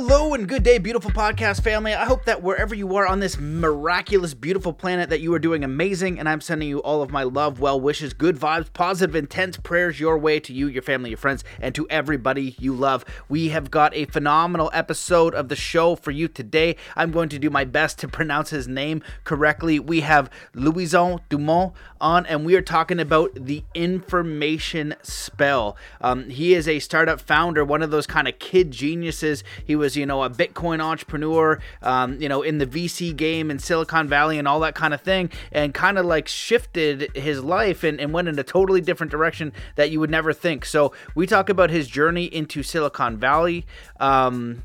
Hello 0.00 0.32
and 0.32 0.48
good 0.48 0.62
day, 0.62 0.78
beautiful 0.78 1.10
podcast 1.10 1.64
family. 1.64 1.92
I 1.92 2.04
hope 2.04 2.24
that 2.26 2.40
wherever 2.40 2.72
you 2.72 2.94
are 2.94 3.04
on 3.04 3.18
this 3.18 3.36
miraculous, 3.36 4.32
beautiful 4.32 4.72
planet, 4.72 5.10
that 5.10 5.18
you 5.20 5.34
are 5.34 5.40
doing 5.40 5.64
amazing. 5.64 6.20
And 6.20 6.28
I'm 6.28 6.40
sending 6.40 6.68
you 6.68 6.78
all 6.82 7.02
of 7.02 7.10
my 7.10 7.24
love, 7.24 7.58
well 7.58 7.80
wishes, 7.80 8.12
good 8.12 8.36
vibes, 8.36 8.72
positive, 8.72 9.16
intense 9.16 9.56
prayers 9.56 9.98
your 9.98 10.16
way 10.16 10.38
to 10.38 10.52
you, 10.52 10.68
your 10.68 10.82
family, 10.82 11.10
your 11.10 11.16
friends, 11.16 11.42
and 11.60 11.74
to 11.74 11.84
everybody 11.90 12.54
you 12.60 12.74
love. 12.76 13.04
We 13.28 13.48
have 13.48 13.72
got 13.72 13.92
a 13.92 14.04
phenomenal 14.04 14.70
episode 14.72 15.34
of 15.34 15.48
the 15.48 15.56
show 15.56 15.96
for 15.96 16.12
you 16.12 16.28
today. 16.28 16.76
I'm 16.94 17.10
going 17.10 17.28
to 17.30 17.38
do 17.40 17.50
my 17.50 17.64
best 17.64 17.98
to 17.98 18.08
pronounce 18.18 18.50
his 18.50 18.68
name 18.68 19.02
correctly. 19.24 19.80
We 19.80 20.02
have 20.02 20.30
Louison 20.54 21.18
Dumont 21.28 21.72
on, 22.00 22.24
and 22.26 22.46
we 22.46 22.54
are 22.54 22.62
talking 22.62 23.00
about 23.00 23.34
the 23.34 23.64
information 23.74 24.94
spell. 25.02 25.76
Um, 26.00 26.30
he 26.30 26.54
is 26.54 26.68
a 26.68 26.78
startup 26.78 27.20
founder, 27.20 27.64
one 27.64 27.82
of 27.82 27.90
those 27.90 28.06
kind 28.06 28.28
of 28.28 28.38
kid 28.38 28.70
geniuses. 28.70 29.42
He 29.64 29.74
was, 29.74 29.87
you 29.96 30.06
know, 30.06 30.22
a 30.22 30.30
Bitcoin 30.30 30.80
entrepreneur, 30.80 31.60
um, 31.82 32.20
you 32.20 32.28
know, 32.28 32.42
in 32.42 32.58
the 32.58 32.66
VC 32.66 33.14
game 33.14 33.50
in 33.50 33.58
Silicon 33.58 34.08
Valley 34.08 34.38
and 34.38 34.46
all 34.46 34.60
that 34.60 34.74
kind 34.74 34.94
of 34.94 35.00
thing, 35.00 35.30
and 35.52 35.74
kind 35.74 35.98
of 35.98 36.06
like 36.06 36.28
shifted 36.28 37.14
his 37.16 37.42
life 37.42 37.84
and, 37.84 38.00
and 38.00 38.12
went 38.12 38.28
in 38.28 38.38
a 38.38 38.44
totally 38.44 38.80
different 38.80 39.10
direction 39.10 39.52
that 39.76 39.90
you 39.90 40.00
would 40.00 40.10
never 40.10 40.32
think. 40.32 40.64
So 40.64 40.92
we 41.14 41.26
talk 41.26 41.48
about 41.48 41.70
his 41.70 41.88
journey 41.88 42.24
into 42.24 42.62
Silicon 42.62 43.16
Valley. 43.16 43.66
Um, 44.00 44.62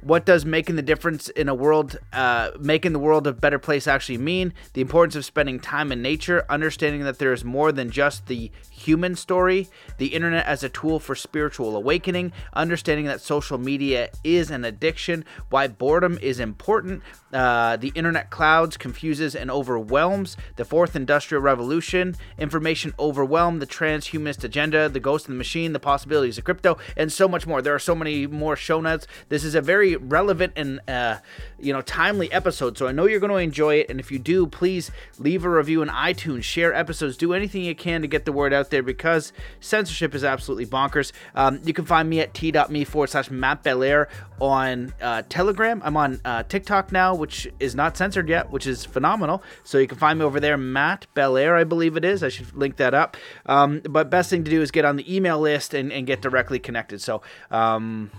what 0.00 0.24
does 0.24 0.44
making 0.44 0.76
the 0.76 0.82
difference 0.82 1.28
in 1.30 1.48
a 1.48 1.54
world, 1.54 1.98
uh, 2.12 2.50
making 2.58 2.92
the 2.92 2.98
world 2.98 3.26
a 3.26 3.32
better 3.32 3.58
place 3.58 3.86
actually 3.86 4.18
mean? 4.18 4.54
The 4.74 4.80
importance 4.80 5.16
of 5.16 5.24
spending 5.24 5.58
time 5.60 5.90
in 5.92 6.02
nature, 6.02 6.44
understanding 6.48 7.04
that 7.04 7.18
there 7.18 7.32
is 7.32 7.44
more 7.44 7.72
than 7.72 7.90
just 7.90 8.26
the 8.26 8.50
human 8.70 9.16
story, 9.16 9.68
the 9.98 10.06
internet 10.06 10.46
as 10.46 10.62
a 10.62 10.68
tool 10.68 11.00
for 11.00 11.14
spiritual 11.14 11.76
awakening, 11.76 12.32
understanding 12.52 13.06
that 13.06 13.20
social 13.20 13.58
media 13.58 14.08
is 14.22 14.50
an 14.50 14.64
addiction, 14.64 15.24
why 15.50 15.66
boredom 15.66 16.18
is 16.22 16.38
important, 16.38 17.02
uh, 17.32 17.76
the 17.76 17.92
internet 17.94 18.30
clouds 18.30 18.76
confuses 18.76 19.34
and 19.34 19.50
overwhelms, 19.50 20.36
the 20.56 20.64
fourth 20.64 20.94
industrial 20.94 21.42
revolution, 21.42 22.14
information 22.38 22.94
overwhelm, 22.98 23.58
the 23.58 23.66
transhumanist 23.66 24.44
agenda, 24.44 24.88
the 24.88 25.00
ghost 25.00 25.26
of 25.26 25.32
the 25.32 25.36
machine, 25.36 25.72
the 25.72 25.80
possibilities 25.80 26.38
of 26.38 26.44
crypto, 26.44 26.78
and 26.96 27.12
so 27.12 27.28
much 27.28 27.46
more. 27.46 27.60
There 27.60 27.74
are 27.74 27.80
so 27.80 27.94
many 27.94 28.26
more 28.26 28.56
show 28.56 28.80
notes. 28.80 29.06
This 29.28 29.44
is 29.44 29.54
a 29.54 29.60
very 29.60 29.87
relevant 29.96 30.52
and 30.56 30.80
uh, 30.88 31.18
you 31.58 31.72
know 31.72 31.80
timely 31.82 32.30
episode, 32.32 32.78
so 32.78 32.86
I 32.86 32.92
know 32.92 33.06
you're 33.06 33.20
going 33.20 33.30
to 33.30 33.36
enjoy 33.36 33.76
it. 33.76 33.90
And 33.90 34.00
if 34.00 34.10
you 34.10 34.18
do, 34.18 34.46
please 34.46 34.90
leave 35.18 35.44
a 35.44 35.50
review 35.50 35.82
in 35.82 35.88
iTunes, 35.88 36.44
share 36.44 36.72
episodes, 36.74 37.16
do 37.16 37.32
anything 37.32 37.62
you 37.64 37.74
can 37.74 38.02
to 38.02 38.08
get 38.08 38.24
the 38.24 38.32
word 38.32 38.52
out 38.52 38.70
there 38.70 38.82
because 38.82 39.32
censorship 39.60 40.14
is 40.14 40.24
absolutely 40.24 40.66
bonkers. 40.66 41.12
Um, 41.34 41.60
you 41.64 41.72
can 41.72 41.84
find 41.84 42.08
me 42.08 42.20
at 42.20 42.34
t.me 42.34 42.84
forward 42.84 43.10
slash 43.10 43.30
Matt 43.30 43.62
Belair 43.62 44.08
on 44.40 44.94
uh, 45.00 45.22
Telegram. 45.28 45.82
I'm 45.84 45.96
on 45.96 46.20
uh, 46.24 46.42
TikTok 46.44 46.92
now, 46.92 47.14
which 47.14 47.48
is 47.58 47.74
not 47.74 47.96
censored 47.96 48.28
yet, 48.28 48.50
which 48.50 48.66
is 48.66 48.84
phenomenal. 48.84 49.42
So 49.64 49.78
you 49.78 49.86
can 49.86 49.98
find 49.98 50.18
me 50.18 50.24
over 50.24 50.40
there, 50.40 50.56
Matt 50.56 51.06
Belair, 51.14 51.56
I 51.56 51.64
believe 51.64 51.96
it 51.96 52.04
is. 52.04 52.22
I 52.22 52.28
should 52.28 52.54
link 52.54 52.76
that 52.76 52.94
up. 52.94 53.16
Um, 53.46 53.80
but 53.88 54.10
best 54.10 54.30
thing 54.30 54.44
to 54.44 54.50
do 54.50 54.62
is 54.62 54.70
get 54.70 54.84
on 54.84 54.96
the 54.96 55.14
email 55.14 55.38
list 55.38 55.74
and, 55.74 55.92
and 55.92 56.06
get 56.06 56.22
directly 56.22 56.58
connected. 56.58 57.00
So, 57.00 57.22
um, 57.50 58.10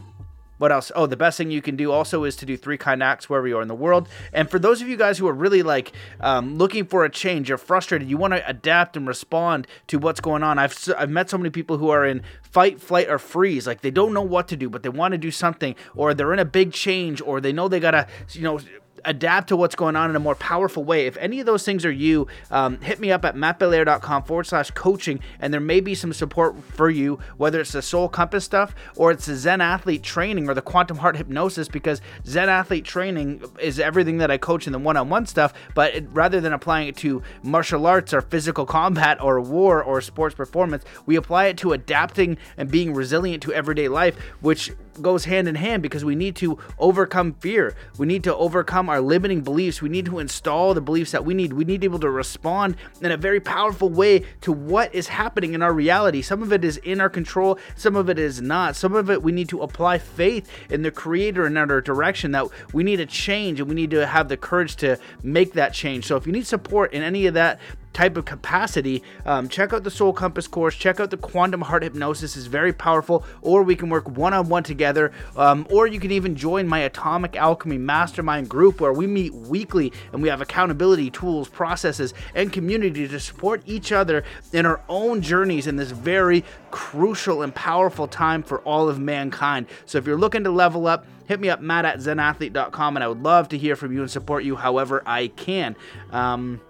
what 0.60 0.72
else? 0.72 0.92
Oh, 0.96 1.08
the 1.08 1.18
best 1.18 1.38
thing 1.38 1.50
you 1.50 1.62
can 1.62 1.76
do 1.76 1.92
also 1.92 2.26
is 2.26 2.36
to 2.38 2.46
do 2.46 2.56
three 2.56 2.78
kind 2.78 3.02
acts 3.02 3.30
wherever 3.30 3.48
you 3.48 3.58
are 3.58 3.62
in 3.62 3.68
the 3.68 3.76
world. 3.76 4.08
And 4.32 4.50
for 4.50 4.60
those 4.60 4.82
of 4.82 4.88
you 4.88 4.98
guys 4.98 5.18
who 5.18 5.28
are 5.28 5.34
really 5.34 5.64
like 5.64 5.94
um, 6.20 6.58
looking 6.58 6.86
for 6.86 7.04
a 7.04 7.10
change, 7.10 7.50
you're 7.50 7.58
frustrated, 7.58 8.10
you 8.10 8.18
want 8.18 8.34
to 8.34 8.48
adapt 8.48 8.96
and 8.96 9.08
respond 9.08 9.66
to 9.88 9.98
what's 9.98 10.20
going 10.20 10.44
on. 10.44 10.60
I've 10.60 10.78
I've 10.98 11.10
met 11.10 11.30
so 11.30 11.38
many 11.38 11.50
people 11.50 11.78
who 11.78 11.90
are 11.90 12.06
in 12.06 12.22
fight, 12.44 12.80
flight, 12.80 13.10
or 13.10 13.18
freeze. 13.18 13.66
Like 13.66 13.82
they 13.82 13.92
don't 13.92 14.14
know 14.14 14.22
what 14.22 14.48
to 14.50 14.56
do, 14.56 14.70
but 14.70 14.84
they 14.84 14.90
want 14.90 15.14
to 15.14 15.18
do 15.18 15.32
something, 15.32 15.76
or 15.96 16.14
they're 16.14 16.34
in 16.34 16.40
a 16.40 16.46
big 16.46 16.74
change, 16.74 17.22
or 17.22 17.42
they 17.42 17.54
know 17.54 17.68
they 17.68 17.80
gotta, 17.80 18.08
you 18.32 18.42
know 18.42 18.60
adapt 19.06 19.50
to 19.50 19.56
what's 19.56 19.76
going 19.76 19.96
on 19.96 20.10
in 20.10 20.16
a 20.16 20.20
more 20.20 20.36
powerful 20.36 20.84
way. 20.84 21.06
If 21.06 21.18
any 21.18 21.40
of 21.40 21.46
those 21.46 21.64
things 21.64 21.86
are 21.86 21.92
you, 21.92 22.28
um, 22.52 22.80
hit 22.82 23.00
me 23.00 23.12
up 23.12 23.26
at 23.26 23.36
mattbelair.com 23.36 24.24
forward 24.24 24.46
slash 24.46 24.72
coaching, 24.72 25.20
and 25.40 25.54
there 25.54 25.62
may 25.62 25.80
be 25.80 25.96
some 25.96 26.14
support 26.14 26.56
for 26.64 26.90
you, 26.90 27.20
whether 27.38 27.62
it's 27.62 27.72
the 27.72 27.82
soul 27.82 28.10
compass 28.10 28.46
stuff 28.46 28.76
or 28.96 29.12
it's 29.12 29.26
the 29.26 29.36
Zen 29.36 29.62
athlete 29.62 30.04
training 30.04 30.50
or 30.50 30.54
the 30.54 30.62
quantum 30.62 30.98
heart 30.98 31.18
hypnosis, 31.18 31.68
because 31.68 32.02
Zen 32.26 32.50
athlete 32.50 32.86
training 32.86 33.44
is 33.62 33.80
everything 33.80 34.18
that 34.18 34.32
I 34.32 34.38
coach 34.38 34.68
in 34.68 34.74
the 34.74 34.80
one 34.80 34.98
on 34.98 35.10
one 35.10 35.26
stuff, 35.26 35.54
but 35.76 35.96
it, 35.96 36.08
rather 36.12 36.42
than 36.42 36.54
applying 36.54 36.88
it 36.88 36.98
to 36.98 37.22
martial 37.44 37.86
arts 37.86 38.14
or 38.14 38.22
physical 38.22 38.66
combat 38.66 39.22
or 39.22 39.40
war 39.40 39.84
or 39.84 40.02
sports 40.02 40.36
performance, 40.36 40.84
we 41.06 41.16
apply 41.16 41.46
it 41.46 41.58
to 41.58 41.74
adapting 41.74 42.38
and 42.58 42.70
being 42.70 42.94
resilient 42.94 43.44
to 43.44 43.54
everyday 43.54 43.88
life, 43.88 44.18
which 44.42 44.72
goes 45.02 45.26
hand 45.26 45.48
in 45.48 45.56
hand 45.56 45.82
because 45.84 46.06
we 46.06 46.16
need 46.16 46.36
to 46.38 46.58
overcome 46.78 47.34
fear. 47.34 47.76
We 47.98 48.08
need 48.08 48.24
to 48.26 48.36
overcome 48.36 48.90
our 48.90 49.02
limiting 49.02 49.42
beliefs. 49.42 49.82
We 49.82 49.90
need 49.90 50.06
to 50.06 50.20
install 50.20 50.74
the 50.74 50.82
beliefs 50.82 51.12
that 51.12 51.26
we 51.26 51.34
need. 51.34 51.54
We 51.54 51.66
need 51.66 51.82
to 51.82 51.90
be 51.90 51.94
able 51.94 52.00
to 52.00 52.10
respond 52.10 52.78
in 53.02 53.12
a 53.12 53.18
very 53.18 53.40
powerful 53.40 53.90
way 53.90 54.24
to 54.42 54.52
what 54.52 54.94
is 54.94 55.08
happening 55.08 55.54
in 55.54 55.62
our 55.62 55.74
reality. 55.74 56.22
Some 56.22 56.42
of 56.42 56.54
it 56.54 56.64
is 56.64 56.78
in 56.78 57.02
our 57.02 57.10
control, 57.10 57.60
some 57.76 57.96
of 57.96 58.10
it 58.10 58.20
is 58.20 58.42
not. 58.42 58.76
Some 58.76 58.94
of 58.94 59.10
it 59.10 59.24
we 59.24 59.32
need 59.32 59.50
to 59.50 59.62
apply 59.62 59.98
faith 59.98 60.50
in 60.70 60.82
the 60.82 60.92
creator 60.92 61.46
and 61.46 61.58
in 61.58 61.72
our 61.72 61.82
direction 61.82 62.32
that 62.32 62.48
we 62.74 62.84
need 62.84 62.98
to 62.98 63.06
change 63.06 63.60
and 63.60 63.70
we 63.70 63.76
need 63.76 63.92
to 63.92 64.06
have 64.06 64.30
the 64.30 64.38
courage 64.38 64.76
to 64.78 64.98
make 65.24 65.54
that 65.54 65.74
change. 65.74 66.06
So 66.06 66.16
if 66.16 66.26
you 66.26 66.34
need 66.34 66.48
support 66.48 66.94
in 66.94 67.04
any 67.04 67.26
of 67.28 67.34
that, 67.36 67.60
type 67.94 68.18
of 68.18 68.26
capacity, 68.26 69.04
um, 69.26 69.50
check 69.50 69.74
out 69.74 69.84
the 69.84 69.92
Soul 69.92 70.14
Compass 70.14 70.48
course. 70.48 70.76
Check 70.76 71.00
out 71.00 71.10
the 71.12 71.18
Quantum 71.18 71.62
Heart 71.62 71.84
Hypnosis 71.84 72.36
is 72.36 72.48
very 72.48 72.74
powerful. 72.74 73.26
Or 73.42 73.64
we 73.64 73.76
can 73.76 73.90
work 73.90 74.08
one 74.10 74.34
on 74.34 74.50
one 74.50 74.64
together. 74.64 75.12
Um, 75.36 75.68
or 75.70 75.88
you 75.88 76.00
can 76.00 76.12
even 76.12 76.36
join 76.36 76.68
my 76.68 76.80
Atomic 76.80 77.36
Alchemy 77.36 77.78
Mastermind 77.78 78.50
group 78.50 78.80
where 78.82 78.94
we 78.94 79.08
meet 79.08 79.34
weekly 79.34 79.92
and 80.14 80.22
we 80.22 80.30
have 80.30 80.42
accountability 80.42 81.10
tools, 81.10 81.50
processes, 81.50 82.14
and 82.36 82.54
community 82.54 83.08
to 83.08 83.20
support 83.20 83.62
each 83.66 83.92
other 83.92 84.24
in 84.54 84.66
our 84.66 84.82
own 84.88 85.22
journeys 85.22 85.68
in 85.68 85.76
this 85.76 85.92
very 85.92 86.44
crucial 86.72 87.42
and 87.42 87.54
powerful 87.54 88.08
time 88.08 88.44
for 88.44 88.60
all 88.60 88.90
of 88.90 89.00
mankind. 89.00 89.68
So 89.86 89.98
if 89.98 90.06
you're 90.06 90.18
looking 90.18 90.44
to 90.44 90.52
level 90.52 90.88
up, 90.88 91.06
hit 91.28 91.40
me 91.40 91.50
up, 91.50 91.62
matt 91.62 91.86
at 91.86 92.00
zenathlete.com, 92.00 92.98
and 92.98 93.04
I 93.04 93.08
would 93.08 93.22
love 93.22 93.50
to 93.50 93.58
hear 93.58 93.76
from 93.76 93.94
you 93.94 94.02
and 94.02 94.10
support 94.10 94.44
you 94.44 94.56
however 94.56 95.04
I 95.06 95.28
can. 95.28 95.76
Um, 96.12 96.62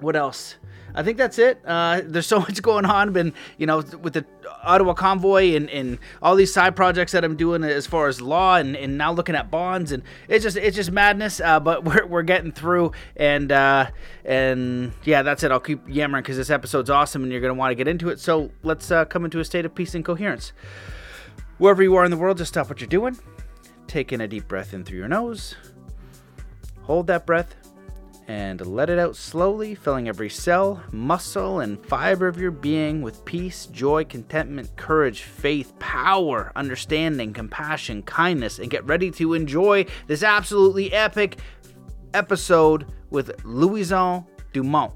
what 0.00 0.16
else? 0.16 0.56
I 0.94 1.02
think 1.02 1.16
that's 1.18 1.38
it. 1.38 1.60
Uh, 1.64 2.00
there's 2.04 2.26
so 2.26 2.40
much 2.40 2.60
going 2.62 2.84
on. 2.84 3.12
Been 3.12 3.32
you 3.56 3.66
know 3.66 3.78
with 4.02 4.14
the 4.14 4.24
Ottawa 4.64 4.94
convoy 4.94 5.54
and, 5.54 5.70
and 5.70 5.98
all 6.20 6.34
these 6.34 6.52
side 6.52 6.74
projects 6.74 7.12
that 7.12 7.24
I'm 7.24 7.36
doing 7.36 7.62
as 7.62 7.86
far 7.86 8.08
as 8.08 8.20
law 8.20 8.56
and, 8.56 8.76
and 8.76 8.98
now 8.98 9.12
looking 9.12 9.34
at 9.34 9.50
bonds 9.50 9.92
and 9.92 10.02
it's 10.28 10.42
just 10.42 10.56
it's 10.56 10.76
just 10.76 10.90
madness. 10.90 11.40
Uh, 11.40 11.60
but 11.68 11.84
we're, 11.84 12.06
we're 12.06 12.22
getting 12.22 12.52
through 12.52 12.92
and 13.16 13.52
uh, 13.52 13.90
and 14.24 14.92
yeah, 15.04 15.22
that's 15.22 15.42
it. 15.42 15.52
I'll 15.52 15.60
keep 15.60 15.88
yammering 15.88 16.22
because 16.22 16.36
this 16.36 16.50
episode's 16.50 16.90
awesome 16.90 17.22
and 17.22 17.30
you're 17.30 17.40
gonna 17.40 17.54
want 17.54 17.70
to 17.70 17.76
get 17.76 17.88
into 17.88 18.08
it. 18.08 18.18
So 18.20 18.50
let's 18.62 18.90
uh, 18.90 19.04
come 19.04 19.24
into 19.24 19.40
a 19.40 19.44
state 19.44 19.64
of 19.64 19.74
peace 19.74 19.94
and 19.94 20.04
coherence. 20.04 20.52
Wherever 21.58 21.82
you 21.82 21.96
are 21.96 22.04
in 22.04 22.10
the 22.10 22.16
world, 22.16 22.38
just 22.38 22.52
stop 22.52 22.68
what 22.68 22.80
you're 22.80 22.88
doing. 22.88 23.18
Take 23.86 24.12
in 24.12 24.20
a 24.20 24.28
deep 24.28 24.46
breath 24.48 24.74
in 24.74 24.84
through 24.84 24.98
your 24.98 25.08
nose. 25.08 25.56
Hold 26.82 27.06
that 27.08 27.26
breath 27.26 27.56
and 28.28 28.64
let 28.66 28.90
it 28.90 28.98
out 28.98 29.16
slowly, 29.16 29.74
filling 29.74 30.06
every 30.06 30.28
cell, 30.28 30.82
muscle, 30.92 31.60
and 31.60 31.82
fiber 31.86 32.28
of 32.28 32.38
your 32.38 32.50
being 32.50 33.00
with 33.00 33.24
peace, 33.24 33.64
joy, 33.66 34.04
contentment, 34.04 34.76
courage, 34.76 35.22
faith, 35.22 35.76
power, 35.78 36.52
understanding, 36.54 37.32
compassion, 37.32 38.02
kindness, 38.02 38.58
and 38.58 38.70
get 38.70 38.84
ready 38.84 39.10
to 39.10 39.32
enjoy 39.32 39.84
this 40.06 40.22
absolutely 40.22 40.92
epic 40.92 41.38
episode 42.12 42.86
with 43.08 43.44
Louison 43.46 44.26
Dumont. 44.52 44.92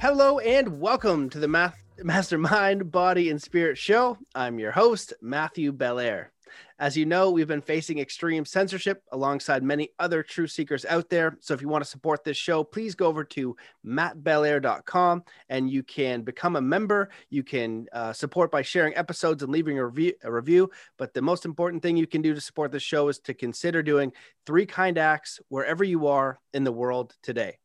Hello 0.00 0.40
and 0.40 0.80
welcome 0.80 1.30
to 1.30 1.38
the 1.38 1.48
Math- 1.48 1.84
Mastermind 2.02 2.90
Body 2.90 3.30
and 3.30 3.40
Spirit 3.40 3.78
Show. 3.78 4.18
I'm 4.34 4.58
your 4.58 4.72
host, 4.72 5.12
Matthew 5.22 5.70
Belair. 5.70 6.32
As 6.80 6.96
you 6.96 7.06
know, 7.06 7.32
we've 7.32 7.48
been 7.48 7.60
facing 7.60 7.98
extreme 7.98 8.44
censorship 8.44 9.02
alongside 9.10 9.64
many 9.64 9.90
other 9.98 10.22
truth 10.22 10.52
seekers 10.52 10.84
out 10.84 11.08
there. 11.08 11.36
So 11.40 11.52
if 11.52 11.60
you 11.60 11.68
want 11.68 11.82
to 11.82 11.90
support 11.90 12.22
this 12.22 12.36
show, 12.36 12.62
please 12.62 12.94
go 12.94 13.06
over 13.06 13.24
to 13.24 13.56
mattbelair.com 13.84 15.24
and 15.48 15.68
you 15.68 15.82
can 15.82 16.22
become 16.22 16.54
a 16.54 16.60
member. 16.60 17.10
You 17.30 17.42
can 17.42 17.86
uh, 17.92 18.12
support 18.12 18.52
by 18.52 18.62
sharing 18.62 18.94
episodes 18.94 19.42
and 19.42 19.50
leaving 19.50 19.78
a 19.78 19.86
review, 19.86 20.12
a 20.22 20.30
review. 20.30 20.70
But 20.98 21.14
the 21.14 21.22
most 21.22 21.44
important 21.44 21.82
thing 21.82 21.96
you 21.96 22.06
can 22.06 22.22
do 22.22 22.32
to 22.32 22.40
support 22.40 22.70
the 22.70 22.78
show 22.78 23.08
is 23.08 23.18
to 23.20 23.34
consider 23.34 23.82
doing 23.82 24.12
three 24.46 24.66
kind 24.66 24.98
acts 24.98 25.40
wherever 25.48 25.82
you 25.82 26.06
are 26.06 26.38
in 26.54 26.62
the 26.62 26.72
world 26.72 27.16
today. 27.24 27.58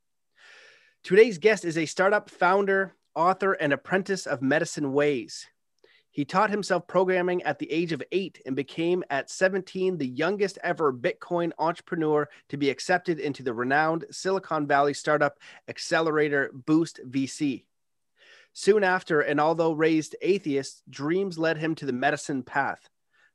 Today's 1.04 1.38
guest 1.38 1.66
is 1.66 1.78
a 1.78 1.86
startup 1.86 2.32
founder, 2.32 2.96
author, 3.14 3.54
and 3.54 3.74
apprentice 3.74 4.26
of 4.26 4.42
Medicine 4.42 4.92
Ways. 4.92 5.46
He 6.14 6.26
taught 6.26 6.52
himself 6.52 6.86
programming 6.86 7.42
at 7.42 7.58
the 7.58 7.72
age 7.72 7.92
of 7.92 8.04
eight 8.12 8.40
and 8.46 8.56
became 8.56 9.04
at 9.10 9.32
17 9.32 9.98
the 9.98 10.08
youngest 10.08 10.60
ever 10.64 10.94
Bitcoin 10.94 11.52
entrepreneur 11.58 12.30
to 12.50 12.58
be 12.58 12.70
accepted 12.70 13.20
into 13.20 13.42
the 13.42 13.54
renowned 13.54 14.06
Silicon 14.12 14.68
Valley 14.68 14.94
startup 14.94 15.40
accelerator 15.68 16.52
Boost 16.54 17.00
VC. 17.10 17.64
Soon 18.54 18.84
after, 18.84 19.22
and 19.22 19.42
although 19.42 19.74
raised 19.74 20.16
atheist, 20.22 20.84
dreams 20.88 21.40
led 21.40 21.58
him 21.58 21.74
to 21.74 21.86
the 21.88 21.92
medicine 21.92 22.44
path. 22.44 22.88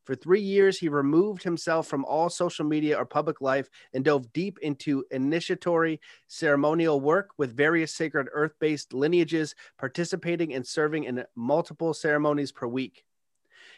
For 0.08 0.14
three 0.14 0.40
years, 0.40 0.78
he 0.78 0.88
removed 0.88 1.42
himself 1.42 1.86
from 1.86 2.06
all 2.06 2.30
social 2.30 2.64
media 2.64 2.96
or 2.96 3.04
public 3.04 3.42
life 3.42 3.68
and 3.92 4.02
dove 4.02 4.32
deep 4.32 4.58
into 4.62 5.04
initiatory 5.10 6.00
ceremonial 6.28 6.98
work 6.98 7.32
with 7.36 7.54
various 7.54 7.92
sacred 7.92 8.28
earth 8.32 8.54
based 8.58 8.94
lineages, 8.94 9.54
participating 9.78 10.54
and 10.54 10.66
serving 10.66 11.04
in 11.04 11.26
multiple 11.36 11.92
ceremonies 11.92 12.52
per 12.52 12.66
week. 12.66 13.04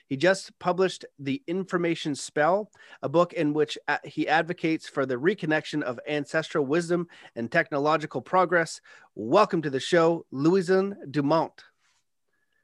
He 0.06 0.16
just 0.16 0.56
published 0.60 1.04
The 1.18 1.42
Information 1.48 2.14
Spell, 2.14 2.70
a 3.02 3.08
book 3.08 3.32
in 3.32 3.52
which 3.52 3.76
he 4.04 4.28
advocates 4.28 4.88
for 4.88 5.06
the 5.06 5.16
reconnection 5.16 5.82
of 5.82 5.98
ancestral 6.08 6.64
wisdom 6.64 7.08
and 7.34 7.50
technological 7.50 8.22
progress. 8.22 8.80
Welcome 9.16 9.62
to 9.62 9.70
the 9.70 9.80
show, 9.80 10.26
Louison 10.30 10.96
Dumont. 11.10 11.64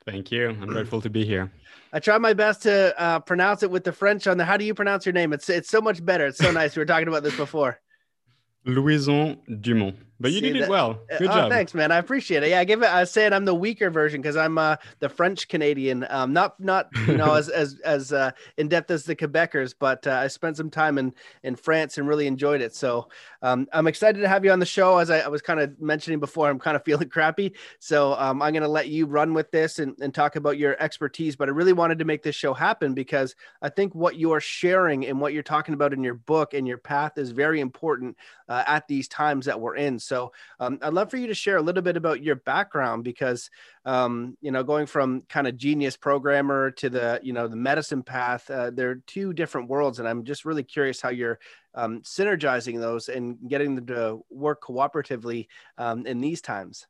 Thank 0.06 0.31
you. 0.31 0.49
I'm 0.49 0.67
grateful 0.67 1.00
to 1.00 1.11
be 1.11 1.25
here. 1.25 1.50
I 1.93 1.99
try 1.99 2.17
my 2.19 2.32
best 2.32 2.62
to 2.62 2.94
uh, 3.00 3.19
pronounce 3.20 3.62
it 3.62 3.70
with 3.70 3.82
the 3.82 3.93
French 3.93 4.26
on 4.26 4.38
the. 4.38 4.44
How 4.44 4.56
do 4.56 4.64
you 4.64 4.73
pronounce 4.73 5.05
your 5.05 5.12
name? 5.12 5.32
It's 5.32 5.49
it's 5.49 5.69
so 5.69 5.81
much 5.81 6.05
better. 6.05 6.26
It's 6.26 6.38
so 6.38 6.53
nice. 6.53 6.76
We 6.76 6.81
were 6.81 6.87
talking 6.87 7.08
about 7.08 7.25
this 7.25 7.37
before. 7.37 7.81
Louison 8.64 9.38
Dumont. 9.61 9.97
But 10.19 10.33
you 10.33 10.41
See, 10.41 10.53
did 10.53 10.63
it 10.63 10.69
well. 10.69 11.01
Good 11.19 11.29
uh, 11.29 11.35
job. 11.35 11.47
Oh, 11.47 11.49
thanks, 11.51 11.75
man. 11.75 11.93
I 11.93 11.99
appreciate 11.99 12.43
it. 12.43 12.51
Yeah, 12.51 12.61
I 12.61 12.65
give 12.65 12.83
it. 12.83 12.87
I 12.87 13.01
was 13.01 13.11
saying 13.11 13.33
I'm 13.33 13.45
the 13.45 13.55
weaker 13.55 13.91
version 13.91 14.23
because 14.23 14.37
I'm 14.37 14.57
uh, 14.57 14.77
the 14.99 15.09
French 15.09 15.47
Canadian. 15.49 16.07
Um, 16.09 16.33
not 16.33 16.59
not 16.59 16.89
you 17.07 17.19
know 17.19 17.35
as 17.35 17.49
as 17.51 17.79
as 17.85 18.13
uh, 18.13 18.31
in 18.57 18.69
depth 18.69 18.91
as 18.91 19.05
the 19.05 19.15
Quebecers, 19.15 19.75
but 19.79 20.07
uh, 20.07 20.13
I 20.13 20.29
spent 20.29 20.57
some 20.57 20.71
time 20.71 20.97
in 20.97 21.13
in 21.43 21.55
France 21.55 21.99
and 21.99 22.09
really 22.09 22.27
enjoyed 22.27 22.63
it. 22.63 22.75
So 22.75 23.09
um, 23.43 23.69
I'm 23.73 23.87
excited 23.87 24.21
to 24.21 24.29
have 24.29 24.45
you 24.45 24.53
on 24.53 24.59
the 24.59 24.67
show. 24.67 24.99
As 24.99 25.11
I, 25.11 25.21
I 25.21 25.29
was 25.29 25.43
kind 25.43 25.61
of 25.61 25.79
mentioning 25.81 26.19
before, 26.19 26.49
I'm 26.49 26.59
kind 26.59 26.77
of 26.77 26.85
feeling 26.87 27.09
crappy. 27.11 27.53
So 27.79 28.15
um, 28.15 28.41
I'm 28.41 28.53
going 28.53 28.63
to 28.63 28.69
let 28.69 28.89
you 28.89 29.07
run 29.07 29.35
with 29.35 29.51
this 29.51 29.79
and, 29.79 29.97
and 30.01 30.15
talk 30.15 30.37
about 30.37 30.57
your 30.57 30.81
expertise. 30.83 31.37
But 31.37 31.49
I 31.49 31.53
really 31.53 31.75
wanted 31.75 31.99
to 31.99 32.07
make 32.07 32.23
this 32.23 32.35
show 32.35 32.55
happen 32.55 32.95
because 32.95 33.35
I 33.61 33.69
think 33.69 33.95
what 33.95 34.17
you're 34.17 34.41
sharing 34.41 35.07
and 35.07 35.21
what 35.21 35.35
you're 35.35 35.43
talking 35.43 35.75
about 35.75 35.93
in 35.93 36.03
your 36.03 36.15
book 36.15 36.55
and 36.55 36.67
your 36.67 36.79
path 36.79 37.19
is 37.19 37.33
very 37.33 37.61
important 37.61 38.17
uh, 38.49 38.65
at 38.67 38.89
these 38.89 39.09
times 39.09 39.47
that 39.47 39.61
we're 39.61 39.77
in. 39.77 39.99
So 40.06 40.32
um, 40.61 40.79
I'd 40.82 40.93
love 40.93 41.11
for 41.11 41.17
you 41.17 41.26
to 41.26 41.35
share 41.35 41.56
a 41.56 41.62
little 41.62 41.82
bit 41.82 41.97
about 41.97 42.23
your 42.23 42.37
background 42.37 43.05
because 43.05 43.50
um, 43.85 44.37
you 44.41 44.50
know 44.50 44.62
going 44.62 44.87
from 44.87 45.23
kind 45.29 45.47
of 45.47 45.56
genius 45.56 45.97
programmer 45.97 46.70
to 46.73 46.88
the 46.88 47.20
you 47.23 47.32
know 47.32 47.49
the 47.49 47.56
medicine 47.56 48.03
path, 48.03 48.50
uh, 48.50 48.70
they're 48.70 48.97
two 49.06 49.32
different 49.32 49.69
worlds, 49.69 49.99
and 49.99 50.08
I'm 50.08 50.25
just 50.25 50.44
really 50.44 50.64
curious 50.64 51.00
how 51.00 51.11
you're 51.11 51.38
um, 51.75 52.00
synergizing 52.03 52.81
those 52.81 53.08
and 53.08 53.37
getting 53.49 53.75
them 53.75 53.87
to 53.87 54.25
work 54.31 54.62
cooperatively 54.62 55.49
um, 55.79 56.06
in 56.06 56.20
these 56.20 56.41
times. 56.41 56.87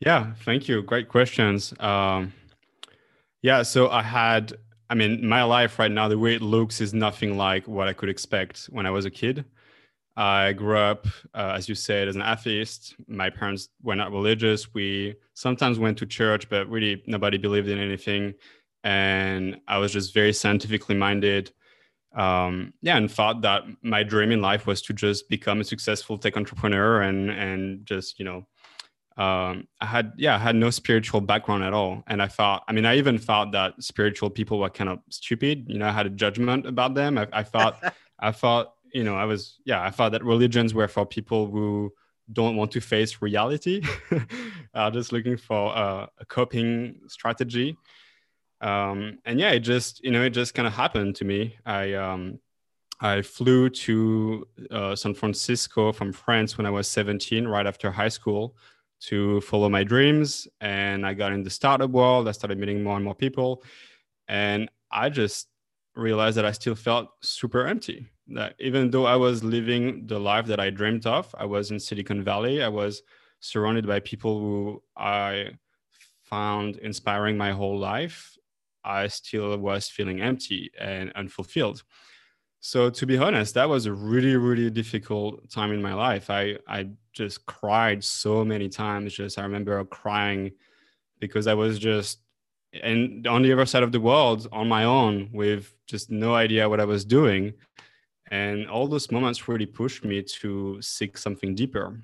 Yeah, 0.00 0.34
thank 0.44 0.68
you. 0.68 0.82
Great 0.82 1.08
questions. 1.08 1.72
Um, 1.80 2.32
yeah, 3.42 3.62
so 3.62 3.90
I 3.90 4.02
had 4.02 4.54
I 4.88 4.94
mean, 4.94 5.26
my 5.26 5.42
life 5.44 5.78
right 5.78 5.90
now, 5.90 6.08
the 6.08 6.18
way 6.18 6.34
it 6.34 6.42
looks 6.42 6.80
is 6.80 6.92
nothing 6.92 7.36
like 7.36 7.66
what 7.66 7.88
I 7.88 7.92
could 7.94 8.08
expect 8.08 8.66
when 8.66 8.86
I 8.86 8.90
was 8.90 9.06
a 9.06 9.10
kid. 9.10 9.44
I 10.16 10.52
grew 10.52 10.78
up, 10.78 11.06
uh, 11.34 11.54
as 11.56 11.68
you 11.68 11.74
said, 11.74 12.06
as 12.06 12.14
an 12.14 12.22
atheist. 12.22 12.94
My 13.08 13.30
parents 13.30 13.68
were 13.82 13.96
not 13.96 14.12
religious. 14.12 14.72
We 14.72 15.16
sometimes 15.34 15.78
went 15.78 15.98
to 15.98 16.06
church, 16.06 16.48
but 16.48 16.68
really 16.68 17.02
nobody 17.06 17.36
believed 17.36 17.68
in 17.68 17.78
anything. 17.78 18.34
And 18.84 19.60
I 19.66 19.78
was 19.78 19.92
just 19.92 20.14
very 20.14 20.32
scientifically 20.32 20.94
minded. 20.94 21.52
Um, 22.14 22.74
yeah, 22.80 22.96
and 22.96 23.10
thought 23.10 23.42
that 23.42 23.64
my 23.82 24.04
dream 24.04 24.30
in 24.30 24.40
life 24.40 24.68
was 24.68 24.82
to 24.82 24.92
just 24.92 25.28
become 25.28 25.60
a 25.60 25.64
successful 25.64 26.16
tech 26.16 26.36
entrepreneur 26.36 27.02
and 27.02 27.28
and 27.28 27.84
just 27.84 28.20
you 28.20 28.24
know, 28.24 28.46
um, 29.16 29.66
I 29.80 29.86
had 29.86 30.12
yeah, 30.16 30.36
I 30.36 30.38
had 30.38 30.54
no 30.54 30.70
spiritual 30.70 31.22
background 31.22 31.64
at 31.64 31.72
all. 31.72 32.04
And 32.06 32.22
I 32.22 32.28
thought, 32.28 32.62
I 32.68 32.72
mean, 32.72 32.86
I 32.86 32.98
even 32.98 33.18
thought 33.18 33.50
that 33.52 33.82
spiritual 33.82 34.30
people 34.30 34.60
were 34.60 34.70
kind 34.70 34.90
of 34.90 35.00
stupid. 35.10 35.64
You 35.66 35.78
know, 35.78 35.88
I 35.88 35.92
had 35.92 36.06
a 36.06 36.10
judgment 36.10 36.66
about 36.66 36.94
them. 36.94 37.18
I, 37.18 37.26
I 37.32 37.42
thought, 37.42 37.82
I 38.20 38.30
thought 38.30 38.74
you 38.94 39.02
know, 39.02 39.16
I 39.16 39.24
was, 39.24 39.58
yeah, 39.64 39.82
I 39.82 39.90
thought 39.90 40.12
that 40.12 40.24
religions 40.24 40.72
were 40.72 40.88
for 40.88 41.04
people 41.04 41.50
who 41.50 41.92
don't 42.32 42.56
want 42.56 42.70
to 42.70 42.80
face 42.80 43.20
reality, 43.20 43.82
are 44.74 44.90
just 44.92 45.12
looking 45.12 45.36
for 45.36 45.74
a, 45.74 46.08
coping 46.28 47.00
strategy. 47.08 47.76
Um, 48.60 49.18
and 49.26 49.38
yeah, 49.38 49.50
it 49.50 49.60
just, 49.60 50.02
you 50.02 50.12
know, 50.12 50.22
it 50.22 50.30
just 50.30 50.54
kind 50.54 50.66
of 50.66 50.72
happened 50.72 51.16
to 51.16 51.24
me. 51.24 51.56
I, 51.66 51.94
um, 51.94 52.38
I 53.00 53.20
flew 53.22 53.68
to 53.68 54.46
uh, 54.70 54.94
San 54.94 55.12
Francisco 55.12 55.92
from 55.92 56.12
France 56.12 56.56
when 56.56 56.64
I 56.64 56.70
was 56.70 56.86
17, 56.88 57.46
right 57.48 57.66
after 57.66 57.90
high 57.90 58.08
school, 58.08 58.56
to 59.00 59.40
follow 59.40 59.68
my 59.68 59.82
dreams. 59.82 60.46
And 60.60 61.04
I 61.04 61.14
got 61.14 61.32
in 61.32 61.42
the 61.42 61.50
startup 61.50 61.90
world. 61.90 62.28
I 62.28 62.32
started 62.32 62.58
meeting 62.58 62.82
more 62.82 62.94
and 62.94 63.04
more 63.04 63.14
people. 63.14 63.64
And 64.28 64.70
I 64.90 65.10
just 65.10 65.48
realized 65.96 66.36
that 66.36 66.46
I 66.46 66.52
still 66.52 66.76
felt 66.76 67.08
super 67.22 67.66
empty 67.66 68.08
that 68.28 68.54
even 68.58 68.90
though 68.90 69.06
I 69.06 69.16
was 69.16 69.44
living 69.44 70.06
the 70.06 70.18
life 70.18 70.46
that 70.46 70.60
I 70.60 70.70
dreamed 70.70 71.06
of, 71.06 71.34
I 71.38 71.44
was 71.44 71.70
in 71.70 71.78
Silicon 71.78 72.22
Valley. 72.22 72.62
I 72.62 72.68
was 72.68 73.02
surrounded 73.40 73.86
by 73.86 74.00
people 74.00 74.38
who 74.38 74.82
I 74.96 75.50
found 76.22 76.76
inspiring 76.76 77.36
my 77.36 77.52
whole 77.52 77.78
life. 77.78 78.36
I 78.82 79.08
still 79.08 79.56
was 79.58 79.88
feeling 79.88 80.20
empty 80.20 80.70
and 80.78 81.12
unfulfilled. 81.12 81.82
So 82.60 82.88
to 82.88 83.06
be 83.06 83.18
honest, 83.18 83.54
that 83.54 83.68
was 83.68 83.84
a 83.84 83.92
really, 83.92 84.36
really 84.36 84.70
difficult 84.70 85.50
time 85.50 85.72
in 85.72 85.82
my 85.82 85.92
life. 85.92 86.30
I, 86.30 86.56
I 86.66 86.88
just 87.12 87.44
cried 87.44 88.02
so 88.02 88.42
many 88.42 88.70
times. 88.70 89.12
Just 89.12 89.38
I 89.38 89.42
remember 89.42 89.84
crying 89.84 90.52
because 91.20 91.46
I 91.46 91.54
was 91.54 91.78
just 91.78 92.20
and 92.82 93.26
on 93.26 93.42
the 93.42 93.52
other 93.52 93.66
side 93.66 93.82
of 93.82 93.92
the 93.92 94.00
world 94.00 94.48
on 94.50 94.68
my 94.68 94.84
own 94.84 95.28
with 95.32 95.72
just 95.86 96.10
no 96.10 96.34
idea 96.34 96.68
what 96.68 96.80
I 96.80 96.84
was 96.84 97.04
doing 97.04 97.52
and 98.30 98.68
all 98.68 98.86
those 98.86 99.10
moments 99.10 99.48
really 99.48 99.66
pushed 99.66 100.04
me 100.04 100.22
to 100.22 100.78
seek 100.80 101.18
something 101.18 101.54
deeper. 101.54 102.00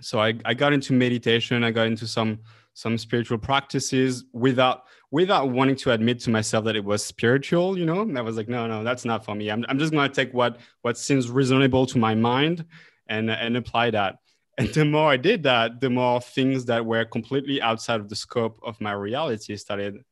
So 0.00 0.20
I, 0.20 0.34
I 0.44 0.54
got 0.54 0.72
into 0.72 0.92
meditation 0.92 1.62
i 1.62 1.70
got 1.70 1.86
into 1.86 2.06
some 2.06 2.40
some 2.76 2.98
spiritual 2.98 3.38
practices 3.38 4.24
without 4.32 4.84
without 5.12 5.50
wanting 5.50 5.76
to 5.76 5.92
admit 5.92 6.18
to 6.20 6.30
myself 6.30 6.64
that 6.64 6.74
it 6.74 6.84
was 6.84 7.04
spiritual 7.04 7.78
you 7.78 7.86
know? 7.86 8.00
And 8.02 8.18
i 8.18 8.20
was 8.20 8.36
like 8.36 8.48
no 8.48 8.66
no 8.66 8.82
that's 8.82 9.04
not 9.04 9.24
for 9.24 9.34
me. 9.34 9.50
I'm, 9.50 9.64
I'm 9.68 9.78
just 9.78 9.92
going 9.92 10.08
to 10.08 10.14
take 10.14 10.34
what 10.34 10.58
what 10.82 10.98
seems 10.98 11.30
reasonable 11.30 11.86
to 11.86 11.98
my 11.98 12.14
mind 12.14 12.64
and 13.06 13.30
and 13.30 13.56
apply 13.56 13.90
that. 13.90 14.16
And 14.58 14.68
the 14.68 14.84
more 14.84 15.10
i 15.10 15.16
did 15.16 15.44
that 15.44 15.80
the 15.80 15.90
more 15.90 16.20
things 16.20 16.64
that 16.66 16.84
were 16.84 17.04
completely 17.04 17.62
outside 17.62 18.00
of 18.00 18.08
the 18.08 18.16
scope 18.16 18.58
of 18.64 18.80
my 18.80 18.92
reality 18.92 19.56
started 19.56 20.02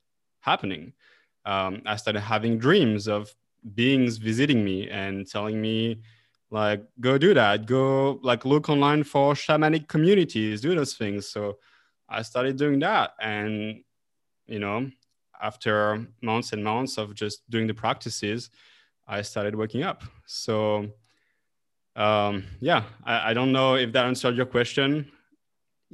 happening. 0.41 0.93
Um, 1.45 1.83
i 1.87 1.97
started 1.97 2.21
having 2.21 2.59
dreams 2.59 3.09
of 3.09 3.35
beings 3.75 4.17
visiting 4.17 4.65
me 4.65 4.89
and 4.91 5.27
telling 5.27 5.61
me 5.61 6.03
like 6.51 6.85
go 7.01 7.17
do 7.17 7.33
that. 7.35 7.67
Go 7.67 8.21
like 8.23 8.45
look 8.45 8.69
online 8.69 9.05
for 9.05 9.35
shamanic 9.35 9.89
communities 9.89 10.61
do 10.61 10.75
those 10.75 10.95
things. 10.95 11.29
So 11.29 11.59
i 12.09 12.23
started 12.23 12.57
doing 12.57 12.79
that. 12.81 13.13
And 13.21 13.83
you 14.47 14.59
know 14.59 14.91
after 15.41 16.07
months 16.23 16.53
and 16.53 16.63
months 16.63 16.99
of 16.99 17.15
just 17.15 17.49
doing 17.51 17.67
the 17.67 17.75
practices 17.75 18.51
i 19.09 19.23
started 19.23 19.55
waking 19.55 19.83
up. 19.83 20.03
So 20.27 20.89
um, 21.97 22.45
yeah 22.61 22.85
I, 23.05 23.31
I 23.31 23.35
don't 23.35 23.53
know 23.53 23.75
if 23.77 23.93
that 23.93 24.07
answered 24.07 24.37
your 24.37 24.47
question 24.47 25.11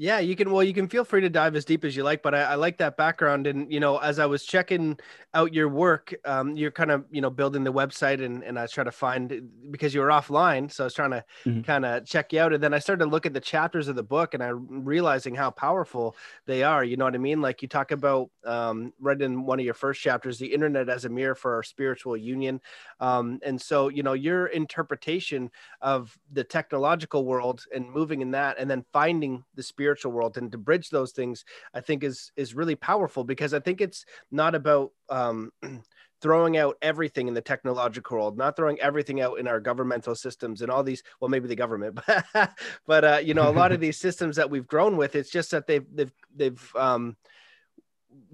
yeah, 0.00 0.20
you 0.20 0.36
can. 0.36 0.52
Well, 0.52 0.62
you 0.62 0.72
can 0.72 0.86
feel 0.86 1.02
free 1.02 1.22
to 1.22 1.28
dive 1.28 1.56
as 1.56 1.64
deep 1.64 1.84
as 1.84 1.96
you 1.96 2.04
like, 2.04 2.22
but 2.22 2.32
I, 2.32 2.42
I 2.42 2.54
like 2.54 2.78
that 2.78 2.96
background. 2.96 3.48
And 3.48 3.70
you 3.72 3.80
know, 3.80 3.98
as 3.98 4.20
I 4.20 4.26
was 4.26 4.44
checking 4.44 4.96
out 5.34 5.52
your 5.52 5.68
work, 5.68 6.14
um, 6.24 6.56
you're 6.56 6.70
kind 6.70 6.92
of 6.92 7.04
you 7.10 7.20
know 7.20 7.30
building 7.30 7.64
the 7.64 7.72
website, 7.72 8.24
and 8.24 8.44
and 8.44 8.60
I 8.60 8.62
was 8.62 8.70
trying 8.70 8.84
to 8.84 8.92
find 8.92 9.50
because 9.72 9.92
you 9.92 10.00
were 10.00 10.06
offline, 10.06 10.70
so 10.70 10.84
I 10.84 10.86
was 10.86 10.94
trying 10.94 11.10
to 11.10 11.24
mm-hmm. 11.44 11.62
kind 11.62 11.84
of 11.84 12.06
check 12.06 12.32
you 12.32 12.38
out. 12.38 12.52
And 12.52 12.62
then 12.62 12.72
I 12.72 12.78
started 12.78 13.06
to 13.06 13.10
look 13.10 13.26
at 13.26 13.34
the 13.34 13.40
chapters 13.40 13.88
of 13.88 13.96
the 13.96 14.04
book, 14.04 14.34
and 14.34 14.42
I'm 14.42 14.84
realizing 14.84 15.34
how 15.34 15.50
powerful 15.50 16.14
they 16.46 16.62
are. 16.62 16.84
You 16.84 16.96
know 16.96 17.04
what 17.04 17.16
I 17.16 17.18
mean? 17.18 17.42
Like 17.42 17.60
you 17.60 17.66
talk 17.66 17.90
about 17.90 18.30
um, 18.44 18.92
right 19.00 19.20
in 19.20 19.46
one 19.46 19.58
of 19.58 19.64
your 19.64 19.74
first 19.74 20.00
chapters, 20.00 20.38
the 20.38 20.54
internet 20.54 20.88
as 20.88 21.06
a 21.06 21.08
mirror 21.08 21.34
for 21.34 21.56
our 21.56 21.64
spiritual 21.64 22.16
union. 22.16 22.60
Um, 23.00 23.40
and 23.44 23.60
so 23.60 23.88
you 23.88 24.04
know 24.04 24.12
your 24.12 24.46
interpretation 24.46 25.50
of 25.80 26.16
the 26.30 26.44
technological 26.44 27.24
world 27.24 27.64
and 27.74 27.90
moving 27.90 28.20
in 28.20 28.30
that, 28.30 28.60
and 28.60 28.70
then 28.70 28.84
finding 28.92 29.42
the 29.56 29.62
spirit 29.64 29.87
spiritual 29.88 30.12
world 30.12 30.36
and 30.36 30.52
to 30.52 30.58
bridge 30.58 30.90
those 30.90 31.12
things 31.12 31.44
i 31.72 31.80
think 31.80 32.04
is 32.04 32.30
is 32.36 32.54
really 32.54 32.74
powerful 32.74 33.24
because 33.24 33.54
i 33.54 33.60
think 33.60 33.80
it's 33.80 34.04
not 34.30 34.54
about 34.54 34.92
um 35.08 35.50
throwing 36.20 36.56
out 36.56 36.76
everything 36.82 37.28
in 37.28 37.34
the 37.34 37.40
technological 37.40 38.16
world, 38.16 38.36
not 38.36 38.56
throwing 38.56 38.80
everything 38.80 39.20
out 39.20 39.38
in 39.38 39.46
our 39.46 39.60
governmental 39.60 40.14
systems 40.14 40.62
and 40.62 40.70
all 40.70 40.82
these. 40.82 41.02
Well, 41.20 41.28
maybe 41.28 41.46
the 41.46 41.56
government, 41.56 42.00
but, 42.34 42.50
but 42.86 43.04
uh, 43.04 43.20
you 43.22 43.34
know, 43.34 43.48
a 43.48 43.52
lot 43.52 43.72
of 43.72 43.80
these 43.84 43.98
systems 43.98 44.36
that 44.36 44.50
we've 44.50 44.66
grown 44.66 44.96
with, 44.96 45.14
it's 45.14 45.30
just 45.30 45.52
that 45.52 45.66
they've 45.66 45.86
they've 45.94 46.12
they've 46.34 46.72
um, 46.76 47.16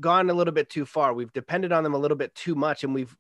gone 0.01 0.31
a 0.31 0.35
little 0.35 0.55
bit 0.55 0.71
too 0.71 0.87
far. 0.87 1.13
We've 1.13 1.33
depended 1.33 1.73
on 1.73 1.85
them 1.85 1.95
a 1.95 1.99
little 1.99 2.17
bit 2.17 2.35
too 2.35 2.55
much, 2.55 2.85
and 2.85 2.95
we've 2.95 3.15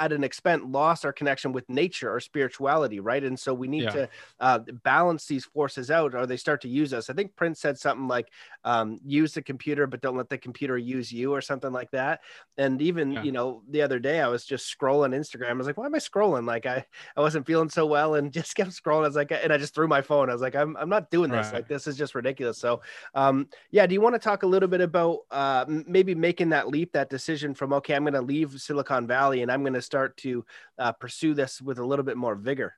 at 0.00 0.12
an 0.12 0.24
expense 0.24 0.62
lost 0.66 1.04
our 1.04 1.12
connection 1.12 1.52
with 1.52 1.68
nature 1.68 2.12
or 2.12 2.20
spirituality 2.20 3.00
right? 3.00 3.22
And 3.22 3.38
so 3.38 3.54
we 3.54 3.68
need 3.68 3.84
Yeah. 3.84 3.90
to 3.90 4.08
uh, 4.40 4.58
balance 4.82 5.26
these 5.26 5.44
forces 5.44 5.90
out 5.90 6.14
or 6.14 6.26
they 6.26 6.36
start 6.36 6.60
to 6.62 6.68
use 6.68 6.92
us. 6.92 7.10
I 7.10 7.12
think 7.14 7.36
prince 7.36 7.60
said 7.60 7.78
something 7.78 8.08
like 8.08 8.28
um, 8.64 8.98
use 9.04 9.34
the 9.34 9.42
computer 9.42 9.86
but 9.86 10.00
don't 10.00 10.16
let 10.16 10.28
the 10.28 10.38
computer 10.38 10.76
use 10.78 11.12
you 11.12 11.32
or 11.32 11.40
something 11.40 11.72
like 11.72 11.90
that. 11.92 12.20
And 12.58 12.82
even 12.82 13.12
Yeah. 13.12 13.22
you 13.22 13.32
know 13.32 13.62
the 13.68 13.82
other 13.82 13.98
day 13.98 14.20
i 14.20 14.28
was 14.28 14.44
just 14.44 14.66
scrolling 14.76 15.14
instagram. 15.14 15.50
I 15.50 15.54
was 15.54 15.66
like 15.66 15.76
why 15.76 15.86
am 15.86 15.94
i 15.94 15.98
scrolling? 15.98 16.46
Like 16.46 16.66
i 16.66 16.84
i 17.16 17.20
wasn't 17.20 17.46
feeling 17.46 17.68
so 17.70 17.86
well 17.86 18.14
and 18.14 18.32
just 18.40 18.54
kept 18.56 18.70
scrolling. 18.70 19.04
I 19.04 19.08
was 19.08 19.16
like 19.16 19.32
and 19.32 19.52
i 19.52 19.58
just 19.58 19.74
threw 19.74 19.88
my 19.88 20.02
phone. 20.02 20.30
I 20.30 20.32
was 20.32 20.42
like 20.42 20.56
i'm, 20.56 20.76
I'm 20.76 20.88
not 20.88 21.10
doing 21.10 21.30
this. 21.30 21.52
Right. 21.52 21.58
like 21.60 21.68
this 21.68 21.86
is 21.86 21.96
just 21.96 22.14
ridiculous. 22.14 22.58
So 22.58 22.80
um 23.14 23.48
yeah 23.70 23.86
do 23.86 23.94
you 23.94 24.00
want 24.00 24.14
to 24.14 24.18
talk 24.18 24.42
a 24.42 24.46
little 24.46 24.68
bit 24.68 24.80
about 24.80 25.20
uh 25.30 25.64
maybe 25.68 26.14
making 26.14 26.50
that 26.50 26.68
leap 26.68 26.92
that 26.92 27.10
decision 27.10 27.54
from 27.54 27.72
okay 27.72 27.94
i'm 27.94 28.04
going 28.04 28.14
to 28.14 28.20
leave 28.20 28.60
silicon 28.60 29.06
valley 29.06 29.42
and 29.42 29.50
i'm 29.50 29.62
going 29.62 29.72
to 29.74 29.82
start 29.90 30.16
to 30.16 30.44
uh, 30.78 30.92
pursue 30.92 31.34
this 31.34 31.60
with 31.60 31.78
a 31.78 31.84
little 31.90 32.04
bit 32.04 32.16
more 32.16 32.36
vigor 32.36 32.70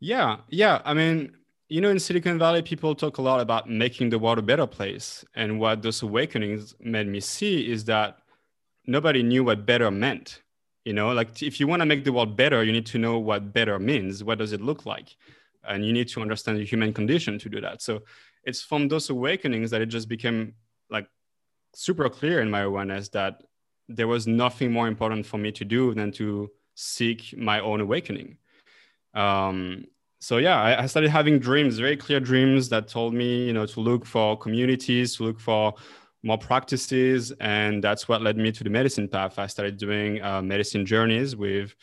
Yeah, 0.00 0.30
yeah. 0.48 0.76
I 0.84 0.92
mean, 0.94 1.32
you 1.68 1.80
know, 1.80 1.90
in 1.90 1.98
Silicon 1.98 2.38
Valley, 2.38 2.62
people 2.62 2.94
talk 2.94 3.18
a 3.18 3.22
lot 3.22 3.40
about 3.40 3.68
making 3.68 4.10
the 4.10 4.18
world 4.18 4.38
a 4.38 4.42
better 4.42 4.66
place. 4.66 5.24
And 5.34 5.58
what 5.58 5.82
those 5.82 6.02
awakenings 6.02 6.74
made 6.80 7.08
me 7.08 7.20
see 7.20 7.70
is 7.74 7.84
that 7.86 8.18
nobody 8.86 9.22
knew 9.22 9.42
what 9.42 9.66
better 9.66 9.90
meant. 9.90 10.42
You 10.84 10.92
know, 10.92 11.08
like 11.12 11.42
if 11.42 11.58
you 11.58 11.66
want 11.66 11.80
to 11.80 11.86
make 11.86 12.04
the 12.04 12.12
world 12.12 12.36
better, 12.36 12.62
you 12.62 12.72
need 12.72 12.86
to 12.86 12.98
know 12.98 13.18
what 13.18 13.52
better 13.52 13.78
means. 13.78 14.22
What 14.22 14.38
does 14.38 14.52
it 14.52 14.60
look 14.60 14.86
like? 14.86 15.16
And 15.68 15.84
you 15.84 15.92
need 15.92 16.08
to 16.10 16.22
understand 16.22 16.58
the 16.58 16.64
human 16.64 16.92
condition 16.92 17.38
to 17.40 17.48
do 17.48 17.60
that. 17.60 17.82
So 17.82 18.02
it's 18.44 18.62
from 18.62 18.86
those 18.86 19.10
awakenings 19.10 19.70
that 19.72 19.82
it 19.82 19.86
just 19.86 20.08
became 20.08 20.54
like 20.88 21.08
super 21.74 22.08
clear 22.08 22.40
in 22.40 22.50
my 22.50 22.60
awareness 22.60 23.08
that 23.10 23.42
there 23.88 24.08
was 24.08 24.26
nothing 24.26 24.72
more 24.72 24.88
important 24.88 25.26
for 25.26 25.38
me 25.38 25.52
to 25.52 25.64
do 25.64 25.94
than 25.94 26.12
to 26.12 26.50
seek 26.74 27.36
my 27.36 27.60
own 27.60 27.80
awakening. 27.80 28.38
Um, 29.14 29.84
so 30.18 30.38
yeah 30.38 30.60
I, 30.60 30.82
I 30.82 30.86
started 30.86 31.10
having 31.10 31.38
dreams 31.38 31.78
very 31.78 31.96
clear 31.96 32.20
dreams 32.20 32.70
that 32.70 32.88
told 32.88 33.12
me 33.12 33.46
you 33.46 33.52
know 33.52 33.66
to 33.66 33.80
look 33.80 34.06
for 34.06 34.36
communities 34.36 35.16
to 35.16 35.24
look 35.24 35.38
for 35.38 35.74
more 36.26 36.38
practices 36.38 37.32
and 37.40 37.82
that's 37.82 38.08
what 38.08 38.20
led 38.20 38.36
me 38.36 38.50
to 38.50 38.64
the 38.64 38.70
medicine 38.70 39.08
path. 39.08 39.38
I 39.38 39.46
started 39.46 39.76
doing 39.76 40.20
uh, 40.22 40.42
medicine 40.42 40.84
journeys 40.84 41.36
with 41.36 41.74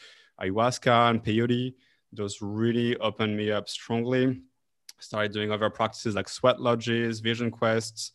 ayahuasca 0.41 1.09
and 1.11 1.23
peyote. 1.23 1.75
Those 2.11 2.39
really 2.41 2.97
opened 2.97 3.37
me 3.37 3.51
up 3.51 3.69
strongly. 3.69 4.41
Started 4.99 5.31
doing 5.31 5.51
other 5.51 5.69
practices 5.69 6.15
like 6.15 6.27
sweat 6.27 6.59
lodges 6.59 7.21
vision 7.21 7.51
quests 7.51 8.11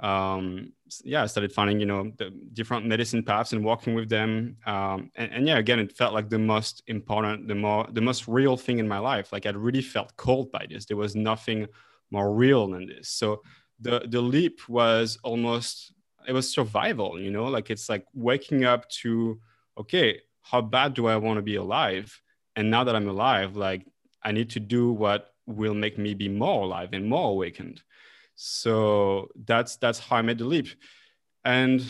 um, 0.00 0.72
yeah, 1.02 1.22
I 1.22 1.26
started 1.26 1.52
finding, 1.52 1.80
you 1.80 1.86
know, 1.86 2.12
the 2.18 2.30
different 2.52 2.86
medicine 2.86 3.22
paths 3.22 3.52
and 3.52 3.64
walking 3.64 3.94
with 3.94 4.08
them. 4.08 4.56
Um, 4.66 5.10
and, 5.16 5.32
and 5.32 5.46
yeah, 5.46 5.58
again, 5.58 5.78
it 5.78 5.96
felt 5.96 6.14
like 6.14 6.28
the 6.28 6.38
most 6.38 6.82
important, 6.86 7.48
the 7.48 7.54
more, 7.54 7.86
the 7.92 8.00
most 8.00 8.28
real 8.28 8.56
thing 8.56 8.78
in 8.78 8.88
my 8.88 8.98
life. 8.98 9.32
Like 9.32 9.46
I 9.46 9.50
really 9.50 9.82
felt 9.82 10.16
called 10.16 10.50
by 10.52 10.66
this. 10.68 10.84
There 10.84 10.96
was 10.96 11.14
nothing 11.14 11.66
more 12.10 12.34
real 12.34 12.68
than 12.68 12.86
this. 12.86 13.08
So 13.08 13.42
the, 13.80 14.06
the 14.08 14.20
leap 14.20 14.68
was 14.68 15.18
almost, 15.22 15.92
it 16.26 16.32
was 16.32 16.52
survival, 16.52 17.20
you 17.20 17.30
know, 17.30 17.44
like 17.44 17.70
it's 17.70 17.88
like 17.88 18.04
waking 18.14 18.64
up 18.64 18.88
to, 18.88 19.40
okay, 19.78 20.20
how 20.42 20.60
bad 20.60 20.94
do 20.94 21.06
I 21.06 21.16
want 21.16 21.38
to 21.38 21.42
be 21.42 21.56
alive? 21.56 22.20
And 22.56 22.70
now 22.70 22.84
that 22.84 22.96
I'm 22.96 23.08
alive, 23.08 23.56
like 23.56 23.86
I 24.22 24.32
need 24.32 24.50
to 24.50 24.60
do 24.60 24.92
what 24.92 25.30
will 25.46 25.74
make 25.74 25.98
me 25.98 26.14
be 26.14 26.28
more 26.28 26.64
alive 26.64 26.90
and 26.92 27.06
more 27.08 27.30
awakened 27.30 27.82
so 28.34 29.28
that's 29.44 29.76
that's 29.76 29.98
how 29.98 30.16
i 30.16 30.22
made 30.22 30.38
the 30.38 30.44
leap. 30.44 30.68
And 31.44 31.84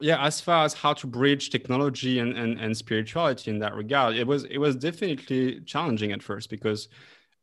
yeah 0.00 0.24
as 0.24 0.40
far 0.40 0.64
as 0.64 0.74
how 0.74 0.92
to 0.94 1.06
bridge 1.06 1.50
technology 1.50 2.18
and, 2.18 2.36
and, 2.36 2.58
and 2.58 2.76
spirituality 2.76 3.50
in 3.50 3.58
that 3.58 3.74
regard 3.74 4.16
it 4.16 4.26
was 4.26 4.44
it 4.44 4.58
was 4.58 4.74
definitely 4.74 5.60
challenging 5.66 6.12
at 6.12 6.22
first 6.22 6.50
because 6.50 6.88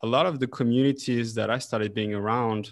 a 0.01 0.07
lot 0.07 0.25
of 0.25 0.39
the 0.39 0.47
communities 0.47 1.33
that 1.35 1.49
i 1.49 1.57
started 1.57 1.93
being 1.93 2.13
around 2.13 2.71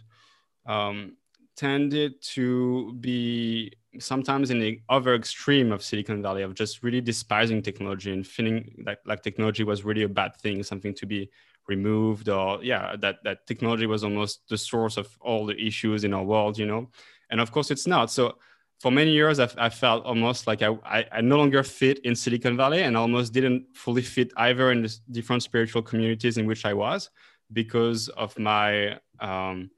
um, 0.65 1.15
tended 1.55 2.19
to 2.21 2.93
be 2.99 3.71
sometimes 3.99 4.49
in 4.49 4.59
the 4.59 4.81
other 4.89 5.15
extreme 5.15 5.71
of 5.71 5.83
silicon 5.83 6.21
valley 6.21 6.41
of 6.41 6.55
just 6.55 6.83
really 6.83 6.99
despising 6.99 7.61
technology 7.61 8.11
and 8.11 8.27
feeling 8.27 8.83
like, 8.85 8.99
like 9.05 9.21
technology 9.21 9.63
was 9.63 9.85
really 9.85 10.03
a 10.03 10.09
bad 10.09 10.35
thing 10.37 10.63
something 10.63 10.93
to 10.93 11.05
be 11.05 11.29
removed 11.67 12.29
or 12.29 12.63
yeah 12.63 12.95
that 12.95 13.17
that 13.23 13.45
technology 13.47 13.87
was 13.87 14.03
almost 14.03 14.47
the 14.49 14.57
source 14.57 14.97
of 14.97 15.07
all 15.21 15.45
the 15.45 15.57
issues 15.59 16.03
in 16.03 16.13
our 16.13 16.23
world 16.23 16.57
you 16.57 16.65
know? 16.65 16.89
And 17.29 17.41
of 17.41 17.51
course 17.51 17.71
it's 17.71 17.87
not. 17.87 18.11
So 18.11 18.37
for 18.79 18.91
many 18.91 19.11
years 19.11 19.39
I've, 19.39 19.55
I 19.57 19.69
felt 19.69 20.05
almost 20.05 20.47
like 20.47 20.61
I, 20.61 20.77
I, 20.85 21.05
I 21.11 21.21
no 21.21 21.37
longer 21.37 21.63
fit 21.63 21.99
in 21.99 22.15
silicon 22.15 22.55
valley 22.55 22.83
and 22.83 22.95
almost 22.95 23.33
didn't 23.33 23.65
fully 23.73 24.01
fit 24.03 24.31
either 24.37 24.71
in 24.71 24.83
the 24.83 24.95
different 25.11 25.43
spiritual 25.43 25.81
communities 25.81 26.37
in 26.37 26.45
which 26.45 26.65
i 26.65 26.73
was 26.73 27.09
because 27.51 28.09
of 28.09 28.37
my 28.37 28.99
um, 29.19 29.69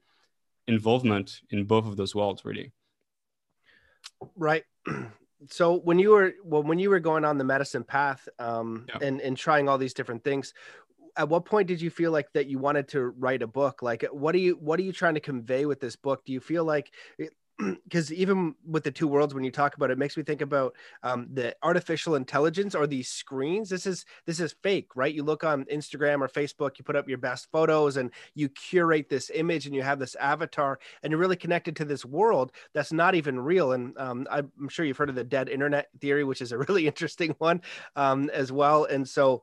involvement 0.66 1.40
in 1.50 1.64
both 1.64 1.86
of 1.86 1.96
those 1.96 2.14
worlds 2.14 2.44
really. 2.44 2.72
Right. 4.36 4.64
So 5.50 5.78
when 5.78 6.00
you 6.00 6.10
were 6.10 6.32
well 6.42 6.64
when 6.64 6.80
you 6.80 6.90
were 6.90 6.98
going 6.98 7.24
on 7.24 7.38
the 7.38 7.44
medicine 7.44 7.84
path 7.84 8.28
um 8.40 8.86
Yeah. 8.88 9.06
and 9.06 9.20
and 9.20 9.36
trying 9.36 9.68
all 9.68 9.78
these 9.78 9.94
different 9.94 10.24
things 10.24 10.52
at 11.18 11.28
what 11.28 11.44
point 11.44 11.66
did 11.66 11.82
you 11.82 11.90
feel 11.90 12.12
like 12.12 12.32
that 12.32 12.46
you 12.46 12.58
wanted 12.58 12.88
to 12.88 13.08
write 13.18 13.42
a 13.42 13.46
book? 13.46 13.82
Like 13.82 14.06
what 14.12 14.34
are 14.34 14.38
you 14.38 14.54
what 14.54 14.78
are 14.78 14.84
you 14.84 14.92
trying 14.92 15.14
to 15.14 15.20
convey 15.20 15.66
with 15.66 15.80
this 15.80 15.96
book? 15.96 16.24
Do 16.24 16.32
you 16.32 16.40
feel 16.40 16.64
like 16.64 16.92
because 17.84 18.12
even 18.12 18.54
with 18.64 18.84
the 18.84 18.90
two 18.92 19.08
worlds 19.08 19.34
when 19.34 19.42
you 19.42 19.50
talk 19.50 19.74
about 19.74 19.90
it, 19.90 19.94
it 19.94 19.98
makes 19.98 20.16
me 20.16 20.22
think 20.22 20.42
about 20.42 20.76
um, 21.02 21.26
the 21.32 21.56
artificial 21.64 22.14
intelligence 22.14 22.72
or 22.72 22.86
these 22.86 23.08
screens. 23.08 23.68
This 23.68 23.84
is 23.84 24.04
this 24.26 24.38
is 24.38 24.54
fake 24.62 24.90
right? 24.94 25.12
You 25.12 25.24
look 25.24 25.42
on 25.42 25.64
instagram 25.64 26.20
or 26.20 26.28
facebook 26.28 26.78
you 26.78 26.84
put 26.84 26.94
up 26.94 27.08
your 27.08 27.18
best 27.18 27.48
photos 27.50 27.96
and 27.96 28.12
you 28.34 28.48
curate 28.48 29.08
this 29.08 29.28
image 29.34 29.66
and 29.66 29.74
you 29.74 29.82
have 29.82 29.98
this 29.98 30.14
avatar 30.16 30.78
and 31.02 31.10
you're 31.10 31.20
really 31.20 31.34
connected 31.34 31.74
to 31.76 31.84
this 31.84 32.04
world 32.04 32.52
that's 32.74 32.92
not 32.92 33.16
even 33.16 33.40
real. 33.40 33.72
And 33.72 33.98
um, 33.98 34.26
i'm 34.30 34.68
sure 34.68 34.84
you've 34.84 34.96
heard 34.96 35.08
of 35.08 35.16
the 35.16 35.24
dead 35.24 35.48
internet 35.48 35.88
theory 36.00 36.22
which 36.22 36.40
is 36.40 36.52
a 36.52 36.58
really 36.68 36.86
interesting 36.86 37.34
one 37.38 37.60
um, 37.96 38.30
as 38.30 38.52
well. 38.52 38.84
And 38.84 39.08
so 39.08 39.42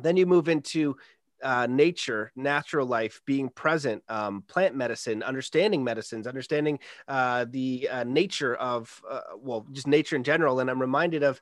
then 0.00 0.16
you 0.16 0.26
move 0.26 0.48
into 0.48 0.96
uh, 1.42 1.66
nature, 1.68 2.32
natural 2.34 2.86
life, 2.86 3.20
being 3.26 3.48
present, 3.48 4.02
um, 4.08 4.42
plant 4.48 4.74
medicine, 4.74 5.22
understanding 5.22 5.84
medicines, 5.84 6.26
understanding 6.26 6.78
uh, 7.08 7.44
the 7.50 7.88
uh, 7.90 8.04
nature 8.04 8.54
of, 8.56 9.02
uh, 9.08 9.20
well, 9.38 9.66
just 9.72 9.86
nature 9.86 10.16
in 10.16 10.24
general. 10.24 10.60
And 10.60 10.70
I'm 10.70 10.80
reminded 10.80 11.22
of 11.22 11.40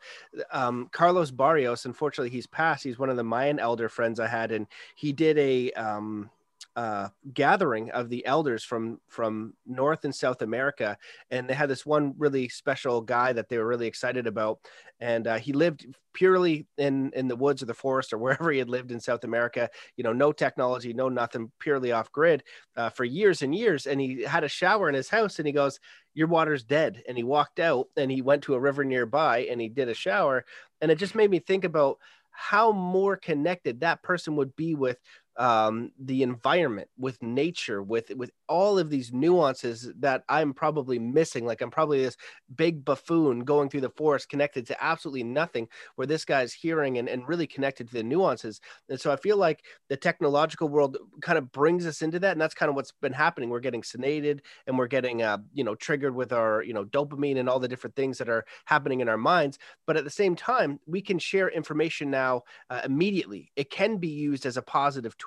um, 0.51 0.89
Carlos 0.93 1.31
Barrios. 1.31 1.85
Unfortunately, 1.85 2.31
he's 2.31 2.47
passed. 2.47 2.85
He's 2.85 2.99
one 2.99 3.11
of 3.11 3.17
the 3.17 3.25
Mayan 3.25 3.59
elder 3.59 3.89
friends 3.89 4.19
I 4.19 4.27
had, 4.27 4.53
and 4.53 4.67
he 4.97 5.13
did 5.13 5.39
a 5.39 5.71
um, 5.73 6.31
uh, 6.77 7.09
gathering 7.33 7.91
of 7.93 8.09
the 8.09 8.25
elders 8.27 8.65
from 8.65 9.01
from 9.09 9.55
North 9.65 10.05
and 10.05 10.15
South 10.15 10.43
America, 10.43 10.99
and 11.31 11.49
they 11.49 11.55
had 11.55 11.71
this 11.71 11.87
one 11.87 12.15
really 12.19 12.49
special 12.49 13.01
guy 13.01 13.33
that 13.33 13.49
they 13.49 13.59
were 13.59 13.67
really 13.67 13.87
excited 13.87 14.27
about, 14.27 14.59
and 15.01 15.27
uh, 15.27 15.39
he 15.39 15.53
lived 15.53 15.87
purely 16.13 16.67
in 16.79 17.13
in 17.15 17.29
the 17.29 17.37
woods 17.37 17.63
or 17.63 17.67
the 17.67 17.75
forest 17.75 18.13
or 18.13 18.19
wherever 18.25 18.51
he 18.51 18.59
had 18.59 18.69
lived 18.69 18.91
in 18.91 19.01
South 19.01 19.25
America. 19.25 19.69
You 19.97 20.05
know, 20.05 20.13
no 20.13 20.33
technology, 20.33 20.93
no 20.93 21.09
nothing, 21.09 21.53
purely 21.61 21.93
off 21.93 22.11
grid 22.11 22.43
uh, 22.77 22.91
for 22.91 23.05
years 23.05 23.43
and 23.43 23.55
years. 23.55 23.87
And 23.87 24.01
he 24.01 24.23
had 24.23 24.45
a 24.45 24.49
shower 24.49 24.89
in 24.89 24.95
his 24.95 25.09
house, 25.09 25.39
and 25.39 25.47
he 25.47 25.53
goes, 25.53 25.79
"Your 26.15 26.29
water's 26.29 26.65
dead." 26.65 27.03
And 27.09 27.17
he 27.17 27.25
walked 27.25 27.61
out, 27.61 27.89
and 27.97 28.11
he 28.11 28.23
went 28.23 28.43
to 28.45 28.55
a 28.55 28.61
river 28.61 28.85
nearby, 28.85 29.47
and 29.51 29.61
he 29.61 29.69
did 29.69 29.89
a 29.89 29.95
shower, 29.95 30.45
and 30.81 30.91
it 30.91 30.99
just 30.99 31.15
made 31.15 31.31
me 31.31 31.39
think 31.39 31.65
about 31.65 31.99
how 32.37 32.73
more 32.73 33.17
connected 33.17 33.81
that 33.81 34.03
person 34.03 34.35
would 34.37 34.57
be 34.57 34.75
with 34.75 34.99
um, 35.37 35.93
the 35.99 36.23
environment, 36.23 36.89
with 36.99 37.23
nature, 37.23 37.83
with 37.83 38.11
with 38.17 38.31
all 38.49 38.79
of 38.79 38.91
these 38.91 39.13
nuances 39.13 39.91
that 39.99 40.23
I'm 40.29 40.55
probably 40.55 40.99
missing. 40.99 41.45
Like 41.47 41.61
I'm 41.61 41.71
probably 41.71 42.03
this 42.03 42.17
big 42.55 42.85
buffoon 42.85 43.41
going 43.41 43.69
through 43.69 43.81
the 43.83 43.91
forest, 43.91 44.29
connected 44.29 44.67
to 44.69 44.85
absolutely 44.85 45.25
nothing. 45.25 45.69
Where 45.97 46.07
this 46.07 46.25
guy's 46.25 46.53
hearing 46.53 46.99
and, 46.99 47.09
and 47.09 47.29
really 47.29 47.47
connected 47.47 47.89
to 47.89 47.95
the 47.95 48.03
nuances. 48.03 48.61
And 48.89 49.01
so 49.01 49.11
I 49.11 49.17
feel 49.17 49.37
like 49.37 49.65
the 49.89 49.97
technological 49.97 50.69
world 50.69 50.97
kind 51.21 51.39
of 51.39 51.51
brings 51.53 51.87
us 51.87 52.03
into 52.03 52.19
that, 52.21 52.33
and 52.33 52.41
that's 52.41 52.55
kind 52.55 52.69
of 52.71 52.77
what's 52.77 52.93
been 52.93 53.13
happening. 53.13 53.51
We're 53.51 53.61
getting 53.61 53.83
sedated, 53.83 54.41
and 54.67 54.79
we're 54.79 54.87
getting 54.87 55.23
uh, 55.23 55.39
you 55.53 55.65
know 55.65 55.75
triggered 55.75 56.15
with 56.15 56.33
our 56.33 56.63
you 56.63 56.75
know 56.75 56.85
dopamine 56.85 57.39
and 57.39 57.49
all 57.49 57.59
the 57.59 57.69
different 57.69 57.97
things 57.97 58.19
that 58.19 58.29
are 58.29 58.45
happening 58.67 59.01
in 59.01 59.09
our 59.09 59.19
minds. 59.19 59.59
But 59.87 59.97
at 59.97 60.05
the 60.05 60.11
same 60.11 60.37
time, 60.37 60.81
we 60.87 61.01
can 61.01 61.19
share 61.19 61.49
information 61.49 62.11
now 62.11 62.43
uh, 62.71 62.83
immediately. 62.85 63.51
It 63.57 63.71
can 63.71 63.97
be 63.99 64.09
used 64.09 64.47
as 64.47 64.57
a 64.57 64.63
positive 64.63 65.17
tool. 65.19 65.24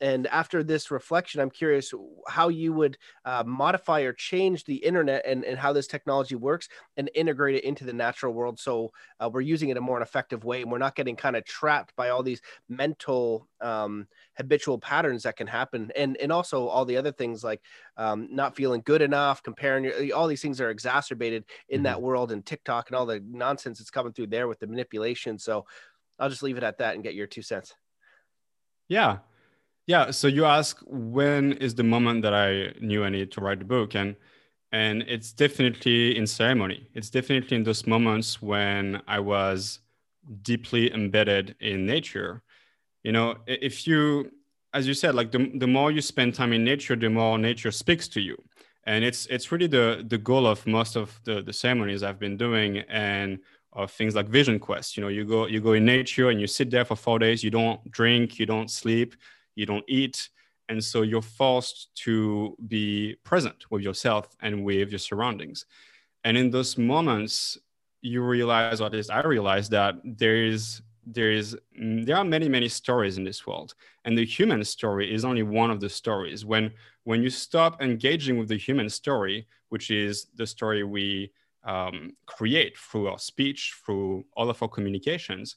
And 0.00 0.26
after 0.26 0.62
this 0.62 0.90
reflection, 0.90 1.40
I'm 1.40 1.50
curious 1.50 1.92
how 2.28 2.48
you 2.48 2.72
would 2.72 2.98
uh, 3.24 3.44
modify 3.46 4.00
or 4.00 4.12
change 4.12 4.64
the 4.64 4.76
internet 4.76 5.24
and, 5.26 5.44
and 5.44 5.58
how 5.58 5.72
this 5.72 5.86
technology 5.86 6.34
works 6.34 6.68
and 6.96 7.10
integrate 7.14 7.56
it 7.56 7.64
into 7.64 7.84
the 7.84 7.92
natural 7.92 8.32
world. 8.32 8.58
So 8.58 8.92
uh, 9.20 9.30
we're 9.32 9.40
using 9.40 9.68
it 9.68 9.72
in 9.72 9.78
a 9.78 9.80
more 9.80 10.02
effective 10.02 10.44
way 10.44 10.62
and 10.62 10.70
we're 10.70 10.78
not 10.78 10.96
getting 10.96 11.16
kind 11.16 11.36
of 11.36 11.44
trapped 11.44 11.94
by 11.96 12.10
all 12.10 12.22
these 12.22 12.42
mental 12.68 13.48
um, 13.60 14.06
habitual 14.36 14.78
patterns 14.78 15.22
that 15.22 15.36
can 15.36 15.46
happen. 15.46 15.90
And, 15.96 16.16
and 16.18 16.30
also 16.30 16.66
all 16.66 16.84
the 16.84 16.96
other 16.96 17.12
things 17.12 17.42
like 17.42 17.62
um, 17.96 18.28
not 18.30 18.56
feeling 18.56 18.82
good 18.84 19.02
enough, 19.02 19.42
comparing 19.42 19.84
your, 19.84 20.14
all 20.14 20.26
these 20.26 20.42
things 20.42 20.60
are 20.60 20.70
exacerbated 20.70 21.44
in 21.68 21.78
mm-hmm. 21.78 21.84
that 21.84 22.02
world 22.02 22.32
and 22.32 22.44
TikTok 22.44 22.88
and 22.88 22.96
all 22.96 23.06
the 23.06 23.22
nonsense 23.26 23.78
that's 23.78 23.90
coming 23.90 24.12
through 24.12 24.28
there 24.28 24.48
with 24.48 24.58
the 24.58 24.66
manipulation. 24.66 25.38
So 25.38 25.64
I'll 26.18 26.30
just 26.30 26.42
leave 26.42 26.56
it 26.56 26.64
at 26.64 26.78
that 26.78 26.94
and 26.94 27.02
get 27.02 27.14
your 27.14 27.26
two 27.26 27.42
cents. 27.42 27.74
Yeah. 28.88 29.18
Yeah. 29.86 30.10
So 30.10 30.28
you 30.28 30.44
ask 30.44 30.78
when 30.86 31.54
is 31.54 31.74
the 31.74 31.84
moment 31.84 32.22
that 32.22 32.34
I 32.34 32.74
knew 32.80 33.04
I 33.04 33.08
needed 33.10 33.32
to 33.32 33.40
write 33.40 33.58
the 33.60 33.64
book? 33.64 33.94
And 33.94 34.16
and 34.72 35.02
it's 35.02 35.32
definitely 35.32 36.16
in 36.16 36.26
ceremony. 36.26 36.88
It's 36.94 37.10
definitely 37.10 37.56
in 37.58 37.64
those 37.64 37.86
moments 37.86 38.42
when 38.42 39.02
I 39.08 39.20
was 39.20 39.80
deeply 40.42 40.92
embedded 40.92 41.56
in 41.60 41.86
nature. 41.86 42.42
You 43.04 43.12
know, 43.12 43.36
if 43.46 43.86
you 43.86 44.32
as 44.74 44.86
you 44.88 44.94
said, 44.94 45.14
like 45.14 45.32
the, 45.32 45.50
the 45.56 45.66
more 45.66 45.90
you 45.90 46.02
spend 46.02 46.34
time 46.34 46.52
in 46.52 46.64
nature, 46.64 46.96
the 46.96 47.08
more 47.10 47.38
nature 47.38 47.72
speaks 47.72 48.08
to 48.08 48.20
you. 48.20 48.36
And 48.86 49.04
it's 49.04 49.26
it's 49.26 49.52
really 49.52 49.66
the 49.68 50.04
the 50.08 50.18
goal 50.18 50.46
of 50.46 50.66
most 50.66 50.96
of 50.96 51.20
the, 51.24 51.42
the 51.42 51.52
ceremonies 51.52 52.02
I've 52.02 52.18
been 52.20 52.36
doing. 52.36 52.78
And 52.88 53.40
of 53.76 53.92
things 53.92 54.14
like 54.14 54.28
vision 54.28 54.58
quest. 54.58 54.96
You 54.96 55.02
know 55.02 55.08
you 55.08 55.24
go 55.24 55.46
you 55.46 55.60
go 55.60 55.74
in 55.74 55.84
nature 55.84 56.30
and 56.30 56.40
you 56.40 56.46
sit 56.46 56.70
there 56.70 56.84
for 56.84 56.96
four 56.96 57.18
days. 57.18 57.44
You 57.44 57.50
don't 57.50 57.78
drink 57.90 58.38
you 58.38 58.46
don't 58.46 58.70
sleep 58.70 59.14
you 59.56 59.66
don't 59.66 59.84
eat. 59.88 60.28
And 60.68 60.82
so 60.82 61.02
you're 61.02 61.22
forced 61.22 61.94
to 62.04 62.56
be 62.68 63.16
present 63.24 63.70
with 63.70 63.82
yourself 63.82 64.36
and 64.40 64.64
with 64.64 64.90
your 64.90 64.98
surroundings. 64.98 65.64
And 66.24 66.36
in 66.36 66.50
those 66.50 66.76
moments 66.76 67.58
you 68.02 68.22
realize 68.22 68.80
or 68.80 68.86
at 68.86 68.92
least 68.92 69.10
i 69.10 69.20
realize 69.22 69.68
that 69.70 69.96
there 70.04 70.44
is 70.44 70.82
there 71.06 71.32
is 71.32 71.56
mm, 71.80 72.04
there 72.04 72.16
are 72.16 72.24
many 72.24 72.48
many 72.48 72.68
stories 72.68 73.16
in 73.18 73.24
this 73.24 73.46
world. 73.46 73.74
And 74.04 74.16
the 74.16 74.24
human 74.24 74.62
story 74.64 75.12
is 75.12 75.24
only 75.24 75.42
one 75.42 75.70
of 75.70 75.80
the 75.80 75.88
stories. 75.88 76.44
When 76.44 76.72
when 77.04 77.22
you 77.22 77.30
stop 77.30 77.82
engaging 77.82 78.38
with 78.38 78.48
the 78.48 78.58
human 78.58 78.88
story 78.88 79.46
which 79.68 79.90
is 79.90 80.26
the 80.36 80.46
story 80.46 80.82
we 80.84 81.32
um, 81.66 82.12
create 82.26 82.78
through 82.78 83.08
our 83.08 83.18
speech, 83.18 83.74
through 83.84 84.24
all 84.36 84.48
of 84.48 84.62
our 84.62 84.68
communications, 84.68 85.56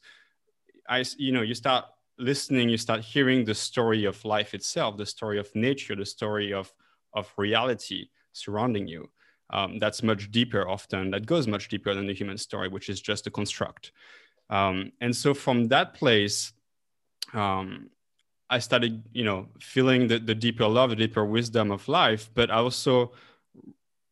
I, 0.89 1.06
you 1.18 1.32
know, 1.32 1.44
you 1.44 1.54
start 1.54 1.86
listening, 2.18 2.68
you 2.68 2.78
start 2.78 3.01
hearing 3.01 3.46
the 3.46 3.56
story 3.56 4.06
of 4.06 4.25
life 4.25 4.54
itself, 4.54 4.98
the 4.98 5.06
story 5.06 5.39
of 5.39 5.56
nature, 5.56 5.96
the 5.96 6.06
story 6.06 6.51
of, 6.51 6.74
of 7.13 7.32
reality 7.38 8.10
surrounding 8.34 8.88
you. 8.88 9.10
Um, 9.51 9.80
that's 9.80 10.04
much 10.04 10.32
deeper 10.32 10.68
often, 10.68 11.12
that 11.12 11.25
goes 11.25 11.48
much 11.48 11.70
deeper 11.70 11.94
than 11.94 12.08
the 12.08 12.13
human 12.13 12.38
story, 12.38 12.68
which 12.70 12.89
is 12.89 13.01
just 13.01 13.28
a 13.28 13.32
construct. 13.32 13.92
Um, 14.50 14.92
and 15.00 15.16
so 15.16 15.34
from 15.34 15.68
that 15.70 15.94
place, 15.94 16.54
um, 17.34 17.89
I 18.50 18.60
started, 18.60 19.04
you 19.13 19.24
know, 19.24 19.48
feeling 19.60 20.08
the, 20.08 20.18
the 20.18 20.36
deeper 20.36 20.68
love, 20.68 20.89
the 20.89 20.96
deeper 20.96 21.24
wisdom 21.24 21.72
of 21.72 21.88
life, 21.88 22.32
but 22.34 22.50
I 22.50 22.56
also 22.56 23.12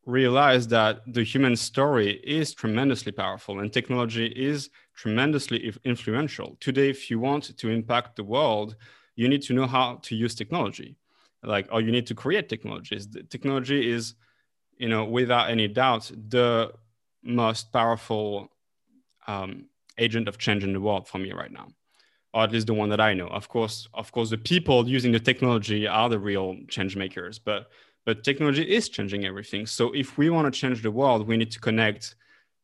realize 0.08 0.70
that 0.70 1.02
the 1.06 1.22
human 1.22 1.56
story 1.56 2.12
is 2.24 2.54
tremendously 2.54 3.12
powerful 3.12 3.60
and 3.60 3.72
technology 3.72 4.28
is 4.28 4.70
tremendously 4.96 5.72
influential. 5.84 6.56
Today, 6.62 6.90
if 6.90 7.12
you 7.12 7.20
want 7.20 7.56
to 7.58 7.70
impact 7.70 8.16
the 8.16 8.24
world, 8.24 8.78
you 9.16 9.28
need 9.28 9.42
to 9.44 9.54
know 9.54 9.68
how 9.68 10.00
to 10.04 10.16
use 10.16 10.34
technology, 10.34 10.96
like, 11.44 11.68
or 11.74 11.82
you 11.82 11.92
need 11.92 12.08
to 12.08 12.16
create 12.16 12.48
technologies. 12.48 13.06
The 13.10 13.24
technology 13.24 13.92
is, 13.92 14.16
you 14.78 14.88
know, 14.88 15.04
without 15.04 15.50
any 15.50 15.68
doubt, 15.68 16.10
the 16.30 16.72
most 17.22 17.74
powerful 17.74 18.50
um, 19.28 19.66
agent 19.98 20.30
of 20.30 20.38
change 20.38 20.64
in 20.64 20.72
the 20.72 20.80
world 20.80 21.06
for 21.10 21.18
me 21.18 21.34
right 21.34 21.52
now, 21.52 21.68
or 22.34 22.44
at 22.44 22.52
least 22.54 22.68
the 22.68 22.74
one 22.74 22.90
that 22.90 23.02
I 23.02 23.14
know. 23.14 23.28
Of 23.28 23.50
course, 23.50 23.90
of 23.94 24.14
course, 24.14 24.30
the 24.30 24.38
people 24.38 24.88
using 24.88 25.12
the 25.12 25.20
technology 25.20 25.86
are 25.86 26.08
the 26.08 26.20
real 26.20 26.56
change 26.70 26.96
makers, 26.96 27.40
but 27.40 27.68
but 28.08 28.24
technology 28.24 28.64
is 28.64 28.88
changing 28.88 29.26
everything. 29.26 29.66
So 29.66 29.92
if 29.92 30.18
we 30.18 30.30
want 30.30 30.46
to 30.52 30.60
change 30.62 30.82
the 30.82 30.90
world, 30.90 31.28
we 31.28 31.36
need 31.36 31.52
to 31.52 31.60
connect 31.60 32.16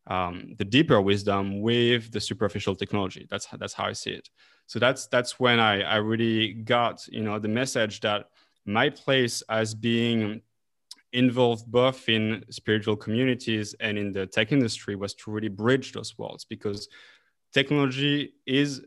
um, 0.07 0.55
the 0.57 0.63
deeper 0.63 1.01
wisdom 1.01 1.59
with 1.59 2.13
the 2.13 2.21
superficial 2.21 2.75
technology. 2.77 3.27
That's 3.29 3.47
that's 3.59 3.73
how 3.73 3.87
I 3.87 3.91
see 3.91 4.11
it. 4.11 4.29
So 4.67 4.79
that's 4.79 5.07
that's 5.07 5.41
when 5.41 5.59
I 5.59 5.81
I 5.81 5.97
really 5.97 6.53
got 6.53 7.05
you 7.09 7.23
know 7.23 7.39
the 7.39 7.49
message 7.49 7.99
that 8.01 8.29
my 8.65 8.89
place 8.89 9.43
as 9.49 9.75
being 9.75 10.41
involved 11.11 11.69
both 11.69 12.07
in 12.07 12.45
spiritual 12.49 12.95
communities 12.95 13.75
and 13.81 13.97
in 13.97 14.13
the 14.13 14.25
tech 14.25 14.53
industry 14.53 14.95
was 14.95 15.13
to 15.15 15.29
really 15.29 15.49
bridge 15.49 15.91
those 15.91 16.17
worlds 16.17 16.45
because 16.45 16.87
technology 17.51 18.33
is 18.45 18.81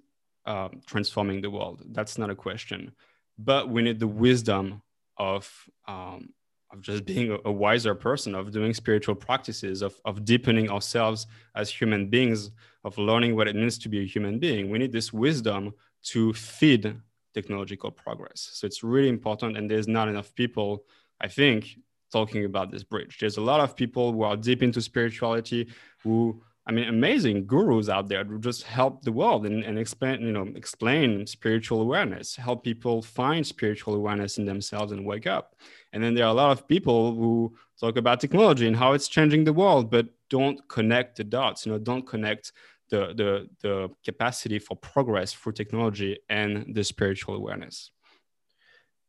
uh, 0.46 0.70
transforming 0.86 1.42
the 1.42 1.50
world. 1.50 1.82
That's 1.92 2.16
not 2.16 2.30
a 2.30 2.34
question, 2.34 2.92
but 3.36 3.68
we 3.68 3.82
need 3.82 4.00
the 4.00 4.08
wisdom 4.08 4.82
of 5.18 5.50
um, 5.86 6.30
of 6.72 6.80
just 6.80 7.04
being 7.04 7.38
a, 7.44 7.52
wiser 7.52 7.94
person, 7.94 8.34
of 8.34 8.50
doing 8.50 8.74
spiritual 8.74 9.14
practices, 9.14 9.82
of, 9.82 10.00
of 10.04 10.24
deepening 10.24 10.70
ourselves 10.70 11.26
as 11.54 11.70
human 11.70 12.08
beings, 12.08 12.50
of 12.84 12.98
learning 12.98 13.36
what 13.36 13.48
it 13.48 13.56
means 13.56 13.78
to 13.78 13.88
be 13.88 14.02
a 14.02 14.06
human 14.06 14.38
being. 14.38 14.70
We 14.70 14.78
need 14.78 14.92
this 14.92 15.12
wisdom 15.12 15.74
to 16.04 16.32
feed 16.32 16.96
technological 17.34 17.90
progress. 17.90 18.50
So 18.52 18.66
it's 18.66 18.82
really 18.82 19.08
important. 19.08 19.56
And 19.56 19.70
there's 19.70 19.88
not 19.88 20.08
enough 20.08 20.34
people, 20.34 20.84
I 21.20 21.28
think, 21.28 21.78
talking 22.12 22.44
about 22.44 22.70
this 22.70 22.82
bridge. 22.82 23.18
There's 23.20 23.36
a 23.36 23.42
lot 23.42 23.60
of 23.60 23.76
people 23.76 24.12
who 24.12 24.22
are 24.22 24.36
deep 24.36 24.62
into 24.62 24.80
spirituality 24.80 25.68
who 26.02 26.42
I 26.68 26.72
mean, 26.72 26.88
amazing 26.88 27.46
gurus 27.46 27.88
out 27.88 28.08
there 28.08 28.24
who 28.24 28.40
just 28.40 28.64
help 28.64 29.02
the 29.02 29.12
world 29.12 29.46
and, 29.46 29.62
and 29.62 29.78
explain, 29.78 30.20
you 30.20 30.32
know, 30.32 30.48
explain 30.56 31.24
spiritual 31.26 31.80
awareness, 31.80 32.34
help 32.34 32.64
people 32.64 33.02
find 33.02 33.46
spiritual 33.46 33.94
awareness 33.94 34.38
in 34.38 34.46
themselves 34.46 34.90
and 34.90 35.06
wake 35.06 35.28
up. 35.28 35.54
And 35.92 36.02
then 36.02 36.14
there 36.14 36.24
are 36.24 36.30
a 36.30 36.34
lot 36.34 36.50
of 36.50 36.66
people 36.66 37.14
who 37.14 37.54
talk 37.78 37.96
about 37.96 38.20
technology 38.20 38.66
and 38.66 38.74
how 38.74 38.92
it's 38.94 39.06
changing 39.06 39.44
the 39.44 39.52
world, 39.52 39.92
but 39.92 40.08
don't 40.28 40.58
connect 40.68 41.16
the 41.16 41.24
dots, 41.24 41.64
you 41.64 41.72
know, 41.72 41.78
don't 41.78 42.04
connect 42.04 42.50
the, 42.90 43.14
the, 43.14 43.48
the 43.62 43.88
capacity 44.04 44.58
for 44.58 44.76
progress 44.76 45.32
through 45.32 45.52
technology 45.52 46.18
and 46.28 46.74
the 46.74 46.82
spiritual 46.82 47.36
awareness. 47.36 47.92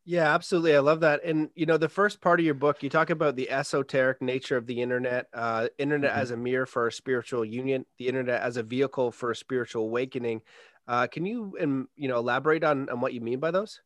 Yeah, 0.09 0.33
absolutely. 0.33 0.73
I 0.73 0.79
love 0.79 1.01
that. 1.01 1.21
And 1.25 1.49
you 1.53 1.65
know, 1.65 1.75
the 1.75 1.89
first 1.89 2.21
part 2.21 2.39
of 2.39 2.45
your 2.45 2.55
book, 2.55 2.81
you 2.81 2.89
talk 2.89 3.09
about 3.09 3.35
the 3.35 3.51
esoteric 3.51 4.21
nature 4.21 4.55
of 4.55 4.65
the 4.65 4.81
internet, 4.81 5.27
uh, 5.33 5.67
internet 5.77 6.11
mm-hmm. 6.11 6.21
as 6.21 6.31
a 6.31 6.37
mirror 6.37 6.65
for 6.65 6.87
a 6.87 6.91
spiritual 6.93 7.43
union, 7.43 7.85
the 7.97 8.07
internet 8.07 8.41
as 8.41 8.55
a 8.55 8.63
vehicle 8.63 9.11
for 9.11 9.31
a 9.31 9.35
spiritual 9.35 9.83
awakening. 9.83 10.41
Uh, 10.87 11.07
can 11.07 11.25
you, 11.25 11.57
um, 11.59 11.89
you 11.97 12.07
know, 12.07 12.19
elaborate 12.19 12.63
on, 12.63 12.87
on 12.87 13.01
what 13.01 13.13
you 13.13 13.19
mean 13.19 13.41
by 13.41 13.51
those? 13.51 13.81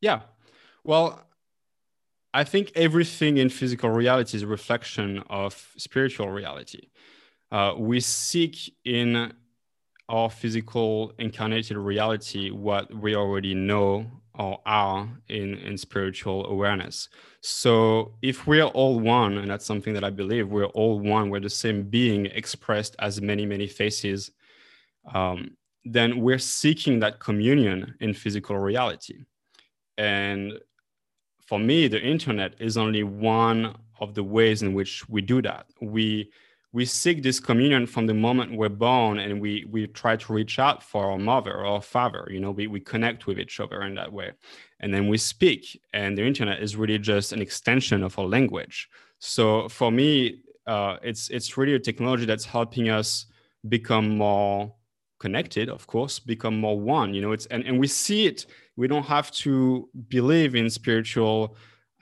Yeah. 0.00 0.22
Well, 0.82 1.24
I 2.34 2.42
think 2.42 2.72
everything 2.74 3.36
in 3.36 3.50
physical 3.50 3.90
reality 3.90 4.36
is 4.36 4.42
a 4.42 4.48
reflection 4.48 5.22
of 5.30 5.74
spiritual 5.76 6.28
reality. 6.30 6.88
Uh, 7.52 7.74
we 7.78 8.00
seek 8.00 8.74
in 8.84 9.32
our 10.08 10.28
physical 10.28 11.12
incarnated 11.20 11.76
reality 11.76 12.50
what 12.50 12.92
we 12.92 13.14
already 13.14 13.54
know 13.54 14.10
or 14.36 14.60
are 14.66 15.08
in, 15.28 15.54
in 15.58 15.78
spiritual 15.78 16.46
awareness. 16.46 17.08
So 17.40 18.14
if 18.22 18.46
we're 18.46 18.64
all 18.64 18.98
one, 18.98 19.38
and 19.38 19.50
that's 19.50 19.64
something 19.64 19.94
that 19.94 20.04
I 20.04 20.10
believe, 20.10 20.48
we're 20.48 20.66
all 20.66 20.98
one, 20.98 21.30
we're 21.30 21.40
the 21.40 21.50
same 21.50 21.84
being 21.84 22.26
expressed 22.26 22.96
as 22.98 23.20
many, 23.20 23.46
many 23.46 23.66
faces, 23.66 24.32
um, 25.12 25.56
then 25.84 26.20
we're 26.20 26.38
seeking 26.38 26.98
that 27.00 27.20
communion 27.20 27.94
in 28.00 28.14
physical 28.14 28.58
reality. 28.58 29.18
And 29.98 30.58
for 31.46 31.58
me, 31.58 31.88
the 31.88 32.00
internet 32.00 32.54
is 32.58 32.76
only 32.76 33.02
one 33.02 33.76
of 34.00 34.14
the 34.14 34.24
ways 34.24 34.62
in 34.62 34.74
which 34.74 35.08
we 35.08 35.20
do 35.20 35.42
that. 35.42 35.66
We 35.80 36.30
we 36.74 36.84
seek 36.84 37.22
this 37.22 37.38
communion 37.38 37.86
from 37.86 38.04
the 38.08 38.12
moment 38.12 38.56
we're 38.56 38.68
born 38.68 39.20
and 39.20 39.40
we 39.40 39.64
we 39.70 39.86
try 39.86 40.16
to 40.16 40.32
reach 40.32 40.58
out 40.58 40.82
for 40.82 41.08
our 41.08 41.18
mother 41.18 41.52
or 41.52 41.64
our 41.64 41.80
father 41.80 42.26
you 42.28 42.40
know 42.40 42.50
we, 42.50 42.66
we 42.66 42.80
connect 42.80 43.28
with 43.28 43.38
each 43.38 43.60
other 43.60 43.82
in 43.82 43.94
that 43.94 44.12
way. 44.12 44.32
And 44.80 44.92
then 44.92 45.08
we 45.08 45.16
speak 45.16 45.80
and 45.94 46.18
the 46.18 46.26
internet 46.26 46.60
is 46.60 46.76
really 46.76 46.98
just 46.98 47.32
an 47.32 47.40
extension 47.40 48.02
of 48.02 48.18
our 48.18 48.26
language. 48.26 48.88
So 49.20 49.68
for 49.68 49.90
me 49.90 50.40
uh, 50.66 50.96
it's 51.02 51.30
it's 51.30 51.56
really 51.56 51.74
a 51.74 51.78
technology 51.78 52.26
that's 52.26 52.44
helping 52.44 52.88
us 52.88 53.26
become 53.68 54.18
more 54.18 54.74
connected 55.20 55.68
of 55.70 55.86
course 55.86 56.18
become 56.18 56.58
more 56.58 56.78
one 56.78 57.14
you 57.14 57.22
know 57.22 57.32
it's 57.32 57.46
and, 57.46 57.64
and 57.64 57.78
we 57.78 57.86
see 57.86 58.26
it. 58.26 58.46
We 58.76 58.88
don't 58.88 59.06
have 59.06 59.30
to 59.44 59.88
believe 60.08 60.56
in 60.56 60.68
spiritual 60.68 61.56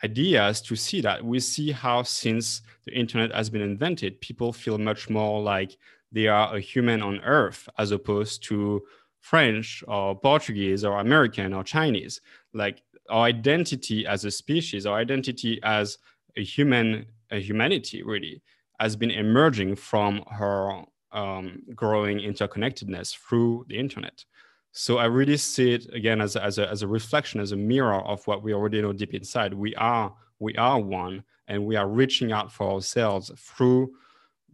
ideas 0.04 0.60
to 0.62 0.76
see 0.76 1.00
that. 1.02 1.24
We 1.24 1.40
see 1.40 1.70
how 1.70 2.02
since 2.02 2.62
the 2.84 2.92
internet 2.92 3.34
has 3.34 3.50
been 3.50 3.62
invented, 3.62 4.20
people 4.20 4.52
feel 4.52 4.78
much 4.78 5.08
more 5.08 5.40
like 5.40 5.76
they 6.10 6.26
are 6.26 6.54
a 6.54 6.60
human 6.60 7.02
on 7.02 7.20
earth 7.20 7.68
as 7.78 7.90
opposed 7.90 8.42
to 8.44 8.82
French 9.20 9.82
or 9.86 10.18
Portuguese 10.18 10.84
or 10.84 10.98
American 10.98 11.52
or 11.52 11.62
Chinese. 11.62 12.20
Like 12.52 12.82
our 13.08 13.24
identity 13.24 14.06
as 14.06 14.24
a 14.24 14.30
species, 14.30 14.84
our 14.84 14.98
identity 14.98 15.60
as 15.62 15.98
a 16.36 16.42
human, 16.42 17.06
a 17.30 17.40
humanity 17.40 18.02
really, 18.02 18.42
has 18.80 18.96
been 18.96 19.10
emerging 19.10 19.76
from 19.76 20.24
her 20.30 20.82
um, 21.12 21.62
growing 21.74 22.18
interconnectedness 22.18 23.16
through 23.16 23.64
the 23.68 23.78
internet. 23.78 24.24
So 24.72 24.98
I 24.98 25.04
really 25.04 25.36
see 25.36 25.72
it 25.74 25.92
again 25.92 26.20
as 26.20 26.34
as, 26.34 26.58
a, 26.58 26.68
as 26.68 26.82
a 26.82 26.88
reflection, 26.88 27.40
as 27.40 27.52
a 27.52 27.56
mirror 27.56 28.00
of 28.00 28.26
what 28.26 28.42
we 28.42 28.54
already 28.54 28.80
know 28.80 28.92
deep 28.92 29.14
inside. 29.14 29.52
We 29.54 29.74
are 29.76 30.14
we 30.38 30.56
are 30.56 30.80
one, 30.80 31.22
and 31.46 31.64
we 31.66 31.76
are 31.76 31.88
reaching 31.88 32.32
out 32.32 32.50
for 32.50 32.72
ourselves 32.72 33.30
through 33.36 33.92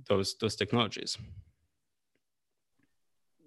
those 0.09 0.37
those 0.39 0.57
technologies 0.57 1.17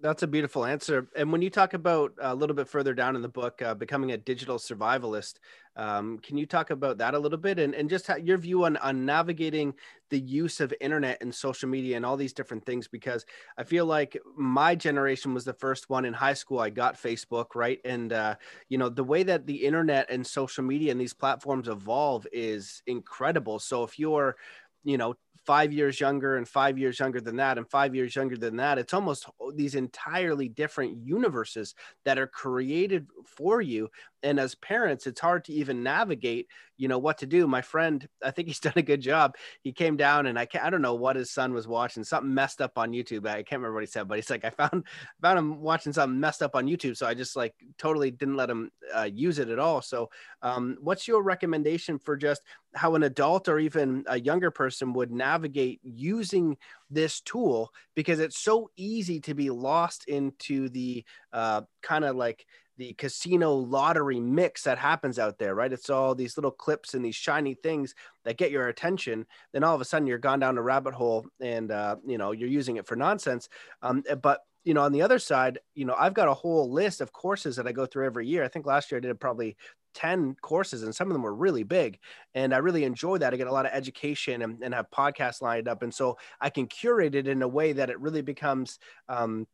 that's 0.02 0.22
a 0.24 0.26
beautiful 0.26 0.64
answer. 0.66 1.08
And 1.16 1.30
when 1.30 1.42
you 1.42 1.48
talk 1.48 1.74
about 1.74 2.12
uh, 2.22 2.32
a 2.32 2.34
little 2.34 2.56
bit 2.56 2.68
further 2.68 2.92
down 2.92 3.14
in 3.16 3.22
the 3.22 3.28
book, 3.28 3.62
uh, 3.62 3.72
becoming 3.74 4.10
a 4.12 4.16
digital 4.18 4.58
survivalist, 4.58 5.34
um, 5.76 6.18
can 6.18 6.36
you 6.36 6.44
talk 6.44 6.70
about 6.70 6.98
that 6.98 7.14
a 7.14 7.18
little 7.18 7.38
bit 7.38 7.58
and, 7.60 7.72
and 7.74 7.88
just 7.88 8.10
your 8.20 8.36
view 8.36 8.64
on, 8.64 8.76
on 8.78 9.06
navigating 9.06 9.72
the 10.10 10.18
use 10.18 10.60
of 10.60 10.74
internet 10.80 11.18
and 11.22 11.34
social 11.34 11.68
media 11.68 11.96
and 11.96 12.04
all 12.04 12.16
these 12.16 12.32
different 12.32 12.66
things? 12.66 12.88
Because 12.88 13.24
I 13.56 13.64
feel 13.64 13.86
like 13.86 14.18
my 14.36 14.74
generation 14.74 15.34
was 15.34 15.44
the 15.44 15.54
first 15.54 15.88
one 15.88 16.04
in 16.04 16.12
high 16.12 16.34
school. 16.34 16.58
I 16.58 16.70
got 16.70 17.00
Facebook, 17.00 17.54
right? 17.54 17.78
And, 17.84 18.12
uh, 18.12 18.34
you 18.68 18.78
know, 18.78 18.88
the 18.88 19.04
way 19.04 19.22
that 19.22 19.46
the 19.46 19.64
internet 19.64 20.10
and 20.10 20.26
social 20.26 20.64
media 20.64 20.90
and 20.90 21.00
these 21.00 21.14
platforms 21.14 21.68
evolve 21.68 22.26
is 22.32 22.82
incredible. 22.86 23.60
So 23.60 23.84
if 23.84 23.98
you're, 24.00 24.36
you 24.84 24.98
know, 24.98 25.14
five 25.44 25.72
years 25.72 25.98
younger 26.00 26.36
and 26.36 26.48
five 26.48 26.78
years 26.78 26.98
younger 26.98 27.20
than 27.20 27.36
that 27.36 27.58
and 27.58 27.68
five 27.68 27.94
years 27.94 28.14
younger 28.14 28.36
than 28.36 28.56
that 28.56 28.78
it's 28.78 28.94
almost 28.94 29.26
oh, 29.40 29.50
these 29.52 29.74
entirely 29.74 30.48
different 30.48 30.96
universes 31.04 31.74
that 32.04 32.18
are 32.18 32.26
created 32.26 33.06
for 33.26 33.60
you 33.60 33.88
and 34.22 34.38
as 34.38 34.54
parents 34.54 35.06
it's 35.06 35.20
hard 35.20 35.44
to 35.44 35.52
even 35.52 35.82
navigate 35.82 36.48
you 36.82 36.88
know 36.88 36.98
what 36.98 37.18
to 37.18 37.26
do. 37.26 37.46
My 37.46 37.62
friend 37.62 38.06
i 38.24 38.32
think 38.32 38.48
he's 38.48 38.60
done 38.68 38.72
a 38.76 38.82
good 38.82 39.00
job. 39.00 39.36
He 39.62 39.72
came 39.72 39.96
down 39.96 40.26
and 40.26 40.38
i 40.38 40.46
can't, 40.46 40.64
i 40.64 40.70
don't 40.70 40.82
know 40.82 40.94
what 40.94 41.16
his 41.16 41.30
son 41.30 41.52
was 41.52 41.68
watching. 41.68 42.02
Something 42.02 42.34
messed 42.34 42.60
up 42.60 42.72
on 42.76 42.90
youtube. 42.90 43.26
I 43.26 43.42
can't 43.42 43.60
remember 43.60 43.74
what 43.74 43.84
he 43.84 43.86
said 43.86 44.08
but 44.08 44.18
he's 44.18 44.30
like 44.30 44.44
i 44.44 44.50
found 44.50 44.84
found 45.22 45.38
him 45.38 45.60
watching 45.60 45.92
something 45.92 46.18
messed 46.18 46.42
up 46.42 46.56
on 46.56 46.66
youtube. 46.66 46.96
So 46.96 47.06
i 47.06 47.14
just 47.14 47.36
like 47.36 47.54
totally 47.78 48.10
didn't 48.10 48.36
let 48.36 48.50
him 48.50 48.70
uh, 48.94 49.08
use 49.12 49.38
it 49.38 49.48
at 49.48 49.58
all. 49.58 49.80
So 49.80 50.10
um, 50.42 50.76
what's 50.80 51.06
your 51.06 51.22
recommendation 51.22 51.98
for 51.98 52.16
just 52.16 52.42
how 52.74 52.94
an 52.94 53.02
adult 53.02 53.48
or 53.48 53.58
even 53.58 54.04
a 54.08 54.18
younger 54.18 54.50
person 54.50 54.92
would 54.94 55.12
navigate 55.12 55.80
using 55.84 56.56
this 56.90 57.20
tool? 57.20 57.70
Because 57.94 58.18
it's 58.18 58.38
so 58.38 58.70
easy 58.76 59.20
to 59.20 59.34
be 59.34 59.50
lost 59.50 60.04
into 60.08 60.68
the 60.68 61.04
uh, 61.32 61.62
kind 61.82 62.04
of 62.04 62.16
like 62.16 62.44
the 62.82 62.94
casino 62.94 63.54
lottery 63.54 64.18
mix 64.18 64.64
that 64.64 64.76
happens 64.76 65.16
out 65.16 65.38
there, 65.38 65.54
right? 65.54 65.72
It's 65.72 65.88
all 65.88 66.16
these 66.16 66.36
little 66.36 66.50
clips 66.50 66.94
and 66.94 67.04
these 67.04 67.14
shiny 67.14 67.54
things 67.54 67.94
that 68.24 68.38
get 68.38 68.50
your 68.50 68.66
attention. 68.66 69.24
Then 69.52 69.62
all 69.62 69.72
of 69.72 69.80
a 69.80 69.84
sudden 69.84 70.08
you're 70.08 70.18
gone 70.18 70.40
down 70.40 70.58
a 70.58 70.62
rabbit 70.62 70.92
hole 70.92 71.24
and, 71.40 71.70
uh, 71.70 71.96
you 72.04 72.18
know, 72.18 72.32
you're 72.32 72.48
using 72.48 72.78
it 72.78 72.86
for 72.88 72.96
nonsense. 72.96 73.48
Um, 73.82 74.02
eh, 74.08 74.16
but, 74.16 74.40
you 74.64 74.74
know, 74.74 74.82
on 74.82 74.90
the 74.90 75.02
other 75.02 75.20
side, 75.20 75.60
you 75.76 75.84
know, 75.84 75.94
I've 75.96 76.12
got 76.12 76.26
a 76.26 76.34
whole 76.34 76.72
list 76.72 77.00
of 77.00 77.12
courses 77.12 77.54
that 77.54 77.68
I 77.68 77.72
go 77.72 77.86
through 77.86 78.06
every 78.06 78.26
year. 78.26 78.42
I 78.42 78.48
think 78.48 78.66
last 78.66 78.90
year 78.90 78.98
I 78.98 79.00
did 79.00 79.20
probably 79.20 79.56
10 79.94 80.34
courses 80.42 80.82
and 80.82 80.92
some 80.92 81.06
of 81.06 81.12
them 81.12 81.22
were 81.22 81.34
really 81.34 81.64
big 81.64 81.98
and 82.34 82.54
i 82.54 82.56
really 82.56 82.84
enjoy 82.84 83.18
that 83.18 83.34
i 83.34 83.36
get 83.36 83.46
a 83.46 83.52
lot 83.52 83.66
of 83.66 83.72
education 83.74 84.40
and, 84.40 84.62
and 84.62 84.72
have 84.72 84.90
podcasts 84.90 85.42
lined 85.42 85.68
up 85.68 85.82
and 85.82 85.92
so 85.92 86.16
i 86.40 86.48
can 86.48 86.66
curate 86.66 87.14
it 87.14 87.28
in 87.28 87.42
a 87.42 87.46
way 87.46 87.74
that 87.74 87.90
it 87.90 88.00
really 88.00 88.22
becomes 88.22 88.78
um, 89.10 89.46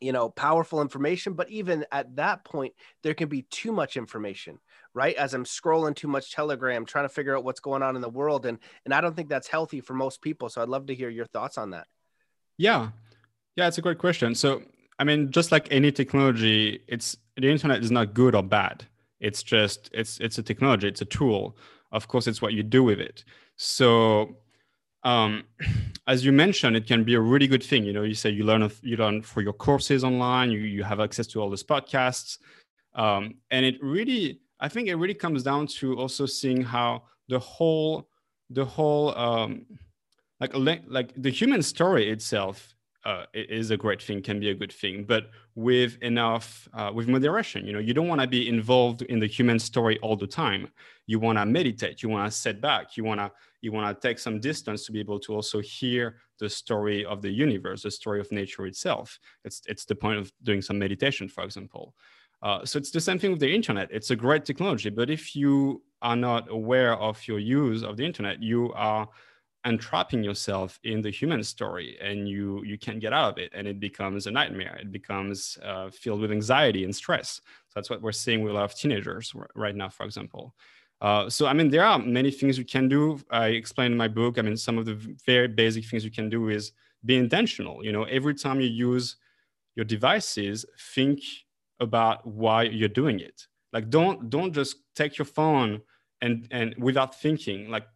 you 0.00 0.12
know 0.12 0.28
powerful 0.28 0.82
information 0.82 1.32
but 1.32 1.50
even 1.50 1.84
at 1.90 2.16
that 2.16 2.44
point 2.44 2.74
there 3.02 3.14
can 3.14 3.28
be 3.28 3.42
too 3.42 3.72
much 3.72 3.96
information 3.96 4.58
right? 4.94 5.14
As 5.16 5.34
i'm 5.34 5.44
scrolling 5.44 5.94
too 5.94 6.08
much 6.08 6.32
telegram 6.32 6.86
trying 6.86 7.04
to 7.04 7.10
figure 7.10 7.36
out 7.36 7.44
what's 7.44 7.60
going 7.60 7.82
on 7.82 7.96
in 7.96 8.02
the 8.02 8.08
world 8.08 8.46
and 8.46 8.58
and 8.84 8.94
i 8.94 9.00
don't 9.00 9.14
think 9.14 9.28
that's 9.28 9.46
healthy 9.46 9.80
for 9.80 9.94
most 9.94 10.22
people 10.22 10.48
so 10.48 10.62
i'd 10.62 10.68
love 10.68 10.86
to 10.86 10.94
hear 10.94 11.10
your 11.10 11.26
thoughts 11.26 11.58
on 11.58 11.70
that. 11.70 11.86
Yeah. 12.56 12.88
Yeah 13.56 13.68
it's 13.68 13.78
a 13.78 13.82
great 13.82 13.98
question. 13.98 14.34
So 14.34 14.62
i 14.98 15.04
mean 15.04 15.30
just 15.30 15.52
like 15.52 15.68
any 15.70 15.92
technology 15.92 16.82
it's 16.88 17.16
the 17.36 17.50
internet 17.50 17.82
is 17.82 17.90
not 17.90 18.14
good 18.14 18.34
or 18.34 18.42
bad. 18.42 18.86
It's 19.20 19.42
just 19.42 19.90
it's 19.92 20.18
it's 20.20 20.38
a 20.38 20.42
technology 20.42 20.88
it's 20.88 21.02
a 21.02 21.06
tool. 21.06 21.56
Of 21.92 22.08
course 22.08 22.26
it's 22.26 22.42
what 22.42 22.54
you 22.54 22.62
do 22.62 22.82
with 22.82 23.00
it. 23.00 23.24
So 23.56 24.36
um, 25.06 25.44
as 26.06 26.24
you 26.24 26.32
mentioned, 26.32 26.76
it 26.76 26.86
can 26.86 27.04
be 27.04 27.14
a 27.14 27.20
really 27.20 27.46
good 27.46 27.62
thing. 27.62 27.84
You 27.84 27.92
know, 27.92 28.02
you 28.02 28.14
say 28.14 28.30
you 28.30 28.44
learn 28.44 28.70
you 28.82 28.96
learn 28.96 29.22
for 29.22 29.40
your 29.40 29.54
courses 29.54 30.04
online. 30.04 30.50
You 30.50 30.58
you 30.58 30.82
have 30.82 31.00
access 31.00 31.26
to 31.28 31.40
all 31.40 31.48
these 31.48 31.62
podcasts, 31.62 32.38
um, 32.94 33.36
and 33.50 33.64
it 33.64 33.76
really, 33.82 34.40
I 34.60 34.68
think, 34.68 34.88
it 34.88 34.96
really 34.96 35.14
comes 35.14 35.42
down 35.42 35.68
to 35.78 35.96
also 35.98 36.26
seeing 36.26 36.62
how 36.62 37.04
the 37.28 37.38
whole 37.38 38.08
the 38.50 38.64
whole 38.64 39.16
um, 39.16 39.64
like 40.40 40.52
like 40.86 41.12
the 41.16 41.30
human 41.30 41.62
story 41.62 42.10
itself 42.10 42.74
uh, 43.06 43.24
is 43.32 43.70
a 43.70 43.76
great 43.76 44.02
thing, 44.02 44.20
can 44.20 44.40
be 44.40 44.50
a 44.50 44.54
good 44.54 44.72
thing, 44.72 45.04
but 45.04 45.30
with 45.54 45.96
enough, 46.02 46.68
uh, 46.74 46.90
with 46.92 47.06
moderation. 47.06 47.64
You 47.64 47.72
know, 47.72 47.78
you 47.78 47.94
don't 47.94 48.08
want 48.08 48.20
to 48.20 48.26
be 48.26 48.48
involved 48.48 49.02
in 49.02 49.20
the 49.20 49.28
human 49.28 49.60
story 49.60 49.96
all 50.00 50.16
the 50.16 50.26
time. 50.26 50.68
You 51.06 51.20
want 51.20 51.38
to 51.38 51.46
meditate. 51.46 52.02
You 52.02 52.08
want 52.08 52.28
to 52.28 52.36
set 52.36 52.60
back. 52.60 52.96
You 52.96 53.04
want 53.04 53.20
to 53.20 53.30
you 53.66 53.72
want 53.72 53.86
to 54.00 54.08
take 54.08 54.18
some 54.18 54.40
distance 54.40 54.86
to 54.86 54.92
be 54.92 55.00
able 55.00 55.20
to 55.20 55.34
also 55.34 55.60
hear 55.60 56.16
the 56.38 56.48
story 56.48 57.04
of 57.04 57.20
the 57.20 57.30
universe, 57.30 57.82
the 57.82 57.90
story 57.90 58.20
of 58.20 58.32
nature 58.32 58.66
itself. 58.66 59.18
It's 59.44 59.60
it's 59.66 59.84
the 59.84 59.94
point 59.94 60.18
of 60.18 60.32
doing 60.42 60.62
some 60.62 60.78
meditation, 60.78 61.28
for 61.28 61.44
example. 61.44 61.94
Uh, 62.42 62.64
so 62.64 62.78
it's 62.78 62.90
the 62.90 63.00
same 63.00 63.18
thing 63.18 63.32
with 63.32 63.40
the 63.40 63.54
internet. 63.54 63.88
It's 63.90 64.10
a 64.10 64.16
great 64.16 64.44
technology, 64.44 64.90
but 64.90 65.10
if 65.10 65.34
you 65.34 65.82
are 66.00 66.16
not 66.16 66.50
aware 66.50 66.94
of 66.96 67.26
your 67.26 67.38
use 67.38 67.82
of 67.82 67.96
the 67.96 68.04
internet, 68.04 68.42
you 68.42 68.72
are 68.74 69.08
entrapping 69.66 70.22
yourself 70.22 70.78
in 70.84 71.02
the 71.02 71.10
human 71.10 71.42
story 71.42 71.98
and 72.00 72.28
you 72.28 72.62
you 72.64 72.78
can't 72.78 73.00
get 73.00 73.12
out 73.12 73.32
of 73.32 73.38
it 73.38 73.50
and 73.52 73.66
it 73.66 73.80
becomes 73.80 74.28
a 74.28 74.30
nightmare 74.30 74.78
it 74.80 74.92
becomes 74.92 75.58
uh, 75.64 75.90
filled 75.90 76.20
with 76.20 76.30
anxiety 76.30 76.84
and 76.84 76.94
stress 76.94 77.40
so 77.66 77.72
that's 77.74 77.90
what 77.90 78.00
we're 78.00 78.12
seeing 78.12 78.42
with 78.42 78.52
a 78.52 78.54
lot 78.54 78.62
of 78.62 78.74
teenagers 78.76 79.32
right 79.56 79.74
now 79.74 79.88
for 79.88 80.06
example 80.06 80.54
uh, 81.00 81.28
so 81.28 81.46
i 81.46 81.52
mean 81.52 81.68
there 81.68 81.84
are 81.84 81.98
many 81.98 82.30
things 82.30 82.56
you 82.58 82.64
can 82.64 82.88
do. 82.88 83.18
I 83.30 83.48
explained 83.48 83.92
in 83.92 83.98
my 83.98 84.08
book 84.08 84.38
i 84.38 84.42
mean 84.42 84.56
some 84.56 84.78
of 84.78 84.84
the 84.86 84.94
very 85.26 85.48
basic 85.48 85.84
things 85.86 86.04
you 86.04 86.10
can 86.10 86.28
do 86.28 86.48
is 86.48 86.72
be 87.06 87.16
intentional. 87.16 87.84
You 87.84 87.92
know 87.92 88.04
every 88.04 88.34
time 88.34 88.60
you 88.60 88.68
use 88.68 89.16
your 89.76 89.84
devices 89.84 90.64
think 90.94 91.20
about 91.80 92.26
why 92.26 92.62
you're 92.64 92.88
doing 92.88 93.20
it. 93.20 93.46
Like 93.72 93.90
don't 93.90 94.30
don't 94.30 94.52
just 94.52 94.76
take 94.94 95.18
your 95.18 95.26
phone 95.26 95.80
and 96.20 96.48
and 96.50 96.74
without 96.78 97.20
thinking 97.20 97.70
like 97.70 97.86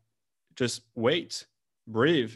just 0.55 0.83
wait 0.95 1.47
breathe 1.87 2.35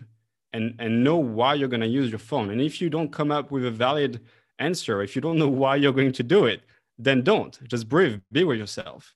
and 0.53 0.75
and 0.79 1.05
know 1.05 1.17
why 1.17 1.55
you're 1.55 1.69
going 1.69 1.81
to 1.81 1.87
use 1.87 2.11
your 2.11 2.19
phone. 2.19 2.51
And 2.51 2.61
if 2.61 2.81
you 2.81 2.91
don't 2.91 3.13
come 3.13 3.31
up 3.31 3.51
with 3.51 3.65
a 3.67 3.71
valid 3.71 4.21
answer 4.59 5.03
if 5.03 5.15
you 5.15 5.23
don't 5.23 5.39
know 5.39 5.49
why 5.49 5.77
you're 5.77 5.93
going 5.93 6.13
to 6.13 6.23
do 6.23 6.47
it 6.47 6.63
then 6.99 7.23
don't. 7.23 7.59
Just 7.69 7.89
breathe 7.89 8.21
be 8.33 8.45
with 8.45 8.59
yourself 8.59 9.15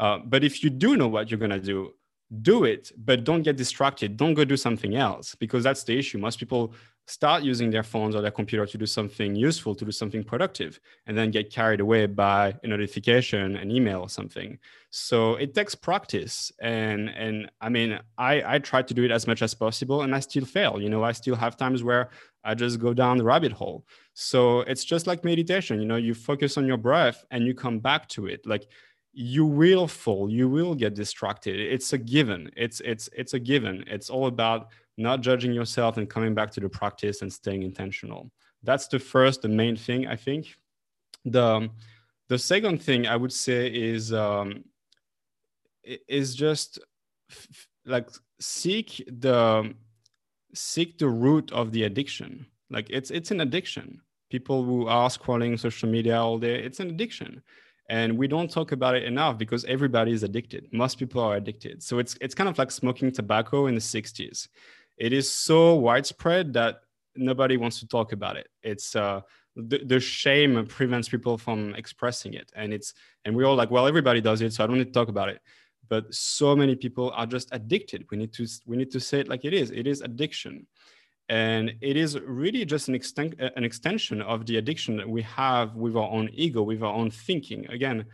uh, 0.00 0.18
but 0.32 0.42
if 0.42 0.64
you 0.64 0.70
do 0.70 0.96
know 0.96 1.08
what 1.08 1.30
you're 1.30 1.44
going 1.46 1.58
to 1.62 1.66
do 1.74 1.92
do 2.42 2.62
it 2.62 2.92
but 2.96 3.24
don't 3.24 3.42
get 3.42 3.56
distracted 3.56 4.16
don't 4.16 4.34
go 4.34 4.44
do 4.44 4.56
something 4.56 4.94
else 4.94 5.34
because 5.34 5.64
that's 5.64 5.82
the 5.82 5.98
issue 5.98 6.16
most 6.16 6.38
people 6.38 6.72
start 7.10 7.42
using 7.42 7.70
their 7.70 7.82
phones 7.82 8.14
or 8.14 8.22
their 8.22 8.30
computer 8.30 8.64
to 8.64 8.78
do 8.78 8.86
something 8.86 9.34
useful, 9.34 9.74
to 9.74 9.84
do 9.84 9.90
something 9.90 10.22
productive, 10.22 10.80
and 11.06 11.18
then 11.18 11.30
get 11.30 11.50
carried 11.52 11.80
away 11.80 12.06
by 12.06 12.54
a 12.62 12.66
notification, 12.68 13.56
an 13.56 13.70
email, 13.70 14.00
or 14.00 14.08
something. 14.08 14.58
So 14.90 15.34
it 15.34 15.52
takes 15.52 15.74
practice. 15.74 16.52
And 16.60 17.10
and 17.10 17.50
I 17.60 17.68
mean, 17.68 17.98
I, 18.16 18.54
I 18.54 18.58
try 18.58 18.82
to 18.82 18.94
do 18.94 19.02
it 19.02 19.10
as 19.10 19.26
much 19.26 19.42
as 19.42 19.54
possible 19.54 20.02
and 20.02 20.14
I 20.14 20.20
still 20.20 20.44
fail. 20.44 20.80
You 20.80 20.88
know, 20.88 21.02
I 21.02 21.12
still 21.12 21.36
have 21.36 21.56
times 21.56 21.82
where 21.82 22.10
I 22.44 22.54
just 22.54 22.78
go 22.78 22.94
down 22.94 23.18
the 23.18 23.24
rabbit 23.24 23.52
hole. 23.52 23.84
So 24.14 24.60
it's 24.60 24.84
just 24.84 25.06
like 25.06 25.24
meditation, 25.24 25.80
you 25.80 25.86
know, 25.86 25.96
you 25.96 26.14
focus 26.14 26.56
on 26.56 26.66
your 26.66 26.78
breath 26.78 27.24
and 27.30 27.44
you 27.44 27.54
come 27.54 27.80
back 27.80 28.08
to 28.10 28.26
it. 28.26 28.46
Like 28.46 28.66
you 29.12 29.44
will 29.44 29.88
fall, 29.88 30.30
you 30.30 30.48
will 30.48 30.74
get 30.74 30.94
distracted. 30.94 31.58
It's 31.58 31.92
a 31.92 31.98
given. 31.98 32.50
It's 32.56 32.80
it's 32.80 33.08
it's 33.12 33.34
a 33.34 33.38
given. 33.38 33.84
It's 33.86 34.10
all 34.10 34.26
about 34.26 34.68
not 34.96 35.20
judging 35.20 35.52
yourself 35.52 35.96
and 35.96 36.08
coming 36.08 36.34
back 36.34 36.50
to 36.52 36.60
the 36.60 36.68
practice 36.68 37.22
and 37.22 37.32
staying 37.32 37.62
intentional. 37.62 38.30
That's 38.62 38.86
the 38.86 38.98
first, 38.98 39.42
the 39.42 39.48
main 39.48 39.76
thing, 39.76 40.06
I 40.06 40.16
think. 40.16 40.56
The, 41.24 41.70
the 42.28 42.38
second 42.38 42.82
thing 42.82 43.06
I 43.06 43.16
would 43.16 43.32
say 43.32 43.66
is, 43.72 44.12
um, 44.12 44.64
is 45.82 46.34
just 46.34 46.78
f- 47.30 47.68
like 47.86 48.08
seek 48.40 49.02
the 49.08 49.74
seek 50.54 50.98
the 50.98 51.08
root 51.08 51.50
of 51.52 51.72
the 51.72 51.84
addiction 51.84 52.46
like 52.70 52.86
it's 52.90 53.10
it's 53.10 53.30
an 53.30 53.40
addiction 53.40 54.00
people 54.30 54.64
who 54.64 54.86
are 54.86 55.08
scrolling 55.08 55.58
social 55.58 55.88
media 55.88 56.20
all 56.20 56.38
day 56.38 56.62
it's 56.62 56.80
an 56.80 56.90
addiction 56.90 57.42
and 57.90 58.16
we 58.16 58.26
don't 58.28 58.50
talk 58.50 58.72
about 58.72 58.94
it 58.94 59.04
enough 59.04 59.36
because 59.36 59.64
everybody 59.66 60.12
is 60.12 60.22
addicted. 60.22 60.62
Most 60.72 60.98
people 60.98 61.20
are 61.20 61.36
addicted. 61.36 61.82
So 61.82 61.98
it's 61.98 62.16
it's 62.22 62.34
kind 62.34 62.48
of 62.48 62.56
like 62.56 62.70
smoking 62.70 63.12
tobacco 63.12 63.66
in 63.66 63.74
the 63.74 63.80
60s 63.80 64.48
it 65.00 65.14
is 65.14 65.28
so 65.28 65.74
widespread 65.74 66.52
that 66.52 66.82
nobody 67.16 67.56
wants 67.56 67.80
to 67.80 67.88
talk 67.88 68.12
about 68.12 68.36
it. 68.36 68.48
It's 68.62 68.94
uh, 68.94 69.22
the, 69.56 69.78
the 69.84 69.98
shame 69.98 70.64
prevents 70.66 71.08
people 71.08 71.38
from 71.38 71.74
expressing 71.74 72.34
it. 72.34 72.52
And 72.54 72.72
it's 72.72 72.94
and 73.24 73.34
we're 73.34 73.46
all 73.46 73.56
like 73.56 73.70
well 73.70 73.88
everybody 73.88 74.20
does 74.20 74.40
it 74.42 74.52
so 74.52 74.62
i 74.62 74.66
don't 74.66 74.78
need 74.78 74.92
to 74.92 74.92
talk 74.92 75.08
about 75.08 75.30
it. 75.30 75.40
But 75.88 76.14
so 76.14 76.54
many 76.54 76.76
people 76.76 77.10
are 77.16 77.26
just 77.26 77.48
addicted. 77.50 78.06
We 78.10 78.18
need 78.18 78.32
to 78.34 78.46
we 78.66 78.76
need 78.76 78.92
to 78.92 79.00
say 79.00 79.20
it 79.20 79.28
like 79.28 79.44
it 79.44 79.54
is. 79.54 79.70
It 79.72 79.86
is 79.86 80.02
addiction 80.02 80.66
and 81.30 81.72
it 81.80 81.96
is 81.96 82.18
really 82.18 82.64
just 82.64 82.88
an, 82.88 82.94
extent, 82.96 83.40
uh, 83.40 83.50
an 83.54 83.62
extension 83.62 84.20
of 84.20 84.46
the 84.46 84.56
addiction 84.56 84.96
that 84.96 85.08
we 85.08 85.22
have 85.22 85.76
with 85.76 85.96
our 85.96 86.10
own 86.10 86.28
ego 86.32 86.60
with 86.60 86.82
our 86.82 86.92
own 86.92 87.10
thinking. 87.10 87.66
Again 87.70 88.04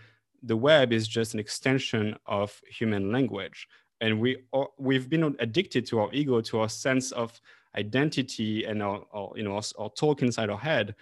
the 0.42 0.56
web 0.56 0.92
is 0.92 1.08
just 1.08 1.34
an 1.34 1.40
extension 1.40 2.14
of 2.26 2.60
human 2.70 3.10
language. 3.10 3.66
And 4.00 4.20
we 4.20 4.36
are, 4.52 4.68
we've 4.78 5.08
been 5.08 5.34
addicted 5.40 5.86
to 5.86 6.00
our 6.00 6.10
ego 6.12 6.40
to 6.42 6.60
our 6.60 6.68
sense 6.68 7.10
of 7.12 7.40
identity 7.74 8.64
and 8.64 8.82
our, 8.82 9.02
our 9.12 9.32
you 9.34 9.42
know 9.42 9.56
our, 9.56 9.62
our, 9.78 9.90
talk 9.90 10.22
inside 10.22 10.50
our 10.50 10.58
head 10.58 10.94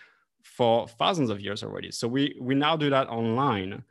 for 0.42 0.86
thousands 0.86 1.30
of 1.30 1.40
years 1.40 1.62
already. 1.62 1.90
So 1.90 2.06
we 2.06 2.36
we 2.40 2.54
now 2.54 2.76
do 2.76 2.90
that 2.90 3.08
online. 3.08 3.82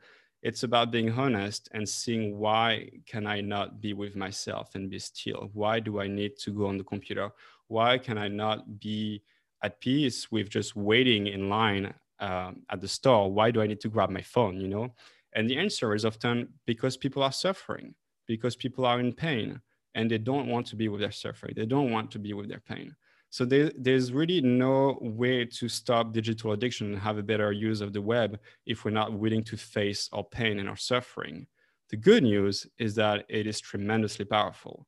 It's 0.42 0.62
about 0.62 0.90
being 0.90 1.10
honest 1.10 1.68
and 1.72 1.88
seeing 1.88 2.38
why 2.38 2.90
can 3.06 3.26
i 3.26 3.40
not 3.40 3.80
be 3.80 3.94
with 3.94 4.14
myself 4.14 4.74
and 4.74 4.90
be 4.90 4.98
still? 4.98 5.50
Why 5.52 5.80
do 5.80 6.00
i 6.00 6.06
need 6.06 6.38
to 6.38 6.50
go 6.50 6.66
on 6.66 6.78
the 6.78 6.84
computer 6.84 7.30
why 7.68 7.98
can 7.98 8.18
i 8.18 8.28
not 8.28 8.80
be 8.80 9.22
at 9.62 9.80
peace 9.80 10.30
with 10.30 10.48
just 10.48 10.76
waiting 10.76 11.26
in 11.26 11.48
line 11.48 11.92
um, 12.20 12.62
at 12.70 12.80
the 12.80 12.88
store 12.88 13.30
why 13.30 13.50
do 13.50 13.60
i 13.60 13.66
need 13.66 13.80
to 13.80 13.88
grab 13.88 14.10
my 14.10 14.22
phone 14.22 14.60
you 14.60 14.68
know 14.68 14.92
and 15.34 15.50
the 15.50 15.58
answer 15.58 15.94
is 15.94 16.04
often 16.04 16.48
because 16.66 16.96
people 16.96 17.22
are 17.22 17.32
suffering 17.32 17.94
because 18.26 18.56
people 18.56 18.86
are 18.86 19.00
in 19.00 19.12
pain 19.12 19.60
and 19.94 20.10
they 20.10 20.18
don't 20.18 20.48
want 20.48 20.66
to 20.66 20.76
be 20.76 20.88
with 20.88 21.00
their 21.00 21.12
suffering. 21.12 21.54
They 21.56 21.66
don't 21.66 21.90
want 21.90 22.10
to 22.12 22.18
be 22.18 22.32
with 22.32 22.48
their 22.48 22.60
pain. 22.60 22.94
So 23.30 23.44
there, 23.44 23.72
there's 23.76 24.12
really 24.12 24.40
no 24.40 24.98
way 25.00 25.44
to 25.44 25.68
stop 25.68 26.12
digital 26.12 26.52
addiction 26.52 26.92
and 26.92 27.02
have 27.02 27.18
a 27.18 27.22
better 27.22 27.50
use 27.50 27.80
of 27.80 27.92
the 27.92 28.00
web 28.00 28.38
if 28.64 28.84
we're 28.84 28.92
not 28.92 29.12
willing 29.12 29.42
to 29.44 29.56
face 29.56 30.08
our 30.12 30.22
pain 30.22 30.60
and 30.60 30.68
our 30.68 30.76
suffering. 30.76 31.46
The 31.90 31.96
good 31.96 32.22
news 32.22 32.66
is 32.78 32.94
that 32.94 33.24
it 33.28 33.46
is 33.46 33.60
tremendously 33.60 34.24
powerful. 34.24 34.86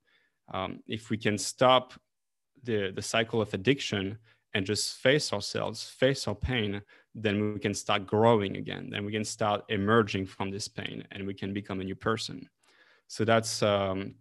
Um, 0.52 0.80
if 0.86 1.10
we 1.10 1.18
can 1.18 1.38
stop 1.38 1.94
the, 2.62 2.92
the 2.94 3.02
cycle 3.02 3.40
of 3.40 3.52
addiction 3.54 4.18
and 4.54 4.64
just 4.64 4.96
face 4.96 5.32
ourselves, 5.32 5.84
face 5.84 6.26
our 6.26 6.34
pain, 6.34 6.80
then 7.14 7.54
we 7.54 7.60
can 7.60 7.74
start 7.74 8.06
growing 8.06 8.56
again. 8.56 8.88
Then 8.90 9.04
we 9.04 9.12
can 9.12 9.24
start 9.24 9.64
emerging 9.68 10.26
from 10.26 10.50
this 10.50 10.68
pain 10.68 11.04
and 11.12 11.26
we 11.26 11.34
can 11.34 11.52
become 11.52 11.80
a 11.80 11.84
new 11.84 11.94
person. 11.94 12.48
So 13.08 13.24
that's 13.24 13.62
um, 13.62 14.14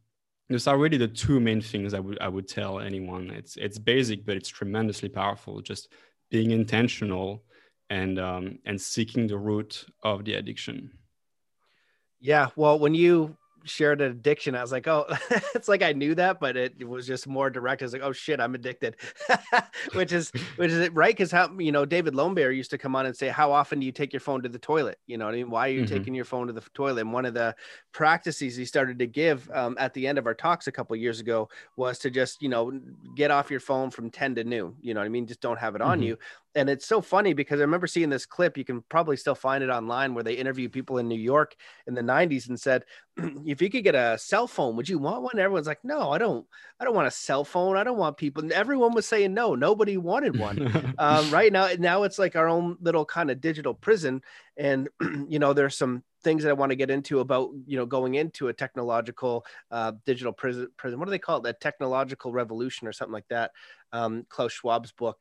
those 0.49 0.67
are 0.67 0.77
really 0.77 0.97
the 0.97 1.07
two 1.07 1.39
main 1.39 1.61
things 1.61 1.93
I 1.93 1.99
would 1.99 2.19
I 2.19 2.27
would 2.27 2.47
tell 2.47 2.79
anyone. 2.79 3.31
It's 3.31 3.57
it's 3.57 3.79
basic, 3.79 4.25
but 4.25 4.37
it's 4.37 4.49
tremendously 4.49 5.09
powerful. 5.09 5.61
Just 5.61 5.89
being 6.29 6.51
intentional 6.51 7.43
and 7.89 8.19
um, 8.19 8.59
and 8.65 8.79
seeking 8.79 9.27
the 9.27 9.37
root 9.37 9.85
of 10.03 10.25
the 10.25 10.35
addiction. 10.35 10.91
Yeah, 12.19 12.49
well, 12.55 12.79
when 12.79 12.95
you 12.95 13.37
shared 13.65 14.01
an 14.01 14.11
addiction. 14.11 14.55
I 14.55 14.61
was 14.61 14.71
like, 14.71 14.87
oh, 14.87 15.05
it's 15.55 15.67
like 15.67 15.81
I 15.81 15.91
knew 15.91 16.15
that, 16.15 16.39
but 16.39 16.55
it 16.55 16.87
was 16.87 17.05
just 17.05 17.27
more 17.27 17.49
direct. 17.49 17.81
I 17.81 17.85
was 17.85 17.93
like, 17.93 18.01
oh 18.01 18.11
shit, 18.11 18.39
I'm 18.39 18.55
addicted, 18.55 18.95
which 19.93 20.11
is 20.13 20.31
which 20.55 20.71
is 20.71 20.79
it 20.79 20.93
right 20.93 21.15
because 21.15 21.31
how 21.31 21.51
you 21.57 21.71
know 21.71 21.85
David 21.85 22.13
Lonebear 22.13 22.55
used 22.55 22.71
to 22.71 22.77
come 22.77 22.95
on 22.95 23.05
and 23.05 23.15
say, 23.15 23.27
how 23.27 23.51
often 23.51 23.79
do 23.79 23.85
you 23.85 23.91
take 23.91 24.13
your 24.13 24.19
phone 24.19 24.41
to 24.43 24.49
the 24.49 24.59
toilet? 24.59 24.99
You 25.07 25.17
know, 25.17 25.27
I 25.27 25.31
mean, 25.31 25.49
why 25.49 25.67
are 25.67 25.71
you 25.71 25.83
mm-hmm. 25.83 25.95
taking 25.95 26.15
your 26.15 26.25
phone 26.25 26.47
to 26.47 26.53
the 26.53 26.61
toilet? 26.73 27.01
And 27.01 27.13
one 27.13 27.25
of 27.25 27.33
the 27.33 27.55
practices 27.91 28.55
he 28.55 28.65
started 28.65 28.99
to 28.99 29.07
give 29.07 29.49
um, 29.51 29.75
at 29.79 29.93
the 29.93 30.07
end 30.07 30.17
of 30.17 30.25
our 30.25 30.33
talks 30.33 30.67
a 30.67 30.71
couple 30.71 30.95
years 30.95 31.19
ago 31.19 31.49
was 31.75 31.99
to 31.99 32.09
just 32.09 32.41
you 32.41 32.49
know 32.49 32.79
get 33.15 33.31
off 33.31 33.51
your 33.51 33.59
phone 33.59 33.89
from 33.89 34.09
ten 34.09 34.35
to 34.35 34.43
noon. 34.43 34.75
You 34.81 34.93
know, 34.93 34.99
what 34.99 35.05
I 35.05 35.09
mean, 35.09 35.27
just 35.27 35.41
don't 35.41 35.59
have 35.59 35.75
it 35.75 35.81
on 35.81 35.99
mm-hmm. 35.99 36.07
you 36.07 36.17
and 36.55 36.69
it's 36.69 36.87
so 36.87 37.01
funny 37.01 37.33
because 37.33 37.59
I 37.59 37.63
remember 37.63 37.85
seeing 37.85 38.09
this 38.09 38.25
clip. 38.25 38.57
You 38.57 38.63
can 38.63 38.81
probably 38.87 39.17
still 39.17 39.35
find 39.35 39.63
it 39.63 39.69
online 39.69 40.13
where 40.13 40.23
they 40.23 40.35
interview 40.35 40.69
people 40.69 40.97
in 40.99 41.07
New 41.07 41.19
York 41.19 41.53
in 41.85 41.93
the 41.93 42.01
90s 42.01 42.47
and 42.47 42.59
said, 42.59 42.85
if 43.45 43.61
you 43.61 43.69
could 43.69 43.83
get 43.83 43.93
a 43.93 44.17
cell 44.17 44.47
phone, 44.47 44.77
would 44.77 44.87
you 44.87 44.97
want 44.97 45.21
one? 45.21 45.37
everyone's 45.37 45.67
like, 45.67 45.83
no, 45.83 46.11
I 46.11 46.17
don't. 46.17 46.45
I 46.79 46.85
don't 46.85 46.95
want 46.95 47.09
a 47.09 47.11
cell 47.11 47.43
phone. 47.43 47.75
I 47.75 47.83
don't 47.83 47.97
want 47.97 48.15
people. 48.15 48.41
And 48.41 48.53
everyone 48.53 48.93
was 48.93 49.05
saying 49.05 49.33
no. 49.33 49.53
Nobody 49.53 49.97
wanted 49.97 50.39
one. 50.39 50.95
um, 50.97 51.29
right 51.31 51.51
now, 51.51 51.69
now 51.77 52.03
it's 52.03 52.17
like 52.17 52.37
our 52.37 52.47
own 52.47 52.77
little 52.79 53.05
kind 53.05 53.29
of 53.29 53.41
digital 53.41 53.73
prison. 53.73 54.21
And 54.55 54.87
you 55.27 55.39
know, 55.39 55.51
there's 55.51 55.77
some 55.77 56.03
things 56.23 56.43
that 56.43 56.49
I 56.49 56.53
want 56.53 56.71
to 56.71 56.75
get 56.75 56.89
into 56.89 57.19
about 57.19 57.51
you 57.67 57.77
know 57.77 57.85
going 57.85 58.15
into 58.15 58.47
a 58.47 58.53
technological 58.53 59.45
uh, 59.71 59.91
digital 60.05 60.31
prison. 60.31 60.69
Prison. 60.77 60.99
What 60.99 61.05
do 61.05 61.11
they 61.11 61.19
call 61.19 61.37
it? 61.37 61.43
That 61.43 61.59
technological 61.59 62.31
revolution 62.31 62.87
or 62.87 62.93
something 62.93 63.13
like 63.13 63.27
that. 63.29 63.51
Um, 63.91 64.25
Klaus 64.29 64.53
Schwab's 64.53 64.91
book 64.91 65.19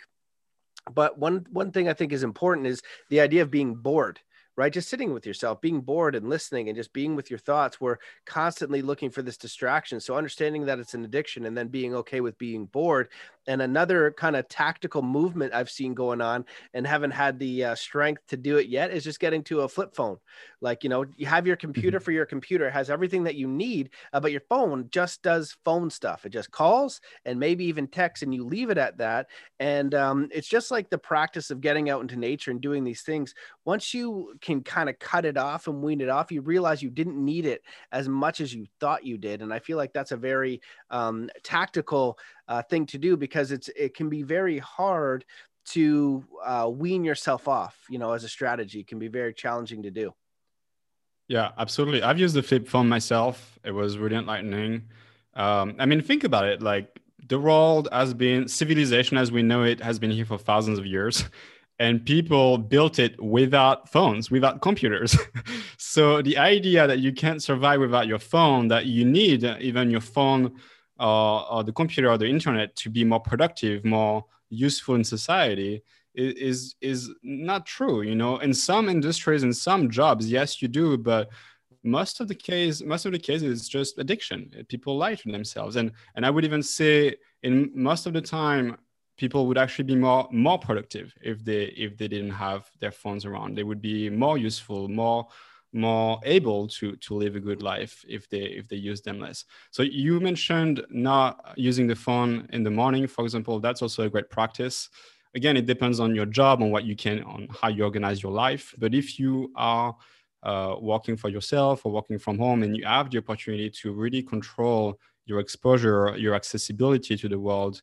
but 0.92 1.18
one 1.18 1.46
one 1.50 1.70
thing 1.70 1.88
i 1.88 1.92
think 1.92 2.12
is 2.12 2.22
important 2.22 2.66
is 2.66 2.82
the 3.10 3.20
idea 3.20 3.42
of 3.42 3.50
being 3.50 3.74
bored 3.74 4.20
right? 4.56 4.72
Just 4.72 4.88
sitting 4.88 5.12
with 5.12 5.26
yourself, 5.26 5.60
being 5.60 5.80
bored 5.80 6.14
and 6.14 6.28
listening 6.28 6.68
and 6.68 6.76
just 6.76 6.92
being 6.92 7.16
with 7.16 7.30
your 7.30 7.38
thoughts. 7.38 7.80
We're 7.80 7.98
constantly 8.24 8.82
looking 8.82 9.10
for 9.10 9.22
this 9.22 9.36
distraction. 9.36 10.00
So 10.00 10.16
understanding 10.16 10.66
that 10.66 10.78
it's 10.78 10.94
an 10.94 11.04
addiction 11.04 11.46
and 11.46 11.56
then 11.56 11.68
being 11.68 11.94
okay 11.94 12.20
with 12.20 12.38
being 12.38 12.66
bored. 12.66 13.08
And 13.46 13.60
another 13.60 14.10
kind 14.10 14.36
of 14.36 14.48
tactical 14.48 15.02
movement 15.02 15.52
I've 15.52 15.70
seen 15.70 15.92
going 15.92 16.22
on 16.22 16.46
and 16.72 16.86
haven't 16.86 17.10
had 17.10 17.38
the 17.38 17.64
uh, 17.64 17.74
strength 17.74 18.22
to 18.28 18.38
do 18.38 18.56
it 18.56 18.68
yet 18.68 18.90
is 18.90 19.04
just 19.04 19.20
getting 19.20 19.42
to 19.44 19.60
a 19.60 19.68
flip 19.68 19.94
phone. 19.94 20.16
Like, 20.62 20.82
you 20.82 20.88
know, 20.88 21.04
you 21.16 21.26
have 21.26 21.46
your 21.46 21.56
computer 21.56 21.98
mm-hmm. 21.98 22.04
for 22.04 22.12
your 22.12 22.24
computer, 22.24 22.70
has 22.70 22.88
everything 22.88 23.24
that 23.24 23.34
you 23.34 23.46
need, 23.46 23.90
uh, 24.14 24.20
but 24.20 24.32
your 24.32 24.40
phone 24.48 24.88
just 24.90 25.22
does 25.22 25.56
phone 25.62 25.90
stuff. 25.90 26.24
It 26.24 26.30
just 26.30 26.50
calls 26.50 27.02
and 27.26 27.38
maybe 27.38 27.66
even 27.66 27.86
texts, 27.86 28.22
and 28.22 28.34
you 28.34 28.44
leave 28.44 28.70
it 28.70 28.78
at 28.78 28.96
that. 28.98 29.26
And 29.60 29.94
um, 29.94 30.28
it's 30.32 30.48
just 30.48 30.70
like 30.70 30.88
the 30.88 30.96
practice 30.96 31.50
of 31.50 31.60
getting 31.60 31.90
out 31.90 32.00
into 32.00 32.16
nature 32.16 32.50
and 32.50 32.62
doing 32.62 32.82
these 32.82 33.02
things. 33.02 33.34
Once 33.64 33.94
you 33.94 34.34
can 34.40 34.62
kind 34.62 34.88
of 34.88 34.98
cut 34.98 35.24
it 35.24 35.36
off 35.36 35.66
and 35.66 35.82
wean 35.82 36.00
it 36.00 36.08
off, 36.08 36.30
you 36.30 36.40
realize 36.42 36.82
you 36.82 36.90
didn't 36.90 37.22
need 37.22 37.46
it 37.46 37.62
as 37.92 38.08
much 38.08 38.40
as 38.40 38.54
you 38.54 38.66
thought 38.80 39.06
you 39.06 39.16
did. 39.16 39.42
And 39.42 39.52
I 39.52 39.58
feel 39.58 39.76
like 39.76 39.92
that's 39.92 40.12
a 40.12 40.16
very 40.16 40.60
um, 40.90 41.30
tactical 41.42 42.18
uh, 42.48 42.62
thing 42.62 42.86
to 42.86 42.98
do 42.98 43.16
because 43.16 43.52
it's 43.52 43.68
it 43.76 43.94
can 43.94 44.08
be 44.08 44.22
very 44.22 44.58
hard 44.58 45.24
to 45.66 46.24
uh, 46.44 46.70
wean 46.70 47.04
yourself 47.04 47.48
off. 47.48 47.76
You 47.88 47.98
know, 47.98 48.12
as 48.12 48.24
a 48.24 48.28
strategy, 48.28 48.80
it 48.80 48.86
can 48.86 48.98
be 48.98 49.08
very 49.08 49.32
challenging 49.32 49.82
to 49.84 49.90
do. 49.90 50.14
Yeah, 51.28 51.52
absolutely. 51.56 52.02
I've 52.02 52.18
used 52.18 52.34
the 52.34 52.42
flip 52.42 52.68
phone 52.68 52.88
myself. 52.88 53.58
It 53.64 53.70
was 53.70 53.96
really 53.96 54.16
enlightening. 54.16 54.82
Um, 55.32 55.76
I 55.78 55.86
mean, 55.86 56.02
think 56.02 56.22
about 56.22 56.44
it. 56.44 56.62
Like 56.62 57.00
the 57.28 57.38
world 57.38 57.88
has 57.92 58.12
been 58.12 58.48
civilization 58.48 59.16
as 59.16 59.32
we 59.32 59.42
know 59.42 59.62
it 59.62 59.80
has 59.80 59.98
been 59.98 60.10
here 60.10 60.26
for 60.26 60.38
thousands 60.38 60.78
of 60.78 60.86
years 60.86 61.24
and 61.78 62.04
people 62.04 62.58
built 62.58 62.98
it 62.98 63.20
without 63.22 63.90
phones 63.90 64.30
without 64.30 64.60
computers. 64.60 65.16
So 65.76 66.22
the 66.22 66.38
idea 66.38 66.86
that 66.86 66.98
you 67.00 67.12
can't 67.12 67.42
survive 67.42 67.78
without 67.80 68.06
your 68.06 68.18
phone 68.18 68.68
that 68.68 68.86
you 68.86 69.04
need 69.04 69.44
even 69.44 69.90
your 69.90 70.00
phone 70.00 70.56
uh, 70.98 71.42
or 71.42 71.62
the 71.62 71.72
computer 71.72 72.10
or 72.10 72.18
the 72.18 72.26
internet 72.26 72.74
to 72.76 72.90
be 72.90 73.04
more 73.04 73.20
productive 73.20 73.84
more 73.84 74.24
useful 74.50 74.94
in 74.94 75.04
society 75.04 75.82
is 76.14 76.74
is 76.80 77.10
not 77.22 77.66
true 77.66 78.02
you 78.02 78.14
know? 78.14 78.38
In 78.38 78.54
some 78.54 78.88
industries 78.88 79.42
in 79.42 79.52
some 79.52 79.90
jobs 79.90 80.30
yes 80.30 80.60
you 80.62 80.68
do 80.68 80.96
but 80.96 81.28
most 81.82 82.20
of 82.20 82.28
the 82.28 82.34
case 82.34 82.82
most 82.82 83.04
of 83.06 83.12
the 83.12 83.18
cases 83.18 83.60
it's 83.60 83.68
just 83.68 83.98
addiction. 83.98 84.50
People 84.68 84.96
lie 84.96 85.14
to 85.16 85.30
themselves. 85.30 85.76
And 85.76 85.92
and 86.16 86.24
i 86.26 86.30
would 86.30 86.44
even 86.44 86.62
say 86.62 87.16
in 87.42 87.70
most 87.74 88.06
of 88.06 88.12
the 88.14 88.22
time 88.22 88.76
people 89.16 89.46
would 89.46 89.58
actually 89.58 89.84
be 89.84 89.96
more 89.96 90.28
more 90.32 90.58
productive 90.58 91.14
if 91.22 91.44
they 91.44 91.64
if 91.76 91.96
they 91.96 92.08
didn't 92.08 92.32
have 92.32 92.70
their 92.80 92.90
phones 92.90 93.24
around. 93.24 93.56
They 93.56 93.62
would 93.64 93.80
be 93.80 94.10
more 94.10 94.38
useful 94.38 94.88
more 94.88 95.26
more 95.72 96.20
able 96.24 96.68
to 96.68 96.96
to 96.96 97.14
live 97.14 97.36
a 97.36 97.40
good 97.40 97.62
life 97.62 98.04
if 98.08 98.28
they 98.28 98.42
if 98.42 98.68
they 98.68 98.76
use 98.76 99.02
them 99.02 99.20
less. 99.20 99.44
So 99.70 99.82
you 99.82 100.20
mentioned 100.20 100.84
not 100.90 101.54
using 101.56 101.86
the 101.86 101.96
phone 101.96 102.48
in 102.52 102.62
the 102.62 102.70
morning 102.70 103.06
for 103.06 103.24
example. 103.24 103.60
That's 103.60 103.82
also 103.82 104.04
a 104.04 104.10
great 104.10 104.30
practice. 104.30 104.88
Again 105.34 105.56
it 105.56 105.66
depends 105.66 106.00
on 106.00 106.14
your 106.14 106.26
job 106.26 106.62
on 106.62 106.70
what 106.70 106.84
you 106.84 106.96
can 106.96 107.22
on 107.24 107.48
how 107.60 107.68
you 107.68 107.84
organize 107.84 108.22
your 108.22 108.32
life. 108.32 108.74
But 108.78 108.94
if 108.94 109.18
you 109.18 109.52
are 109.56 109.96
uh, 110.44 110.76
working 110.80 111.16
for 111.16 111.28
yourself 111.28 111.86
or 111.86 111.92
working 111.92 112.18
from 112.18 112.38
home 112.38 112.62
and 112.62 112.76
you 112.76 112.84
have 112.84 113.10
the 113.10 113.18
opportunity 113.18 113.70
to 113.70 113.92
really 113.92 114.22
control 114.22 114.98
your 115.26 115.40
exposure 115.40 116.14
your 116.18 116.34
accessibility 116.34 117.16
to 117.16 117.28
the 117.28 117.38
world 117.38 117.80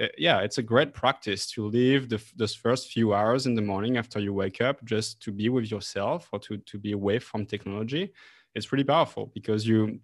uh, 0.00 0.06
yeah, 0.16 0.40
it's 0.40 0.58
a 0.58 0.62
great 0.62 0.94
practice 0.94 1.50
to 1.50 1.66
leave 1.66 2.08
the, 2.08 2.22
those 2.36 2.54
first 2.54 2.90
few 2.90 3.12
hours 3.12 3.46
in 3.46 3.54
the 3.54 3.62
morning 3.62 3.98
after 3.98 4.18
you 4.18 4.32
wake 4.32 4.60
up 4.60 4.82
just 4.84 5.20
to 5.22 5.30
be 5.30 5.48
with 5.48 5.70
yourself 5.70 6.28
or 6.32 6.38
to, 6.38 6.56
to 6.58 6.78
be 6.78 6.92
away 6.92 7.18
from 7.18 7.44
technology. 7.44 8.12
It's 8.54 8.72
really 8.72 8.84
powerful 8.84 9.30
because 9.34 9.66
you, 9.66 10.00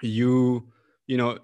you, 0.00 0.68
you 1.06 1.16
know, 1.16 1.38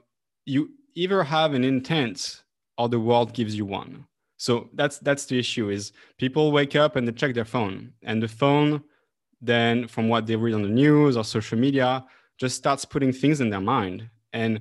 you 0.47 0.71
either 0.95 1.23
have 1.23 1.55
an 1.55 1.65
intent 1.65 2.43
or 2.77 2.89
the 2.89 3.01
world 3.01 3.35
gives 3.35 3.55
you 3.55 3.65
one. 3.65 4.07
So 4.37 4.69
that's 4.75 4.99
that's 4.99 5.25
the 5.27 5.37
issue 5.37 5.69
is 5.69 5.93
people 6.17 6.53
wake 6.53 6.77
up 6.77 6.95
and 6.95 7.07
they 7.07 7.13
check 7.13 7.35
their 7.35 7.45
phone 7.45 7.93
and 8.05 8.23
the 8.23 8.29
phone 8.29 8.85
then 9.41 9.89
from 9.89 10.09
what 10.09 10.27
they 10.27 10.37
read 10.37 10.55
on 10.55 10.63
the 10.63 10.69
news 10.69 11.17
or 11.17 11.25
social 11.25 11.59
media 11.59 12.05
just 12.39 12.57
starts 12.57 12.85
putting 12.85 13.13
things 13.13 13.41
in 13.41 13.51
their 13.51 13.61
mind 13.61 14.09
and 14.33 14.61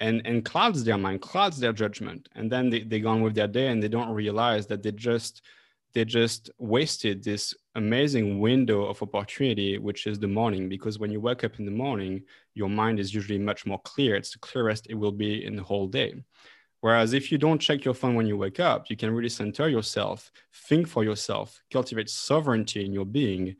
and 0.00 0.22
and 0.26 0.44
clouds 0.44 0.84
their 0.84 0.98
mind 0.98 1.20
clouds 1.20 1.58
their 1.58 1.72
judgment 1.72 2.28
and 2.34 2.52
then 2.52 2.68
they, 2.68 2.82
they 2.82 3.00
go 3.00 3.08
on 3.08 3.22
with 3.22 3.34
their 3.34 3.46
day 3.46 3.68
and 3.68 3.82
they 3.82 3.88
don't 3.88 4.10
realize 4.10 4.66
that 4.66 4.82
they 4.82 4.92
just 4.92 5.42
they 5.96 6.04
just 6.04 6.50
wasted 6.58 7.24
this 7.24 7.54
amazing 7.74 8.38
window 8.38 8.84
of 8.84 9.00
opportunity, 9.00 9.78
which 9.78 10.06
is 10.06 10.18
the 10.18 10.28
morning. 10.28 10.68
Because 10.68 10.98
when 10.98 11.10
you 11.10 11.22
wake 11.22 11.42
up 11.42 11.58
in 11.58 11.64
the 11.64 11.70
morning, 11.70 12.22
your 12.52 12.68
mind 12.68 13.00
is 13.00 13.14
usually 13.14 13.38
much 13.38 13.64
more 13.64 13.80
clear. 13.80 14.14
It's 14.14 14.32
the 14.32 14.38
clearest 14.40 14.88
it 14.90 14.94
will 14.94 15.10
be 15.10 15.42
in 15.42 15.56
the 15.56 15.62
whole 15.62 15.86
day. 15.86 16.22
Whereas 16.82 17.14
if 17.14 17.32
you 17.32 17.38
don't 17.38 17.58
check 17.58 17.82
your 17.82 17.94
phone 17.94 18.14
when 18.14 18.26
you 18.26 18.36
wake 18.36 18.60
up, 18.60 18.90
you 18.90 18.96
can 18.98 19.10
really 19.10 19.30
center 19.30 19.70
yourself, 19.70 20.30
think 20.68 20.86
for 20.86 21.02
yourself, 21.02 21.62
cultivate 21.72 22.10
sovereignty 22.10 22.84
in 22.84 22.92
your 22.92 23.06
being, 23.06 23.56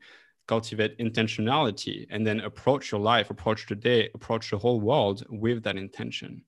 cultivate 0.47 0.97
intentionality, 0.99 2.07
and 2.09 2.25
then 2.25 2.39
approach 2.41 2.91
your 2.91 3.01
life, 3.01 3.29
approach 3.29 3.67
the 3.67 3.75
day, 3.75 4.09
approach 4.15 4.49
the 4.51 4.57
whole 4.57 4.81
world 4.81 5.25
with 5.29 5.63
that 5.63 5.77
intention. 5.77 6.43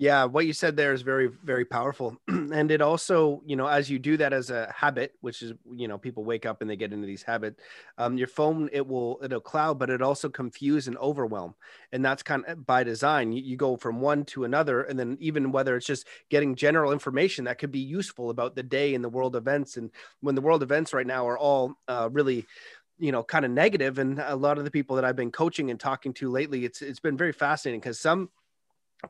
Yeah, 0.00 0.26
what 0.26 0.46
you 0.46 0.52
said 0.52 0.76
there 0.76 0.92
is 0.92 1.02
very, 1.02 1.26
very 1.26 1.64
powerful. 1.64 2.16
and 2.28 2.70
it 2.70 2.80
also, 2.80 3.42
you 3.44 3.56
know, 3.56 3.66
as 3.66 3.90
you 3.90 3.98
do 3.98 4.16
that 4.18 4.32
as 4.32 4.48
a 4.48 4.72
habit, 4.72 5.14
which 5.22 5.42
is, 5.42 5.54
you 5.74 5.88
know, 5.88 5.98
people 5.98 6.22
wake 6.24 6.46
up 6.46 6.60
and 6.62 6.70
they 6.70 6.76
get 6.76 6.92
into 6.92 7.04
these 7.04 7.24
habits, 7.24 7.60
um, 7.98 8.16
your 8.16 8.28
phone, 8.28 8.70
it 8.72 8.86
will, 8.86 9.18
it'll 9.24 9.40
cloud, 9.40 9.76
but 9.80 9.90
it 9.90 10.00
also 10.00 10.28
confuse 10.28 10.86
and 10.86 10.96
overwhelm. 10.98 11.56
And 11.90 12.04
that's 12.04 12.22
kind 12.22 12.44
of 12.46 12.64
by 12.64 12.84
design. 12.84 13.32
You, 13.32 13.42
you 13.42 13.56
go 13.56 13.76
from 13.76 14.00
one 14.00 14.24
to 14.26 14.44
another. 14.44 14.82
And 14.82 14.96
then 14.96 15.16
even 15.18 15.50
whether 15.50 15.76
it's 15.76 15.86
just 15.86 16.06
getting 16.30 16.54
general 16.54 16.92
information 16.92 17.46
that 17.46 17.58
could 17.58 17.72
be 17.72 17.80
useful 17.80 18.30
about 18.30 18.54
the 18.54 18.62
day 18.62 18.94
and 18.94 19.02
the 19.02 19.08
world 19.08 19.34
events. 19.34 19.76
And 19.76 19.90
when 20.20 20.36
the 20.36 20.40
world 20.40 20.62
events 20.62 20.92
right 20.92 21.08
now 21.08 21.26
are 21.26 21.38
all 21.38 21.74
uh, 21.88 22.08
really, 22.12 22.46
you 23.00 23.12
know 23.12 23.22
kind 23.22 23.44
of 23.44 23.50
negative 23.52 23.98
and 23.98 24.18
a 24.18 24.34
lot 24.34 24.58
of 24.58 24.64
the 24.64 24.70
people 24.72 24.96
that 24.96 25.04
i've 25.04 25.14
been 25.14 25.30
coaching 25.30 25.70
and 25.70 25.78
talking 25.78 26.12
to 26.12 26.30
lately 26.32 26.64
it's 26.64 26.82
it's 26.82 26.98
been 26.98 27.16
very 27.16 27.30
fascinating 27.32 27.78
because 27.78 28.00
some 28.00 28.28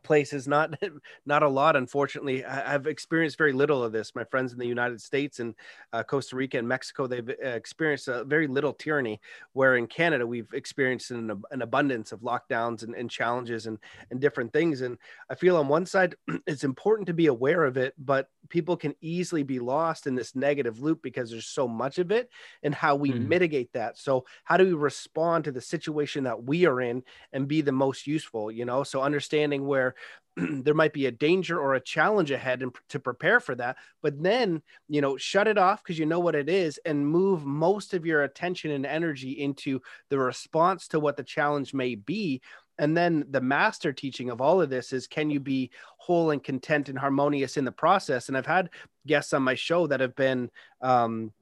places 0.03 0.47
not 0.47 0.75
not 1.27 1.43
a 1.43 1.49
lot 1.49 1.77
unfortunately. 1.77 2.45
I've 2.45 2.87
experienced 2.87 3.39
very 3.39 3.53
little 3.53 3.83
of 3.83 3.93
this. 3.93 4.15
My 4.15 4.25
friends 4.25 4.53
in 4.53 4.59
the 4.59 4.67
united 4.67 5.01
states 5.01 5.41
and 5.41 5.55
uh, 5.93 6.03
costa 6.03 6.37
rica 6.37 6.59
and 6.59 6.69
mexico 6.69 7.07
they've 7.07 7.29
uh, 7.29 7.49
experienced 7.49 8.09
a 8.09 8.25
very 8.25 8.47
little 8.47 8.73
tyranny 8.73 9.21
where 9.53 9.77
in 9.77 9.87
canada 9.87 10.27
we've 10.27 10.53
experienced 10.53 11.11
an, 11.11 11.43
an 11.51 11.63
abundance 11.63 12.13
of 12.13 12.21
lockdowns 12.21 12.83
and, 12.83 12.95
and, 12.95 13.11
challenges 13.11 13.67
and, 13.67 13.79
and 14.11 14.21
different 14.21 14.53
things. 14.53 14.83
And 14.83 14.99
i 15.31 15.35
feel 15.35 15.57
on 15.57 15.69
one 15.69 15.87
side 15.87 16.15
it's 16.47 16.65
important 16.65 17.07
to 17.07 17.15
be 17.15 17.27
aware 17.27 17.65
of 17.65 17.77
it 17.77 17.95
but 17.99 18.29
people 18.49 18.77
can 18.77 18.95
easily 19.01 19.43
be 19.43 19.59
lost 19.59 20.07
in 20.07 20.15
this 20.15 20.35
negative 20.35 20.81
loop 20.81 21.03
because 21.03 21.31
there's 21.31 21.47
so 21.47 21.69
much 21.69 21.99
of 21.99 22.11
it 22.11 22.31
and 22.63 22.75
how 22.75 22.97
we 22.97 23.13
mm. 23.13 23.27
mitigate 23.27 23.73
that. 23.73 23.99
So 23.99 24.25
how 24.45 24.57
do 24.57 24.65
we 24.65 24.73
respond 24.73 25.45
to 25.45 25.53
the 25.53 25.61
situation 25.61 26.25
that 26.25 26.43
we 26.43 26.67
are 26.67 26.81
in 26.81 27.03
and 27.33 27.49
be 27.49 27.61
the 27.61 27.73
most 27.73 28.07
useful 28.07 28.51
you 28.51 28.65
know? 28.65 28.83
So 28.83 29.03
understanding 29.03 29.67
where 29.67 29.78
where 29.79 29.95
there 30.37 30.75
might 30.75 30.93
be 30.93 31.07
a 31.07 31.13
danger 31.13 31.61
or 31.61 31.75
a 31.75 31.81
challenge 31.81 32.31
ahead 32.31 32.63
and 32.63 32.75
to 32.89 32.99
prepare 32.99 33.41
for 33.41 33.55
that. 33.55 33.77
But 34.03 34.23
then 34.23 34.63
you 34.89 35.01
know 35.01 35.17
shut 35.17 35.49
it 35.49 35.59
off 35.59 35.83
because 35.83 35.99
you 35.99 36.07
know 36.07 36.21
what 36.21 36.35
it 36.35 36.49
is 36.49 36.79
and 36.85 37.07
move 37.07 37.45
most 37.45 37.95
of 37.95 38.07
your 38.07 38.23
attention 38.23 38.71
and 38.73 38.87
energy 38.87 39.33
into 39.33 39.81
the 40.11 40.19
response 40.19 40.89
to 40.89 41.01
what 41.01 41.17
the 41.17 41.25
challenge 41.25 41.75
may 41.75 41.95
be. 41.95 42.41
And 42.81 42.97
then 42.97 43.25
the 43.31 43.41
master 43.41 43.93
teaching 43.93 44.31
of 44.31 44.41
all 44.41 44.61
of 44.61 44.71
this 44.71 44.93
is 44.93 45.09
can 45.09 45.31
you 45.31 45.41
be 45.41 45.71
whole 45.97 46.31
and 46.31 46.43
content 46.43 46.89
and 46.89 46.99
harmonious 46.99 47.57
in 47.57 47.65
the 47.65 47.73
process? 47.73 48.29
And 48.29 48.37
i've 48.37 48.47
had 48.47 48.71
guests 49.07 49.33
on 49.33 49.43
my 49.43 49.55
show 49.55 49.87
that 49.87 50.01
have 50.01 50.15
been 50.15 50.51
um, 50.81 51.33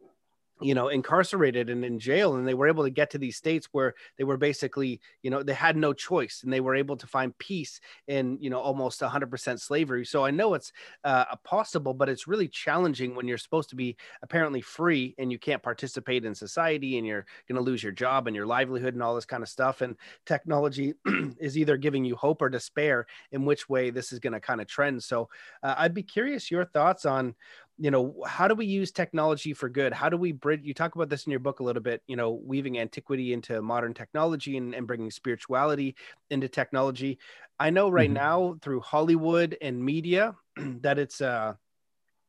you 0.60 0.74
know 0.74 0.88
incarcerated 0.88 1.68
and 1.68 1.84
in 1.84 1.98
jail 1.98 2.36
and 2.36 2.48
they 2.48 2.54
were 2.54 2.68
able 2.68 2.84
to 2.84 2.90
get 2.90 3.10
to 3.10 3.18
these 3.18 3.36
states 3.36 3.68
where 3.72 3.94
they 4.16 4.24
were 4.24 4.36
basically 4.38 5.00
you 5.22 5.30
know 5.30 5.42
they 5.42 5.52
had 5.52 5.76
no 5.76 5.92
choice 5.92 6.40
and 6.42 6.52
they 6.52 6.60
were 6.60 6.74
able 6.74 6.96
to 6.96 7.06
find 7.06 7.36
peace 7.38 7.80
in 8.08 8.38
you 8.40 8.48
know 8.48 8.60
almost 8.60 9.00
100% 9.00 9.60
slavery. 9.60 10.04
So 10.04 10.24
i 10.24 10.30
know 10.30 10.54
it's 10.54 10.72
uh, 11.04 11.24
possible 11.44 11.92
but 11.94 12.08
it's 12.08 12.26
really 12.26 12.48
challenging 12.48 13.14
when 13.14 13.28
you're 13.28 13.38
supposed 13.38 13.70
to 13.70 13.76
be 13.76 13.96
apparently 14.22 14.60
free 14.60 15.14
and 15.18 15.30
you 15.30 15.38
can't 15.38 15.62
participate 15.62 16.24
in 16.24 16.34
society 16.34 16.96
and 16.96 17.06
you're 17.06 17.26
going 17.48 17.56
to 17.56 17.62
lose 17.62 17.82
your 17.82 17.92
job 17.92 18.26
and 18.26 18.34
your 18.34 18.46
livelihood 18.46 18.94
and 18.94 19.02
all 19.02 19.14
this 19.14 19.26
kind 19.26 19.42
of 19.42 19.48
stuff 19.48 19.82
and 19.82 19.96
technology 20.24 20.94
is 21.38 21.58
either 21.58 21.76
giving 21.76 22.04
you 22.04 22.16
hope 22.16 22.40
or 22.40 22.48
despair 22.48 23.06
in 23.32 23.44
which 23.44 23.68
way 23.68 23.90
this 23.90 24.12
is 24.12 24.18
going 24.18 24.32
to 24.32 24.40
kind 24.40 24.60
of 24.60 24.66
trend. 24.66 25.02
So 25.02 25.28
uh, 25.62 25.74
i'd 25.78 25.94
be 25.94 26.02
curious 26.02 26.50
your 26.50 26.64
thoughts 26.64 27.04
on 27.04 27.34
you 27.78 27.90
know 27.90 28.14
how 28.26 28.48
do 28.48 28.54
we 28.54 28.66
use 28.66 28.90
technology 28.90 29.52
for 29.52 29.68
good 29.68 29.92
how 29.92 30.08
do 30.08 30.16
we 30.16 30.32
bridge 30.32 30.60
you 30.62 30.72
talk 30.72 30.94
about 30.94 31.08
this 31.08 31.26
in 31.26 31.30
your 31.30 31.40
book 31.40 31.60
a 31.60 31.62
little 31.62 31.82
bit 31.82 32.02
you 32.06 32.16
know 32.16 32.40
weaving 32.44 32.78
antiquity 32.78 33.32
into 33.32 33.60
modern 33.60 33.92
technology 33.92 34.56
and, 34.56 34.74
and 34.74 34.86
bringing 34.86 35.10
spirituality 35.10 35.94
into 36.30 36.48
technology 36.48 37.18
i 37.60 37.68
know 37.68 37.88
right 37.88 38.08
mm-hmm. 38.08 38.14
now 38.14 38.56
through 38.62 38.80
hollywood 38.80 39.56
and 39.60 39.82
media 39.82 40.34
that 40.56 40.98
it's 40.98 41.20
uh 41.20 41.54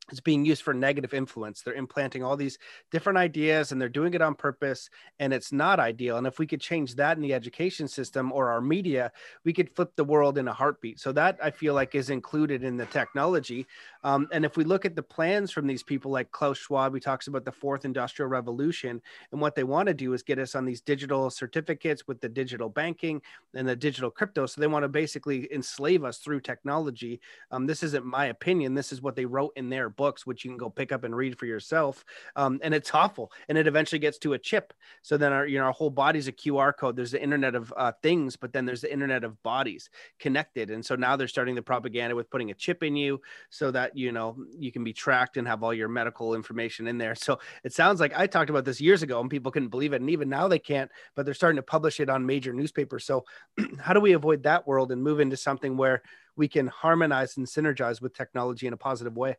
it's 0.09 0.21
being 0.21 0.45
used 0.45 0.61
for 0.61 0.73
negative 0.73 1.13
influence. 1.13 1.61
They're 1.61 1.73
implanting 1.73 2.23
all 2.23 2.37
these 2.37 2.57
different 2.91 3.17
ideas 3.17 3.71
and 3.71 3.81
they're 3.81 3.89
doing 3.89 4.13
it 4.13 4.21
on 4.21 4.35
purpose 4.35 4.89
and 5.19 5.33
it's 5.33 5.51
not 5.51 5.79
ideal. 5.79 6.17
And 6.17 6.25
if 6.25 6.39
we 6.39 6.47
could 6.47 6.61
change 6.61 6.95
that 6.95 7.17
in 7.17 7.23
the 7.23 7.33
education 7.33 7.87
system 7.87 8.31
or 8.31 8.49
our 8.49 8.61
media, 8.61 9.11
we 9.43 9.53
could 9.53 9.75
flip 9.75 9.91
the 9.95 10.03
world 10.03 10.37
in 10.37 10.47
a 10.47 10.53
heartbeat. 10.53 10.99
So 10.99 11.11
that 11.13 11.37
I 11.43 11.51
feel 11.51 11.73
like 11.73 11.95
is 11.95 12.09
included 12.09 12.63
in 12.63 12.77
the 12.77 12.85
technology. 12.85 13.67
Um, 14.03 14.27
and 14.31 14.45
if 14.45 14.55
we 14.55 14.63
look 14.63 14.85
at 14.85 14.95
the 14.95 15.03
plans 15.03 15.51
from 15.51 15.67
these 15.67 15.83
people 15.83 16.11
like 16.11 16.31
Klaus 16.31 16.57
Schwab, 16.57 16.93
he 16.93 16.99
talks 16.99 17.27
about 17.27 17.43
the 17.43 17.51
fourth 17.51 17.83
industrial 17.83 18.29
revolution 18.29 19.01
and 19.31 19.41
what 19.41 19.55
they 19.55 19.63
want 19.63 19.87
to 19.87 19.93
do 19.93 20.13
is 20.13 20.23
get 20.23 20.39
us 20.39 20.55
on 20.55 20.65
these 20.65 20.81
digital 20.81 21.29
certificates 21.29 22.07
with 22.07 22.21
the 22.21 22.29
digital 22.29 22.69
banking 22.69 23.21
and 23.53 23.67
the 23.67 23.75
digital 23.75 24.09
crypto. 24.09 24.45
So 24.45 24.61
they 24.61 24.67
want 24.67 24.83
to 24.83 24.89
basically 24.89 25.51
enslave 25.53 26.03
us 26.03 26.19
through 26.19 26.41
technology. 26.41 27.19
Um, 27.51 27.65
this 27.65 27.83
isn't 27.83 28.05
my 28.05 28.27
opinion. 28.27 28.73
This 28.73 28.91
is 28.91 29.01
what 29.01 29.15
they 29.15 29.25
wrote 29.25 29.53
in 29.55 29.69
their 29.69 29.89
books, 29.97 30.25
which 30.25 30.45
you 30.45 30.51
can 30.51 30.57
go 30.57 30.69
pick 30.69 30.91
up 30.91 31.03
and 31.03 31.15
read 31.15 31.37
for 31.37 31.45
yourself. 31.45 32.05
Um, 32.35 32.59
and 32.63 32.73
it's 32.73 32.93
awful. 32.93 33.31
And 33.49 33.57
it 33.57 33.67
eventually 33.67 33.99
gets 33.99 34.17
to 34.19 34.33
a 34.33 34.39
chip. 34.39 34.73
So 35.01 35.17
then 35.17 35.33
our, 35.33 35.45
you 35.45 35.57
know, 35.57 35.65
our 35.65 35.71
whole 35.71 35.89
body's 35.89 36.27
a 36.27 36.31
QR 36.31 36.75
code. 36.75 36.95
There's 36.95 37.11
the 37.11 37.21
internet 37.21 37.55
of 37.55 37.73
uh, 37.75 37.91
things, 38.01 38.35
but 38.35 38.53
then 38.53 38.65
there's 38.65 38.81
the 38.81 38.91
internet 38.91 39.23
of 39.23 39.41
bodies 39.43 39.89
connected. 40.19 40.71
And 40.71 40.85
so 40.85 40.95
now 40.95 41.15
they're 41.15 41.27
starting 41.27 41.55
the 41.55 41.61
propaganda 41.61 42.15
with 42.15 42.29
putting 42.29 42.51
a 42.51 42.53
chip 42.53 42.83
in 42.83 42.95
you 42.95 43.21
so 43.49 43.71
that, 43.71 43.97
you 43.97 44.11
know, 44.11 44.37
you 44.57 44.71
can 44.71 44.83
be 44.83 44.93
tracked 44.93 45.37
and 45.37 45.47
have 45.47 45.63
all 45.63 45.73
your 45.73 45.89
medical 45.89 46.35
information 46.35 46.87
in 46.87 46.97
there. 46.97 47.15
So 47.15 47.39
it 47.63 47.73
sounds 47.73 47.99
like 47.99 48.17
I 48.17 48.27
talked 48.27 48.49
about 48.49 48.63
this 48.63 48.79
years 48.79 49.03
ago 49.03 49.19
and 49.19 49.29
people 49.29 49.51
couldn't 49.51 49.69
believe 49.69 49.93
it. 49.93 50.01
And 50.01 50.09
even 50.09 50.29
now 50.29 50.47
they 50.47 50.59
can't, 50.59 50.91
but 51.15 51.25
they're 51.25 51.33
starting 51.33 51.57
to 51.57 51.63
publish 51.63 51.99
it 51.99 52.09
on 52.09 52.25
major 52.25 52.53
newspapers. 52.53 53.05
So 53.05 53.25
how 53.79 53.93
do 53.93 53.99
we 53.99 54.13
avoid 54.13 54.43
that 54.43 54.67
world 54.67 54.91
and 54.91 55.03
move 55.03 55.19
into 55.19 55.37
something 55.37 55.75
where 55.77 56.03
we 56.35 56.47
can 56.47 56.67
harmonize 56.67 57.37
and 57.37 57.47
synergize 57.47 58.01
with 58.01 58.13
technology 58.13 58.67
in 58.67 58.73
a 58.73 58.77
positive 58.77 59.17
way? 59.17 59.37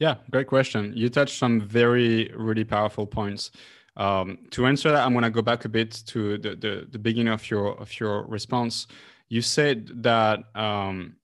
Yeah, 0.00 0.16
great 0.30 0.46
question. 0.46 0.94
You 0.96 1.10
touched 1.10 1.38
some 1.38 1.60
very, 1.60 2.32
really 2.34 2.64
powerful 2.64 3.06
points. 3.06 3.50
Um, 3.96 4.38
to 4.52 4.66
answer 4.66 4.90
that, 4.90 5.04
I'm 5.04 5.12
going 5.12 5.24
to 5.24 5.30
go 5.30 5.42
back 5.42 5.66
a 5.66 5.68
bit 5.68 6.02
to 6.06 6.38
the, 6.38 6.56
the, 6.56 6.88
the, 6.90 6.98
beginning 6.98 7.32
of 7.32 7.48
your 7.50 7.78
of 7.78 8.00
your 8.00 8.24
response. 8.26 8.86
You 9.28 9.42
said 9.42 9.90
that 10.02 10.40
um, 10.54 11.16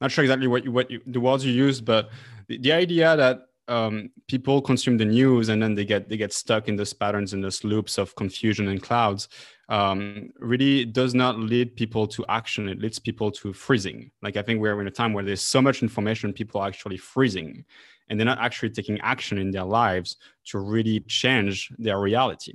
not 0.00 0.10
sure 0.10 0.24
exactly 0.24 0.48
what 0.48 0.64
you, 0.64 0.72
what 0.72 0.90
you, 0.90 1.00
the 1.06 1.20
words 1.20 1.44
you 1.44 1.52
used, 1.52 1.84
but 1.84 2.10
the, 2.48 2.58
the 2.58 2.72
idea 2.72 3.16
that 3.16 3.42
um, 3.68 4.10
people 4.28 4.62
consume 4.62 4.96
the 4.96 5.04
news 5.04 5.48
and 5.48 5.62
then 5.62 5.74
they 5.74 5.84
get 5.84 6.08
they 6.08 6.16
get 6.16 6.32
stuck 6.32 6.68
in 6.68 6.76
those 6.76 6.92
patterns 6.92 7.32
and 7.32 7.42
those 7.42 7.64
loops 7.64 7.98
of 7.98 8.14
confusion 8.14 8.68
and 8.68 8.82
clouds 8.82 9.28
um, 9.68 10.30
really 10.38 10.84
does 10.84 11.14
not 11.14 11.38
lead 11.38 11.74
people 11.74 12.06
to 12.06 12.24
action. 12.28 12.68
It 12.68 12.80
leads 12.80 12.98
people 12.98 13.30
to 13.32 13.52
freezing. 13.52 14.10
Like 14.22 14.36
I 14.36 14.42
think 14.42 14.60
we're 14.60 14.80
in 14.80 14.86
a 14.86 14.92
time 14.92 15.12
where 15.12 15.24
there's 15.24 15.42
so 15.42 15.60
much 15.60 15.82
information, 15.82 16.32
people 16.32 16.60
are 16.60 16.68
actually 16.68 16.98
freezing, 16.98 17.64
and 18.08 18.18
they're 18.18 18.26
not 18.26 18.38
actually 18.38 18.70
taking 18.70 19.00
action 19.00 19.38
in 19.38 19.50
their 19.50 19.64
lives 19.64 20.16
to 20.46 20.60
really 20.60 21.00
change 21.00 21.72
their 21.78 21.98
reality. 21.98 22.54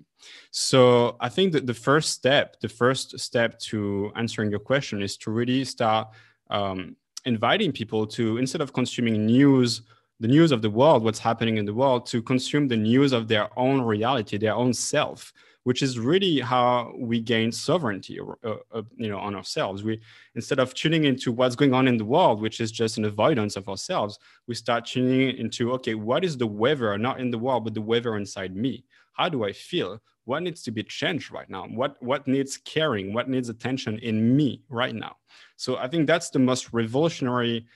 So 0.52 1.17
I 1.19 1.28
think 1.28 1.52
that 1.54 1.67
the 1.67 1.74
first 1.74 2.12
step, 2.12 2.60
the 2.62 2.69
first 2.69 3.19
step 3.19 3.60
to 3.60 4.12
answering 4.15 4.50
your 4.50 4.60
question 4.60 5.02
is 5.02 5.17
to 5.17 5.32
really 5.32 5.65
start 5.65 6.08
um, 6.50 6.95
inviting 7.26 7.71
people 7.71 8.08
to 8.08 8.38
instead 8.38 8.62
of 8.62 8.71
consuming 8.71 9.26
news 9.26 9.82
the 10.22 10.28
news 10.28 10.52
of 10.52 10.62
the 10.62 10.70
world 10.70 11.04
what's 11.04 11.20
happening 11.20 11.58
in 11.58 11.66
the 11.66 11.74
world 11.74 12.06
to 12.06 12.22
consume 12.22 12.68
the 12.68 12.78
news 12.78 13.12
of 13.12 13.28
their 13.28 13.48
own 13.60 13.82
reality 13.82 14.38
their 14.38 14.56
own 14.56 14.74
self 14.74 15.34
which 15.64 15.82
is 15.82 16.00
really 16.00 16.40
how 16.40 16.94
we 16.98 17.20
gain 17.20 17.52
sovereignty 17.52 18.20
uh, 18.20 18.56
uh, 18.74 18.82
you 18.96 19.10
know 19.10 19.20
on 19.20 19.36
ourselves. 19.36 19.84
We 19.84 20.02
instead 20.36 20.60
of 20.60 20.74
tuning 20.74 21.06
into 21.06 21.32
what's 21.32 21.56
going 21.56 21.74
on 21.74 21.88
in 21.88 21.98
the 21.98 22.06
world 22.06 22.42
which 22.42 22.60
is 22.60 22.72
just 22.72 22.98
an 22.98 23.06
avoidance 23.06 23.56
of 23.56 23.70
ourselves 23.70 24.18
we 24.48 24.56
start 24.56 24.86
tuning 24.86 25.38
into 25.38 25.72
okay 25.74 25.96
what 25.96 26.24
is 26.24 26.38
the 26.38 26.48
weather 26.48 26.98
not 26.98 27.20
in 27.20 27.32
the 27.32 27.38
world 27.38 27.64
but 27.64 27.74
the 27.74 27.82
weather 27.82 28.18
inside 28.18 28.56
me? 28.56 28.86
How 29.14 29.30
do 29.30 29.44
i 29.44 29.52
feel? 29.52 30.02
What 30.26 30.44
needs 30.44 30.62
to 30.64 30.72
be 30.72 30.84
changed 30.84 31.32
right 31.32 31.50
now? 31.50 31.66
What 31.66 32.02
what 32.02 32.28
needs 32.28 32.58
caring? 32.58 33.14
What 33.14 33.30
needs 33.30 33.50
attention 33.50 34.00
in 34.00 34.36
me 34.36 34.64
right 34.70 34.96
now? 34.96 35.18
So 35.58 35.78
i 35.78 35.88
think 35.88 36.08
that's 36.08 36.30
the 36.30 36.40
most 36.40 36.74
revolutionary 36.74 37.68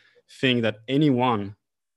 thing 0.41 0.61
that 0.61 0.77
anyone 0.87 1.55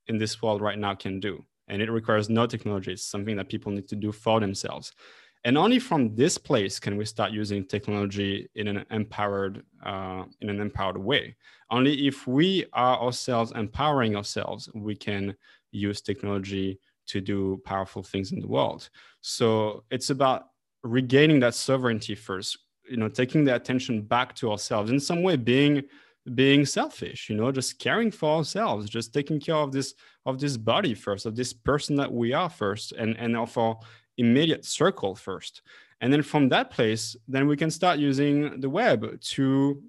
in 0.09 0.17
this 0.17 0.41
world 0.41 0.61
right 0.61 0.77
now 0.77 0.93
can 0.95 1.19
do. 1.19 1.45
And 1.69 1.81
it 1.81 1.91
requires 1.91 2.29
no 2.29 2.47
technology. 2.47 2.93
It's 2.93 3.03
something 3.03 3.37
that 3.37 3.47
people 3.47 3.71
need 3.71 3.87
to 3.89 3.95
do 3.95 4.11
for 4.11 4.39
themselves. 4.39 4.91
And 5.45 5.57
only 5.57 5.79
from 5.79 6.15
this 6.15 6.37
place 6.37 6.79
can 6.79 6.97
we 6.97 7.05
start 7.05 7.31
using 7.31 7.63
technology 7.63 8.49
in 8.55 8.67
an 8.67 8.85
empowered 8.91 9.63
uh, 9.85 10.23
in 10.41 10.49
an 10.49 10.59
empowered 10.59 10.97
way. 10.97 11.37
Only 11.71 12.07
if 12.07 12.27
we 12.27 12.65
are 12.73 12.99
ourselves 12.99 13.53
empowering 13.55 14.17
ourselves 14.17 14.69
we 14.73 14.95
can 14.95 15.35
use 15.71 16.01
technology 16.01 16.79
to 17.07 17.21
do 17.21 17.61
powerful 17.63 18.03
things 18.03 18.31
in 18.31 18.39
the 18.39 18.47
world. 18.47 18.89
So 19.21 19.83
it's 19.91 20.09
about 20.09 20.47
regaining 20.83 21.39
that 21.39 21.55
sovereignty 21.55 22.15
first, 22.15 22.57
you 22.89 22.97
know, 22.97 23.09
taking 23.09 23.45
the 23.45 23.55
attention 23.55 24.01
back 24.01 24.35
to 24.35 24.51
ourselves. 24.51 24.91
In 24.91 24.99
some 24.99 25.23
way, 25.23 25.35
being 25.35 25.83
being 26.35 26.65
selfish, 26.65 27.29
you 27.29 27.35
know, 27.35 27.51
just 27.51 27.79
caring 27.79 28.11
for 28.11 28.37
ourselves, 28.37 28.89
just 28.89 29.13
taking 29.13 29.39
care 29.39 29.55
of 29.55 29.71
this 29.71 29.93
of 30.25 30.39
this 30.39 30.57
body 30.57 30.93
first, 30.93 31.25
of 31.25 31.35
this 31.35 31.53
person 31.53 31.95
that 31.95 32.11
we 32.11 32.33
are 32.33 32.49
first, 32.49 32.91
and 32.93 33.17
and 33.17 33.35
of 33.35 33.57
our 33.57 33.77
immediate 34.17 34.65
circle 34.65 35.15
first. 35.15 35.61
And 36.01 36.13
then 36.13 36.21
from 36.21 36.49
that 36.49 36.71
place, 36.71 37.15
then 37.27 37.47
we 37.47 37.57
can 37.57 37.71
start 37.71 37.99
using 37.99 38.61
the 38.61 38.69
web 38.69 39.19
to 39.21 39.81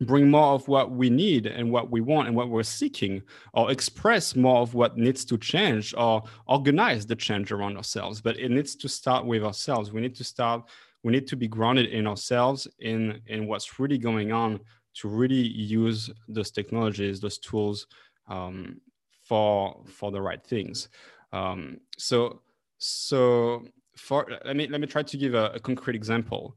bring 0.00 0.28
more 0.28 0.54
of 0.54 0.66
what 0.66 0.90
we 0.90 1.08
need 1.08 1.46
and 1.46 1.70
what 1.70 1.90
we 1.90 2.00
want 2.00 2.26
and 2.26 2.36
what 2.36 2.48
we're 2.48 2.62
seeking, 2.62 3.22
or 3.52 3.70
express 3.70 4.34
more 4.34 4.60
of 4.60 4.74
what 4.74 4.96
needs 4.96 5.24
to 5.24 5.38
change, 5.38 5.94
or 5.96 6.22
organize 6.46 7.06
the 7.06 7.16
change 7.16 7.52
around 7.52 7.76
ourselves. 7.76 8.20
But 8.20 8.38
it 8.38 8.50
needs 8.50 8.74
to 8.76 8.88
start 8.88 9.24
with 9.24 9.44
ourselves. 9.44 9.92
We 9.92 10.00
need 10.00 10.16
to 10.16 10.24
start, 10.24 10.68
we 11.04 11.12
need 11.12 11.28
to 11.28 11.36
be 11.36 11.48
grounded 11.48 11.86
in 11.86 12.06
ourselves, 12.06 12.66
in, 12.80 13.20
in 13.26 13.46
what's 13.46 13.78
really 13.78 13.98
going 13.98 14.32
on 14.32 14.60
to 14.94 15.08
really 15.08 15.34
use 15.34 16.10
those 16.28 16.50
technologies, 16.50 17.20
those 17.20 17.38
tools 17.38 17.86
um, 18.28 18.80
for 19.24 19.82
for 19.86 20.10
the 20.10 20.20
right 20.20 20.44
things. 20.44 20.88
Um, 21.32 21.78
so 21.96 22.42
so 22.78 23.64
for 23.96 24.26
let 24.44 24.56
me 24.56 24.66
let 24.66 24.80
me 24.80 24.86
try 24.86 25.02
to 25.02 25.16
give 25.16 25.34
a, 25.34 25.46
a 25.54 25.60
concrete 25.60 25.96
example 25.96 26.56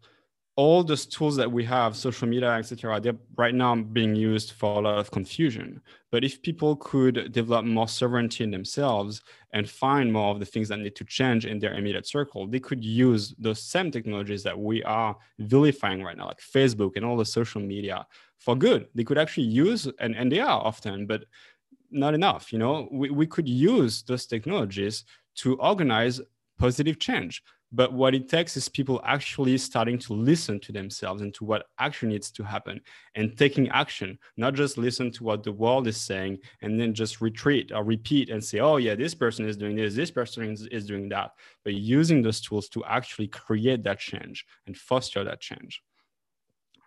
all 0.57 0.83
those 0.83 1.05
tools 1.05 1.35
that 1.35 1.51
we 1.51 1.63
have, 1.63 1.95
social 1.95 2.27
media, 2.27 2.49
etc., 2.53 2.99
they're 2.99 3.15
right 3.37 3.53
now 3.53 3.75
being 3.75 4.15
used 4.15 4.53
for 4.53 4.79
a 4.79 4.81
lot 4.81 4.97
of 4.97 5.11
confusion. 5.11 5.79
But 6.11 6.23
if 6.23 6.41
people 6.41 6.75
could 6.77 7.31
develop 7.31 7.63
more 7.63 7.87
sovereignty 7.87 8.43
in 8.43 8.49
themselves 8.49 9.21
and 9.53 9.69
find 9.69 10.11
more 10.11 10.31
of 10.31 10.39
the 10.39 10.47
things 10.47 10.69
that 10.69 10.79
need 10.79 10.95
to 10.95 11.05
change 11.05 11.45
in 11.45 11.59
their 11.59 11.75
immediate 11.75 12.07
circle, 12.07 12.47
they 12.47 12.59
could 12.59 12.83
use 12.83 13.35
those 13.37 13.61
same 13.61 13.91
technologies 13.91 14.41
that 14.43 14.57
we 14.57 14.83
are 14.83 15.15
vilifying 15.37 16.01
right 16.01 16.17
now, 16.17 16.25
like 16.25 16.41
Facebook 16.41 16.95
and 16.95 17.05
all 17.05 17.17
the 17.17 17.25
social 17.25 17.61
media, 17.61 18.07
for 18.39 18.55
good. 18.55 18.87
They 18.95 19.03
could 19.03 19.19
actually 19.19 19.47
use, 19.47 19.87
and, 19.99 20.15
and 20.15 20.31
they 20.31 20.39
are 20.39 20.59
often, 20.59 21.05
but 21.05 21.25
not 21.91 22.15
enough. 22.15 22.51
You 22.51 22.57
know, 22.57 22.89
we, 22.91 23.11
we 23.11 23.27
could 23.27 23.47
use 23.47 24.01
those 24.01 24.25
technologies 24.25 25.03
to 25.35 25.55
organize 25.57 26.19
positive 26.57 26.97
change 26.97 27.43
but 27.71 27.91
what 27.91 28.15
it 28.15 28.29
takes 28.29 28.55
is 28.55 28.69
people 28.69 29.01
actually 29.03 29.57
starting 29.57 29.99
to 29.99 30.13
listen 30.13 30.59
to 30.61 30.71
themselves 30.71 31.21
and 31.21 31.33
to 31.33 31.43
what 31.43 31.65
actually 31.79 32.09
needs 32.09 32.31
to 32.31 32.43
happen 32.43 32.79
and 33.15 33.37
taking 33.37 33.67
action, 33.69 34.17
not 34.37 34.53
just 34.53 34.77
listen 34.77 35.11
to 35.11 35.23
what 35.25 35.43
the 35.43 35.51
world 35.51 35.85
is 35.87 35.97
saying 35.97 36.37
and 36.61 36.79
then 36.79 36.93
just 36.93 37.19
retreat 37.19 37.71
or 37.73 37.83
repeat 37.83 38.29
and 38.29 38.41
say, 38.41 38.59
oh, 38.59 38.77
yeah, 38.77 38.95
this 38.95 39.13
person 39.13 39.45
is 39.47 39.57
doing 39.57 39.75
this, 39.75 39.95
this 39.95 40.11
person 40.11 40.49
is, 40.49 40.65
is 40.67 40.85
doing 40.85 41.09
that. 41.09 41.31
But 41.65 41.73
using 41.73 42.21
those 42.21 42.39
tools 42.39 42.69
to 42.69 42.85
actually 42.85 43.27
create 43.27 43.83
that 43.83 43.99
change 43.99 44.45
and 44.65 44.77
foster 44.77 45.25
that 45.25 45.41
change. 45.41 45.83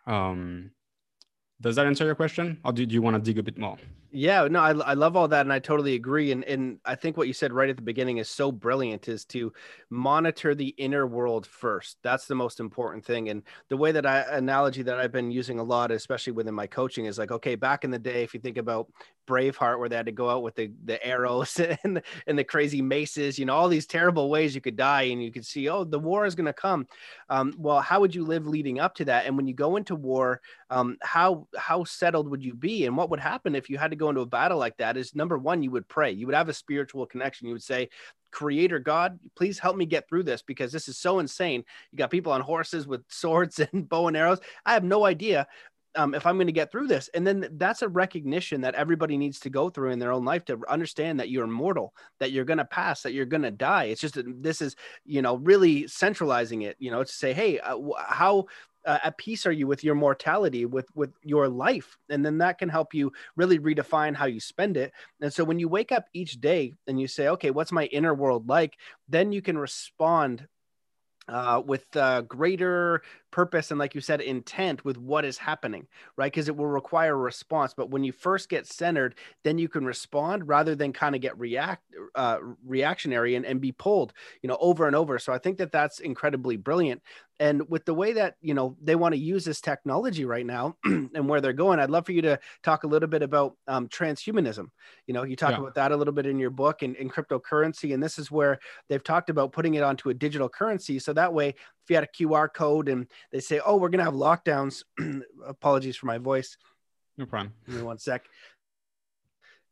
Um, 0.07 0.70
does 1.61 1.76
that 1.76 1.87
answer 1.87 2.07
your 2.07 2.14
question? 2.14 2.59
Or 2.64 2.72
do, 2.72 2.87
do 2.87 2.95
you 2.95 3.03
want 3.03 3.16
to 3.16 3.20
dig 3.22 3.39
a 3.39 3.43
bit 3.43 3.59
more? 3.59 3.76
Yeah, 4.12 4.48
no, 4.50 4.58
I, 4.61 4.70
I 4.72 4.94
love 4.94 5.14
all 5.14 5.28
that, 5.28 5.42
and 5.42 5.52
I 5.52 5.61
totally 5.61 5.94
agree. 5.94 6.32
And 6.32 6.42
and 6.44 6.78
I 6.84 6.96
think 6.96 7.16
what 7.16 7.28
you 7.28 7.32
said 7.32 7.52
right 7.52 7.70
at 7.70 7.76
the 7.76 7.82
beginning 7.82 8.18
is 8.18 8.28
so 8.28 8.50
brilliant 8.50 9.06
is 9.08 9.24
to 9.26 9.52
monitor 9.88 10.52
the 10.52 10.68
inner 10.78 11.06
world 11.06 11.46
first. 11.46 11.96
That's 12.02 12.26
the 12.26 12.34
most 12.34 12.58
important 12.58 13.04
thing. 13.04 13.28
And 13.28 13.44
the 13.68 13.76
way 13.76 13.92
that 13.92 14.06
I 14.06 14.22
analogy 14.22 14.82
that 14.82 14.98
I've 14.98 15.12
been 15.12 15.30
using 15.30 15.61
a 15.61 15.62
lot, 15.62 15.92
especially 15.92 16.32
within 16.32 16.54
my 16.54 16.66
coaching, 16.66 17.04
is 17.06 17.18
like, 17.18 17.30
okay, 17.30 17.54
back 17.54 17.84
in 17.84 17.92
the 17.92 18.00
day, 18.00 18.24
if 18.24 18.34
you 18.34 18.40
think 18.40 18.56
about 18.56 18.88
Braveheart, 19.28 19.78
where 19.78 19.88
they 19.88 19.94
had 19.94 20.06
to 20.06 20.12
go 20.12 20.28
out 20.28 20.42
with 20.42 20.56
the 20.56 20.72
the 20.84 21.04
arrows 21.06 21.61
and 21.84 21.98
the, 21.98 22.02
and 22.26 22.36
the 22.36 22.42
crazy 22.42 22.82
maces, 22.82 23.38
you 23.38 23.46
know, 23.46 23.54
all 23.54 23.68
these 23.68 23.86
terrible 23.86 24.28
ways 24.28 24.56
you 24.56 24.61
could 24.61 24.76
die, 24.76 25.02
and 25.02 25.22
you 25.22 25.30
could 25.30 25.46
see, 25.46 25.68
oh, 25.68 25.84
the 25.84 26.00
war 26.00 26.26
is 26.26 26.34
going 26.34 26.46
to 26.46 26.52
come. 26.52 26.86
Um, 27.28 27.54
well, 27.58 27.80
how 27.80 28.00
would 28.00 28.14
you 28.14 28.24
live 28.24 28.46
leading 28.46 28.80
up 28.80 28.94
to 28.96 29.04
that? 29.06 29.26
And 29.26 29.36
when 29.36 29.46
you 29.46 29.54
go 29.54 29.76
into 29.76 29.94
war, 29.94 30.40
um, 30.70 30.96
how 31.02 31.46
how 31.56 31.84
settled 31.84 32.28
would 32.28 32.42
you 32.44 32.54
be, 32.54 32.86
and 32.86 32.96
what 32.96 33.11
would 33.11 33.20
happen 33.20 33.54
if 33.54 33.70
you 33.70 33.78
had 33.78 33.90
to 33.90 33.96
go 34.01 34.09
into 34.09 34.22
a 34.22 34.26
battle 34.26 34.59
like 34.59 34.76
that 34.78 34.96
is 34.96 35.14
number 35.14 35.38
one, 35.38 35.62
you 35.62 35.70
would 35.70 35.88
pray. 35.88 36.11
You 36.11 36.26
would 36.26 36.34
have 36.34 36.48
a 36.48 36.55
spiritual 36.55 37.07
connection. 37.07 37.46
You 37.46 37.55
would 37.55 37.62
say, 37.62 37.88
Creator 38.32 38.80
God, 38.80 39.18
please 39.36 39.59
help 39.59 39.76
me 39.76 39.86
get 39.86 40.09
through 40.09 40.22
this 40.24 40.42
because 40.42 40.72
this 40.72 40.88
is 40.88 40.98
so 40.98 41.18
insane. 41.18 41.64
You 41.92 41.98
got 41.98 42.11
people 42.11 42.32
on 42.32 42.40
horses 42.40 42.86
with 42.86 43.05
swords 43.09 43.61
and 43.61 43.88
bow 43.88 44.09
and 44.09 44.16
arrows. 44.16 44.40
I 44.64 44.72
have 44.72 44.84
no 44.84 45.05
idea 45.05 45.46
um, 45.96 46.14
if 46.14 46.26
I'm 46.26 46.36
going 46.36 46.46
to 46.46 46.53
get 46.53 46.70
through 46.70 46.86
this. 46.86 47.11
And 47.14 47.26
then 47.26 47.48
that's 47.53 47.82
a 47.82 47.88
recognition 47.88 48.61
that 48.61 48.74
everybody 48.74 49.16
needs 49.16 49.40
to 49.40 49.51
go 49.51 49.70
through 49.70 49.90
in 49.90 49.98
their 49.98 50.12
own 50.12 50.24
life 50.24 50.44
to 50.46 50.61
understand 50.68 51.18
that 51.18 51.30
you're 51.30 51.46
mortal, 51.46 51.94
that 52.20 52.30
you're 52.30 52.44
going 52.44 52.59
to 52.59 52.64
pass, 52.64 53.03
that 53.03 53.12
you're 53.12 53.26
going 53.26 53.42
to 53.42 53.51
die. 53.51 53.84
It's 53.84 54.01
just 54.01 54.16
this 54.24 54.62
is, 54.62 54.76
you 55.05 55.22
know, 55.22 55.36
really 55.36 55.88
centralizing 55.88 56.62
it, 56.62 56.76
you 56.78 56.90
know, 56.90 57.03
to 57.03 57.12
say, 57.12 57.32
hey, 57.32 57.59
uh, 57.59 57.76
how 57.98 58.46
uh, 58.87 58.99
at 59.05 59.18
peace 59.18 59.47
are 59.47 59.53
you 59.53 59.66
with 59.66 59.85
your 59.85 59.95
mortality 59.95 60.64
with 60.66 60.89
with 60.95 61.12
your 61.22 61.49
life? 61.49 61.99
And 62.09 62.24
then 62.24 62.39
that 62.39 62.59
can 62.59 62.68
help 62.68 62.95
you 62.95 63.12
really 63.37 63.59
redefine 63.59 64.14
how 64.14 64.26
you 64.26 64.41
spend 64.41 64.76
it. 64.76 64.93
And 65.20 65.33
so 65.33 65.45
when 65.45 65.59
you 65.59 65.68
wake 65.68 65.93
up 65.93 66.07
each 66.14 66.41
day 66.41 66.74
and 66.87 67.01
you 67.01 67.07
say 67.09 67.28
okay 67.28 67.51
what's 67.51 67.72
my 67.72 67.87
inner 67.87 68.14
world 68.14 68.49
like? 68.49 68.76
then 69.09 69.33
you 69.33 69.43
can 69.43 69.59
respond 69.59 70.47
uh, 71.28 71.62
with 71.64 71.85
uh, 71.97 72.22
greater 72.22 73.03
purpose 73.31 73.70
and 73.70 73.78
like 73.78 73.95
you 73.95 74.01
said 74.01 74.20
intent 74.20 74.85
with 74.85 74.97
what 74.97 75.24
is 75.24 75.39
happening 75.39 75.87
right? 76.16 76.33
Because 76.33 76.49
it 76.49 76.57
will 76.57 76.66
require 76.66 77.12
a 77.12 77.16
response. 77.16 77.72
But 77.74 77.91
when 77.91 78.03
you 78.03 78.12
first 78.12 78.49
get 78.49 78.66
centered 78.66 79.14
then 79.45 79.59
you 79.59 79.68
can 79.68 79.85
respond 79.85 80.49
rather 80.49 80.74
than 80.74 80.93
kind 80.93 81.14
of 81.14 81.20
get 81.20 81.39
react 81.39 81.83
uh, 82.14 82.39
reactionary 82.66 83.37
and, 83.37 83.45
and 83.45 83.61
be 83.61 83.72
pulled 83.72 84.12
you 84.43 84.49
know 84.49 84.59
over 84.61 84.87
and 84.87 84.97
over. 84.97 85.18
So 85.18 85.33
i 85.33 85.39
think 85.39 85.59
that 85.59 85.72
that's 85.72 86.01
incredibly 86.01 86.57
brilliant 86.57 87.03
and 87.41 87.68
with 87.68 87.84
the 87.84 87.95
way 87.95 88.12
that 88.12 88.36
you 88.41 88.55
know 88.55 88.76
they 88.80 88.95
want 88.95 89.14
to 89.14 89.20
use 89.20 89.45
this 89.45 89.61
technology 89.61 90.24
right 90.24 90.47
now 90.47 90.76
and 90.84 91.28
where 91.28 91.41
they're 91.41 91.53
going 91.53 91.80
i'd 91.80 91.91
love 91.91 92.07
for 92.07 92.12
you 92.12 92.22
to 92.22 92.38
talk 92.62 92.84
a 92.84 92.86
little 92.86 93.09
bit 93.09 93.22
about 93.22 93.57
um, 93.66 93.88
transhumanism. 93.88 94.68
You 95.07 95.14
know 95.14 95.24
you 95.24 95.36
talk 95.36 95.53
yeah. 95.53 95.59
about 95.59 95.74
that 95.74 95.93
a 95.93 95.97
little 95.97 96.12
bit 96.12 96.26
in 96.26 96.38
your 96.38 96.51
book 96.51 96.82
and, 96.82 96.97
and 96.97 97.12
cryptocurrency 97.12 97.95
and 97.95 98.03
this 98.03 98.18
is 98.18 98.30
where 98.30 98.59
they've 98.88 99.03
talked 99.03 99.30
about 99.30 99.53
putting 99.53 99.74
it 99.74 99.82
onto 99.82 100.11
a 100.11 100.14
digital 100.14 100.49
currency. 100.49 100.99
So 100.99 101.12
that 101.14 101.32
way 101.32 101.49
if 101.49 101.88
you 101.88 101.97
had 101.97 102.05
a 102.05 102.09
qr 102.24 102.53
code 102.53 102.88
and 102.88 103.07
they 103.32 103.41
say 103.41 103.61
oh 103.64 103.76
we're 103.76 103.88
going 103.88 103.99
to 103.99 104.05
have 104.05 104.14
lockdowns 104.14 104.84
apologies 105.47 105.97
for 105.97 106.07
my 106.07 106.18
voice. 106.18 106.57
No 107.16 107.26
problem. 107.26 107.53
Give 107.66 107.76
me 107.76 107.82
one 107.82 107.99
sec 107.99 108.24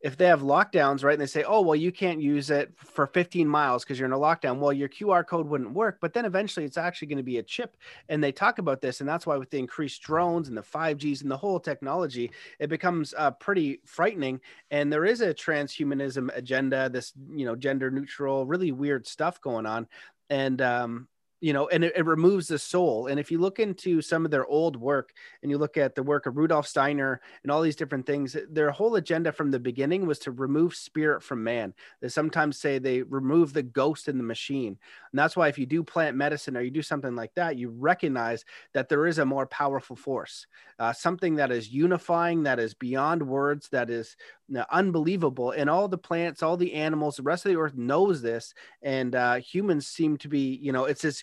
if 0.00 0.16
they 0.16 0.26
have 0.26 0.42
lockdowns, 0.42 1.02
right, 1.02 1.14
and 1.14 1.20
they 1.20 1.26
say, 1.26 1.42
oh, 1.42 1.60
well, 1.60 1.74
you 1.74 1.90
can't 1.90 2.20
use 2.20 2.50
it 2.50 2.72
for 2.76 3.06
15 3.08 3.48
miles 3.48 3.82
because 3.82 3.98
you're 3.98 4.06
in 4.06 4.12
a 4.12 4.18
lockdown, 4.18 4.58
well, 4.58 4.72
your 4.72 4.88
QR 4.88 5.26
code 5.26 5.48
wouldn't 5.48 5.72
work. 5.72 5.98
But 6.00 6.12
then 6.12 6.24
eventually 6.24 6.64
it's 6.64 6.76
actually 6.76 7.08
going 7.08 7.18
to 7.18 7.24
be 7.24 7.38
a 7.38 7.42
chip. 7.42 7.76
And 8.08 8.22
they 8.22 8.30
talk 8.30 8.58
about 8.58 8.80
this. 8.80 9.00
And 9.00 9.08
that's 9.08 9.26
why 9.26 9.36
with 9.36 9.50
the 9.50 9.58
increased 9.58 10.02
drones 10.02 10.48
and 10.48 10.56
the 10.56 10.62
5Gs 10.62 11.22
and 11.22 11.30
the 11.30 11.36
whole 11.36 11.58
technology, 11.58 12.30
it 12.60 12.68
becomes 12.68 13.12
uh, 13.18 13.32
pretty 13.32 13.80
frightening. 13.86 14.40
And 14.70 14.92
there 14.92 15.04
is 15.04 15.20
a 15.20 15.34
transhumanism 15.34 16.30
agenda, 16.36 16.88
this, 16.88 17.12
you 17.30 17.44
know, 17.44 17.56
gender 17.56 17.90
neutral, 17.90 18.46
really 18.46 18.70
weird 18.70 19.06
stuff 19.06 19.40
going 19.40 19.66
on. 19.66 19.88
And 20.30 20.62
um, 20.62 21.08
you 21.40 21.52
know, 21.52 21.68
and 21.68 21.84
it, 21.84 21.92
it, 21.96 22.04
removes 22.04 22.48
the 22.48 22.58
soul. 22.58 23.06
And 23.06 23.20
if 23.20 23.30
you 23.30 23.38
look 23.38 23.60
into 23.60 24.00
some 24.02 24.24
of 24.24 24.30
their 24.30 24.46
old 24.46 24.76
work 24.76 25.12
and 25.42 25.50
you 25.50 25.58
look 25.58 25.76
at 25.76 25.94
the 25.94 26.02
work 26.02 26.26
of 26.26 26.36
Rudolf 26.36 26.66
Steiner 26.66 27.20
and 27.42 27.52
all 27.52 27.62
these 27.62 27.76
different 27.76 28.06
things, 28.06 28.36
their 28.50 28.70
whole 28.70 28.96
agenda 28.96 29.30
from 29.30 29.50
the 29.50 29.60
beginning 29.60 30.06
was 30.06 30.18
to 30.20 30.32
remove 30.32 30.74
spirit 30.74 31.22
from 31.22 31.44
man. 31.44 31.74
They 32.00 32.08
sometimes 32.08 32.58
say 32.58 32.78
they 32.78 33.02
remove 33.02 33.52
the 33.52 33.62
ghost 33.62 34.08
in 34.08 34.18
the 34.18 34.24
machine. 34.24 34.78
And 35.12 35.18
that's 35.18 35.36
why 35.36 35.48
if 35.48 35.58
you 35.58 35.66
do 35.66 35.84
plant 35.84 36.16
medicine 36.16 36.56
or 36.56 36.60
you 36.60 36.70
do 36.70 36.82
something 36.82 37.14
like 37.14 37.34
that, 37.34 37.56
you 37.56 37.70
recognize 37.70 38.44
that 38.74 38.88
there 38.88 39.06
is 39.06 39.18
a 39.18 39.24
more 39.24 39.46
powerful 39.46 39.96
force, 39.96 40.46
uh, 40.78 40.92
something 40.92 41.36
that 41.36 41.52
is 41.52 41.72
unifying, 41.72 42.42
that 42.44 42.58
is 42.58 42.74
beyond 42.74 43.22
words, 43.22 43.68
that 43.68 43.90
is 43.90 44.16
unbelievable. 44.70 45.50
And 45.50 45.68
all 45.68 45.88
the 45.88 45.98
plants, 45.98 46.42
all 46.42 46.56
the 46.56 46.74
animals, 46.74 47.16
the 47.16 47.22
rest 47.22 47.44
of 47.44 47.52
the 47.52 47.58
earth 47.58 47.76
knows 47.76 48.22
this. 48.22 48.54
And 48.82 49.14
uh, 49.14 49.36
humans 49.36 49.86
seem 49.86 50.16
to 50.18 50.28
be, 50.28 50.58
you 50.60 50.72
know, 50.72 50.84
it's 50.84 51.02
this 51.02 51.22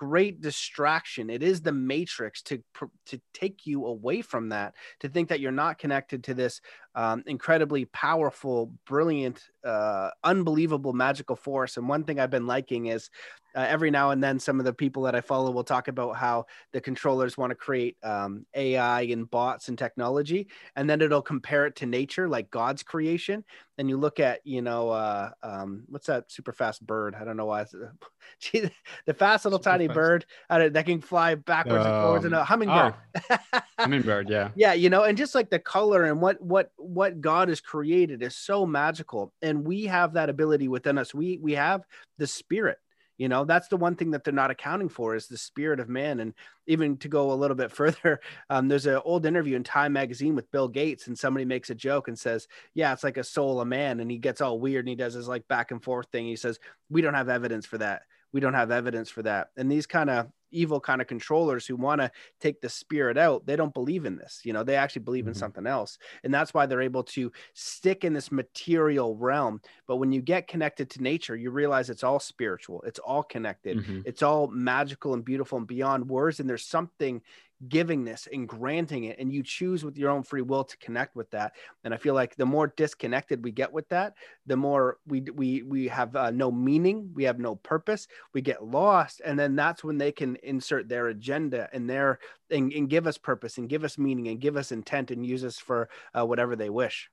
great 0.00 0.40
distraction. 0.40 1.28
It 1.28 1.42
is 1.42 1.60
the 1.60 1.72
matrix 1.72 2.40
to 2.44 2.62
to 3.06 3.20
take 3.34 3.66
you 3.66 3.84
away 3.84 4.22
from 4.22 4.48
that, 4.48 4.74
to 5.00 5.10
think 5.10 5.28
that 5.28 5.40
you're 5.40 5.52
not 5.52 5.78
connected 5.78 6.24
to 6.24 6.34
this 6.34 6.62
um, 6.94 7.22
incredibly 7.26 7.84
powerful, 7.84 8.72
brilliant, 8.86 9.44
uh, 9.62 10.10
unbelievable 10.24 10.94
magical 10.94 11.36
force. 11.36 11.76
And 11.76 11.86
one 11.86 12.04
thing 12.04 12.18
I've 12.18 12.30
been 12.30 12.46
liking 12.46 12.86
is 12.86 13.10
uh, 13.54 13.66
every 13.68 13.90
now 13.90 14.10
and 14.10 14.22
then 14.22 14.38
some 14.38 14.58
of 14.58 14.64
the 14.64 14.72
people 14.72 15.02
that 15.02 15.14
I 15.14 15.20
follow 15.20 15.50
will 15.50 15.64
talk 15.64 15.88
about 15.88 16.16
how 16.16 16.46
the 16.72 16.80
controllers 16.80 17.36
want 17.36 17.50
to 17.50 17.56
create 17.56 17.96
um, 18.02 18.46
AI 18.54 19.02
and 19.02 19.28
bots 19.28 19.68
and 19.68 19.76
technology, 19.76 20.48
and 20.76 20.88
then 20.88 21.00
it'll 21.00 21.22
compare 21.22 21.66
it 21.66 21.76
to 21.76 21.86
nature, 21.86 22.28
like 22.28 22.50
God's 22.50 22.82
creation. 22.82 23.44
And 23.76 23.88
you 23.88 23.96
look 23.96 24.20
at, 24.20 24.40
you 24.44 24.62
know, 24.62 24.90
uh, 24.90 25.30
um, 25.42 25.84
what's 25.88 26.06
that 26.06 26.30
super 26.30 26.52
fast 26.52 26.86
bird? 26.86 27.14
I 27.18 27.24
don't 27.24 27.36
know 27.36 27.46
why. 27.46 27.64
the 28.52 29.14
fast 29.14 29.44
little 29.44 29.58
tiny 29.58 29.88
bird 29.94 30.26
uh, 30.48 30.68
that 30.68 30.86
can 30.86 31.00
fly 31.00 31.34
backwards 31.34 31.84
um, 31.84 31.92
and 31.92 32.02
forwards 32.02 32.24
and 32.24 32.34
a 32.34 32.40
um, 32.40 32.46
hummingbird. 32.46 32.94
Oh, 33.30 33.60
hummingbird, 33.78 34.28
yeah. 34.28 34.50
yeah, 34.56 34.72
you 34.72 34.90
know, 34.90 35.04
and 35.04 35.16
just 35.16 35.34
like 35.34 35.50
the 35.50 35.58
color 35.58 36.04
and 36.04 36.20
what 36.20 36.40
what 36.40 36.70
what 36.76 37.20
God 37.20 37.48
has 37.48 37.60
created 37.60 38.22
is 38.22 38.36
so 38.36 38.66
magical, 38.66 39.32
and 39.42 39.64
we 39.64 39.84
have 39.84 40.14
that 40.14 40.30
ability 40.30 40.68
within 40.68 40.98
us. 40.98 41.14
We 41.14 41.38
we 41.38 41.52
have 41.52 41.82
the 42.18 42.26
spirit 42.26 42.78
you 43.20 43.28
know 43.28 43.44
that's 43.44 43.68
the 43.68 43.76
one 43.76 43.94
thing 43.96 44.12
that 44.12 44.24
they're 44.24 44.32
not 44.32 44.50
accounting 44.50 44.88
for 44.88 45.14
is 45.14 45.28
the 45.28 45.36
spirit 45.36 45.78
of 45.78 45.90
man 45.90 46.20
and 46.20 46.32
even 46.66 46.96
to 46.96 47.06
go 47.06 47.30
a 47.30 47.34
little 47.34 47.54
bit 47.54 47.70
further 47.80 48.18
um, 48.48 48.66
there's 48.66 48.86
an 48.86 49.00
old 49.04 49.26
interview 49.26 49.54
in 49.54 49.62
time 49.62 49.92
magazine 49.92 50.34
with 50.34 50.50
bill 50.50 50.66
gates 50.66 51.06
and 51.06 51.18
somebody 51.18 51.44
makes 51.44 51.68
a 51.68 51.74
joke 51.74 52.08
and 52.08 52.18
says 52.18 52.48
yeah 52.74 52.92
it's 52.92 53.04
like 53.04 53.18
a 53.18 53.24
soul 53.24 53.60
of 53.60 53.68
man 53.68 54.00
and 54.00 54.10
he 54.10 54.16
gets 54.16 54.40
all 54.40 54.58
weird 54.58 54.86
and 54.86 54.88
he 54.88 54.94
does 54.94 55.14
his 55.14 55.28
like 55.28 55.46
back 55.48 55.70
and 55.70 55.84
forth 55.84 56.06
thing 56.10 56.26
he 56.26 56.34
says 56.34 56.58
we 56.88 57.02
don't 57.02 57.14
have 57.14 57.28
evidence 57.28 57.66
for 57.66 57.76
that 57.76 58.02
we 58.32 58.40
don't 58.40 58.54
have 58.54 58.70
evidence 58.70 59.10
for 59.10 59.22
that 59.22 59.48
and 59.56 59.70
these 59.70 59.86
kind 59.86 60.10
of 60.10 60.26
evil 60.52 60.80
kind 60.80 61.00
of 61.00 61.06
controllers 61.06 61.66
who 61.66 61.76
want 61.76 62.00
to 62.00 62.10
take 62.40 62.60
the 62.60 62.68
spirit 62.68 63.16
out 63.16 63.46
they 63.46 63.56
don't 63.56 63.74
believe 63.74 64.04
in 64.04 64.16
this 64.16 64.40
you 64.44 64.52
know 64.52 64.64
they 64.64 64.74
actually 64.74 65.02
believe 65.02 65.26
in 65.26 65.32
mm-hmm. 65.32 65.38
something 65.38 65.66
else 65.66 65.98
and 66.24 66.34
that's 66.34 66.52
why 66.52 66.66
they're 66.66 66.82
able 66.82 67.04
to 67.04 67.30
stick 67.54 68.04
in 68.04 68.12
this 68.12 68.32
material 68.32 69.16
realm 69.16 69.60
but 69.86 69.96
when 69.96 70.12
you 70.12 70.20
get 70.20 70.48
connected 70.48 70.90
to 70.90 71.02
nature 71.02 71.36
you 71.36 71.50
realize 71.50 71.90
it's 71.90 72.04
all 72.04 72.18
spiritual 72.18 72.82
it's 72.82 72.98
all 72.98 73.22
connected 73.22 73.78
mm-hmm. 73.78 74.00
it's 74.04 74.22
all 74.22 74.48
magical 74.48 75.14
and 75.14 75.24
beautiful 75.24 75.58
and 75.58 75.66
beyond 75.66 76.08
words 76.08 76.40
and 76.40 76.48
there's 76.48 76.66
something 76.66 77.20
giving 77.68 78.04
this 78.04 78.26
and 78.32 78.48
granting 78.48 79.04
it 79.04 79.18
and 79.18 79.32
you 79.32 79.42
choose 79.42 79.84
with 79.84 79.98
your 79.98 80.10
own 80.10 80.22
free 80.22 80.40
will 80.42 80.64
to 80.64 80.76
connect 80.78 81.14
with 81.14 81.30
that. 81.30 81.52
And 81.84 81.92
i 81.92 81.96
feel 81.96 82.14
like 82.14 82.36
the 82.36 82.46
more 82.46 82.72
disconnected 82.76 83.44
we 83.44 83.52
get 83.52 83.72
with 83.72 83.88
that 83.90 84.14
the 84.46 84.56
more 84.56 84.98
we 85.06 85.20
we 85.34 85.62
we 85.62 85.88
have 85.88 86.16
uh, 86.16 86.30
no 86.30 86.50
meaning 86.50 87.10
we 87.14 87.24
have 87.24 87.38
no 87.38 87.56
purpose 87.56 88.08
we 88.32 88.40
get 88.40 88.64
lost 88.64 89.20
and 89.24 89.38
then 89.38 89.54
that's 89.56 89.84
when 89.84 89.98
they 89.98 90.12
can 90.12 90.36
insert 90.42 90.88
their 90.88 91.08
agenda 91.08 91.68
and 91.72 91.88
their 91.88 92.18
and, 92.50 92.72
and 92.72 92.88
give 92.88 93.06
us 93.06 93.18
purpose 93.18 93.58
and 93.58 93.68
give 93.68 93.84
us 93.84 93.98
meaning 93.98 94.28
and 94.28 94.40
give 94.40 94.56
us 94.56 94.72
intent 94.72 95.10
and 95.10 95.26
use 95.26 95.44
us 95.44 95.58
for 95.58 95.88
uh, 96.18 96.24
whatever 96.24 96.56
they 96.56 96.70
wish. 96.70 97.10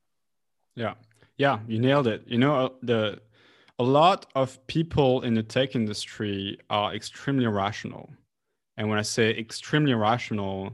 Yeah. 0.74 0.94
Yeah 1.36 1.60
you 1.66 1.78
nailed 1.78 2.06
it. 2.06 2.22
You 2.26 2.38
know 2.38 2.66
uh, 2.66 2.68
the 2.82 3.20
a 3.78 3.84
lot 3.84 4.26
of 4.34 4.66
people 4.66 5.22
in 5.22 5.34
the 5.34 5.42
tech 5.42 5.76
industry 5.76 6.58
are 6.68 6.94
extremely 6.94 7.46
rational 7.46 8.10
and 8.78 8.88
when 8.88 8.98
I 8.98 9.02
say 9.02 9.30
extremely 9.30 9.92
rational, 9.92 10.72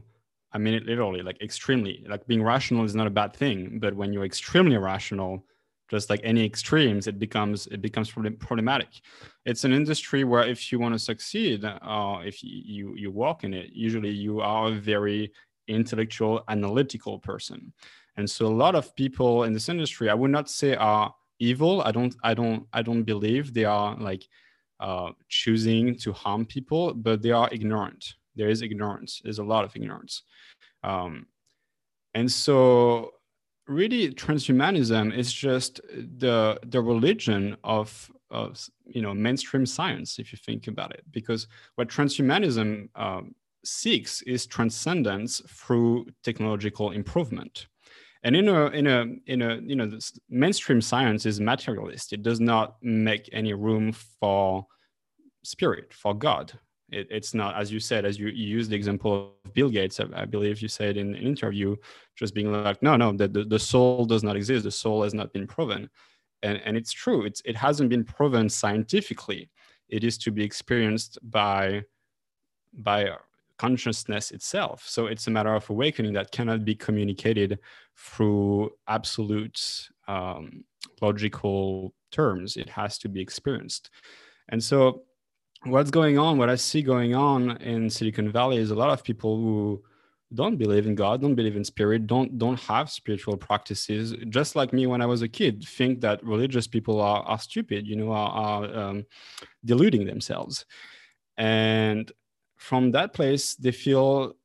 I 0.53 0.59
mean 0.59 0.75
it 0.75 0.85
literally, 0.85 1.23
like 1.23 1.41
extremely. 1.41 2.05
Like 2.07 2.25
being 2.27 2.43
rational 2.43 2.85
is 2.85 2.95
not 2.95 3.07
a 3.07 3.09
bad 3.21 3.35
thing, 3.35 3.79
but 3.79 3.95
when 3.95 4.13
you're 4.13 4.23
extremely 4.23 4.77
rational, 4.77 5.43
just 5.89 6.09
like 6.11 6.21
any 6.23 6.45
extremes, 6.45 7.07
it 7.07 7.17
becomes 7.17 7.67
it 7.67 7.81
becomes 7.81 8.11
problematic. 8.11 8.89
It's 9.45 9.63
an 9.63 9.73
industry 9.73 10.23
where 10.23 10.47
if 10.47 10.71
you 10.71 10.79
want 10.79 10.93
to 10.93 10.99
succeed, 10.99 11.65
uh, 11.65 12.19
if 12.23 12.43
you 12.43 12.93
you 12.95 13.11
walk 13.11 13.43
in 13.43 13.53
it, 13.55 13.71
usually 13.73 14.11
you 14.11 14.39
are 14.39 14.67
a 14.67 14.75
very 14.75 15.33
intellectual, 15.67 16.43
analytical 16.47 17.17
person, 17.19 17.73
and 18.17 18.29
so 18.29 18.45
a 18.45 18.59
lot 18.63 18.75
of 18.75 18.95
people 18.95 19.45
in 19.45 19.53
this 19.53 19.67
industry, 19.67 20.11
I 20.11 20.13
would 20.13 20.31
not 20.31 20.47
say 20.47 20.75
are 20.75 21.11
evil. 21.39 21.81
I 21.81 21.91
don't 21.91 22.15
I 22.23 22.35
don't 22.35 22.67
I 22.71 22.83
don't 22.83 23.03
believe 23.03 23.53
they 23.53 23.65
are 23.65 23.97
like 23.97 24.23
uh, 24.85 25.11
choosing 25.29 25.97
to 25.97 26.13
harm 26.13 26.45
people, 26.45 26.93
but 26.93 27.23
they 27.23 27.31
are 27.31 27.49
ignorant. 27.51 28.13
There 28.35 28.49
is 28.49 28.61
ignorance. 28.61 29.19
There's 29.23 29.39
a 29.39 29.43
lot 29.43 29.65
of 29.65 29.75
ignorance. 29.75 30.21
Um, 30.83 31.25
and 32.13 32.31
so 32.31 33.11
really 33.67 34.11
transhumanism 34.11 35.11
is 35.17 35.33
just 35.33 35.81
the 36.19 36.59
the 36.67 36.81
religion 36.81 37.57
of, 37.63 38.11
of 38.29 38.63
you 38.85 39.01
know 39.01 39.13
mainstream 39.13 39.65
science 39.65 40.19
if 40.19 40.31
you 40.31 40.37
think 40.45 40.67
about 40.67 40.91
it 40.93 41.03
because 41.11 41.47
what 41.75 41.87
transhumanism 41.87 42.87
um, 42.95 43.33
seeks 43.63 44.21
is 44.21 44.45
transcendence 44.45 45.41
through 45.47 46.05
technological 46.23 46.91
improvement 46.91 47.65
and 48.23 48.35
in 48.35 48.47
a 48.49 48.67
in 48.67 48.85
a 48.85 48.99
in 49.25 49.41
a 49.41 49.55
you 49.65 49.75
know 49.75 49.89
mainstream 50.29 50.79
science 50.79 51.25
is 51.25 51.39
materialist 51.39 52.13
it 52.13 52.21
does 52.21 52.39
not 52.39 52.75
make 52.83 53.27
any 53.33 53.53
room 53.53 53.91
for 53.91 54.63
spirit 55.45 55.93
for 55.93 56.13
god 56.13 56.51
it, 56.91 57.07
it's 57.09 57.33
not 57.33 57.55
as 57.55 57.71
you 57.71 57.79
said 57.79 58.05
as 58.05 58.19
you, 58.19 58.27
you 58.27 58.47
use 58.47 58.69
the 58.69 58.75
example 58.75 59.33
of 59.45 59.53
bill 59.53 59.69
gates 59.69 59.99
I, 59.99 60.05
I, 60.21 60.25
believe 60.25 60.61
you 60.61 60.67
said 60.67 60.97
in 60.97 61.15
an 61.15 61.21
interview 61.21 61.75
just 62.15 62.33
being 62.33 62.51
like 62.51 62.81
no 62.81 62.95
no 62.95 63.11
the, 63.11 63.27
the, 63.27 63.43
the 63.43 63.59
soul 63.59 64.05
does 64.05 64.23
not 64.23 64.35
exist 64.35 64.63
the 64.63 64.71
soul 64.71 65.03
has 65.03 65.13
not 65.13 65.33
been 65.33 65.47
proven 65.47 65.89
and 66.43 66.61
and 66.65 66.77
it's 66.77 66.91
true 66.91 67.25
it's 67.25 67.41
it 67.45 67.55
hasn't 67.55 67.89
been 67.89 68.03
proven 68.03 68.49
scientifically 68.49 69.49
it 69.89 70.03
is 70.03 70.17
to 70.17 70.31
be 70.31 70.43
experienced 70.43 71.17
by 71.23 71.83
by 72.73 73.09
consciousness 73.57 74.31
itself. 74.31 74.83
So 74.85 75.07
it's 75.07 75.27
a 75.27 75.31
matter 75.31 75.53
of 75.53 75.69
awakening 75.69 76.13
that 76.13 76.31
cannot 76.31 76.65
be 76.65 76.75
communicated 76.75 77.59
through 77.95 78.71
absolute 78.87 79.89
um, 80.07 80.63
logical 81.01 81.93
terms. 82.11 82.57
It 82.57 82.69
has 82.69 82.97
to 82.99 83.09
be 83.09 83.21
experienced. 83.21 83.89
And 84.49 84.63
so, 84.63 85.03
what's 85.63 85.91
going 85.91 86.17
on, 86.17 86.37
what 86.37 86.49
I 86.49 86.55
see 86.55 86.81
going 86.81 87.15
on 87.15 87.57
in 87.57 87.89
Silicon 87.89 88.31
Valley 88.31 88.57
is 88.57 88.71
a 88.71 88.75
lot 88.75 88.89
of 88.89 89.03
people 89.03 89.37
who 89.37 89.83
don't 90.33 90.57
believe 90.57 90.87
in 90.87 90.95
God, 90.95 91.21
don't 91.21 91.35
believe 91.35 91.55
in 91.55 91.63
spirit, 91.63 92.07
don't 92.07 92.37
don't 92.37 92.59
have 92.59 92.89
spiritual 92.89 93.37
practices. 93.37 94.13
Just 94.29 94.55
like 94.55 94.73
me 94.73 94.87
when 94.87 95.01
I 95.01 95.05
was 95.05 95.21
a 95.21 95.27
kid, 95.27 95.63
think 95.63 96.01
that 96.01 96.23
religious 96.23 96.67
people 96.67 96.99
are, 96.99 97.23
are 97.23 97.39
stupid, 97.39 97.87
you 97.87 97.95
know, 97.95 98.11
are, 98.11 98.29
are 98.29 98.77
um, 98.77 99.05
deluding 99.63 100.05
themselves. 100.05 100.65
And 101.37 102.11
from 102.57 102.91
that 102.91 103.13
place 103.13 103.55
they 103.55 103.71
feel 103.71 104.35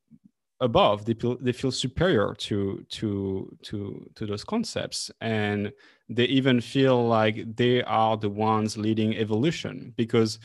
above 0.60 1.04
they 1.06 1.14
feel 1.14 1.38
they 1.40 1.52
feel 1.52 1.72
superior 1.72 2.34
to 2.34 2.84
to 2.90 3.56
to 3.62 4.06
to 4.14 4.26
those 4.26 4.44
concepts 4.44 5.10
and 5.20 5.72
they 6.08 6.24
even 6.24 6.60
feel 6.60 7.06
like 7.06 7.56
they 7.56 7.82
are 7.84 8.16
the 8.16 8.28
ones 8.28 8.76
leading 8.76 9.14
evolution 9.14 9.94
because 9.96 10.38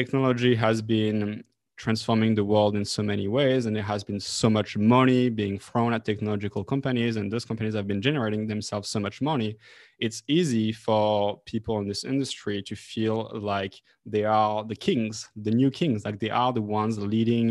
technology 0.00 0.54
has 0.54 0.82
been 0.82 1.42
transforming 1.84 2.34
the 2.34 2.44
world 2.52 2.74
in 2.80 2.84
so 2.84 3.02
many 3.02 3.28
ways 3.28 3.66
and 3.66 3.74
there 3.74 3.90
has 3.94 4.02
been 4.10 4.20
so 4.20 4.48
much 4.58 4.76
money 4.76 5.22
being 5.28 5.58
thrown 5.58 5.92
at 5.94 6.04
technological 6.04 6.62
companies 6.64 7.16
and 7.16 7.30
those 7.30 7.46
companies 7.50 7.74
have 7.74 7.86
been 7.86 8.02
generating 8.08 8.46
themselves 8.46 8.88
so 8.88 8.98
much 9.06 9.20
money. 9.20 9.56
It's 9.98 10.22
easy 10.38 10.72
for 10.72 11.40
people 11.52 11.78
in 11.80 11.86
this 11.88 12.04
industry 12.04 12.62
to 12.68 12.74
feel 12.74 13.18
like 13.52 13.74
they 14.14 14.24
are 14.24 14.64
the 14.64 14.78
kings 14.86 15.14
the 15.46 15.54
new 15.60 15.70
kings 15.70 16.04
like 16.04 16.18
they 16.20 16.32
are 16.42 16.52
the 16.52 16.66
ones 16.80 16.98
leading 16.98 17.48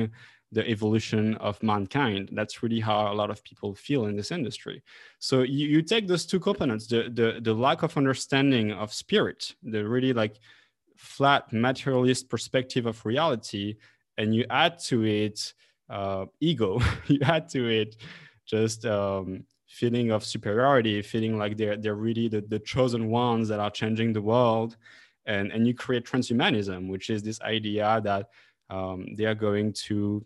the 0.51 0.67
evolution 0.75 1.35
of 1.47 1.61
mankind. 1.61 2.29
That's 2.37 2.63
really 2.63 2.79
how 2.79 3.11
a 3.11 3.17
lot 3.21 3.29
of 3.29 3.43
people 3.43 3.75
feel 3.75 4.05
in 4.05 4.15
this 4.15 4.31
industry. 4.31 4.77
So 5.19 5.35
you, 5.41 5.67
you 5.73 5.81
take 5.81 6.07
those 6.07 6.25
two 6.25 6.39
components 6.39 6.87
the, 6.87 7.01
the 7.19 7.27
the 7.47 7.55
lack 7.65 7.79
of 7.83 7.97
understanding 8.01 8.67
of 8.81 8.93
spirit 9.03 9.39
the 9.73 9.81
really 9.95 10.13
like 10.13 10.35
flat 10.95 11.51
materialist 11.51 12.29
perspective 12.29 12.85
of 12.85 13.05
reality 13.05 13.75
and 14.17 14.33
you 14.33 14.45
add 14.49 14.79
to 14.79 15.03
it 15.03 15.53
uh, 15.89 16.25
ego. 16.39 16.79
You 17.07 17.19
add 17.23 17.49
to 17.49 17.67
it 17.69 17.97
just 18.45 18.85
um, 18.85 19.43
feeling 19.67 20.11
of 20.11 20.23
superiority 20.23 21.01
feeling 21.01 21.37
like 21.37 21.57
they're 21.57 21.77
they're 21.77 21.95
really 21.95 22.27
the, 22.27 22.41
the 22.41 22.59
chosen 22.59 23.09
ones 23.09 23.47
that 23.49 23.59
are 23.59 23.71
changing 23.71 24.13
the 24.13 24.21
world. 24.21 24.77
And 25.25 25.51
and 25.51 25.67
you 25.67 25.73
create 25.73 26.05
transhumanism 26.05 26.89
which 26.89 27.09
is 27.09 27.23
this 27.23 27.41
idea 27.41 28.01
that 28.03 28.29
um, 28.69 29.07
they 29.15 29.25
are 29.25 29.35
going 29.35 29.73
to 29.87 30.25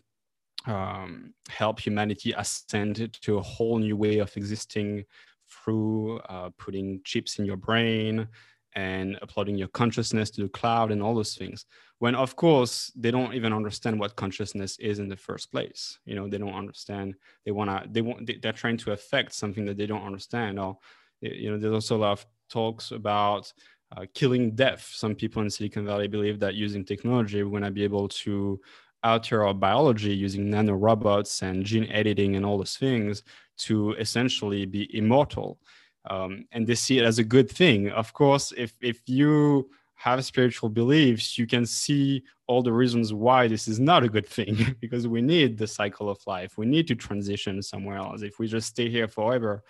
um, 0.65 1.33
help 1.49 1.79
humanity 1.79 2.33
ascend 2.37 3.13
to 3.21 3.37
a 3.37 3.41
whole 3.41 3.79
new 3.79 3.95
way 3.95 4.19
of 4.19 4.35
existing 4.35 5.05
through 5.47 6.19
uh, 6.29 6.49
putting 6.57 7.01
chips 7.03 7.39
in 7.39 7.45
your 7.45 7.57
brain 7.57 8.27
and 8.75 9.17
uploading 9.21 9.57
your 9.57 9.67
consciousness 9.69 10.29
to 10.31 10.43
the 10.43 10.49
cloud 10.49 10.91
and 10.91 11.01
all 11.01 11.15
those 11.15 11.35
things 11.35 11.65
when 11.99 12.15
of 12.15 12.35
course 12.35 12.91
they 12.95 13.11
don't 13.11 13.33
even 13.33 13.53
understand 13.53 13.99
what 13.99 14.15
consciousness 14.15 14.77
is 14.79 14.99
in 14.99 15.07
the 15.07 15.15
first 15.15 15.51
place. 15.51 15.99
You 16.05 16.15
know 16.15 16.27
they 16.27 16.37
don't 16.37 16.53
understand. 16.53 17.15
They 17.45 17.51
want 17.51 17.69
to 17.69 17.89
they 17.89 18.01
want 18.01 18.29
they're 18.41 18.53
trying 18.53 18.77
to 18.77 18.93
affect 18.93 19.33
something 19.33 19.65
that 19.65 19.77
they 19.77 19.85
don't 19.85 20.05
understand. 20.05 20.59
Or 20.59 20.77
you 21.21 21.51
know 21.51 21.57
there's 21.57 21.73
also 21.73 21.97
a 21.97 21.99
lot 21.99 22.11
of 22.13 22.25
talks 22.49 22.91
about 22.91 23.51
uh, 23.95 24.05
killing 24.13 24.55
death. 24.55 24.89
Some 24.91 25.13
people 25.13 25.41
in 25.41 25.49
silicon 25.49 25.85
valley 25.85 26.07
believe 26.07 26.39
that 26.39 26.55
using 26.55 26.85
technology 26.85 27.43
we're 27.43 27.51
going 27.51 27.63
to 27.63 27.71
be 27.71 27.83
able 27.83 28.07
to 28.07 28.59
alter 29.03 29.45
our 29.45 29.53
biology 29.53 30.13
using 30.13 30.47
nanorobots 30.47 31.41
and 31.41 31.65
gene 31.65 31.89
editing 31.91 32.35
and 32.35 32.45
all 32.45 32.57
those 32.57 32.75
things 32.75 33.23
to 33.57 33.93
essentially 33.93 34.65
be 34.65 34.93
immortal 34.97 35.57
um, 36.05 36.45
and 36.51 36.65
they 36.65 36.75
see 36.75 36.97
it 36.97 37.05
as 37.05 37.19
a 37.19 37.23
good 37.23 37.49
thing 37.49 37.89
of 37.91 38.13
course 38.13 38.53
if 38.57 38.73
if 38.81 39.07
you 39.07 39.69
have 39.99 40.23
spiritual 40.23 40.69
beliefs, 40.69 41.37
you 41.37 41.45
can 41.45 41.65
see 41.65 42.23
all 42.47 42.63
the 42.63 42.71
reasons 42.71 43.13
why 43.13 43.49
this 43.49 43.67
is 43.67 43.81
not 43.81 44.01
a 44.01 44.07
good 44.07 44.25
thing 44.25 44.55
because 44.79 45.05
we 45.09 45.21
need 45.21 45.57
the 45.57 45.67
cycle 45.67 46.09
of 46.09 46.25
life. 46.25 46.57
We 46.57 46.65
need 46.65 46.87
to 46.87 46.95
transition 46.95 47.61
somewhere 47.61 47.97
else. 47.97 48.21
If 48.21 48.39
we 48.39 48.47
just 48.47 48.69
stay 48.69 48.89
here 48.89 49.09
forever, 49.09 49.61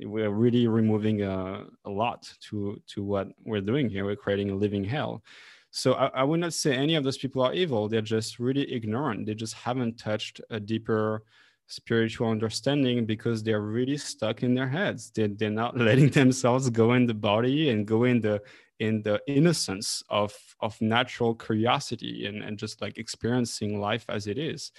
we're 0.00 0.30
really 0.30 0.66
removing 0.66 1.22
a, 1.22 1.64
a 1.84 1.90
lot 1.90 2.28
to, 2.48 2.82
to 2.88 3.04
what 3.04 3.28
we're 3.44 3.60
doing 3.60 3.88
here. 3.88 4.04
We're 4.04 4.16
creating 4.16 4.50
a 4.50 4.56
living 4.56 4.82
hell. 4.82 5.22
So 5.70 5.92
I, 5.92 6.06
I 6.08 6.22
would 6.24 6.40
not 6.40 6.54
say 6.54 6.74
any 6.74 6.96
of 6.96 7.04
those 7.04 7.18
people 7.18 7.42
are 7.42 7.54
evil. 7.54 7.88
They're 7.88 8.00
just 8.00 8.40
really 8.40 8.68
ignorant. 8.72 9.26
They 9.26 9.34
just 9.34 9.54
haven't 9.54 9.96
touched 9.96 10.40
a 10.50 10.58
deeper 10.58 11.22
spiritual 11.68 12.30
understanding 12.30 13.06
because 13.06 13.42
they're 13.42 13.60
really 13.60 13.96
stuck 13.96 14.42
in 14.42 14.54
their 14.54 14.68
heads. 14.68 15.10
They, 15.10 15.28
they're 15.28 15.50
not 15.50 15.76
letting 15.88 16.10
themselves 16.10 16.68
go 16.70 16.94
in 16.94 17.06
the 17.06 17.14
body 17.14 17.70
and 17.70 17.86
go 17.86 18.04
in 18.04 18.20
the 18.20 18.42
in 18.80 19.02
the 19.02 19.20
innocence 19.26 20.02
of 20.08 20.34
of 20.60 20.80
natural 20.80 21.34
curiosity 21.34 22.26
and, 22.26 22.42
and 22.42 22.58
just 22.58 22.80
like 22.80 22.98
experiencing 22.98 23.80
life 23.80 24.04
as 24.08 24.26
it 24.26 24.38
is 24.38 24.72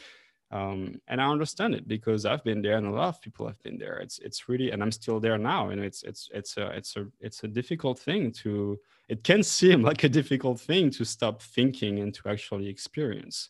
um, 0.52 1.00
and 1.08 1.22
I 1.22 1.30
understand 1.30 1.76
it 1.76 1.88
because 1.88 2.26
I've 2.26 2.44
been 2.44 2.62
there 2.62 2.78
and 2.78 2.88
a 2.88 2.92
lot 2.92 3.10
of 3.10 3.22
people 3.22 3.46
have 3.46 3.62
been 3.62 3.78
there. 3.78 3.98
It's 4.00 4.18
it's 4.20 4.50
really 4.50 4.72
and 4.72 4.82
I'm 4.82 4.92
still 4.92 5.20
there 5.20 5.38
now, 5.38 5.70
and 5.70 5.80
it's 5.80 6.02
it's 6.04 6.30
it's 6.34 6.58
a 6.58 6.68
it's 6.70 6.96
a 6.96 7.06
it's 7.20 7.44
a 7.44 7.48
difficult 7.48 8.00
thing 8.00 8.32
to. 8.44 8.80
It 9.08 9.24
can 9.24 9.44
seem 9.44 9.82
like 9.90 10.04
a 10.04 10.10
difficult 10.10 10.60
thing 10.60 10.90
to 10.92 11.06
stop 11.06 11.42
thinking 11.42 12.00
and 12.00 12.14
to 12.16 12.30
actually 12.30 12.68
experience. 12.68 13.50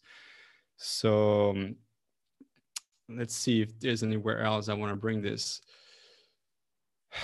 So 0.76 1.52
um, 1.52 1.76
let's 3.10 3.36
see 3.36 3.62
if 3.62 3.80
there's 3.80 4.03
anywhere 4.03 4.41
else 4.41 4.70
I 4.70 4.74
want 4.74 4.91
to 4.91 4.95
bring 4.95 5.22
this. 5.22 5.62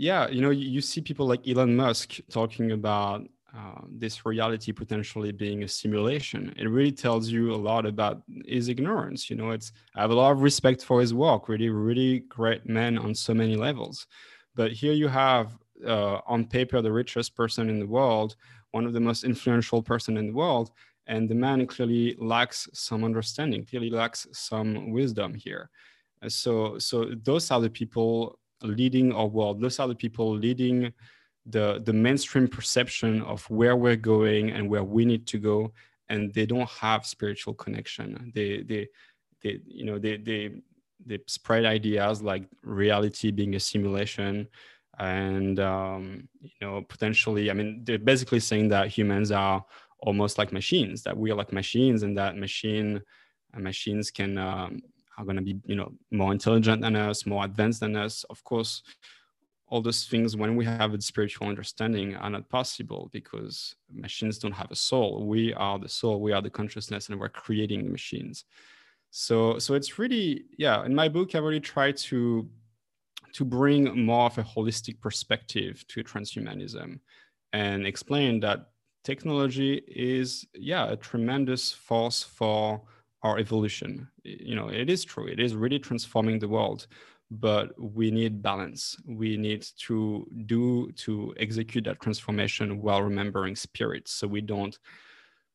Yeah, 0.00 0.28
you 0.28 0.42
know, 0.42 0.50
you, 0.50 0.64
you 0.64 0.80
see 0.80 1.00
people 1.00 1.26
like 1.26 1.48
Elon 1.48 1.74
Musk 1.74 2.20
talking 2.30 2.70
about 2.70 3.26
uh, 3.52 3.80
this 3.90 4.24
reality 4.24 4.70
potentially 4.70 5.32
being 5.32 5.64
a 5.64 5.68
simulation. 5.68 6.54
It 6.56 6.68
really 6.68 6.92
tells 6.92 7.28
you 7.28 7.52
a 7.52 7.56
lot 7.56 7.84
about 7.84 8.22
his 8.46 8.68
ignorance. 8.68 9.28
You 9.28 9.34
know, 9.34 9.50
it's 9.50 9.72
I 9.96 10.02
have 10.02 10.12
a 10.12 10.14
lot 10.14 10.30
of 10.30 10.42
respect 10.42 10.84
for 10.84 11.00
his 11.00 11.14
work. 11.14 11.48
Really, 11.48 11.68
really 11.70 12.20
great 12.20 12.68
man 12.68 12.96
on 12.96 13.12
so 13.12 13.34
many 13.34 13.56
levels. 13.56 14.06
But 14.54 14.70
here 14.70 14.92
you 14.92 15.08
have 15.08 15.58
uh, 15.84 16.20
on 16.26 16.44
paper 16.44 16.80
the 16.82 16.92
richest 16.92 17.34
person 17.34 17.68
in 17.68 17.80
the 17.80 17.86
world, 17.86 18.36
one 18.72 18.84
of 18.86 18.92
the 18.92 19.00
most 19.00 19.24
influential 19.24 19.82
person 19.82 20.16
in 20.16 20.26
the 20.26 20.34
world, 20.34 20.70
and 21.08 21.28
the 21.28 21.34
man 21.34 21.66
clearly 21.66 22.14
lacks 22.18 22.68
some 22.72 23.02
understanding, 23.02 23.64
clearly 23.64 23.90
lacks 23.90 24.26
some 24.32 24.90
wisdom 24.92 25.34
here. 25.34 25.70
Uh, 26.22 26.28
so, 26.28 26.78
so 26.78 27.12
those 27.24 27.50
are 27.50 27.60
the 27.60 27.70
people 27.70 28.38
leading 28.62 29.12
our 29.12 29.26
world. 29.26 29.60
Those 29.60 29.80
are 29.80 29.88
the 29.88 29.94
people 29.94 30.30
leading 30.30 30.92
the 31.46 31.80
the 31.84 31.92
mainstream 31.92 32.46
perception 32.46 33.22
of 33.22 33.42
where 33.50 33.76
we're 33.76 33.96
going 33.96 34.50
and 34.50 34.68
where 34.68 34.84
we 34.84 35.04
need 35.04 35.26
to 35.26 35.38
go 35.38 35.72
and 36.08 36.32
they 36.34 36.46
don't 36.46 36.68
have 36.68 37.06
spiritual 37.06 37.54
connection 37.54 38.30
they 38.34 38.62
they 38.62 38.86
they 39.42 39.58
you 39.66 39.84
know 39.84 39.98
they 39.98 40.16
they 40.16 40.50
they 41.06 41.18
spread 41.26 41.64
ideas 41.64 42.22
like 42.22 42.44
reality 42.62 43.30
being 43.30 43.54
a 43.54 43.60
simulation 43.60 44.46
and 44.98 45.60
um, 45.60 46.28
you 46.40 46.50
know 46.60 46.82
potentially 46.82 47.50
i 47.50 47.54
mean 47.54 47.82
they're 47.84 47.98
basically 47.98 48.40
saying 48.40 48.68
that 48.68 48.88
humans 48.88 49.30
are 49.30 49.64
almost 50.00 50.38
like 50.38 50.52
machines 50.52 51.02
that 51.02 51.16
we 51.16 51.30
are 51.30 51.34
like 51.34 51.52
machines 51.52 52.02
and 52.02 52.16
that 52.16 52.36
machine 52.36 53.00
uh, 53.54 53.60
machines 53.60 54.10
can 54.10 54.38
um, 54.38 54.80
are 55.16 55.24
going 55.24 55.36
to 55.36 55.42
be 55.42 55.58
you 55.64 55.74
know 55.74 55.92
more 56.10 56.32
intelligent 56.32 56.82
than 56.82 56.96
us 56.96 57.26
more 57.26 57.44
advanced 57.44 57.80
than 57.80 57.96
us. 57.96 58.24
Of 58.30 58.42
course 58.44 58.82
all 59.70 59.82
those 59.82 60.06
things 60.06 60.34
when 60.34 60.56
we 60.56 60.64
have 60.64 60.94
a 60.94 61.00
spiritual 61.02 61.46
understanding 61.46 62.16
are 62.16 62.30
not 62.30 62.48
possible 62.48 63.10
because 63.12 63.74
machines 63.92 64.38
don't 64.38 64.52
have 64.52 64.70
a 64.70 64.76
soul. 64.76 65.26
We 65.26 65.52
are 65.52 65.78
the 65.78 65.88
soul 65.88 66.20
we 66.20 66.32
are 66.32 66.42
the 66.42 66.50
consciousness 66.50 67.08
and 67.08 67.20
we're 67.20 67.28
creating 67.28 67.84
the 67.84 67.90
machines. 67.90 68.44
So 69.10 69.58
so 69.58 69.74
it's 69.74 69.98
really 69.98 70.44
yeah 70.56 70.84
in 70.84 70.94
my 70.94 71.08
book 71.08 71.34
i 71.34 71.38
really 71.38 71.60
try 71.60 71.92
to 71.92 72.48
to 73.32 73.44
bring 73.44 74.04
more 74.04 74.26
of 74.26 74.38
a 74.38 74.42
holistic 74.42 75.00
perspective 75.00 75.84
to 75.88 76.02
transhumanism 76.02 76.98
and 77.52 77.86
explain 77.86 78.40
that 78.40 78.70
technology 79.04 79.82
is 79.86 80.46
yeah 80.54 80.90
a 80.90 80.96
tremendous 80.96 81.72
force 81.72 82.22
for 82.22 82.80
our 83.22 83.38
evolution 83.38 84.08
you 84.22 84.54
know 84.54 84.68
it 84.68 84.88
is 84.90 85.04
true 85.04 85.26
it 85.26 85.40
is 85.40 85.56
really 85.56 85.78
transforming 85.78 86.38
the 86.38 86.48
world 86.48 86.86
but 87.30 87.72
we 87.78 88.10
need 88.10 88.42
balance. 88.42 88.96
We 89.06 89.36
need 89.36 89.66
to 89.86 90.26
do 90.46 90.90
to 90.92 91.34
execute 91.38 91.84
that 91.84 92.00
transformation 92.00 92.80
while 92.80 93.02
remembering 93.02 93.54
spirit, 93.56 94.08
so 94.08 94.26
we 94.26 94.40
don't 94.40 94.78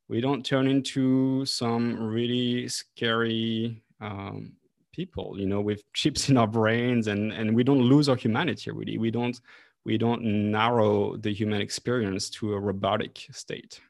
we 0.08 0.20
don't 0.20 0.44
turn 0.44 0.68
into 0.68 1.44
some 1.46 1.98
really 1.98 2.68
scary 2.68 3.82
um, 4.00 4.52
people, 4.92 5.38
you 5.38 5.46
know, 5.46 5.60
with 5.60 5.82
chips 5.94 6.28
in 6.28 6.36
our 6.36 6.46
brains, 6.46 7.08
and 7.08 7.32
and 7.32 7.54
we 7.54 7.64
don't 7.64 7.82
lose 7.82 8.08
our 8.08 8.16
humanity. 8.16 8.70
Really, 8.70 8.98
we 8.98 9.10
don't 9.10 9.40
we 9.84 9.98
don't 9.98 10.22
narrow 10.22 11.16
the 11.16 11.32
human 11.32 11.60
experience 11.60 12.30
to 12.30 12.54
a 12.54 12.60
robotic 12.60 13.26
state. 13.32 13.80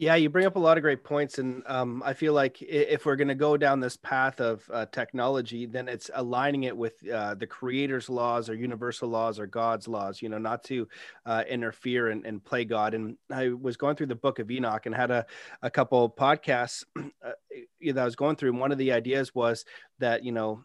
Yeah, 0.00 0.14
you 0.14 0.30
bring 0.30 0.46
up 0.46 0.56
a 0.56 0.58
lot 0.58 0.78
of 0.78 0.82
great 0.82 1.04
points, 1.04 1.38
and 1.38 1.62
um, 1.66 2.02
I 2.02 2.14
feel 2.14 2.32
like 2.32 2.62
if 2.62 3.04
we're 3.04 3.16
going 3.16 3.28
to 3.28 3.34
go 3.34 3.58
down 3.58 3.80
this 3.80 3.98
path 3.98 4.40
of 4.40 4.64
uh, 4.72 4.86
technology, 4.86 5.66
then 5.66 5.88
it's 5.88 6.10
aligning 6.14 6.62
it 6.62 6.74
with 6.74 6.94
uh, 7.06 7.34
the 7.34 7.46
Creator's 7.46 8.08
laws 8.08 8.48
or 8.48 8.54
universal 8.54 9.10
laws 9.10 9.38
or 9.38 9.46
God's 9.46 9.86
laws. 9.86 10.22
You 10.22 10.30
know, 10.30 10.38
not 10.38 10.64
to 10.64 10.88
uh, 11.26 11.44
interfere 11.46 12.08
and, 12.08 12.24
and, 12.24 12.42
play 12.42 12.64
God. 12.64 12.94
And 12.94 13.18
I 13.30 13.50
was 13.50 13.76
going 13.76 13.94
through 13.94 14.06
the 14.06 14.14
Book 14.14 14.38
of 14.38 14.50
Enoch 14.50 14.86
and 14.86 14.94
had 14.94 15.10
a 15.10 15.26
a 15.60 15.70
couple 15.70 16.08
podcasts 16.08 16.82
uh, 16.96 17.32
that 17.82 17.98
I 17.98 18.04
was 18.06 18.16
going 18.16 18.36
through, 18.36 18.52
and 18.52 18.58
one 18.60 18.72
of 18.72 18.78
the 18.78 18.92
ideas 18.92 19.34
was 19.34 19.66
that 19.98 20.24
you 20.24 20.32
know 20.32 20.64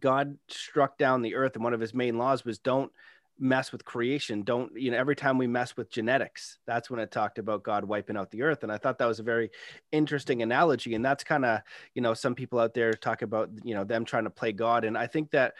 God 0.00 0.36
struck 0.48 0.98
down 0.98 1.22
the 1.22 1.34
earth, 1.34 1.54
and 1.54 1.64
one 1.64 1.74
of 1.74 1.80
His 1.80 1.94
main 1.94 2.18
laws 2.18 2.44
was 2.44 2.58
don't 2.58 2.90
mess 3.38 3.70
with 3.70 3.84
creation. 3.84 4.42
Don't 4.42 4.72
you 4.76 4.90
know 4.90 4.96
every 4.96 5.16
time 5.16 5.36
we 5.36 5.46
mess 5.46 5.76
with 5.76 5.90
genetics 5.90 6.58
that's 6.66 6.88
when 6.88 7.00
it 7.00 7.10
talked 7.10 7.38
about 7.38 7.62
god 7.62 7.84
wiping 7.84 8.16
out 8.16 8.30
the 8.30 8.42
earth. 8.42 8.62
And 8.62 8.72
i 8.72 8.78
thought 8.78 8.98
that 8.98 9.06
was 9.06 9.20
a 9.20 9.24
very 9.24 9.50
interesting 9.92 10.42
analogy. 10.42 10.94
And 10.94 11.04
that's 11.04 11.22
kind 11.22 11.44
of 11.44 11.60
you 11.94 12.02
know 12.02 12.14
some 12.14 12.34
people 12.34 12.58
out 12.58 12.72
there 12.72 12.92
talk 12.92 13.22
about 13.22 13.50
you 13.62 13.74
know 13.74 13.84
them 13.84 14.04
trying 14.04 14.24
to 14.24 14.30
play 14.30 14.52
god. 14.52 14.84
And 14.84 14.96
i 14.96 15.06
think 15.06 15.30
that 15.32 15.54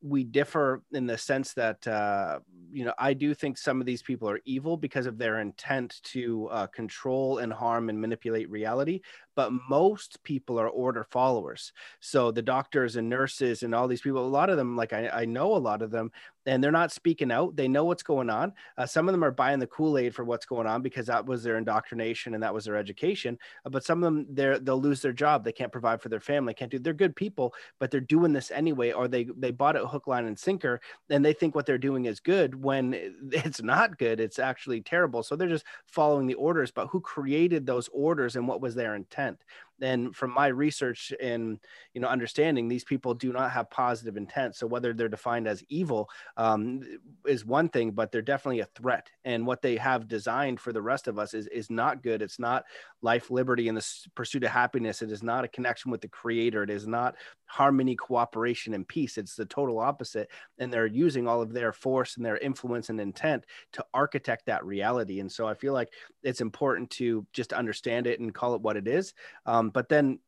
we 0.00 0.22
differ 0.22 0.82
in 0.92 1.06
the 1.06 1.18
sense 1.18 1.54
that 1.54 1.86
uh, 1.86 2.38
you 2.70 2.84
know 2.84 2.94
I 2.98 3.14
do 3.14 3.34
think 3.34 3.58
some 3.58 3.80
of 3.80 3.86
these 3.86 4.02
people 4.02 4.30
are 4.30 4.40
evil 4.44 4.76
because 4.76 5.06
of 5.06 5.18
their 5.18 5.40
intent 5.40 6.00
to 6.04 6.48
uh, 6.48 6.66
control 6.68 7.38
and 7.38 7.52
harm 7.52 7.88
and 7.88 8.00
manipulate 8.00 8.48
reality. 8.50 9.00
But 9.38 9.52
most 9.70 10.20
people 10.24 10.58
are 10.58 10.68
order 10.68 11.04
followers. 11.04 11.72
So 12.00 12.32
the 12.32 12.42
doctors 12.42 12.96
and 12.96 13.08
nurses 13.08 13.62
and 13.62 13.72
all 13.72 13.86
these 13.86 14.00
people, 14.00 14.26
a 14.26 14.26
lot 14.26 14.50
of 14.50 14.56
them, 14.56 14.74
like 14.74 14.92
I, 14.92 15.08
I 15.08 15.24
know 15.26 15.54
a 15.54 15.58
lot 15.58 15.80
of 15.80 15.92
them, 15.92 16.10
and 16.44 16.64
they're 16.64 16.72
not 16.72 16.90
speaking 16.90 17.30
out. 17.30 17.54
They 17.54 17.68
know 17.68 17.84
what's 17.84 18.02
going 18.02 18.30
on. 18.30 18.52
Uh, 18.76 18.86
some 18.86 19.06
of 19.06 19.12
them 19.12 19.22
are 19.22 19.30
buying 19.30 19.60
the 19.60 19.66
Kool 19.68 19.96
Aid 19.96 20.12
for 20.12 20.24
what's 20.24 20.44
going 20.46 20.66
on 20.66 20.82
because 20.82 21.06
that 21.06 21.24
was 21.24 21.44
their 21.44 21.56
indoctrination 21.56 22.34
and 22.34 22.42
that 22.42 22.52
was 22.52 22.64
their 22.64 22.76
education. 22.76 23.38
Uh, 23.64 23.70
but 23.70 23.84
some 23.84 24.02
of 24.02 24.12
them, 24.12 24.26
they're 24.30 24.58
they'll 24.58 24.80
lose 24.80 25.02
their 25.02 25.12
job. 25.12 25.44
They 25.44 25.52
can't 25.52 25.70
provide 25.70 26.00
for 26.02 26.08
their 26.08 26.20
family. 26.20 26.54
Can't 26.54 26.70
do. 26.70 26.78
They're 26.78 26.92
good 26.92 27.14
people, 27.14 27.54
but 27.78 27.90
they're 27.92 28.00
doing 28.00 28.32
this 28.32 28.50
anyway, 28.50 28.90
or 28.90 29.06
they 29.06 29.28
they 29.36 29.50
bought 29.52 29.76
it 29.76 29.84
hook, 29.84 30.06
line, 30.06 30.24
and 30.24 30.38
sinker, 30.38 30.80
and 31.10 31.24
they 31.24 31.32
think 31.32 31.54
what 31.54 31.66
they're 31.66 31.78
doing 31.78 32.06
is 32.06 32.18
good 32.18 32.60
when 32.60 32.94
it's 33.32 33.62
not 33.62 33.98
good. 33.98 34.18
It's 34.18 34.38
actually 34.40 34.80
terrible. 34.80 35.22
So 35.22 35.36
they're 35.36 35.48
just 35.48 35.66
following 35.86 36.26
the 36.26 36.34
orders. 36.34 36.70
But 36.70 36.88
who 36.88 37.00
created 37.00 37.66
those 37.66 37.88
orders 37.92 38.36
and 38.36 38.48
what 38.48 38.60
was 38.60 38.74
their 38.74 38.94
intent? 38.94 39.27
event 39.28 39.40
and 39.80 40.14
from 40.14 40.32
my 40.32 40.48
research 40.48 41.12
and 41.20 41.58
you 41.94 42.00
know 42.00 42.08
understanding 42.08 42.68
these 42.68 42.84
people 42.84 43.14
do 43.14 43.32
not 43.32 43.50
have 43.50 43.70
positive 43.70 44.16
intent. 44.16 44.56
So 44.56 44.66
whether 44.66 44.92
they're 44.92 45.08
defined 45.08 45.48
as 45.48 45.62
evil 45.68 46.08
um, 46.36 46.82
is 47.26 47.44
one 47.44 47.68
thing 47.68 47.92
but 47.92 48.12
they're 48.12 48.22
definitely 48.22 48.60
a 48.60 48.66
threat. 48.66 49.10
And 49.24 49.46
what 49.46 49.62
they 49.62 49.76
have 49.76 50.08
designed 50.08 50.60
for 50.60 50.72
the 50.72 50.82
rest 50.82 51.08
of 51.08 51.18
us 51.18 51.34
is 51.34 51.46
is 51.48 51.70
not 51.70 52.02
good. 52.02 52.22
It's 52.22 52.38
not 52.38 52.64
life 53.02 53.30
liberty 53.30 53.68
and 53.68 53.76
the 53.76 53.86
pursuit 54.14 54.44
of 54.44 54.50
happiness. 54.50 55.02
It 55.02 55.12
is 55.12 55.22
not 55.22 55.44
a 55.44 55.48
connection 55.48 55.90
with 55.90 56.00
the 56.00 56.08
creator. 56.08 56.62
It 56.62 56.70
is 56.70 56.86
not 56.86 57.14
harmony 57.46 57.96
cooperation 57.96 58.74
and 58.74 58.86
peace. 58.86 59.16
It's 59.16 59.34
the 59.34 59.46
total 59.46 59.78
opposite. 59.78 60.28
And 60.58 60.72
they're 60.72 60.86
using 60.86 61.26
all 61.26 61.40
of 61.40 61.52
their 61.52 61.72
force 61.72 62.16
and 62.16 62.26
their 62.26 62.38
influence 62.38 62.90
and 62.90 63.00
intent 63.00 63.44
to 63.72 63.84
architect 63.94 64.46
that 64.46 64.64
reality. 64.64 65.20
And 65.20 65.30
so 65.30 65.46
i 65.46 65.54
feel 65.54 65.72
like 65.72 65.92
it's 66.22 66.40
important 66.40 66.90
to 66.90 67.26
just 67.32 67.52
understand 67.52 68.06
it 68.06 68.20
and 68.20 68.34
call 68.34 68.54
it 68.54 68.60
what 68.60 68.76
it 68.76 68.86
is. 68.86 69.14
Um, 69.46 69.67
but 69.72 69.88
then 69.88 70.18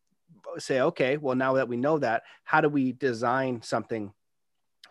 say, 0.58 0.80
okay, 0.80 1.16
well, 1.16 1.36
now 1.36 1.54
that 1.54 1.68
we 1.68 1.76
know 1.76 1.98
that, 1.98 2.22
how 2.44 2.60
do 2.60 2.68
we 2.68 2.92
design 2.92 3.62
something 3.62 4.12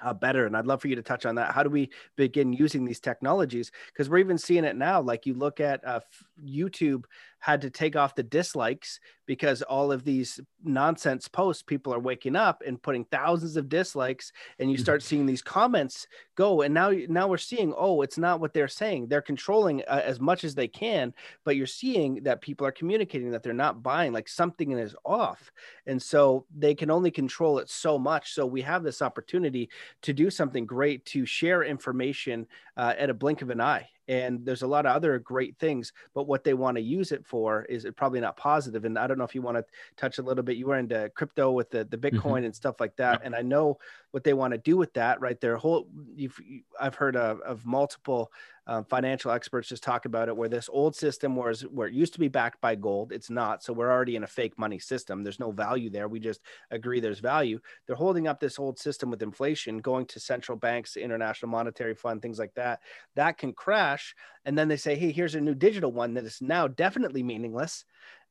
uh, 0.01 0.13
better. 0.13 0.45
And 0.45 0.55
I'd 0.55 0.67
love 0.67 0.81
for 0.81 0.87
you 0.87 0.95
to 0.95 1.01
touch 1.01 1.25
on 1.25 1.35
that. 1.35 1.53
How 1.53 1.63
do 1.63 1.69
we 1.69 1.89
begin 2.15 2.53
using 2.53 2.85
these 2.85 2.99
technologies? 2.99 3.71
Because 3.87 4.09
we're 4.09 4.19
even 4.19 4.37
seeing 4.37 4.63
it 4.63 4.75
now. 4.75 5.01
Like 5.01 5.25
you 5.25 5.33
look 5.33 5.59
at 5.59 5.85
uh, 5.85 5.99
YouTube 6.43 7.03
had 7.39 7.61
to 7.61 7.69
take 7.69 7.95
off 7.95 8.15
the 8.15 8.23
dislikes 8.23 8.99
because 9.25 9.61
all 9.61 9.91
of 9.91 10.03
these 10.03 10.39
nonsense 10.63 11.27
posts, 11.27 11.61
people 11.61 11.93
are 11.93 11.99
waking 11.99 12.35
up 12.35 12.63
and 12.65 12.81
putting 12.81 13.05
thousands 13.05 13.57
of 13.57 13.69
dislikes, 13.69 14.31
and 14.57 14.69
you 14.69 14.75
mm-hmm. 14.75 14.81
start 14.81 15.03
seeing 15.03 15.25
these 15.25 15.41
comments 15.41 16.07
go. 16.35 16.61
And 16.61 16.73
now, 16.73 16.91
now 17.07 17.27
we're 17.27 17.37
seeing, 17.37 17.73
oh, 17.77 18.01
it's 18.01 18.17
not 18.17 18.39
what 18.39 18.53
they're 18.53 18.67
saying. 18.67 19.07
They're 19.07 19.21
controlling 19.21 19.83
uh, 19.87 20.01
as 20.03 20.19
much 20.19 20.43
as 20.43 20.55
they 20.55 20.67
can, 20.67 21.13
but 21.45 21.55
you're 21.55 21.67
seeing 21.67 22.23
that 22.23 22.41
people 22.41 22.65
are 22.65 22.71
communicating 22.71 23.31
that 23.31 23.43
they're 23.43 23.53
not 23.53 23.83
buying, 23.83 24.13
like 24.13 24.27
something 24.27 24.71
is 24.71 24.95
off, 25.05 25.51
and 25.85 26.01
so 26.01 26.45
they 26.57 26.73
can 26.73 26.89
only 26.89 27.11
control 27.11 27.59
it 27.59 27.69
so 27.69 27.99
much. 27.99 28.33
So 28.33 28.45
we 28.45 28.61
have 28.63 28.83
this 28.83 29.01
opportunity 29.01 29.69
to 30.01 30.13
do 30.13 30.29
something 30.29 30.65
great 30.65 31.05
to 31.05 31.25
share 31.25 31.63
information 31.63 32.47
uh, 32.77 32.93
at 32.97 33.09
a 33.09 33.13
blink 33.13 33.41
of 33.41 33.51
an 33.51 33.61
eye 33.61 33.89
and 34.09 34.43
there's 34.43 34.63
a 34.63 34.67
lot 34.67 34.85
of 34.85 34.93
other 34.93 35.19
great 35.19 35.55
things 35.57 35.93
but 36.13 36.27
what 36.27 36.43
they 36.43 36.53
want 36.53 36.75
to 36.75 36.81
use 36.81 37.11
it 37.11 37.25
for 37.25 37.63
is 37.65 37.87
probably 37.95 38.19
not 38.19 38.35
positive 38.35 38.83
and 38.83 38.97
i 38.97 39.07
don't 39.07 39.17
know 39.17 39.23
if 39.23 39.35
you 39.35 39.41
want 39.41 39.55
to 39.55 39.63
touch 39.95 40.17
a 40.17 40.21
little 40.21 40.43
bit 40.43 40.57
you 40.57 40.65
were 40.65 40.77
into 40.77 41.09
crypto 41.15 41.51
with 41.51 41.69
the, 41.69 41.85
the 41.85 41.97
mm-hmm. 41.97 42.17
bitcoin 42.17 42.37
mm-hmm. 42.37 42.45
and 42.45 42.55
stuff 42.55 42.79
like 42.79 42.95
that 42.97 43.21
and 43.23 43.35
i 43.35 43.41
know 43.41 43.77
what 44.11 44.23
they 44.23 44.33
want 44.33 44.51
to 44.51 44.57
do 44.57 44.75
with 44.75 44.91
that 44.93 45.21
right 45.21 45.39
their 45.39 45.55
whole 45.55 45.87
you've 46.15 46.37
i've 46.81 46.95
heard 46.95 47.15
of, 47.15 47.39
of 47.41 47.65
multiple 47.65 48.31
um, 48.69 48.85
financial 48.85 49.31
experts 49.31 49.67
just 49.67 49.81
talk 49.81 50.05
about 50.05 50.29
it 50.29 50.37
where 50.37 50.47
this 50.47 50.69
old 50.71 50.95
system 50.95 51.35
was 51.35 51.61
where 51.61 51.87
it 51.87 51.93
used 51.95 52.13
to 52.13 52.19
be 52.19 52.27
backed 52.27 52.61
by 52.61 52.75
gold 52.75 53.11
it's 53.11 53.31
not 53.31 53.63
so 53.63 53.73
we're 53.73 53.91
already 53.91 54.15
in 54.15 54.23
a 54.23 54.27
fake 54.27 54.59
money 54.59 54.77
system 54.77 55.23
there's 55.23 55.39
no 55.39 55.49
value 55.49 55.89
there 55.89 56.07
we 56.07 56.19
just 56.19 56.41
agree 56.69 56.99
there's 56.99 57.19
value 57.19 57.59
they're 57.87 57.95
holding 57.95 58.27
up 58.27 58.39
this 58.39 58.59
old 58.59 58.77
system 58.77 59.09
with 59.09 59.23
inflation 59.23 59.79
going 59.79 60.05
to 60.05 60.19
central 60.19 60.55
banks 60.55 60.97
international 60.97 61.49
monetary 61.49 61.95
fund 61.95 62.21
things 62.21 62.37
like 62.37 62.53
that 62.53 62.79
that 63.15 63.39
can 63.39 63.53
crash 63.53 64.13
and 64.45 64.55
then 64.55 64.67
they 64.67 64.77
say 64.77 64.95
hey 64.95 65.11
here's 65.11 65.33
a 65.33 65.41
new 65.41 65.55
digital 65.55 65.91
one 65.91 66.13
that 66.13 66.23
is 66.23 66.37
now 66.39 66.67
definitely 66.67 67.23
meaningless 67.23 67.85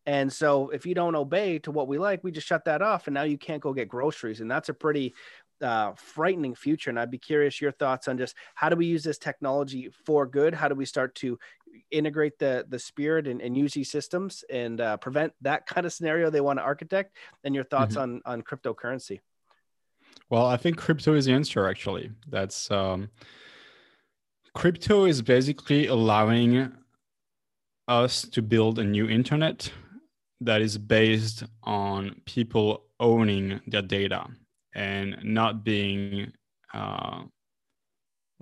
and 0.06 0.32
so 0.32 0.70
if 0.70 0.86
you 0.86 0.94
don't 0.94 1.16
obey 1.16 1.58
to 1.58 1.70
what 1.70 1.86
we 1.86 1.98
like, 1.98 2.24
we 2.24 2.30
just 2.30 2.46
shut 2.46 2.64
that 2.64 2.80
off. 2.80 3.08
And 3.08 3.12
now 3.12 3.24
you 3.24 3.36
can't 3.36 3.60
go 3.60 3.74
get 3.74 3.90
groceries. 3.90 4.40
And 4.40 4.50
that's 4.50 4.70
a 4.70 4.74
pretty 4.74 5.14
uh, 5.62 5.92
frightening 5.96 6.54
future. 6.54 6.90
And 6.90 6.98
I'd 6.98 7.10
be 7.10 7.18
curious 7.18 7.60
your 7.60 7.72
thoughts 7.72 8.08
on 8.08 8.18
just 8.18 8.34
how 8.54 8.68
do 8.68 8.76
we 8.76 8.86
use 8.86 9.02
this 9.02 9.18
technology 9.18 9.90
for 10.04 10.26
good? 10.26 10.54
How 10.54 10.68
do 10.68 10.74
we 10.74 10.84
start 10.84 11.14
to 11.16 11.38
integrate 11.90 12.38
the 12.38 12.66
the 12.68 12.78
spirit 12.78 13.26
and, 13.26 13.40
and 13.40 13.56
use 13.56 13.72
these 13.72 13.90
systems 13.90 14.44
and 14.50 14.80
uh, 14.80 14.96
prevent 14.96 15.32
that 15.42 15.66
kind 15.66 15.86
of 15.86 15.92
scenario 15.92 16.30
they 16.30 16.40
want 16.40 16.58
to 16.58 16.62
architect? 16.62 17.16
And 17.44 17.54
your 17.54 17.64
thoughts 17.64 17.94
mm-hmm. 17.94 18.22
on 18.26 18.40
on 18.40 18.42
cryptocurrency? 18.42 19.20
Well, 20.30 20.46
I 20.46 20.56
think 20.56 20.76
crypto 20.76 21.14
is 21.14 21.26
the 21.26 21.32
answer. 21.32 21.66
Actually, 21.68 22.10
that's 22.28 22.70
um, 22.70 23.10
crypto 24.54 25.04
is 25.04 25.22
basically 25.22 25.86
allowing 25.86 26.72
us 27.86 28.22
to 28.22 28.42
build 28.42 28.78
a 28.78 28.84
new 28.84 29.08
internet 29.08 29.72
that 30.40 30.60
is 30.60 30.78
based 30.78 31.44
on 31.64 32.20
people 32.26 32.84
owning 33.00 33.60
their 33.66 33.82
data 33.82 34.26
and 34.78 35.16
not 35.24 35.64
being 35.64 36.32
uh, 36.72 37.22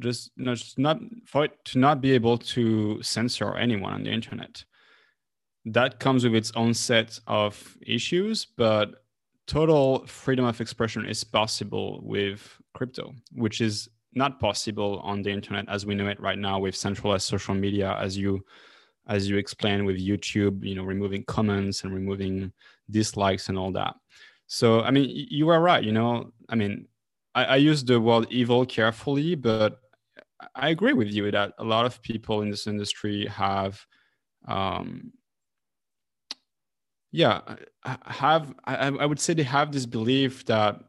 just 0.01 0.31
not, 0.37 0.59
just 0.59 0.79
not 0.79 0.99
for 1.25 1.47
it 1.47 1.53
to 1.65 1.79
not 1.79 2.03
be 2.03 2.13
able 2.13 2.37
to 2.37 3.03
censor 3.03 3.57
anyone 3.57 3.95
on 3.95 4.03
the 4.03 4.11
internet. 4.11 4.63
That 5.65 5.99
comes 5.99 6.25
with 6.25 6.35
its 6.35 6.53
own 6.55 6.75
set 6.75 7.19
of 7.27 7.77
issues, 7.85 8.47
but 8.57 9.03
total 9.47 10.07
freedom 10.07 10.45
of 10.45 10.61
expression 10.61 11.07
is 11.07 11.25
possible 11.25 12.01
with 12.05 12.41
crypto, 12.75 13.15
which 13.33 13.61
is 13.63 13.89
not 14.13 14.39
possible 14.39 15.01
on 15.03 15.23
the 15.23 15.31
internet 15.31 15.65
as 15.69 15.87
we 15.87 15.95
know 15.95 16.09
it 16.09 16.21
right 16.21 16.39
now 16.39 16.59
with 16.59 16.77
centralized 16.77 17.27
social 17.27 17.55
media, 17.55 17.97
as 17.99 18.17
you 18.17 18.45
as 19.09 19.29
you 19.29 19.39
explained 19.39 19.87
with 19.87 20.05
YouTube, 20.05 20.65
you 20.65 20.75
know, 20.75 20.83
removing 20.83 21.25
comments 21.25 21.85
and 21.85 21.95
removing 21.95 22.53
dislikes 22.91 23.49
and 23.49 23.57
all 23.57 23.73
that. 23.73 23.95
So, 24.47 24.81
I 24.81 24.91
mean, 24.91 25.09
you 25.11 25.49
are 25.49 25.61
right. 25.61 25.83
You 25.83 25.93
know, 25.93 26.33
I 26.49 26.55
mean, 26.55 26.87
I, 27.35 27.45
I 27.45 27.57
use 27.57 27.85
the 27.85 28.01
word 28.01 28.27
evil 28.31 28.65
carefully, 28.65 29.35
but 29.35 29.81
I 30.55 30.69
agree 30.71 30.93
with 30.93 31.13
you 31.13 31.31
that 31.31 31.55
a 31.59 31.65
lot 31.65 31.87
of 31.87 32.03
people 32.03 32.43
in 32.43 32.51
this 32.51 32.67
industry 32.67 33.27
have, 33.27 33.85
um, 34.47 35.13
yeah, 37.13 37.41
have 37.85 38.55
I, 38.65 38.89
I 38.89 39.07
would 39.07 39.21
say 39.21 39.33
they 39.35 39.43
have 39.43 39.73
this 39.73 39.87
belief 39.87 40.45
that 40.47 40.83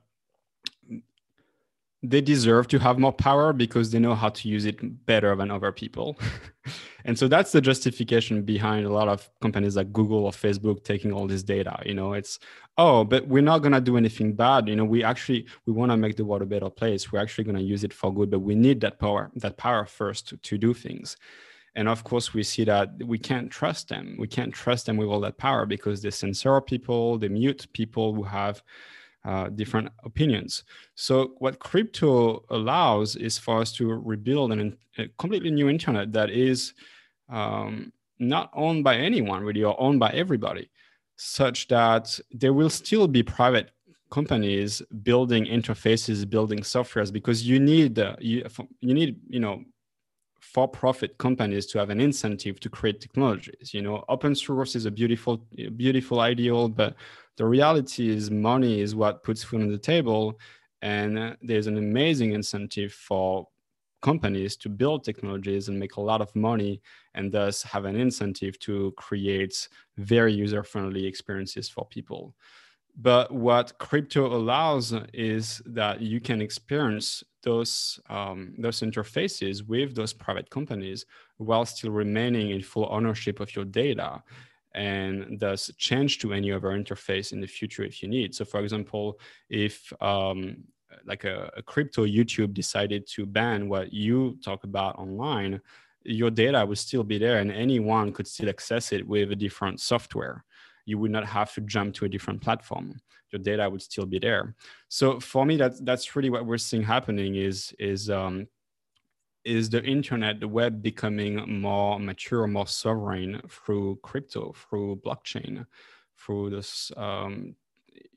they 2.10 2.22
deserve 2.22 2.68
to 2.70 2.80
have 2.80 2.98
more 2.98 3.12
power 3.12 3.52
because 3.52 3.92
they 3.92 4.00
know 4.00 4.16
how 4.16 4.30
to 4.30 4.48
use 4.48 4.66
it 4.66 5.06
better 5.06 5.36
than 5.36 5.52
other 5.52 5.72
people. 5.72 6.18
and 7.06 7.20
so 7.20 7.28
that's 7.28 7.52
the 7.52 7.60
justification 7.60 8.44
behind 8.44 8.86
a 8.86 8.90
lot 8.90 9.10
of 9.10 9.30
companies 9.42 9.76
like 9.76 9.92
Google 9.92 10.26
or 10.26 10.32
Facebook 10.32 10.84
taking 10.84 11.12
all 11.12 11.28
this 11.28 11.44
data. 11.44 11.82
You 11.86 11.96
know, 11.96 12.14
it's 12.14 12.40
oh, 12.78 13.04
but 13.04 13.28
we're 13.28 13.42
not 13.42 13.60
gonna 13.60 13.82
do 13.82 13.98
anything 13.98 14.34
bad. 14.34 14.70
You 14.70 14.76
know, 14.78 14.86
we 14.86 15.04
actually 15.04 15.46
we 15.66 15.74
want 15.74 15.92
to 15.92 15.98
make 15.98 16.16
the 16.16 16.26
world 16.26 16.44
a 16.44 16.46
better 16.46 16.70
place. 16.70 17.12
We're 17.12 17.20
actually 17.20 17.44
gonna 17.44 17.60
use 17.60 17.84
it 17.84 17.94
for 17.94 18.14
good, 18.14 18.32
but 18.32 18.40
we 18.40 18.56
need 18.56 18.80
that 18.82 19.00
power, 19.00 19.30
that 19.36 19.58
power 19.58 19.86
first 19.86 20.30
to, 20.30 20.38
to 20.38 20.58
do 20.58 20.74
things. 20.74 21.18
And 21.76 21.88
of 21.88 22.04
course, 22.04 22.34
we 22.34 22.42
see 22.42 22.64
that 22.64 22.90
we 23.04 23.20
can't 23.20 23.52
trust 23.52 23.90
them. 23.90 24.16
We 24.18 24.28
can't 24.28 24.54
trust 24.54 24.86
them 24.86 24.98
with 24.98 25.10
all 25.10 25.20
that 25.20 25.38
power 25.38 25.66
because 25.66 26.02
they 26.02 26.10
censor 26.10 26.60
people, 26.62 27.20
they 27.20 27.28
mute 27.28 27.68
people 27.74 28.16
who 28.16 28.24
have 28.24 28.64
uh, 29.26 29.50
different 29.50 29.90
opinions. 30.04 30.64
So 30.96 31.34
what 31.40 31.60
crypto 31.60 32.46
allows 32.50 33.16
is 33.16 33.38
for 33.38 33.60
us 33.60 33.72
to 33.74 33.94
rebuild 33.94 34.52
an, 34.54 34.78
a 34.98 35.08
completely 35.18 35.52
new 35.52 35.70
internet 35.70 36.14
that 36.14 36.30
is 36.30 36.74
um, 37.30 37.92
not 38.20 38.50
owned 38.54 38.84
by 38.84 38.96
anyone 38.96 39.44
really 39.44 39.64
or 39.64 39.80
owned 39.80 40.00
by 40.00 40.12
everybody, 40.12 40.70
such 41.18 41.68
that 41.68 42.20
there 42.32 42.54
will 42.54 42.70
still 42.70 43.08
be 43.08 43.24
private 43.24 43.72
companies 44.10 44.82
building 45.04 45.46
interfaces, 45.46 46.30
building 46.30 46.60
softwares 46.60 47.12
because 47.12 47.48
you 47.48 47.60
need 47.60 48.00
uh, 48.00 48.16
you, 48.20 48.46
you 48.80 48.94
need 48.94 49.20
you 49.28 49.40
know 49.40 49.64
for-profit 50.40 51.18
companies 51.18 51.66
to 51.66 51.78
have 51.78 51.90
an 51.90 52.00
incentive 52.00 52.60
to 52.60 52.70
create 52.70 53.02
technologies. 53.02 53.74
You 53.74 53.82
know, 53.82 54.06
open 54.08 54.34
source 54.34 54.76
is 54.76 54.86
a 54.86 54.92
beautiful 54.92 55.46
beautiful 55.76 56.22
ideal, 56.22 56.70
but 56.70 56.96
the 57.38 57.46
reality 57.46 58.10
is 58.10 58.30
money 58.30 58.82
is 58.82 58.96
what 58.96 59.24
puts 59.24 59.44
food 59.44 59.62
on 59.62 59.72
the 59.72 59.78
table 59.78 60.40
and 60.82 61.38
there's 61.42 61.68
an 61.68 61.78
amazing 61.78 62.34
incentive 62.34 62.94
for 62.94 63.48
companies 64.02 64.56
to 64.58 64.70
build 64.70 65.04
technologies 65.04 65.70
and 65.70 65.80
make 65.80 65.96
a 65.96 66.02
lot 66.02 66.22
of 66.22 66.36
money 66.36 66.82
and 67.16 67.32
thus 67.32 67.64
have 67.64 67.86
an 67.86 67.96
incentive 67.96 68.60
to 68.60 68.94
create 68.98 69.68
very 69.98 70.34
user-friendly 70.34 71.06
experiences 71.06 71.68
for 71.68 71.86
people. 71.86 72.36
But 73.00 73.32
what 73.32 73.78
crypto 73.78 74.26
allows 74.36 74.94
is 75.14 75.62
that 75.66 76.02
you 76.02 76.20
can 76.20 76.42
experience 76.42 77.24
those 77.44 78.00
um, 78.10 78.56
those 78.58 78.82
interfaces 78.82 79.66
with 79.66 79.96
those 79.96 80.14
private 80.14 80.50
companies 80.50 81.06
while 81.38 81.66
still 81.66 81.92
remaining 81.92 82.50
in 82.50 82.62
full 82.62 82.88
ownership 82.90 83.40
of 83.40 83.56
your 83.56 83.66
data 83.66 84.24
and 84.78 85.40
thus 85.40 85.72
change 85.78 86.20
to 86.20 86.34
any 86.34 86.52
other 86.52 86.70
interface 86.70 87.34
in 87.34 87.42
the 87.42 87.48
future 87.48 87.84
if 87.84 88.04
you 88.04 88.08
need. 88.08 88.36
So, 88.36 88.46
for 88.46 88.60
example, 88.62 89.20
if 89.50 89.92
um, 90.02 90.58
like 91.06 91.24
a, 91.24 91.52
a, 91.58 91.64
crypto 91.64 92.06
YouTube 92.06 92.54
decided 92.54 93.08
to 93.08 93.26
ban 93.26 93.68
what 93.68 93.92
you 93.92 94.38
talk 94.44 94.64
about 94.64 94.98
online, 95.00 95.60
your 96.04 96.30
data 96.30 96.64
would 96.64 96.78
still 96.78 97.04
be 97.04 97.18
there 97.18 97.40
and 97.40 97.52
anyone 97.52 98.14
could 98.14 98.28
still 98.28 98.50
access 98.50 98.94
it 98.94 99.06
with 99.06 99.32
a 99.32 99.36
different 99.36 99.82
software. 99.82 100.46
You 100.86 101.00
would 101.00 101.12
not 101.12 101.26
have 101.26 101.54
to 101.56 101.62
jump 101.62 101.96
to 101.96 102.06
a 102.06 102.10
different 102.10 102.42
platform. 102.42 103.02
Your 103.32 103.42
data 103.42 103.68
would 103.70 103.82
still 103.82 104.06
be 104.06 104.20
there. 104.20 104.56
So 104.90 105.20
for 105.20 105.44
me, 105.46 105.58
that's 105.58 105.82
that's 105.82 106.16
really 106.16 106.30
what 106.30 106.46
we're 106.46 106.60
seeing 106.60 106.84
happening 106.84 107.36
is 107.36 107.74
is 107.80 108.10
um, 108.10 108.48
is 109.48 109.70
the 109.70 109.84
internet, 109.84 110.40
the 110.40 110.48
web 110.48 110.82
becoming 110.82 111.62
more 111.62 112.00
mature, 112.00 112.46
more 112.48 112.68
sovereign 112.68 113.42
through 113.50 113.98
crypto, 114.04 114.54
through 114.54 115.02
blockchain, 115.06 115.66
through 116.18 116.50
this, 116.50 116.92
um, 116.98 117.56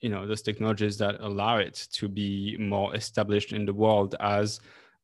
you 0.01 0.09
know, 0.09 0.27
those 0.27 0.43
technologies 0.43 0.99
that 0.99 1.21
allow 1.21 1.59
it 1.59 1.87
to 1.93 2.09
be 2.09 2.57
more 2.59 2.95
established 2.97 3.53
in 3.53 3.65
the 3.65 3.75
world 3.75 4.15
as 4.21 4.61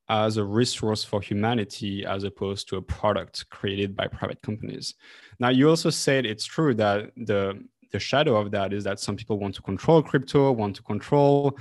as 0.09 0.37
a 0.37 0.45
resource 0.45 1.03
for 1.03 1.21
humanity 1.21 2.07
as 2.07 2.23
opposed 2.23 2.69
to 2.69 2.77
a 2.77 2.83
product 2.83 3.49
created 3.51 3.97
by 3.97 4.07
private 4.07 4.41
companies. 4.41 4.95
Now, 5.41 5.49
you 5.49 5.69
also 5.69 5.91
said 5.91 6.25
it's 6.25 6.45
true 6.45 6.75
that 6.75 7.11
the 7.17 7.65
the 7.93 7.99
shadow 8.01 8.37
of 8.37 8.51
that 8.51 8.73
is 8.73 8.85
that 8.85 9.01
some 9.01 9.17
people 9.17 9.39
want 9.39 9.55
to 9.55 9.63
control 9.63 10.03
crypto, 10.03 10.51
want 10.53 10.75
to 10.77 10.83
control 10.83 11.57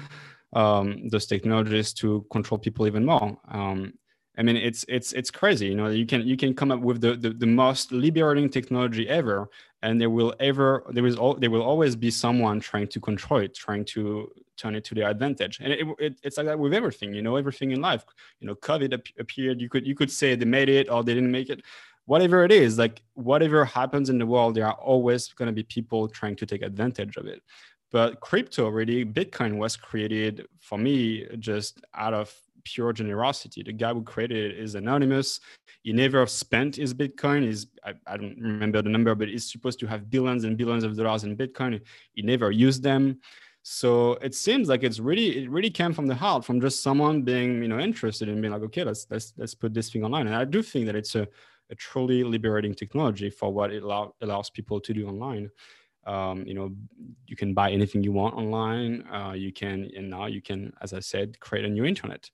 um, 0.53 1.07
those 1.09 1.27
technologies 1.27 1.93
to 1.93 2.25
control 2.31 2.57
people 2.57 2.87
even 2.87 3.05
more. 3.05 3.37
Um, 3.49 3.93
I 4.37 4.43
mean, 4.43 4.57
it's 4.57 4.83
it's 4.87 5.13
it's 5.13 5.31
crazy. 5.31 5.67
You 5.67 5.75
know, 5.75 5.87
you 5.87 6.05
can 6.05 6.27
you 6.27 6.35
can 6.35 6.53
come 6.53 6.71
up 6.71 6.81
with 6.81 7.01
the 7.01 7.15
the, 7.15 7.29
the 7.29 7.45
most 7.45 7.91
liberating 7.91 8.49
technology 8.49 9.07
ever, 9.07 9.49
and 9.81 9.99
there 9.99 10.09
will 10.09 10.33
ever 10.39 10.83
there 10.89 11.05
is 11.05 11.15
all 11.15 11.35
there 11.35 11.49
will 11.49 11.61
always 11.61 11.95
be 11.95 12.11
someone 12.11 12.59
trying 12.59 12.87
to 12.87 12.99
control 12.99 13.39
it, 13.39 13.55
trying 13.55 13.85
to 13.85 14.31
turn 14.57 14.75
it 14.75 14.83
to 14.85 14.95
their 14.95 15.09
advantage. 15.09 15.59
And 15.59 15.73
it, 15.73 15.87
it, 15.99 16.19
it's 16.23 16.37
like 16.37 16.47
that 16.47 16.59
with 16.59 16.73
everything. 16.73 17.13
You 17.13 17.21
know, 17.21 17.35
everything 17.37 17.71
in 17.71 17.81
life. 17.81 18.05
You 18.39 18.47
know, 18.47 18.55
COVID 18.55 18.93
ap- 18.93 19.19
appeared. 19.19 19.61
You 19.61 19.69
could 19.69 19.87
you 19.87 19.95
could 19.95 20.11
say 20.11 20.35
they 20.35 20.45
made 20.45 20.69
it 20.69 20.89
or 20.89 21.03
they 21.03 21.13
didn't 21.13 21.31
make 21.31 21.49
it. 21.49 21.61
Whatever 22.05 22.43
it 22.43 22.51
is, 22.51 22.77
like 22.77 23.01
whatever 23.15 23.65
happens 23.65 24.09
in 24.09 24.19
the 24.19 24.27
world, 24.27 24.53
there 24.53 24.67
are 24.67 24.73
always 24.73 25.29
going 25.33 25.47
to 25.47 25.53
be 25.53 25.63
people 25.63 26.07
trying 26.07 26.35
to 26.35 26.45
take 26.45 26.61
advantage 26.61 27.17
of 27.17 27.25
it. 27.25 27.41
But 27.91 28.19
crypto, 28.19 28.67
really, 28.69 29.05
Bitcoin 29.05 29.57
was 29.57 29.75
created 29.75 30.45
for 30.59 30.77
me 30.77 31.25
just 31.39 31.81
out 31.95 32.13
of 32.13 32.35
pure 32.65 32.91
generosity. 32.91 33.63
The 33.63 33.71
guy 33.71 33.93
who 33.93 34.03
created 34.03 34.51
it 34.51 34.59
is 34.59 34.75
anonymous. 34.75 35.39
He 35.83 35.93
never 35.93 36.27
spent 36.27 36.75
his 36.75 36.93
Bitcoin. 36.93 37.47
Is 37.47 37.67
I, 37.85 37.93
I, 38.05 38.17
don't 38.17 38.37
remember 38.37 38.81
the 38.81 38.89
number, 38.89 39.15
but 39.15 39.29
he's 39.29 39.49
supposed 39.49 39.79
to 39.79 39.87
have 39.87 40.09
billions 40.09 40.43
and 40.43 40.57
billions 40.57 40.83
of 40.83 40.97
dollars 40.97 41.23
in 41.23 41.37
Bitcoin. 41.37 41.79
He 42.13 42.21
never 42.21 42.51
used 42.51 42.83
them. 42.83 43.19
So 43.63 44.13
it 44.15 44.35
seems 44.35 44.67
like 44.67 44.83
it's 44.83 44.99
really 44.99 45.43
it 45.43 45.49
really 45.49 45.71
came 45.71 45.93
from 45.93 46.07
the 46.07 46.15
heart, 46.15 46.43
from 46.43 46.59
just 46.59 46.83
someone 46.83 47.21
being 47.21 47.61
you 47.61 47.69
know 47.69 47.79
interested 47.79 48.27
in 48.27 48.41
being 48.41 48.53
like, 48.53 48.63
okay, 48.63 48.83
let's 48.83 49.07
let's 49.09 49.33
let's 49.37 49.55
put 49.55 49.73
this 49.73 49.89
thing 49.89 50.03
online. 50.03 50.27
And 50.27 50.35
I 50.35 50.43
do 50.45 50.61
think 50.61 50.87
that 50.87 50.95
it's 50.95 51.15
a 51.15 51.27
a 51.69 51.75
truly 51.75 52.23
liberating 52.23 52.73
technology 52.73 53.29
for 53.29 53.51
what 53.51 53.71
it 53.71 53.83
allow, 53.83 54.13
allows 54.21 54.49
people 54.49 54.79
to 54.79 54.93
do 54.93 55.07
online. 55.07 55.49
Um, 56.05 56.45
you 56.45 56.53
know, 56.53 56.71
you 57.25 57.35
can 57.35 57.53
buy 57.53 57.71
anything 57.71 58.03
you 58.03 58.11
want 58.11 58.35
online. 58.35 59.07
Uh, 59.11 59.33
you 59.33 59.51
can, 59.51 59.89
and 59.95 60.09
now 60.09 60.27
you 60.27 60.41
can, 60.41 60.71
as 60.81 60.93
I 60.93 60.99
said, 60.99 61.39
create 61.39 61.65
a 61.65 61.69
new 61.69 61.85
internet. 61.85 62.29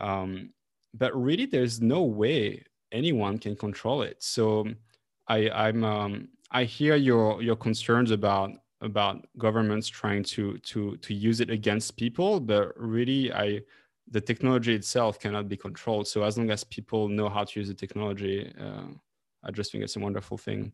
Um, 0.00 0.50
but 0.94 1.14
really, 1.14 1.46
there's 1.46 1.80
no 1.80 2.02
way 2.02 2.64
anyone 2.92 3.38
can 3.38 3.54
control 3.56 4.02
it. 4.02 4.16
So 4.22 4.66
I, 5.28 5.48
I'm, 5.50 5.84
um, 5.84 6.28
I 6.50 6.64
hear 6.64 6.96
your 6.96 7.42
your 7.42 7.56
concerns 7.56 8.10
about 8.10 8.50
about 8.80 9.26
governments 9.38 9.88
trying 9.88 10.24
to 10.24 10.58
to 10.58 10.96
to 10.96 11.14
use 11.14 11.40
it 11.40 11.50
against 11.50 11.96
people, 11.96 12.40
but 12.40 12.72
really, 12.76 13.32
I 13.32 13.60
the 14.10 14.20
technology 14.20 14.74
itself 14.74 15.20
cannot 15.20 15.48
be 15.48 15.56
controlled. 15.56 16.08
So 16.08 16.24
as 16.24 16.36
long 16.36 16.50
as 16.50 16.64
people 16.64 17.08
know 17.08 17.28
how 17.28 17.44
to 17.44 17.60
use 17.60 17.68
the 17.68 17.74
technology, 17.74 18.52
uh, 18.60 18.88
I 19.44 19.50
just 19.52 19.70
think 19.70 19.84
it's 19.84 19.96
a 19.96 20.00
wonderful 20.00 20.36
thing. 20.36 20.72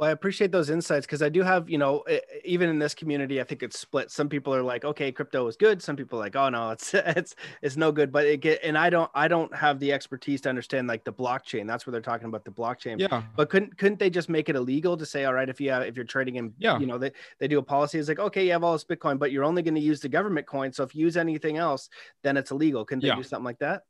Well, 0.00 0.08
I 0.08 0.12
appreciate 0.12 0.50
those 0.50 0.70
insights 0.70 1.04
because 1.04 1.20
I 1.20 1.28
do 1.28 1.42
have, 1.42 1.68
you 1.68 1.76
know, 1.76 2.02
even 2.42 2.70
in 2.70 2.78
this 2.78 2.94
community, 2.94 3.38
I 3.38 3.44
think 3.44 3.62
it's 3.62 3.78
split. 3.78 4.10
Some 4.10 4.30
people 4.30 4.54
are 4.54 4.62
like, 4.62 4.82
okay, 4.82 5.12
crypto 5.12 5.46
is 5.46 5.56
good. 5.58 5.82
Some 5.82 5.94
people 5.94 6.18
are 6.18 6.22
like, 6.22 6.34
oh 6.34 6.48
no, 6.48 6.70
it's 6.70 6.94
it's 6.94 7.34
it's 7.60 7.76
no 7.76 7.92
good. 7.92 8.10
But 8.10 8.24
it 8.24 8.40
get 8.40 8.60
and 8.64 8.78
I 8.78 8.88
don't 8.88 9.10
I 9.14 9.28
don't 9.28 9.54
have 9.54 9.78
the 9.78 9.92
expertise 9.92 10.40
to 10.40 10.48
understand 10.48 10.88
like 10.88 11.04
the 11.04 11.12
blockchain. 11.12 11.66
That's 11.66 11.86
where 11.86 11.92
they're 11.92 12.00
talking 12.00 12.28
about 12.28 12.46
the 12.46 12.50
blockchain. 12.50 12.98
Yeah. 12.98 13.24
But 13.36 13.50
couldn't 13.50 13.76
couldn't 13.76 13.98
they 13.98 14.08
just 14.08 14.30
make 14.30 14.48
it 14.48 14.56
illegal 14.56 14.96
to 14.96 15.04
say, 15.04 15.26
all 15.26 15.34
right, 15.34 15.50
if 15.50 15.60
you 15.60 15.70
have, 15.70 15.82
if 15.82 15.96
you're 15.96 16.06
trading 16.06 16.36
in, 16.36 16.54
yeah, 16.56 16.78
you 16.78 16.86
know, 16.86 16.96
they 16.96 17.12
they 17.38 17.46
do 17.46 17.58
a 17.58 17.62
policy. 17.62 17.98
It's 17.98 18.08
like, 18.08 18.20
okay, 18.20 18.46
you 18.46 18.52
have 18.52 18.64
all 18.64 18.72
this 18.72 18.84
Bitcoin, 18.84 19.18
but 19.18 19.32
you're 19.32 19.44
only 19.44 19.60
going 19.60 19.74
to 19.74 19.82
use 19.82 20.00
the 20.00 20.08
government 20.08 20.46
coin. 20.46 20.72
So 20.72 20.82
if 20.82 20.94
you 20.94 21.04
use 21.04 21.18
anything 21.18 21.58
else, 21.58 21.90
then 22.22 22.38
it's 22.38 22.52
illegal. 22.52 22.86
Couldn't 22.86 23.02
they 23.02 23.08
yeah. 23.08 23.16
do 23.16 23.22
something 23.22 23.44
like 23.44 23.58
that? 23.58 23.82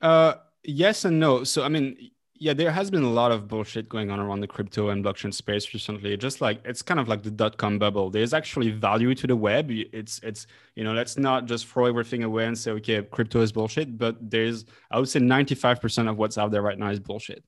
Uh, 0.00 0.34
yes 0.64 1.04
and 1.04 1.20
no. 1.20 1.44
So 1.44 1.62
I 1.62 1.68
mean 1.68 2.10
yeah, 2.42 2.54
there 2.54 2.72
has 2.72 2.90
been 2.90 3.04
a 3.04 3.08
lot 3.08 3.30
of 3.30 3.46
bullshit 3.46 3.88
going 3.88 4.10
on 4.10 4.18
around 4.18 4.40
the 4.40 4.48
crypto 4.48 4.88
and 4.88 5.04
blockchain 5.04 5.32
space 5.32 5.72
recently. 5.72 6.16
Just 6.16 6.40
like 6.40 6.60
it's 6.64 6.82
kind 6.82 6.98
of 6.98 7.06
like 7.06 7.22
the 7.22 7.30
dot 7.30 7.56
com 7.56 7.78
bubble. 7.78 8.10
There's 8.10 8.34
actually 8.34 8.72
value 8.72 9.14
to 9.14 9.28
the 9.28 9.36
web. 9.36 9.70
It's 9.70 10.18
it's 10.24 10.48
you 10.74 10.82
know 10.82 10.92
let's 10.92 11.16
not 11.16 11.46
just 11.46 11.68
throw 11.68 11.86
everything 11.86 12.24
away 12.24 12.46
and 12.46 12.58
say 12.58 12.72
okay, 12.72 13.00
crypto 13.04 13.42
is 13.42 13.52
bullshit. 13.52 13.96
But 13.96 14.16
there's 14.28 14.64
I 14.90 14.98
would 14.98 15.08
say 15.08 15.20
95% 15.20 16.10
of 16.10 16.18
what's 16.18 16.36
out 16.36 16.50
there 16.50 16.62
right 16.62 16.76
now 16.76 16.90
is 16.90 16.98
bullshit. 16.98 17.44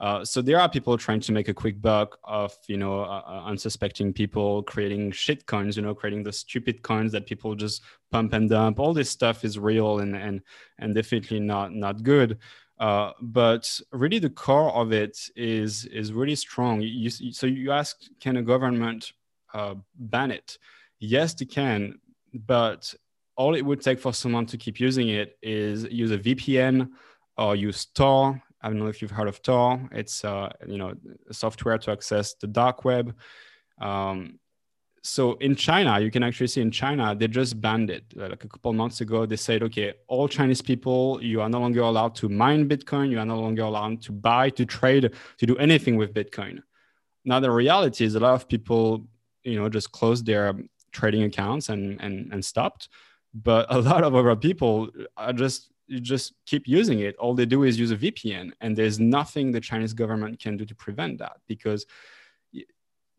Uh, 0.00 0.24
so 0.24 0.40
there 0.40 0.58
are 0.58 0.68
people 0.68 0.96
trying 0.96 1.20
to 1.20 1.32
make 1.32 1.48
a 1.48 1.54
quick 1.54 1.82
buck 1.82 2.18
of 2.24 2.56
you 2.68 2.78
know 2.78 3.00
uh, 3.00 3.22
uh 3.26 3.42
unsuspecting 3.44 4.14
people 4.14 4.62
creating 4.62 5.10
shit 5.10 5.44
coins 5.44 5.76
you 5.76 5.82
know 5.82 5.92
creating 5.92 6.22
the 6.22 6.32
stupid 6.32 6.80
coins 6.82 7.10
that 7.10 7.26
people 7.26 7.56
just 7.56 7.82
pump 8.12 8.32
and 8.32 8.48
dump 8.48 8.78
all 8.78 8.94
this 8.94 9.10
stuff 9.10 9.44
is 9.44 9.58
real 9.58 9.98
and 9.98 10.14
and 10.14 10.40
and 10.78 10.94
definitely 10.94 11.40
not 11.40 11.74
not 11.74 12.04
good 12.04 12.38
uh, 12.78 13.12
but 13.20 13.80
really, 13.92 14.18
the 14.18 14.30
core 14.30 14.72
of 14.72 14.92
it 14.92 15.18
is 15.34 15.84
is 15.86 16.12
really 16.12 16.36
strong. 16.36 16.80
You, 16.80 17.10
so 17.10 17.46
you 17.46 17.72
ask, 17.72 17.96
can 18.20 18.36
a 18.36 18.42
government 18.42 19.12
uh, 19.52 19.74
ban 19.96 20.30
it? 20.30 20.58
Yes, 21.00 21.34
they 21.34 21.44
can, 21.44 21.98
but 22.32 22.94
all 23.36 23.54
it 23.54 23.64
would 23.64 23.80
take 23.80 23.98
for 23.98 24.12
someone 24.12 24.46
to 24.46 24.56
keep 24.56 24.78
using 24.78 25.08
it 25.08 25.38
is 25.42 25.84
use 25.84 26.10
a 26.12 26.18
VPN 26.18 26.90
or 27.36 27.56
use 27.56 27.86
Tor. 27.86 28.40
I 28.60 28.68
don't 28.68 28.78
know 28.78 28.88
if 28.88 29.00
you've 29.02 29.10
heard 29.12 29.28
of 29.28 29.42
Tor. 29.42 29.88
It's 29.92 30.24
uh, 30.24 30.50
you 30.66 30.78
know 30.78 30.94
software 31.32 31.78
to 31.78 31.90
access 31.90 32.34
the 32.34 32.46
dark 32.46 32.84
web. 32.84 33.14
Um, 33.80 34.38
so 35.02 35.34
in 35.34 35.54
China, 35.54 36.00
you 36.00 36.10
can 36.10 36.22
actually 36.22 36.48
see 36.48 36.60
in 36.60 36.70
China, 36.70 37.14
they 37.14 37.28
just 37.28 37.60
banned 37.60 37.90
it. 37.90 38.04
Uh, 38.18 38.28
like 38.28 38.44
a 38.44 38.48
couple 38.48 38.72
months 38.72 39.00
ago, 39.00 39.26
they 39.26 39.36
said, 39.36 39.62
okay, 39.62 39.94
all 40.06 40.28
Chinese 40.28 40.62
people, 40.62 41.18
you 41.22 41.40
are 41.40 41.48
no 41.48 41.60
longer 41.60 41.80
allowed 41.80 42.14
to 42.16 42.28
mine 42.28 42.68
Bitcoin. 42.68 43.10
You 43.10 43.18
are 43.18 43.26
no 43.26 43.40
longer 43.40 43.62
allowed 43.62 44.02
to 44.02 44.12
buy, 44.12 44.50
to 44.50 44.64
trade, 44.64 45.10
to 45.38 45.46
do 45.46 45.56
anything 45.56 45.96
with 45.96 46.14
Bitcoin. 46.14 46.62
Now, 47.24 47.40
the 47.40 47.50
reality 47.50 48.04
is 48.04 48.14
a 48.14 48.20
lot 48.20 48.34
of 48.34 48.48
people, 48.48 49.06
you 49.44 49.58
know, 49.58 49.68
just 49.68 49.92
closed 49.92 50.26
their 50.26 50.54
trading 50.92 51.22
accounts 51.22 51.68
and, 51.68 52.00
and, 52.00 52.32
and 52.32 52.44
stopped. 52.44 52.88
But 53.34 53.66
a 53.70 53.78
lot 53.80 54.04
of 54.04 54.14
other 54.14 54.34
people 54.36 54.88
are 55.16 55.32
just, 55.32 55.70
just 55.88 56.34
keep 56.46 56.66
using 56.66 57.00
it. 57.00 57.16
All 57.16 57.34
they 57.34 57.46
do 57.46 57.62
is 57.62 57.78
use 57.78 57.90
a 57.90 57.96
VPN. 57.96 58.52
And 58.60 58.76
there's 58.76 58.98
nothing 58.98 59.52
the 59.52 59.60
Chinese 59.60 59.92
government 59.92 60.40
can 60.40 60.56
do 60.56 60.64
to 60.64 60.74
prevent 60.74 61.18
that 61.18 61.36
because 61.46 61.86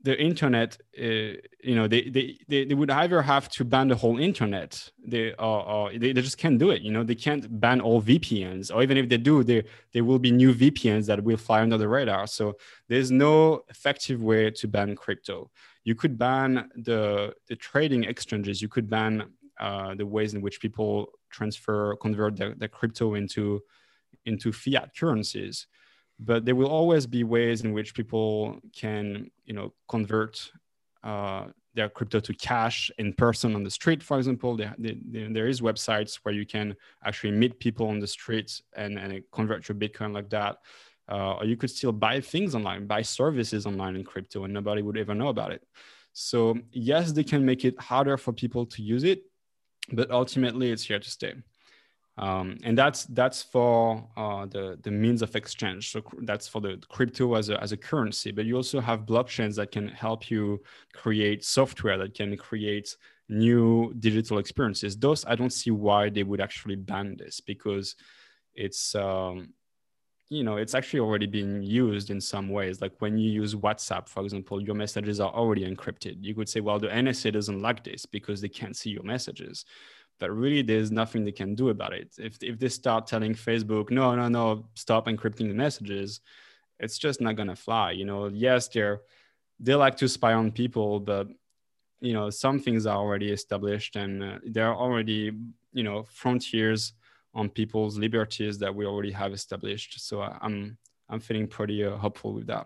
the 0.01 0.19
internet, 0.19 0.77
uh, 0.97 1.35
you 1.61 1.75
know, 1.75 1.87
they, 1.87 2.03
they, 2.09 2.39
they, 2.47 2.63
they, 2.63 2.73
would 2.73 2.89
either 2.89 3.21
have 3.21 3.49
to 3.49 3.65
ban 3.65 3.89
the 3.89 3.95
whole 3.95 4.17
internet, 4.17 4.89
they, 5.05 5.33
or, 5.33 5.91
they, 5.91 6.13
they 6.13 6.21
just 6.21 6.37
can't 6.37 6.57
do 6.57 6.71
it. 6.71 6.81
You 6.81 6.91
know, 6.91 7.03
they 7.03 7.15
can't 7.15 7.59
ban 7.59 7.81
all 7.81 8.01
VPNs, 8.01 8.73
or 8.73 8.81
even 8.81 8.97
if 8.97 9.09
they 9.09 9.17
do, 9.17 9.43
there, 9.43 9.63
there 9.91 10.05
will 10.05 10.19
be 10.19 10.31
new 10.31 10.53
VPNs 10.53 11.05
that 11.07 11.21
will 11.23 11.37
fly 11.37 11.61
under 11.61 11.77
the 11.77 11.87
radar. 11.87 12.27
So 12.27 12.55
there's 12.87 13.11
no 13.11 13.63
effective 13.67 14.21
way 14.21 14.51
to 14.51 14.67
ban 14.67 14.95
crypto. 14.95 15.51
You 15.83 15.95
could 15.95 16.17
ban 16.17 16.69
the, 16.75 17.33
the 17.47 17.55
trading 17.57 18.05
exchanges, 18.05 18.61
you 18.61 18.69
could 18.69 18.89
ban 18.89 19.31
uh, 19.59 19.95
the 19.95 20.05
ways 20.05 20.33
in 20.33 20.41
which 20.41 20.61
people 20.61 21.11
transfer, 21.29 21.97
convert 21.97 22.37
their, 22.37 22.55
their 22.55 22.69
crypto 22.69 23.15
into, 23.15 23.61
into 24.25 24.53
fiat 24.53 24.95
currencies 24.95 25.67
but 26.19 26.45
there 26.45 26.55
will 26.55 26.69
always 26.69 27.07
be 27.07 27.23
ways 27.23 27.63
in 27.63 27.71
which 27.73 27.93
people 27.93 28.59
can 28.75 29.31
you 29.45 29.53
know 29.53 29.73
convert 29.87 30.51
uh, 31.03 31.45
their 31.73 31.89
crypto 31.89 32.19
to 32.19 32.33
cash 32.33 32.91
in 32.97 33.13
person 33.13 33.55
on 33.55 33.63
the 33.63 33.71
street 33.71 34.03
for 34.03 34.17
example. 34.17 34.57
There, 34.57 35.47
is 35.47 35.61
websites 35.61 36.15
where 36.23 36.33
you 36.33 36.45
can 36.45 36.75
actually 37.05 37.31
meet 37.31 37.59
people 37.59 37.87
on 37.87 37.99
the 37.99 38.07
streets 38.07 38.61
and, 38.75 38.97
and 38.99 39.23
convert 39.31 39.69
your 39.69 39.77
bitcoin 39.77 40.13
like 40.13 40.29
that. 40.31 40.57
Uh, 41.09 41.37
or 41.37 41.45
you 41.45 41.57
could 41.57 41.71
still 41.71 41.91
buy 41.91 42.19
things 42.21 42.53
online 42.53 42.85
buy 42.85 43.01
services 43.01 43.65
online 43.65 43.95
in 43.95 44.03
crypto 44.03 44.43
and 44.43 44.53
nobody 44.53 44.81
would 44.81 44.97
ever 44.97 45.15
know 45.15 45.29
about 45.29 45.51
it. 45.51 45.63
So 46.13 46.57
yes 46.71 47.11
they 47.11 47.23
can 47.23 47.45
make 47.45 47.65
it 47.65 47.79
harder 47.79 48.17
for 48.17 48.33
people 48.33 48.65
to 48.67 48.81
use 48.81 49.03
it 49.03 49.23
but 49.91 50.11
ultimately 50.11 50.71
it's 50.71 50.83
here 50.83 50.99
to 50.99 51.09
stay 51.09 51.33
um, 52.19 52.57
and 52.63 52.77
that's 52.77 53.05
that's 53.05 53.41
for 53.41 54.05
uh, 54.17 54.45
the 54.45 54.77
the 54.83 54.91
means 54.91 55.21
of 55.21 55.37
exchange. 55.37 55.91
So 55.93 56.03
that's 56.23 56.49
for 56.49 56.59
the 56.59 56.77
crypto 56.89 57.35
as 57.35 57.47
a 57.47 57.61
as 57.63 57.71
a 57.71 57.77
currency. 57.77 58.31
But 58.31 58.45
you 58.45 58.57
also 58.57 58.81
have 58.81 59.05
blockchains 59.05 59.55
that 59.55 59.71
can 59.71 59.87
help 59.87 60.29
you 60.29 60.61
create 60.93 61.45
software 61.45 61.97
that 61.97 62.13
can 62.13 62.35
create 62.35 62.97
new 63.29 63.93
digital 63.99 64.37
experiences. 64.37 64.97
Those 64.97 65.23
I 65.25 65.35
don't 65.35 65.53
see 65.53 65.71
why 65.71 66.09
they 66.09 66.23
would 66.23 66.41
actually 66.41 66.75
ban 66.75 67.15
this 67.17 67.39
because 67.39 67.95
it's 68.53 68.95
um, 68.95 69.53
you 70.27 70.43
know 70.43 70.57
it's 70.57 70.75
actually 70.75 70.99
already 70.99 71.25
being 71.25 71.63
used 71.63 72.09
in 72.09 72.19
some 72.19 72.49
ways. 72.49 72.81
Like 72.81 72.95
when 72.99 73.17
you 73.17 73.31
use 73.31 73.55
WhatsApp, 73.55 74.09
for 74.09 74.23
example, 74.23 74.61
your 74.61 74.75
messages 74.75 75.21
are 75.21 75.31
already 75.31 75.65
encrypted. 75.65 76.17
You 76.19 76.35
could 76.35 76.49
say, 76.49 76.59
well, 76.59 76.79
the 76.79 76.87
NSA 76.87 77.31
doesn't 77.31 77.61
like 77.61 77.85
this 77.85 78.05
because 78.05 78.41
they 78.41 78.49
can't 78.49 78.75
see 78.75 78.89
your 78.89 79.03
messages 79.03 79.63
but 80.19 80.31
really 80.31 80.61
there's 80.61 80.91
nothing 80.91 81.23
they 81.23 81.31
can 81.31 81.55
do 81.55 81.69
about 81.69 81.93
it. 81.93 82.13
If, 82.17 82.41
if 82.41 82.59
they 82.59 82.69
start 82.69 83.07
telling 83.07 83.33
facebook 83.33 83.89
no 83.89 84.15
no 84.15 84.27
no 84.27 84.65
stop 84.75 85.07
encrypting 85.07 85.47
the 85.47 85.53
messages 85.53 86.21
it's 86.79 86.97
just 86.97 87.21
not 87.21 87.35
to 87.37 87.55
fly 87.55 87.91
you 87.91 88.05
know? 88.05 88.27
Yes 88.27 88.67
they're 88.67 89.01
they 89.59 89.75
like 89.75 89.97
to 89.97 90.07
spy 90.07 90.33
on 90.33 90.51
people 90.51 90.99
but 90.99 91.27
you 91.99 92.13
know 92.13 92.29
some 92.29 92.59
things 92.59 92.85
are 92.85 92.97
already 92.97 93.31
established 93.31 93.95
and 93.95 94.23
uh, 94.23 94.39
there 94.45 94.67
are 94.67 94.75
already 94.75 95.31
you 95.73 95.83
know 95.83 96.03
frontiers 96.03 96.93
on 97.33 97.49
people's 97.49 97.97
liberties 97.97 98.57
that 98.57 98.73
we 98.73 98.85
already 98.85 99.11
have 99.11 99.33
established. 99.33 99.99
So 99.99 100.21
i'm 100.21 100.77
i'm 101.09 101.19
feeling 101.19 101.47
pretty 101.47 101.83
uh, 101.83 101.97
hopeful 101.97 102.33
with 102.33 102.47
that 102.47 102.65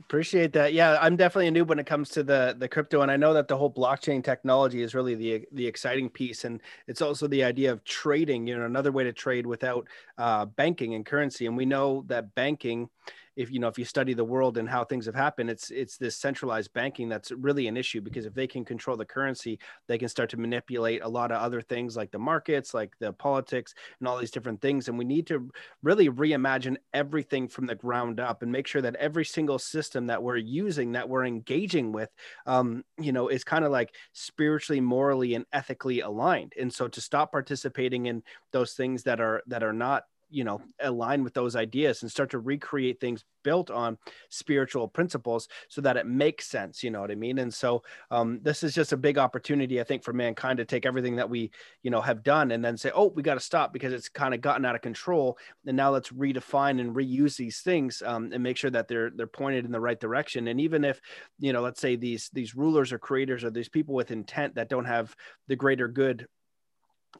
Appreciate 0.00 0.54
that. 0.54 0.72
Yeah, 0.72 0.96
I'm 1.02 1.16
definitely 1.16 1.48
a 1.48 1.52
noob 1.64 1.66
when 1.68 1.78
it 1.78 1.84
comes 1.86 2.08
to 2.10 2.22
the 2.22 2.56
the 2.58 2.66
crypto, 2.66 3.02
and 3.02 3.10
I 3.10 3.18
know 3.18 3.34
that 3.34 3.46
the 3.46 3.56
whole 3.58 3.70
blockchain 3.70 4.24
technology 4.24 4.80
is 4.82 4.94
really 4.94 5.14
the 5.14 5.46
the 5.52 5.66
exciting 5.66 6.08
piece, 6.08 6.44
and 6.44 6.62
it's 6.86 7.02
also 7.02 7.26
the 7.28 7.44
idea 7.44 7.70
of 7.70 7.84
trading. 7.84 8.46
You 8.46 8.58
know, 8.58 8.64
another 8.64 8.90
way 8.90 9.04
to 9.04 9.12
trade 9.12 9.46
without 9.46 9.86
uh, 10.16 10.46
banking 10.46 10.94
and 10.94 11.04
currency, 11.04 11.44
and 11.44 11.56
we 11.58 11.66
know 11.66 12.04
that 12.06 12.34
banking 12.34 12.88
if 13.36 13.50
you 13.50 13.58
know 13.58 13.68
if 13.68 13.78
you 13.78 13.84
study 13.84 14.14
the 14.14 14.24
world 14.24 14.58
and 14.58 14.68
how 14.68 14.84
things 14.84 15.06
have 15.06 15.14
happened 15.14 15.50
it's 15.50 15.70
it's 15.70 15.96
this 15.96 16.16
centralized 16.16 16.72
banking 16.72 17.08
that's 17.08 17.30
really 17.32 17.66
an 17.66 17.76
issue 17.76 18.00
because 18.00 18.26
if 18.26 18.34
they 18.34 18.46
can 18.46 18.64
control 18.64 18.96
the 18.96 19.04
currency 19.04 19.58
they 19.88 19.98
can 19.98 20.08
start 20.08 20.30
to 20.30 20.36
manipulate 20.36 21.02
a 21.02 21.08
lot 21.08 21.32
of 21.32 21.40
other 21.40 21.60
things 21.60 21.96
like 21.96 22.10
the 22.10 22.18
markets 22.18 22.74
like 22.74 22.92
the 22.98 23.12
politics 23.12 23.74
and 24.00 24.08
all 24.08 24.18
these 24.18 24.30
different 24.30 24.60
things. 24.60 24.88
And 24.88 24.98
we 24.98 25.04
need 25.04 25.26
to 25.28 25.50
really 25.82 26.08
reimagine 26.08 26.76
everything 26.92 27.48
from 27.48 27.66
the 27.66 27.74
ground 27.74 28.20
up 28.20 28.42
and 28.42 28.50
make 28.50 28.66
sure 28.66 28.82
that 28.82 28.96
every 28.96 29.24
single 29.24 29.58
system 29.58 30.06
that 30.06 30.22
we're 30.22 30.36
using 30.36 30.92
that 30.92 31.08
we're 31.08 31.24
engaging 31.24 31.92
with 31.92 32.10
um, 32.46 32.84
you 32.98 33.12
know 33.12 33.28
is 33.28 33.44
kind 33.44 33.64
of 33.64 33.72
like 33.72 33.94
spiritually 34.12 34.80
morally 34.80 35.34
and 35.34 35.46
ethically 35.52 36.00
aligned. 36.00 36.52
And 36.58 36.72
so 36.72 36.88
to 36.88 37.00
stop 37.00 37.32
participating 37.32 38.06
in 38.06 38.22
those 38.52 38.74
things 38.74 39.02
that 39.04 39.20
are 39.20 39.42
that 39.46 39.62
are 39.62 39.72
not 39.72 40.04
you 40.32 40.44
know 40.44 40.60
align 40.80 41.22
with 41.22 41.34
those 41.34 41.56
ideas 41.56 42.02
and 42.02 42.10
start 42.10 42.30
to 42.30 42.38
recreate 42.38 43.00
things 43.00 43.24
built 43.44 43.70
on 43.70 43.98
spiritual 44.28 44.86
principles 44.86 45.48
so 45.68 45.80
that 45.80 45.96
it 45.96 46.06
makes 46.06 46.46
sense 46.46 46.82
you 46.82 46.90
know 46.90 47.00
what 47.00 47.10
i 47.10 47.14
mean? 47.14 47.38
And 47.38 47.52
so 47.52 47.82
um, 48.10 48.40
this 48.42 48.62
is 48.62 48.74
just 48.74 48.92
a 48.92 48.96
big 48.96 49.18
opportunity 49.18 49.80
i 49.80 49.84
think 49.84 50.02
for 50.02 50.12
mankind 50.12 50.58
to 50.58 50.64
take 50.64 50.86
everything 50.86 51.16
that 51.16 51.28
we 51.28 51.50
you 51.82 51.90
know 51.90 52.00
have 52.00 52.22
done 52.22 52.52
and 52.52 52.64
then 52.64 52.76
say 52.76 52.90
oh 52.94 53.12
we 53.14 53.22
got 53.22 53.34
to 53.34 53.40
stop 53.40 53.72
because 53.72 53.92
it's 53.92 54.08
kind 54.08 54.34
of 54.34 54.40
gotten 54.40 54.64
out 54.64 54.74
of 54.74 54.82
control. 54.82 55.38
And 55.66 55.76
now 55.76 55.90
let's 55.90 56.10
redefine 56.10 56.80
and 56.80 56.94
reuse 56.94 57.36
these 57.36 57.60
things 57.60 58.02
um, 58.04 58.30
and 58.32 58.42
make 58.42 58.56
sure 58.56 58.70
that 58.70 58.88
they're 58.88 59.10
they're 59.10 59.26
pointed 59.26 59.64
in 59.64 59.72
the 59.72 59.80
right 59.80 59.98
direction. 59.98 60.48
And 60.48 60.60
even 60.60 60.84
if 60.84 61.00
you 61.38 61.52
know 61.52 61.62
let's 61.62 61.80
say 61.80 61.96
these 61.96 62.30
these 62.32 62.54
rulers 62.54 62.92
or 62.92 62.98
creators 62.98 63.44
or 63.44 63.50
these 63.50 63.68
people 63.68 63.94
with 63.94 64.10
intent 64.10 64.54
that 64.56 64.68
don't 64.68 64.84
have 64.84 65.14
the 65.48 65.56
greater 65.56 65.88
good 65.88 66.26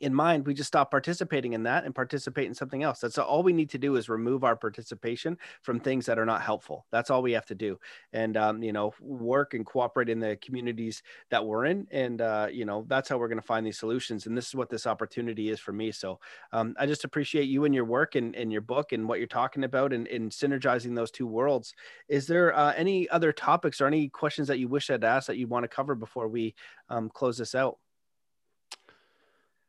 in 0.01 0.14
mind, 0.14 0.47
we 0.47 0.55
just 0.55 0.68
stop 0.68 0.90
participating 0.90 1.53
in 1.53 1.62
that 1.64 1.84
and 1.84 1.95
participate 1.95 2.47
in 2.47 2.55
something 2.55 2.82
else. 2.82 3.01
That's 3.01 3.18
all 3.18 3.43
we 3.43 3.53
need 3.53 3.70
to 3.70 3.78
do 3.78 3.97
is 3.97 4.09
remove 4.09 4.45
our 4.45 4.57
participation 4.57 5.38
from 5.62 5.80
things 5.80 6.07
that 6.07 6.18
are 6.18 6.26
not 6.26 6.43
helpful. 6.43 6.86
That's 6.90 7.11
all 7.11 7.22
we 7.22 7.32
have 7.32 7.47
to 7.47 7.55
do, 7.55 7.78
and 8.12 8.36
um, 8.36 8.62
you 8.62 8.72
know, 8.72 8.95
work 9.01 9.55
and 9.55 9.66
cooperate 9.66 10.09
in 10.09 10.20
the 10.20 10.38
communities 10.43 11.03
that 11.30 11.45
we're 11.45 11.66
in, 11.66 11.86
and 11.90 12.20
uh, 12.20 12.49
you 12.51 12.64
know, 12.64 12.84
that's 12.88 13.09
how 13.09 13.18
we're 13.18 13.28
going 13.28 13.40
to 13.40 13.47
find 13.47 13.66
these 13.66 13.78
solutions. 13.78 14.26
And 14.26 14.36
this 14.36 14.49
is 14.49 14.55
what 14.55 14.70
this 14.70 14.86
opportunity 14.86 15.51
is 15.51 15.61
for 15.61 15.72
me. 15.72 15.93
So 15.93 16.18
um, 16.53 16.74
I 16.78 16.86
just 16.86 17.05
appreciate 17.05 17.45
you 17.45 17.64
and 17.64 17.74
your 17.74 17.84
work 17.84 18.14
and, 18.14 18.34
and 18.34 18.53
your 18.53 18.61
book 18.61 18.93
and 18.93 19.09
what 19.09 19.18
you're 19.18 19.28
talking 19.28 19.64
about 19.64 19.93
and, 19.93 20.07
and 20.09 20.30
synergizing 20.30 20.95
those 20.95 21.11
two 21.11 21.26
worlds. 21.26 21.74
Is 22.09 22.26
there 22.26 22.57
uh, 22.57 22.72
any 22.76 23.09
other 23.11 23.32
topics 23.32 23.80
or 23.80 23.86
any 23.86 24.09
questions 24.09 24.49
that 24.49 24.59
you 24.59 24.68
wish 24.68 24.90
I'd 24.90 25.05
asked 25.05 25.26
that 25.26 25.36
you 25.36 25.47
want 25.47 25.64
to 25.64 25.68
cover 25.68 25.95
before 25.95 26.28
we 26.28 26.55
um, 26.88 27.11
close 27.11 27.38
this 27.38 27.55
out? 27.55 27.78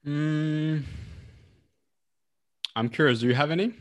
Mm, 0.05 0.83
I'm 2.75 2.89
curious. 2.89 3.19
Do 3.19 3.27
you 3.27 3.35
have 3.35 3.51
any? 3.51 3.73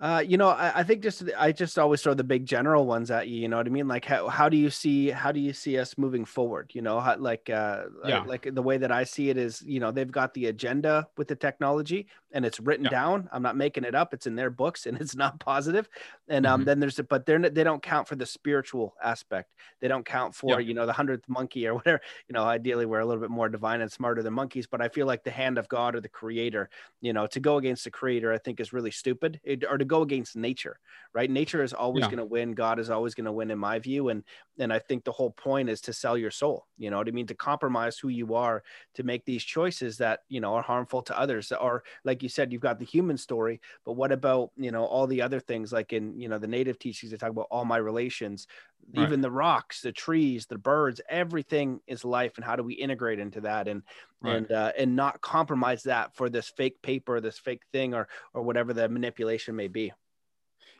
Uh, 0.00 0.22
you 0.24 0.36
know, 0.36 0.50
I, 0.50 0.72
I, 0.76 0.82
think 0.84 1.02
just 1.02 1.24
I 1.36 1.50
just 1.50 1.76
always 1.76 2.00
throw 2.02 2.14
the 2.14 2.22
big 2.22 2.46
general 2.46 2.86
ones 2.86 3.10
at 3.10 3.26
you. 3.26 3.40
You 3.40 3.48
know 3.48 3.56
what 3.56 3.66
I 3.66 3.70
mean? 3.70 3.88
Like 3.88 4.04
how, 4.04 4.28
how 4.28 4.48
do 4.48 4.56
you 4.56 4.70
see 4.70 5.10
how 5.10 5.32
do 5.32 5.40
you 5.40 5.52
see 5.52 5.76
us 5.76 5.98
moving 5.98 6.24
forward? 6.24 6.70
You 6.72 6.82
know, 6.82 7.00
how, 7.00 7.16
like 7.16 7.50
uh, 7.50 7.84
yeah. 8.04 8.22
like 8.22 8.48
the 8.54 8.62
way 8.62 8.78
that 8.78 8.92
I 8.92 9.02
see 9.02 9.28
it 9.28 9.36
is, 9.36 9.60
you 9.66 9.80
know, 9.80 9.90
they've 9.90 10.10
got 10.10 10.34
the 10.34 10.46
agenda 10.46 11.08
with 11.16 11.26
the 11.26 11.34
technology 11.34 12.06
and 12.30 12.44
it's 12.44 12.60
written 12.60 12.84
yeah. 12.84 12.90
down. 12.90 13.28
I'm 13.32 13.42
not 13.42 13.56
making 13.56 13.84
it 13.84 13.94
up. 13.94 14.14
It's 14.14 14.26
in 14.26 14.36
their 14.36 14.50
books 14.50 14.86
and 14.86 14.96
it's 15.00 15.16
not 15.16 15.40
positive. 15.40 15.88
And 16.28 16.46
um, 16.46 16.60
mm-hmm. 16.60 16.66
then 16.66 16.80
there's 16.80 17.00
but 17.08 17.26
they're 17.26 17.38
they 17.38 17.64
don't 17.64 17.82
count 17.82 18.06
for 18.06 18.14
the 18.14 18.26
spiritual 18.26 18.94
aspect. 19.02 19.50
They 19.80 19.88
don't 19.88 20.04
count 20.04 20.32
for 20.32 20.60
yeah. 20.60 20.68
you 20.68 20.74
know 20.74 20.86
the 20.86 20.92
hundredth 20.92 21.28
monkey 21.28 21.66
or 21.66 21.74
whatever. 21.76 22.00
You 22.28 22.34
know, 22.34 22.44
ideally 22.44 22.86
we're 22.86 23.00
a 23.00 23.06
little 23.06 23.20
bit 23.20 23.30
more 23.30 23.48
divine 23.48 23.80
and 23.80 23.90
smarter 23.90 24.22
than 24.22 24.32
monkeys, 24.32 24.68
but 24.68 24.80
I 24.80 24.88
feel 24.88 25.08
like 25.08 25.24
the 25.24 25.32
hand 25.32 25.58
of 25.58 25.68
God 25.68 25.96
or 25.96 26.00
the 26.00 26.08
Creator, 26.08 26.70
you 27.00 27.12
know, 27.12 27.26
to 27.26 27.40
go 27.40 27.56
against 27.56 27.82
the 27.82 27.90
Creator, 27.90 28.32
I 28.32 28.38
think 28.38 28.60
is 28.60 28.72
really 28.72 28.92
stupid. 28.92 29.40
It, 29.42 29.64
or 29.68 29.78
to 29.78 29.87
go 29.88 30.02
against 30.02 30.36
nature, 30.36 30.78
right? 31.14 31.30
Nature 31.30 31.62
is 31.62 31.72
always 31.72 32.02
yeah. 32.02 32.08
going 32.08 32.18
to 32.18 32.24
win. 32.24 32.52
God 32.52 32.78
is 32.78 32.90
always 32.90 33.14
going 33.14 33.26
to 33.26 33.32
win, 33.32 33.50
in 33.50 33.58
my 33.58 33.78
view. 33.78 34.10
And 34.10 34.22
and 34.58 34.72
I 34.72 34.78
think 34.78 35.04
the 35.04 35.12
whole 35.12 35.30
point 35.30 35.68
is 35.68 35.80
to 35.82 35.92
sell 35.92 36.16
your 36.16 36.30
soul. 36.30 36.66
You 36.76 36.90
know 36.90 36.98
what 36.98 37.08
I 37.08 37.12
mean? 37.12 37.26
To 37.28 37.34
compromise 37.34 37.98
who 37.98 38.08
you 38.08 38.34
are 38.34 38.62
to 38.94 39.02
make 39.02 39.24
these 39.24 39.42
choices 39.42 39.98
that 39.98 40.20
you 40.28 40.40
know 40.40 40.54
are 40.54 40.62
harmful 40.62 41.02
to 41.02 41.18
others. 41.18 41.52
Or 41.52 41.82
like 42.04 42.22
you 42.22 42.28
said, 42.28 42.52
you've 42.52 42.62
got 42.62 42.78
the 42.78 42.84
human 42.84 43.16
story, 43.16 43.60
but 43.84 43.92
what 43.92 44.12
about 44.12 44.50
you 44.56 44.70
know 44.70 44.84
all 44.84 45.06
the 45.06 45.22
other 45.22 45.40
things? 45.40 45.72
Like 45.72 45.92
in 45.92 46.18
you 46.18 46.28
know 46.28 46.38
the 46.38 46.46
native 46.46 46.78
teachings, 46.78 47.10
they 47.10 47.18
talk 47.18 47.30
about 47.30 47.48
all 47.50 47.64
my 47.64 47.78
relations, 47.78 48.46
right. 48.94 49.06
even 49.06 49.20
the 49.20 49.30
rocks, 49.30 49.80
the 49.80 49.92
trees, 49.92 50.46
the 50.46 50.58
birds. 50.58 51.00
Everything 51.08 51.80
is 51.86 52.04
life, 52.04 52.32
and 52.36 52.44
how 52.44 52.56
do 52.56 52.62
we 52.62 52.74
integrate 52.74 53.18
into 53.18 53.42
that? 53.42 53.68
And 53.68 53.82
right. 54.20 54.36
and 54.36 54.52
uh, 54.52 54.72
and 54.78 54.96
not 54.96 55.20
compromise 55.20 55.84
that 55.84 56.14
for 56.14 56.28
this 56.28 56.48
fake 56.48 56.80
paper, 56.82 57.20
this 57.20 57.38
fake 57.38 57.62
thing, 57.72 57.94
or 57.94 58.08
or 58.34 58.42
whatever 58.42 58.72
the 58.72 58.88
manipulation 58.88 59.56
may 59.56 59.68
be. 59.68 59.92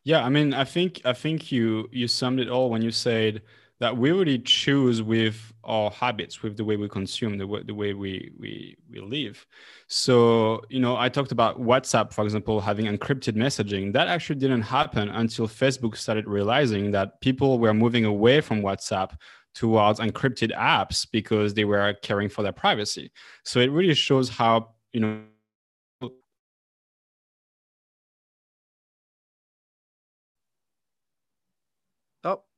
Yeah, 0.04 0.24
I 0.24 0.28
mean, 0.28 0.54
I 0.54 0.64
think 0.64 1.02
I 1.04 1.12
think 1.12 1.52
you 1.52 1.88
you 1.92 2.08
summed 2.08 2.40
it 2.40 2.48
all 2.48 2.70
when 2.70 2.82
you 2.82 2.90
said 2.90 3.42
that 3.80 3.96
we 3.96 4.10
really 4.10 4.38
choose 4.40 5.02
with 5.02 5.52
our 5.64 5.90
habits, 5.90 6.42
with 6.42 6.56
the 6.56 6.64
way 6.64 6.76
we 6.76 6.88
consume, 6.88 7.38
the 7.38 7.46
way, 7.46 7.62
the 7.62 7.74
way 7.74 7.94
we, 7.94 8.32
we, 8.38 8.76
we 8.90 9.00
live. 9.00 9.46
So, 9.86 10.62
you 10.68 10.80
know, 10.80 10.96
I 10.96 11.08
talked 11.08 11.30
about 11.30 11.60
WhatsApp, 11.60 12.12
for 12.12 12.24
example, 12.24 12.60
having 12.60 12.86
encrypted 12.86 13.36
messaging. 13.36 13.92
That 13.92 14.08
actually 14.08 14.40
didn't 14.40 14.62
happen 14.62 15.08
until 15.08 15.46
Facebook 15.46 15.96
started 15.96 16.26
realizing 16.26 16.90
that 16.92 17.20
people 17.20 17.58
were 17.58 17.74
moving 17.74 18.04
away 18.04 18.40
from 18.40 18.62
WhatsApp 18.62 19.12
towards 19.54 20.00
encrypted 20.00 20.52
apps 20.56 21.06
because 21.10 21.54
they 21.54 21.64
were 21.64 21.94
caring 22.02 22.28
for 22.28 22.42
their 22.42 22.52
privacy. 22.52 23.12
So 23.44 23.60
it 23.60 23.70
really 23.70 23.94
shows 23.94 24.28
how, 24.28 24.74
you 24.92 25.00
know, 25.00 25.22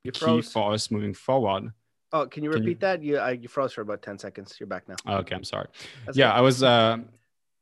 You 0.04 0.12
key 0.12 0.42
for 0.42 0.72
us 0.72 0.90
moving 0.90 1.14
forward. 1.14 1.72
Oh, 2.12 2.26
can 2.26 2.42
you 2.42 2.50
repeat 2.50 2.80
can 2.80 3.00
that? 3.00 3.02
You 3.02 3.20
uh, 3.20 3.28
you 3.28 3.48
froze 3.48 3.72
for 3.72 3.82
about 3.82 4.02
ten 4.02 4.18
seconds. 4.18 4.56
You're 4.58 4.66
back 4.66 4.88
now. 4.88 4.96
Okay, 5.20 5.34
I'm 5.34 5.44
sorry. 5.44 5.68
That's 6.06 6.16
yeah, 6.16 6.30
good. 6.30 6.38
I 6.38 6.40
was. 6.40 6.62
Uh, 6.62 6.98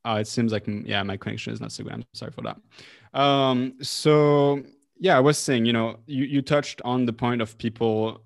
uh, 0.05 0.19
it 0.21 0.27
seems 0.27 0.53
like 0.53 0.65
yeah, 0.67 1.03
my 1.03 1.17
connection 1.17 1.53
is 1.53 1.61
not 1.61 1.73
so 1.73 1.85
good. 1.85 1.93
I'm 1.93 2.05
sorry 2.15 2.33
for 2.33 2.43
that. 2.43 3.21
Um, 3.21 3.75
so 3.83 4.63
yeah, 4.99 5.17
I 5.17 5.21
was 5.21 5.37
saying, 5.37 5.65
you 5.65 5.73
know, 5.73 5.99
you 6.07 6.25
you 6.25 6.41
touched 6.43 6.81
on 6.85 7.05
the 7.05 7.13
point 7.13 7.43
of 7.43 7.59
people 7.59 8.23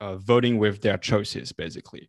uh, 0.00 0.16
voting 0.16 0.58
with 0.58 0.80
their 0.80 0.96
choices, 0.96 1.52
basically 1.52 2.08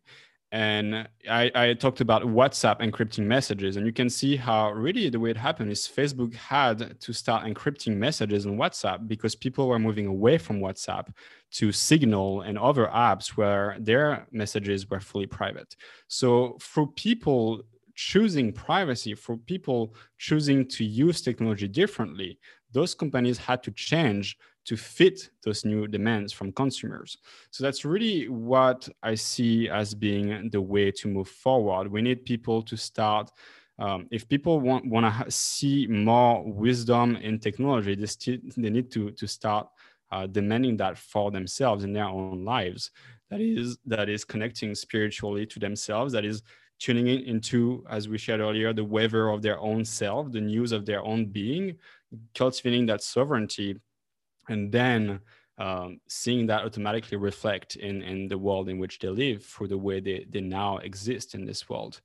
and 0.50 1.06
I, 1.28 1.50
I, 1.54 1.74
talked 1.74 2.00
about 2.00 2.22
WhatsApp 2.22 2.80
encrypting 2.80 3.24
messages, 3.24 3.76
and 3.76 3.84
you 3.84 3.92
can 3.92 4.08
see 4.08 4.34
how 4.34 4.70
really 4.72 5.10
the 5.10 5.20
way 5.20 5.30
it 5.30 5.36
happened 5.36 5.70
is 5.70 5.86
Facebook 5.86 6.34
had 6.34 6.98
to 7.00 7.12
start 7.12 7.44
encrypting 7.44 7.96
messages 7.96 8.46
on 8.46 8.56
WhatsApp 8.56 9.06
because 9.06 9.34
people 9.34 9.68
were 9.68 9.78
moving 9.78 10.06
away 10.06 10.38
from 10.38 10.60
WhatsApp 10.60 11.08
to 11.50 11.70
Signal 11.70 12.42
and 12.42 12.58
other 12.58 12.86
apps 12.86 13.36
where 13.36 13.76
their 13.78 14.26
messages 14.32 14.88
were 14.88 15.00
fully 15.00 15.26
private. 15.26 15.76
So 16.06 16.56
for 16.60 16.86
people 16.86 17.62
choosing 17.94 18.50
privacy, 18.50 19.14
for 19.14 19.36
people 19.36 19.94
choosing 20.16 20.66
to 20.68 20.84
use 20.84 21.20
technology 21.20 21.68
differently, 21.68 22.38
those 22.72 22.94
companies 22.94 23.36
had 23.36 23.62
to 23.64 23.70
change 23.72 24.38
to 24.64 24.76
fit 24.76 25.30
those 25.44 25.64
new 25.64 25.86
demands 25.86 26.32
from 26.32 26.52
consumers. 26.52 27.16
So 27.50 27.64
that's 27.64 27.84
really 27.84 28.28
what 28.28 28.88
I 29.02 29.14
see 29.14 29.68
as 29.68 29.94
being 29.94 30.50
the 30.50 30.60
way 30.60 30.90
to 30.92 31.08
move 31.08 31.28
forward. 31.28 31.90
We 31.90 32.02
need 32.02 32.24
people 32.24 32.62
to 32.62 32.76
start. 32.76 33.30
Um, 33.78 34.08
if 34.10 34.28
people 34.28 34.60
want 34.60 34.86
want 34.86 35.06
to 35.06 35.30
see 35.30 35.86
more 35.86 36.44
wisdom 36.44 37.16
in 37.16 37.38
technology, 37.38 37.94
they, 37.94 38.06
still, 38.06 38.38
they 38.56 38.70
need 38.70 38.90
to 38.92 39.10
to 39.12 39.26
start 39.26 39.68
uh, 40.10 40.26
demanding 40.26 40.76
that 40.78 40.98
for 40.98 41.30
themselves 41.30 41.84
in 41.84 41.92
their 41.92 42.06
own 42.06 42.44
lives. 42.44 42.90
That 43.30 43.40
is 43.40 43.78
that 43.86 44.08
is 44.08 44.24
connecting 44.24 44.74
spiritually 44.74 45.46
to 45.46 45.58
themselves. 45.58 46.12
That 46.12 46.24
is 46.24 46.42
tuning 46.78 47.08
in 47.08 47.20
into, 47.24 47.84
as 47.90 48.08
we 48.08 48.18
shared 48.18 48.40
earlier, 48.40 48.72
the 48.72 48.84
weather 48.84 49.28
of 49.28 49.42
their 49.42 49.58
own 49.58 49.84
self, 49.84 50.30
the 50.30 50.40
news 50.40 50.72
of 50.72 50.86
their 50.86 51.02
own 51.02 51.26
being, 51.26 51.76
cultivating 52.34 52.86
that 52.86 53.02
sovereignty 53.02 53.76
and 54.48 54.72
then 54.72 55.20
um, 55.58 56.00
seeing 56.08 56.46
that 56.46 56.64
automatically 56.64 57.16
reflect 57.16 57.76
in, 57.76 58.02
in 58.02 58.28
the 58.28 58.38
world 58.38 58.68
in 58.68 58.78
which 58.78 58.98
they 58.98 59.08
live 59.08 59.44
through 59.44 59.68
the 59.68 59.78
way 59.78 60.00
they, 60.00 60.24
they 60.30 60.40
now 60.40 60.78
exist 60.78 61.34
in 61.34 61.44
this 61.44 61.68
world. 61.68 62.00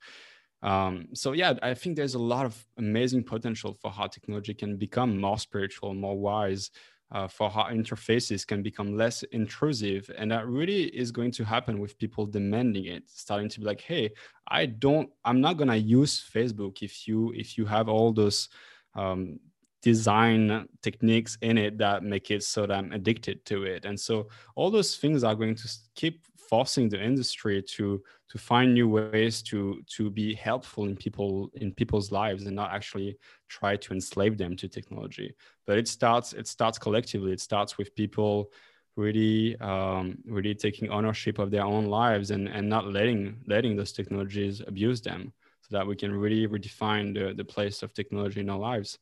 Um, 0.64 1.10
so 1.14 1.34
yeah, 1.34 1.54
I 1.62 1.74
think 1.74 1.96
there's 1.96 2.16
a 2.16 2.20
lot 2.20 2.46
of 2.46 2.66
amazing 2.78 3.24
potential 3.24 3.74
for 3.74 3.92
how 3.92 4.08
technology 4.08 4.54
can 4.54 4.78
become 4.78 5.20
more 5.20 5.38
spiritual, 5.38 5.94
more 5.94 6.18
wise, 6.18 6.72
uh, 7.12 7.28
for 7.28 7.50
how 7.50 7.66
interfaces 7.66 8.48
can 8.48 8.64
become 8.64 8.98
less 8.98 9.22
intrusive, 9.24 10.10
and 10.18 10.32
that 10.32 10.48
really 10.48 10.86
is 10.86 11.12
going 11.12 11.32
to 11.32 11.44
happen 11.44 11.80
with 11.80 11.98
people 12.00 12.26
demanding 12.26 12.86
it, 12.86 13.04
starting 13.08 13.48
to 13.50 13.60
be 13.60 13.66
like, 13.66 13.82
"Hey, 13.82 14.10
I 14.48 14.66
don't, 14.66 15.10
I'm 15.24 15.40
not 15.40 15.58
gonna 15.58 15.76
use 15.76 16.28
Facebook 16.34 16.82
if 16.82 17.08
you 17.08 17.32
if 17.34 17.56
you 17.56 17.66
have 17.66 17.88
all 17.88 18.14
those 18.14 18.50
um, 18.96 19.40
design 19.84 20.66
techniques 20.82 21.38
in 21.42 21.58
it 21.58 21.78
that 21.78 22.04
make 22.04 22.32
it 22.32 22.42
so 22.42 22.66
that 22.66 22.78
I'm 22.78 22.92
addicted 22.94 23.46
to 23.46 23.64
it. 23.64 23.86
And 23.86 24.00
so 24.00 24.30
all 24.56 24.72
those 24.72 24.96
things 24.96 25.24
are 25.24 25.36
going 25.36 25.56
to 25.56 25.70
keep 25.94 26.26
forcing 26.50 26.90
the 26.90 27.02
industry 27.02 27.62
to 27.62 28.02
to 28.30 28.38
find 28.38 28.74
new 28.74 28.88
ways 28.88 29.42
to 29.42 29.82
to 29.96 30.10
be 30.10 30.34
helpful 30.34 30.86
in 30.86 30.96
people 30.96 31.50
in 31.56 31.74
people's 31.74 32.12
lives 32.12 32.46
and 32.46 32.56
not 32.56 32.72
actually 32.72 33.18
try 33.50 33.76
to 33.76 33.94
enslave 33.94 34.38
them 34.38 34.56
to 34.56 34.68
technology. 34.68 35.36
But 35.68 35.78
it 35.78 35.88
starts 35.88 36.34
it 36.34 36.48
starts 36.48 36.78
collectively. 36.80 37.34
It 37.34 37.42
starts 37.42 37.78
with 37.78 37.96
people 37.96 38.52
really 38.96 39.58
um, 39.60 40.18
really 40.26 40.56
taking 40.56 40.90
ownership 40.90 41.40
of 41.40 41.52
their 41.52 41.66
own 41.66 41.86
lives 41.86 42.32
and 42.32 42.48
and 42.48 42.70
not 42.70 42.88
letting 42.88 43.38
letting 43.48 43.76
those 43.76 43.92
technologies 43.92 44.62
abuse 44.66 45.02
them 45.02 45.34
so 45.62 45.70
that 45.78 45.88
we 45.88 45.96
can 45.96 46.12
really 46.12 46.48
redefine 46.48 47.14
the, 47.14 47.34
the 47.34 47.46
place 47.46 47.84
of 47.84 47.94
technology 47.94 48.42
in 48.42 48.50
our 48.50 48.60
lives 48.60 49.00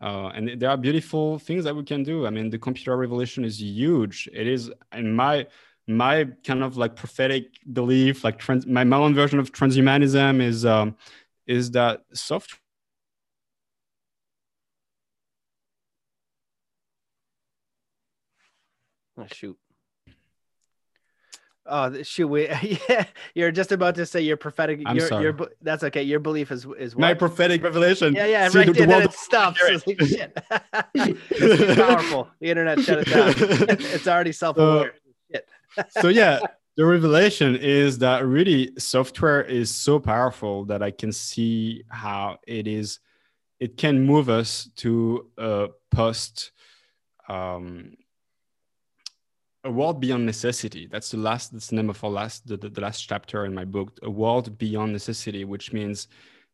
uh, 0.00 0.28
and 0.34 0.60
there 0.60 0.70
are 0.70 0.76
beautiful 0.78 1.38
things 1.38 1.64
that 1.64 1.76
we 1.76 1.84
can 1.84 2.02
do. 2.02 2.26
I 2.26 2.30
mean, 2.30 2.48
the 2.50 2.58
computer 2.58 2.96
revolution 2.96 3.44
is 3.44 3.60
huge. 3.60 4.28
It 4.32 4.46
is, 4.46 4.70
in 4.92 5.14
my 5.14 5.46
my 5.86 6.24
kind 6.44 6.62
of 6.62 6.76
like 6.76 6.94
prophetic 6.94 7.58
belief, 7.72 8.22
like 8.24 8.38
trans, 8.38 8.66
my, 8.66 8.84
my 8.84 8.96
own 8.96 9.14
version 9.14 9.38
of 9.38 9.52
transhumanism 9.52 10.40
is 10.40 10.64
um, 10.64 10.96
is 11.46 11.70
that 11.72 12.04
software. 12.12 12.60
Oh, 19.16 19.26
shoot. 19.32 19.58
Oh 21.70 22.02
shoot! 22.02 22.26
We, 22.26 22.48
yeah, 22.88 23.04
you're 23.34 23.52
just 23.52 23.70
about 23.72 23.94
to 23.94 24.04
say 24.04 24.20
your 24.20 24.36
prophetic. 24.36 24.82
I'm 24.84 24.96
your, 24.96 25.06
sorry. 25.08 25.22
Your, 25.24 25.36
that's 25.62 25.84
okay. 25.84 26.02
Your 26.02 26.18
belief 26.18 26.50
is 26.50 26.66
is 26.78 26.96
what? 26.96 27.00
My 27.00 27.14
prophetic 27.14 27.62
revelation. 27.62 28.12
Yeah, 28.14 28.26
yeah, 28.26 28.48
See, 28.48 28.58
right. 28.58 28.66
the- 28.66 28.72
The, 28.72 28.80
the 28.82 28.88
world- 28.88 29.04
it 29.04 29.12
stops. 29.12 29.60
It's 29.62 29.86
like, 29.86 30.00
shit. 30.00 30.36
it's 30.94 31.80
powerful. 31.80 32.28
The 32.40 32.50
internet 32.50 32.80
shut 32.80 32.98
it 32.98 33.06
down. 33.08 33.34
it's 33.38 34.08
already 34.08 34.32
self-aware. 34.42 34.94
shit. 35.32 35.48
so 36.00 36.08
yeah 36.08 36.40
the 36.76 36.84
revelation 36.84 37.56
is 37.56 37.98
that 37.98 38.26
really 38.26 38.72
software 38.78 39.42
is 39.42 39.72
so 39.72 40.00
powerful 40.00 40.64
that 40.64 40.82
i 40.82 40.90
can 40.90 41.12
see 41.12 41.84
how 41.88 42.36
it 42.46 42.66
is 42.66 42.98
it 43.60 43.76
can 43.76 44.00
move 44.04 44.28
us 44.28 44.68
to 44.76 45.26
a 45.38 45.68
post 45.92 46.50
um, 47.28 47.94
a 49.64 49.70
world 49.70 50.00
beyond 50.00 50.24
necessity 50.24 50.86
that's 50.86 51.10
the 51.10 51.16
last 51.18 51.52
that's 51.52 51.68
the 51.68 51.76
name 51.76 51.90
of 51.90 52.02
our 52.02 52.10
last 52.10 52.46
the, 52.46 52.56
the, 52.56 52.68
the 52.68 52.80
last 52.80 53.00
chapter 53.02 53.44
in 53.44 53.54
my 53.54 53.64
book 53.64 53.98
a 54.02 54.10
world 54.10 54.56
beyond 54.58 54.92
necessity 54.92 55.44
which 55.44 55.72
means 55.72 56.08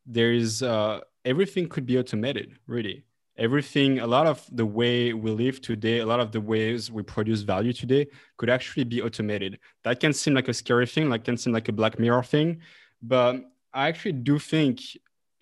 there 0.06 0.32
is 0.32 0.62
uh, 0.62 1.00
everything 1.24 1.68
could 1.68 1.84
be 1.84 1.98
automated 1.98 2.58
really. 2.66 3.04
Everything 3.38 3.98
a 3.98 4.06
lot 4.06 4.26
of 4.26 4.42
the 4.50 4.64
way 4.64 5.12
we 5.12 5.30
live 5.30 5.60
today 5.60 5.98
a 5.98 6.06
lot 6.06 6.20
of 6.20 6.32
the 6.32 6.40
ways 6.40 6.90
we 6.90 7.02
produce 7.02 7.42
value 7.42 7.72
today 7.72 8.06
could 8.38 8.48
actually 8.48 8.84
be 8.84 9.02
automated. 9.02 9.58
That 9.84 10.00
can 10.00 10.14
seem 10.14 10.32
like 10.32 10.48
a 10.48 10.54
scary 10.54 10.86
thing 10.86 11.10
like 11.10 11.24
can 11.24 11.36
seem 11.36 11.52
like 11.52 11.68
a 11.68 11.72
black 11.72 11.98
mirror 11.98 12.22
thing 12.22 12.60
but 13.02 13.36
i 13.74 13.88
actually 13.88 14.12
do 14.12 14.38
think 14.38 14.80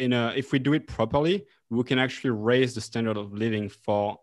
in 0.01 0.13
a 0.13 0.33
if 0.35 0.51
we 0.51 0.59
do 0.59 0.73
it 0.73 0.89
properly 0.89 1.45
we 1.71 1.85
can 1.85 2.01
actually 2.01 2.31
raise 2.31 2.75
the 2.75 2.81
standard 2.81 3.17
of 3.17 3.33
living 3.33 3.69
for 3.69 4.19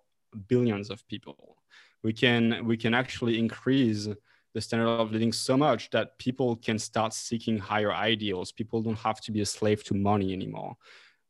billions 0.50 0.90
of 0.90 1.08
people 1.08 1.61
we 2.04 2.14
can 2.14 2.66
we 2.66 2.78
can 2.78 2.94
actually 2.94 3.38
increase 3.38 4.08
the 4.54 4.62
standard 4.62 4.88
of 4.88 5.12
living 5.12 5.32
so 5.32 5.56
much 5.56 5.90
that 5.92 6.18
people 6.18 6.58
can 6.58 6.78
start 6.78 7.14
seeking 7.14 7.58
higher 7.58 7.94
ideals 7.94 8.52
people 8.52 8.82
don't 8.82 9.00
have 9.00 9.22
to 9.22 9.32
be 9.32 9.42
a 9.42 9.46
slave 9.46 9.84
to 9.84 9.94
money 9.94 10.34
anymore 10.34 10.76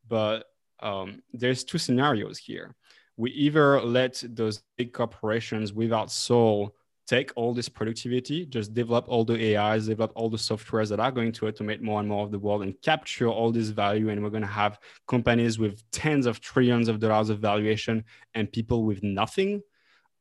but 0.08 0.46
um, 0.82 1.22
there's 1.34 1.64
two 1.64 1.78
scenarios 1.78 2.38
here. 2.38 2.76
We 3.18 3.32
either 3.32 3.82
let 3.82 4.24
those 4.28 4.64
big 4.78 4.94
corporations 4.94 5.74
without 5.74 6.12
soul 6.12 6.76
take 7.08 7.32
all 7.36 7.54
this 7.54 7.68
productivity, 7.68 8.46
just 8.46 8.74
develop 8.74 9.06
all 9.10 9.26
the 9.26 9.58
AIs, 9.58 9.88
develop 9.88 10.14
all 10.16 10.30
the 10.30 10.38
softwares 10.38 10.90
that 10.90 11.00
are 11.00 11.12
going 11.12 11.32
to 11.34 11.46
automate 11.46 11.82
more 11.82 12.00
and 12.00 12.08
more 12.08 12.24
of 12.24 12.32
the 12.32 12.40
world 12.40 12.64
and 12.64 12.80
capture 12.82 13.28
all 13.28 13.52
this 13.52 13.68
value. 13.70 14.10
And 14.10 14.24
we're 14.24 14.30
going 14.30 14.42
to 14.42 14.48
have 14.48 14.80
companies 15.08 15.60
with 15.60 15.84
tens 15.92 16.26
of 16.26 16.40
trillions 16.40 16.88
of 16.88 17.00
dollars 17.00 17.30
of 17.30 17.40
valuation 17.40 18.06
and 18.34 18.52
people 18.52 18.86
with 18.86 19.04
nothing. 19.04 19.62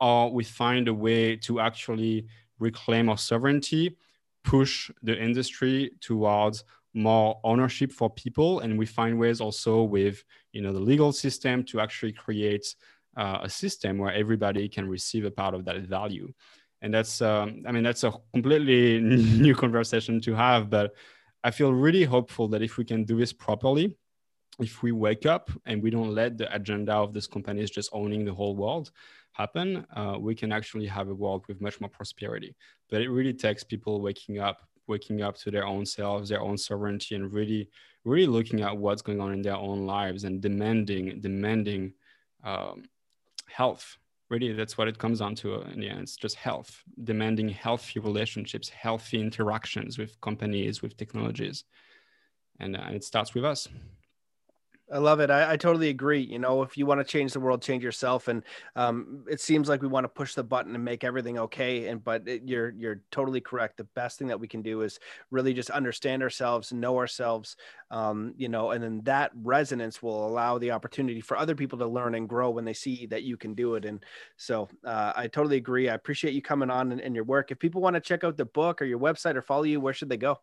Or 0.01 0.32
we 0.32 0.44
find 0.44 0.88
a 0.88 0.94
way 0.94 1.36
to 1.36 1.61
actually 1.61 2.26
reclaim 2.59 3.09
our 3.09 3.18
sovereignty, 3.18 3.96
push 4.44 4.90
the 5.03 5.20
industry 5.20 5.90
towards 6.01 6.64
more 6.94 7.40
ownership 7.44 7.92
for 7.92 8.11
people 8.11 8.61
and 8.61 8.76
we 8.78 8.84
find 8.84 9.18
ways 9.18 9.40
also 9.40 9.82
with 9.82 10.24
you 10.53 10.61
know 10.61 10.72
the 10.72 10.80
legal 10.80 11.12
system 11.12 11.62
to 11.62 11.80
actually 11.80 12.12
create 12.12 12.74
uh, 13.16 13.38
a 13.42 13.48
system 13.48 13.98
where 13.98 14.12
everybody 14.12 14.68
can 14.68 14.88
receive 14.88 15.24
a 15.24 15.30
part 15.30 15.55
of 15.55 15.64
that 15.64 15.76
value. 15.82 16.32
And 16.82 16.92
that's 16.92 17.20
um, 17.20 17.62
i 17.66 17.72
mean 17.72 17.82
that's 17.82 18.05
a 18.05 18.12
completely 18.32 19.01
new 19.46 19.55
conversation 19.55 20.20
to 20.22 20.34
have 20.34 20.70
but 20.70 20.94
i 21.44 21.51
feel 21.51 21.72
really 21.72 22.05
hopeful 22.05 22.48
that 22.48 22.62
if 22.62 22.78
we 22.78 22.84
can 22.84 23.05
do 23.05 23.18
this 23.18 23.32
properly 23.32 23.94
if 24.59 24.82
we 24.82 24.92
wake 24.92 25.26
up 25.26 25.51
and 25.66 25.82
we 25.82 25.90
don't 25.90 26.14
let 26.14 26.38
the 26.38 26.53
agenda 26.55 26.94
of 26.94 27.12
these 27.12 27.26
companies 27.26 27.70
just 27.70 27.90
owning 27.92 28.24
the 28.24 28.32
whole 28.32 28.57
world 28.57 28.90
happen 29.33 29.87
uh, 29.97 30.16
we 30.18 30.35
can 30.35 30.53
actually 30.53 30.87
have 30.87 31.09
a 31.09 31.14
world 31.14 31.45
with 31.49 31.61
much 31.61 31.81
more 31.81 31.91
prosperity 31.91 32.55
but 32.89 33.01
it 33.01 33.09
really 33.09 33.33
takes 33.33 33.62
people 33.62 34.01
waking 34.01 34.39
up 34.39 34.68
waking 34.91 35.22
up 35.22 35.37
to 35.39 35.51
their 35.51 35.66
own 35.66 35.87
selves, 35.87 36.28
their 36.28 36.43
own 36.43 36.59
sovereignty, 36.59 37.14
and 37.14 37.33
really, 37.33 37.70
really 38.05 38.26
looking 38.26 38.61
at 38.61 38.76
what's 38.76 39.01
going 39.01 39.20
on 39.20 39.33
in 39.33 39.41
their 39.41 39.57
own 39.57 39.87
lives 39.87 40.24
and 40.24 40.43
demanding, 40.43 41.20
demanding 41.20 41.95
um, 42.45 42.85
health. 43.49 43.97
Really, 44.28 44.53
that's 44.53 44.76
what 44.76 44.89
it 44.89 44.99
comes 44.99 45.20
down 45.20 45.35
to. 45.37 45.62
In 45.62 45.81
the 45.81 45.89
end, 45.89 46.01
it's 46.01 46.16
just 46.16 46.37
health, 46.37 46.83
demanding 47.05 47.49
healthy 47.49 47.99
relationships, 48.01 48.68
healthy 48.68 49.20
interactions 49.20 49.97
with 49.97 50.20
companies, 50.20 50.83
with 50.83 50.97
technologies, 50.97 51.64
and, 52.59 52.76
uh, 52.76 52.89
it 52.91 53.03
starts 53.05 53.35
with 53.35 53.45
us. 53.45 53.66
I 54.93 54.99
love 54.99 55.20
it. 55.20 55.30
I, 55.30 55.53
I, 55.53 55.57
totally 55.57 55.88
agree. 55.88 56.20
You 56.20 56.41
know, 56.41 56.62
if 56.62 56.76
you 56.76 56.84
want 56.84 56.99
to 56.99 57.05
change 57.05 57.32
the 57.32 57.38
world, 57.38 57.62
change 57.62 57.84
yourself. 57.84 58.26
And 58.26 58.43
um, 58.74 59.24
it 59.30 59.41
seems 59.41 59.68
like 59.68 59.82
we 59.82 59.88
want 59.88 60.03
to 60.05 60.09
push 60.09 60.34
the 60.34 60.43
button 60.43 60.74
and 60.74 60.84
make 60.84 61.05
everything 61.05 61.38
okay. 61.38 61.86
And 61.86 62.03
but 62.03 62.26
it, 62.26 62.43
you're 62.45 62.70
you're 62.70 63.01
totally 63.12 63.41
correct. 63.41 63.76
The 63.76 63.84
best 63.84 64.18
thing 64.18 64.26
that 64.28 64.41
we 64.41 64.49
can 64.49 64.62
do 64.62 64.82
is 64.82 64.99
really 65.30 65.55
just 65.55 65.70
understand 65.70 66.24
ourselves, 66.24 66.72
know 66.72 66.99
ourselves. 66.99 67.57
Um, 67.93 68.34
you 68.36 68.49
know, 68.49 68.72
and 68.72 68.82
then 68.82 69.01
that 69.05 69.30
resonance 69.34 70.03
will 70.03 70.26
allow 70.26 70.59
the 70.59 70.72
opportunity 70.72 71.20
for 71.20 71.36
other 71.36 71.55
people 71.55 71.78
to 71.78 71.86
learn 71.86 72.16
and 72.16 72.28
grow 72.28 72.51
when 72.51 72.64
they 72.64 72.74
see 72.74 73.07
that 73.07 73.22
you 73.22 73.36
can 73.36 73.55
do 73.55 73.76
it. 73.76 73.84
And 73.84 74.05
so 74.36 74.68
uh, 74.84 75.12
I 75.14 75.28
totally 75.28 75.57
agree. 75.57 75.88
I 75.88 75.95
appreciate 75.95 76.34
you 76.34 76.43
coming 76.43 76.70
on 76.70 76.91
and, 76.91 77.01
and 77.01 77.14
your 77.14 77.24
work. 77.24 77.53
If 77.53 77.61
people 77.61 77.80
want 77.80 77.95
to 77.95 78.01
check 78.01 78.24
out 78.24 78.36
the 78.36 78.45
book 78.45 78.82
or 78.82 78.86
your 78.86 78.99
website 78.99 79.36
or 79.36 79.43
follow 79.43 79.64
you, 79.64 79.80
where 79.80 79.95
should 79.95 80.09
they 80.09 80.16
go? 80.16 80.41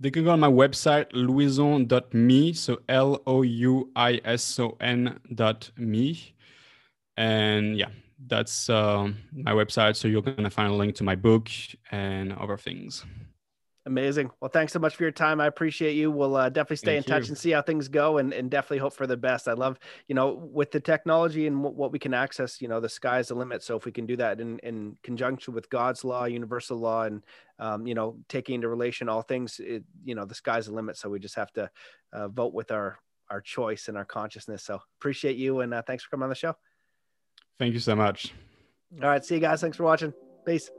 They 0.00 0.10
can 0.10 0.24
go 0.24 0.30
on 0.30 0.40
my 0.40 0.50
website, 0.50 1.06
louison.me. 1.12 2.52
So 2.54 2.80
L 2.88 3.22
O 3.26 3.42
U 3.42 3.90
I 3.94 4.20
S 4.24 4.58
O 4.58 4.76
N 4.80 5.20
dot 5.34 5.70
me. 5.76 6.34
And 7.16 7.76
yeah, 7.76 7.90
that's 8.26 8.68
uh, 8.68 9.12
my 9.32 9.52
website. 9.52 9.96
So 9.96 10.08
you're 10.08 10.22
going 10.22 10.42
to 10.42 10.50
find 10.50 10.72
a 10.72 10.76
link 10.76 10.94
to 10.96 11.04
my 11.04 11.14
book 11.14 11.48
and 11.90 12.32
other 12.32 12.56
things. 12.56 13.04
Amazing. 13.84 14.30
Well, 14.40 14.48
thanks 14.48 14.72
so 14.72 14.78
much 14.78 14.94
for 14.94 15.02
your 15.02 15.10
time. 15.10 15.40
I 15.40 15.46
appreciate 15.46 15.94
you. 15.94 16.12
We'll 16.12 16.36
uh, 16.36 16.48
definitely 16.50 16.76
stay 16.76 16.94
Thank 16.94 17.06
in 17.06 17.12
touch 17.12 17.24
you. 17.24 17.30
and 17.30 17.38
see 17.38 17.50
how 17.50 17.62
things 17.62 17.88
go 17.88 18.18
and, 18.18 18.32
and 18.32 18.48
definitely 18.48 18.78
hope 18.78 18.94
for 18.94 19.08
the 19.08 19.16
best. 19.16 19.48
I 19.48 19.54
love, 19.54 19.76
you 20.06 20.14
know, 20.14 20.34
with 20.52 20.70
the 20.70 20.78
technology 20.78 21.48
and 21.48 21.56
w- 21.56 21.76
what 21.76 21.90
we 21.90 21.98
can 21.98 22.14
access, 22.14 22.60
you 22.60 22.68
know, 22.68 22.78
the 22.78 22.88
sky's 22.88 23.28
the 23.28 23.34
limit. 23.34 23.60
So 23.64 23.76
if 23.76 23.84
we 23.84 23.90
can 23.90 24.06
do 24.06 24.16
that 24.18 24.40
in, 24.40 24.60
in 24.60 24.96
conjunction 25.02 25.52
with 25.52 25.68
God's 25.68 26.04
law, 26.04 26.26
universal 26.26 26.78
law, 26.78 27.02
and, 27.02 27.24
um, 27.58 27.84
you 27.84 27.94
know, 27.94 28.18
taking 28.28 28.54
into 28.54 28.68
relation 28.68 29.08
all 29.08 29.22
things, 29.22 29.58
it, 29.58 29.82
you 30.04 30.14
know, 30.14 30.26
the 30.26 30.34
sky's 30.34 30.66
the 30.66 30.72
limit. 30.72 30.96
So 30.96 31.10
we 31.10 31.18
just 31.18 31.34
have 31.34 31.52
to 31.54 31.68
uh, 32.12 32.28
vote 32.28 32.54
with 32.54 32.70
our, 32.70 33.00
our 33.30 33.40
choice 33.40 33.88
and 33.88 33.96
our 33.96 34.04
consciousness. 34.04 34.62
So 34.62 34.80
appreciate 35.00 35.36
you. 35.36 35.58
And 35.60 35.74
uh, 35.74 35.82
thanks 35.84 36.04
for 36.04 36.10
coming 36.10 36.24
on 36.24 36.28
the 36.28 36.36
show. 36.36 36.54
Thank 37.58 37.74
you 37.74 37.80
so 37.80 37.96
much. 37.96 38.32
All 39.02 39.08
right. 39.08 39.24
See 39.24 39.34
you 39.34 39.40
guys. 39.40 39.60
Thanks 39.60 39.76
for 39.76 39.82
watching. 39.82 40.12
Peace. 40.46 40.70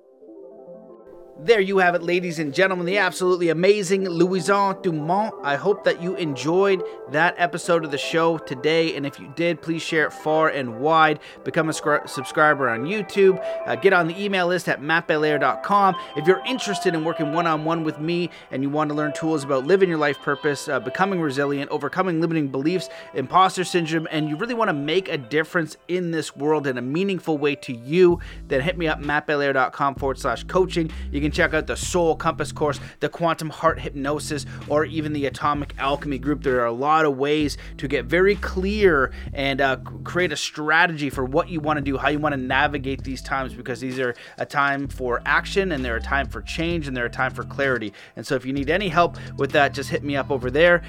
There 1.40 1.60
you 1.60 1.80
have 1.80 1.96
it, 1.96 2.04
ladies 2.04 2.38
and 2.38 2.54
gentlemen, 2.54 2.86
the 2.86 3.00
absolutely 3.00 3.50
amazing 3.50 4.08
Louison 4.08 4.80
Dumont. 4.84 5.34
I 5.42 5.56
hope 5.56 5.84
that 5.84 6.00
you 6.00 6.16
enjoyed 6.16 6.84
that 7.10 7.34
episode 7.40 7.84
of 7.84 7.90
the 7.90 7.98
show 7.98 8.38
today. 8.38 8.96
And 8.96 9.04
if 9.04 9.20
you 9.20 9.34
did, 9.36 9.60
please 9.60 9.82
share 9.82 10.06
it 10.06 10.14
far 10.14 10.50
and 10.50 10.80
wide. 10.80 11.20
Become 11.44 11.70
a 11.70 11.72
scri- 11.72 12.08
subscriber 12.08 12.70
on 12.70 12.86
YouTube. 12.86 13.44
Uh, 13.66 13.76
get 13.76 13.94
on 13.94 14.08
the 14.08 14.24
email 14.24 14.46
list 14.46 14.70
at 14.70 14.80
mattbelair.com. 14.80 15.96
If 16.16 16.28
you're 16.28 16.44
interested 16.46 16.94
in 16.94 17.04
working 17.04 17.34
one 17.34 17.48
on 17.48 17.66
one 17.66 17.84
with 17.84 18.00
me 18.00 18.30
and 18.52 18.62
you 18.62 18.70
want 18.70 18.92
to 18.92 18.96
learn 18.96 19.12
tools 19.12 19.44
about 19.44 19.66
living 19.66 19.90
your 19.90 19.98
life 19.98 20.20
purpose, 20.22 20.68
uh, 20.68 20.80
becoming 20.80 21.20
resilient, 21.20 21.72
overcoming 21.72 22.22
limiting 22.22 22.50
beliefs, 22.50 22.90
imposter 23.16 23.64
syndrome, 23.64 24.08
and 24.12 24.30
you 24.30 24.36
really 24.36 24.54
want 24.54 24.70
to 24.70 24.74
make 24.74 25.10
a 25.10 25.18
difference 25.18 25.78
in 25.88 26.12
this 26.12 26.36
world 26.36 26.68
in 26.68 26.78
a 26.78 26.82
meaningful 26.82 27.40
way 27.40 27.56
to 27.56 27.74
you, 27.74 28.20
then 28.50 28.62
hit 28.62 28.78
me 28.78 28.88
up, 28.88 29.00
mattbelair.com 29.02 29.96
forward 29.96 30.20
slash 30.20 30.44
coaching. 30.44 30.92
You 31.12 31.23
can 31.24 31.32
check 31.32 31.54
out 31.54 31.68
the 31.68 31.76
Soul 31.76 32.16
Compass 32.16 32.52
course, 32.52 32.80
the 33.00 33.10
Quantum 33.10 33.50
Heart 33.50 33.80
Hypnosis, 33.80 34.46
or 34.68 34.86
even 34.86 35.14
the 35.14 35.26
Atomic 35.26 35.74
Alchemy 35.78 36.20
group. 36.20 36.44
There 36.44 36.62
are 36.62 36.68
a 36.68 36.72
lot 36.72 37.06
of 37.06 37.18
ways 37.18 37.58
to 37.78 37.88
get 37.88 38.06
very 38.06 38.36
clear 38.36 39.12
and 39.34 39.62
uh, 39.62 39.78
create 40.04 40.32
a 40.32 40.38
strategy 40.38 41.10
for 41.10 41.26
what 41.26 41.50
you 41.50 41.60
want 41.60 41.78
to 41.78 41.82
do, 41.82 41.98
how 41.98 42.10
you 42.10 42.20
want 42.20 42.34
to 42.34 42.42
navigate 42.42 43.04
these 43.04 43.22
times, 43.22 43.54
because 43.54 43.80
these 43.80 44.00
are 44.00 44.16
a 44.38 44.46
time 44.46 44.88
for 44.88 45.22
action 45.26 45.72
and 45.72 45.84
they're 45.84 45.96
a 45.96 46.02
time 46.02 46.28
for 46.28 46.42
change 46.42 46.88
and 46.88 46.96
they're 46.96 47.06
a 47.06 47.10
time 47.10 47.34
for 47.34 47.44
clarity. 47.44 47.94
And 48.16 48.26
so 48.26 48.36
if 48.36 48.46
you 48.46 48.54
need 48.54 48.70
any 48.70 48.90
help 48.90 49.18
with 49.38 49.52
that, 49.52 49.74
just 49.74 49.90
hit 49.90 50.04
me 50.04 50.16
up 50.16 50.30
over 50.30 50.52
there. 50.52 50.84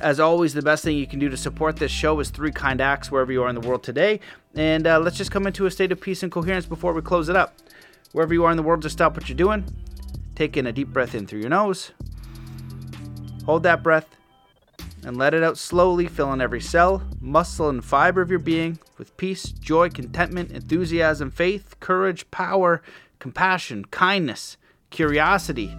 As 0.00 0.20
always, 0.20 0.54
the 0.54 0.62
best 0.62 0.84
thing 0.84 0.96
you 0.96 1.06
can 1.06 1.18
do 1.18 1.28
to 1.28 1.36
support 1.36 1.76
this 1.76 1.90
show 1.90 2.20
is 2.20 2.30
three 2.30 2.52
kind 2.52 2.80
acts 2.80 3.10
wherever 3.10 3.32
you 3.32 3.42
are 3.42 3.48
in 3.48 3.54
the 3.54 3.66
world 3.66 3.82
today. 3.82 4.20
And 4.54 4.86
uh, 4.86 5.00
let's 5.00 5.16
just 5.16 5.30
come 5.30 5.46
into 5.46 5.66
a 5.66 5.70
state 5.70 5.90
of 5.90 6.00
peace 6.00 6.22
and 6.22 6.30
coherence 6.30 6.66
before 6.66 6.92
we 6.92 7.02
close 7.02 7.28
it 7.28 7.36
up. 7.36 7.54
Wherever 8.12 8.32
you 8.32 8.44
are 8.44 8.50
in 8.50 8.56
the 8.56 8.62
world, 8.62 8.82
just 8.82 8.94
stop 8.94 9.14
what 9.14 9.28
you're 9.28 9.36
doing. 9.36 9.64
Take 10.34 10.56
in 10.56 10.66
a 10.66 10.72
deep 10.72 10.88
breath 10.88 11.14
in 11.14 11.26
through 11.26 11.40
your 11.40 11.50
nose. 11.50 11.92
Hold 13.44 13.62
that 13.64 13.82
breath 13.82 14.06
and 15.04 15.16
let 15.16 15.34
it 15.34 15.42
out 15.42 15.56
slowly, 15.56 16.06
filling 16.06 16.40
every 16.40 16.60
cell, 16.60 17.02
muscle, 17.20 17.68
and 17.68 17.84
fiber 17.84 18.20
of 18.20 18.30
your 18.30 18.38
being 18.38 18.78
with 18.98 19.16
peace, 19.16 19.44
joy, 19.44 19.88
contentment, 19.88 20.50
enthusiasm, 20.50 21.30
faith, 21.30 21.76
courage, 21.80 22.30
power, 22.30 22.82
compassion, 23.18 23.84
kindness, 23.86 24.56
curiosity, 24.90 25.74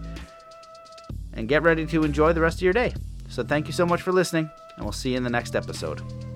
and 1.34 1.48
get 1.48 1.64
ready 1.64 1.86
to 1.86 2.04
enjoy 2.04 2.34
the 2.34 2.42
rest 2.42 2.58
of 2.58 2.64
your 2.64 2.74
day. 2.74 2.94
So, 3.28 3.44
thank 3.44 3.68
you 3.68 3.74
so 3.74 3.86
much 3.86 4.02
for 4.02 4.12
listening, 4.12 4.50
and 4.76 4.86
we'll 4.86 4.92
see 4.92 5.12
you 5.12 5.18
in 5.18 5.24
the 5.24 5.30
next 5.30 5.56
episode. 5.56 6.29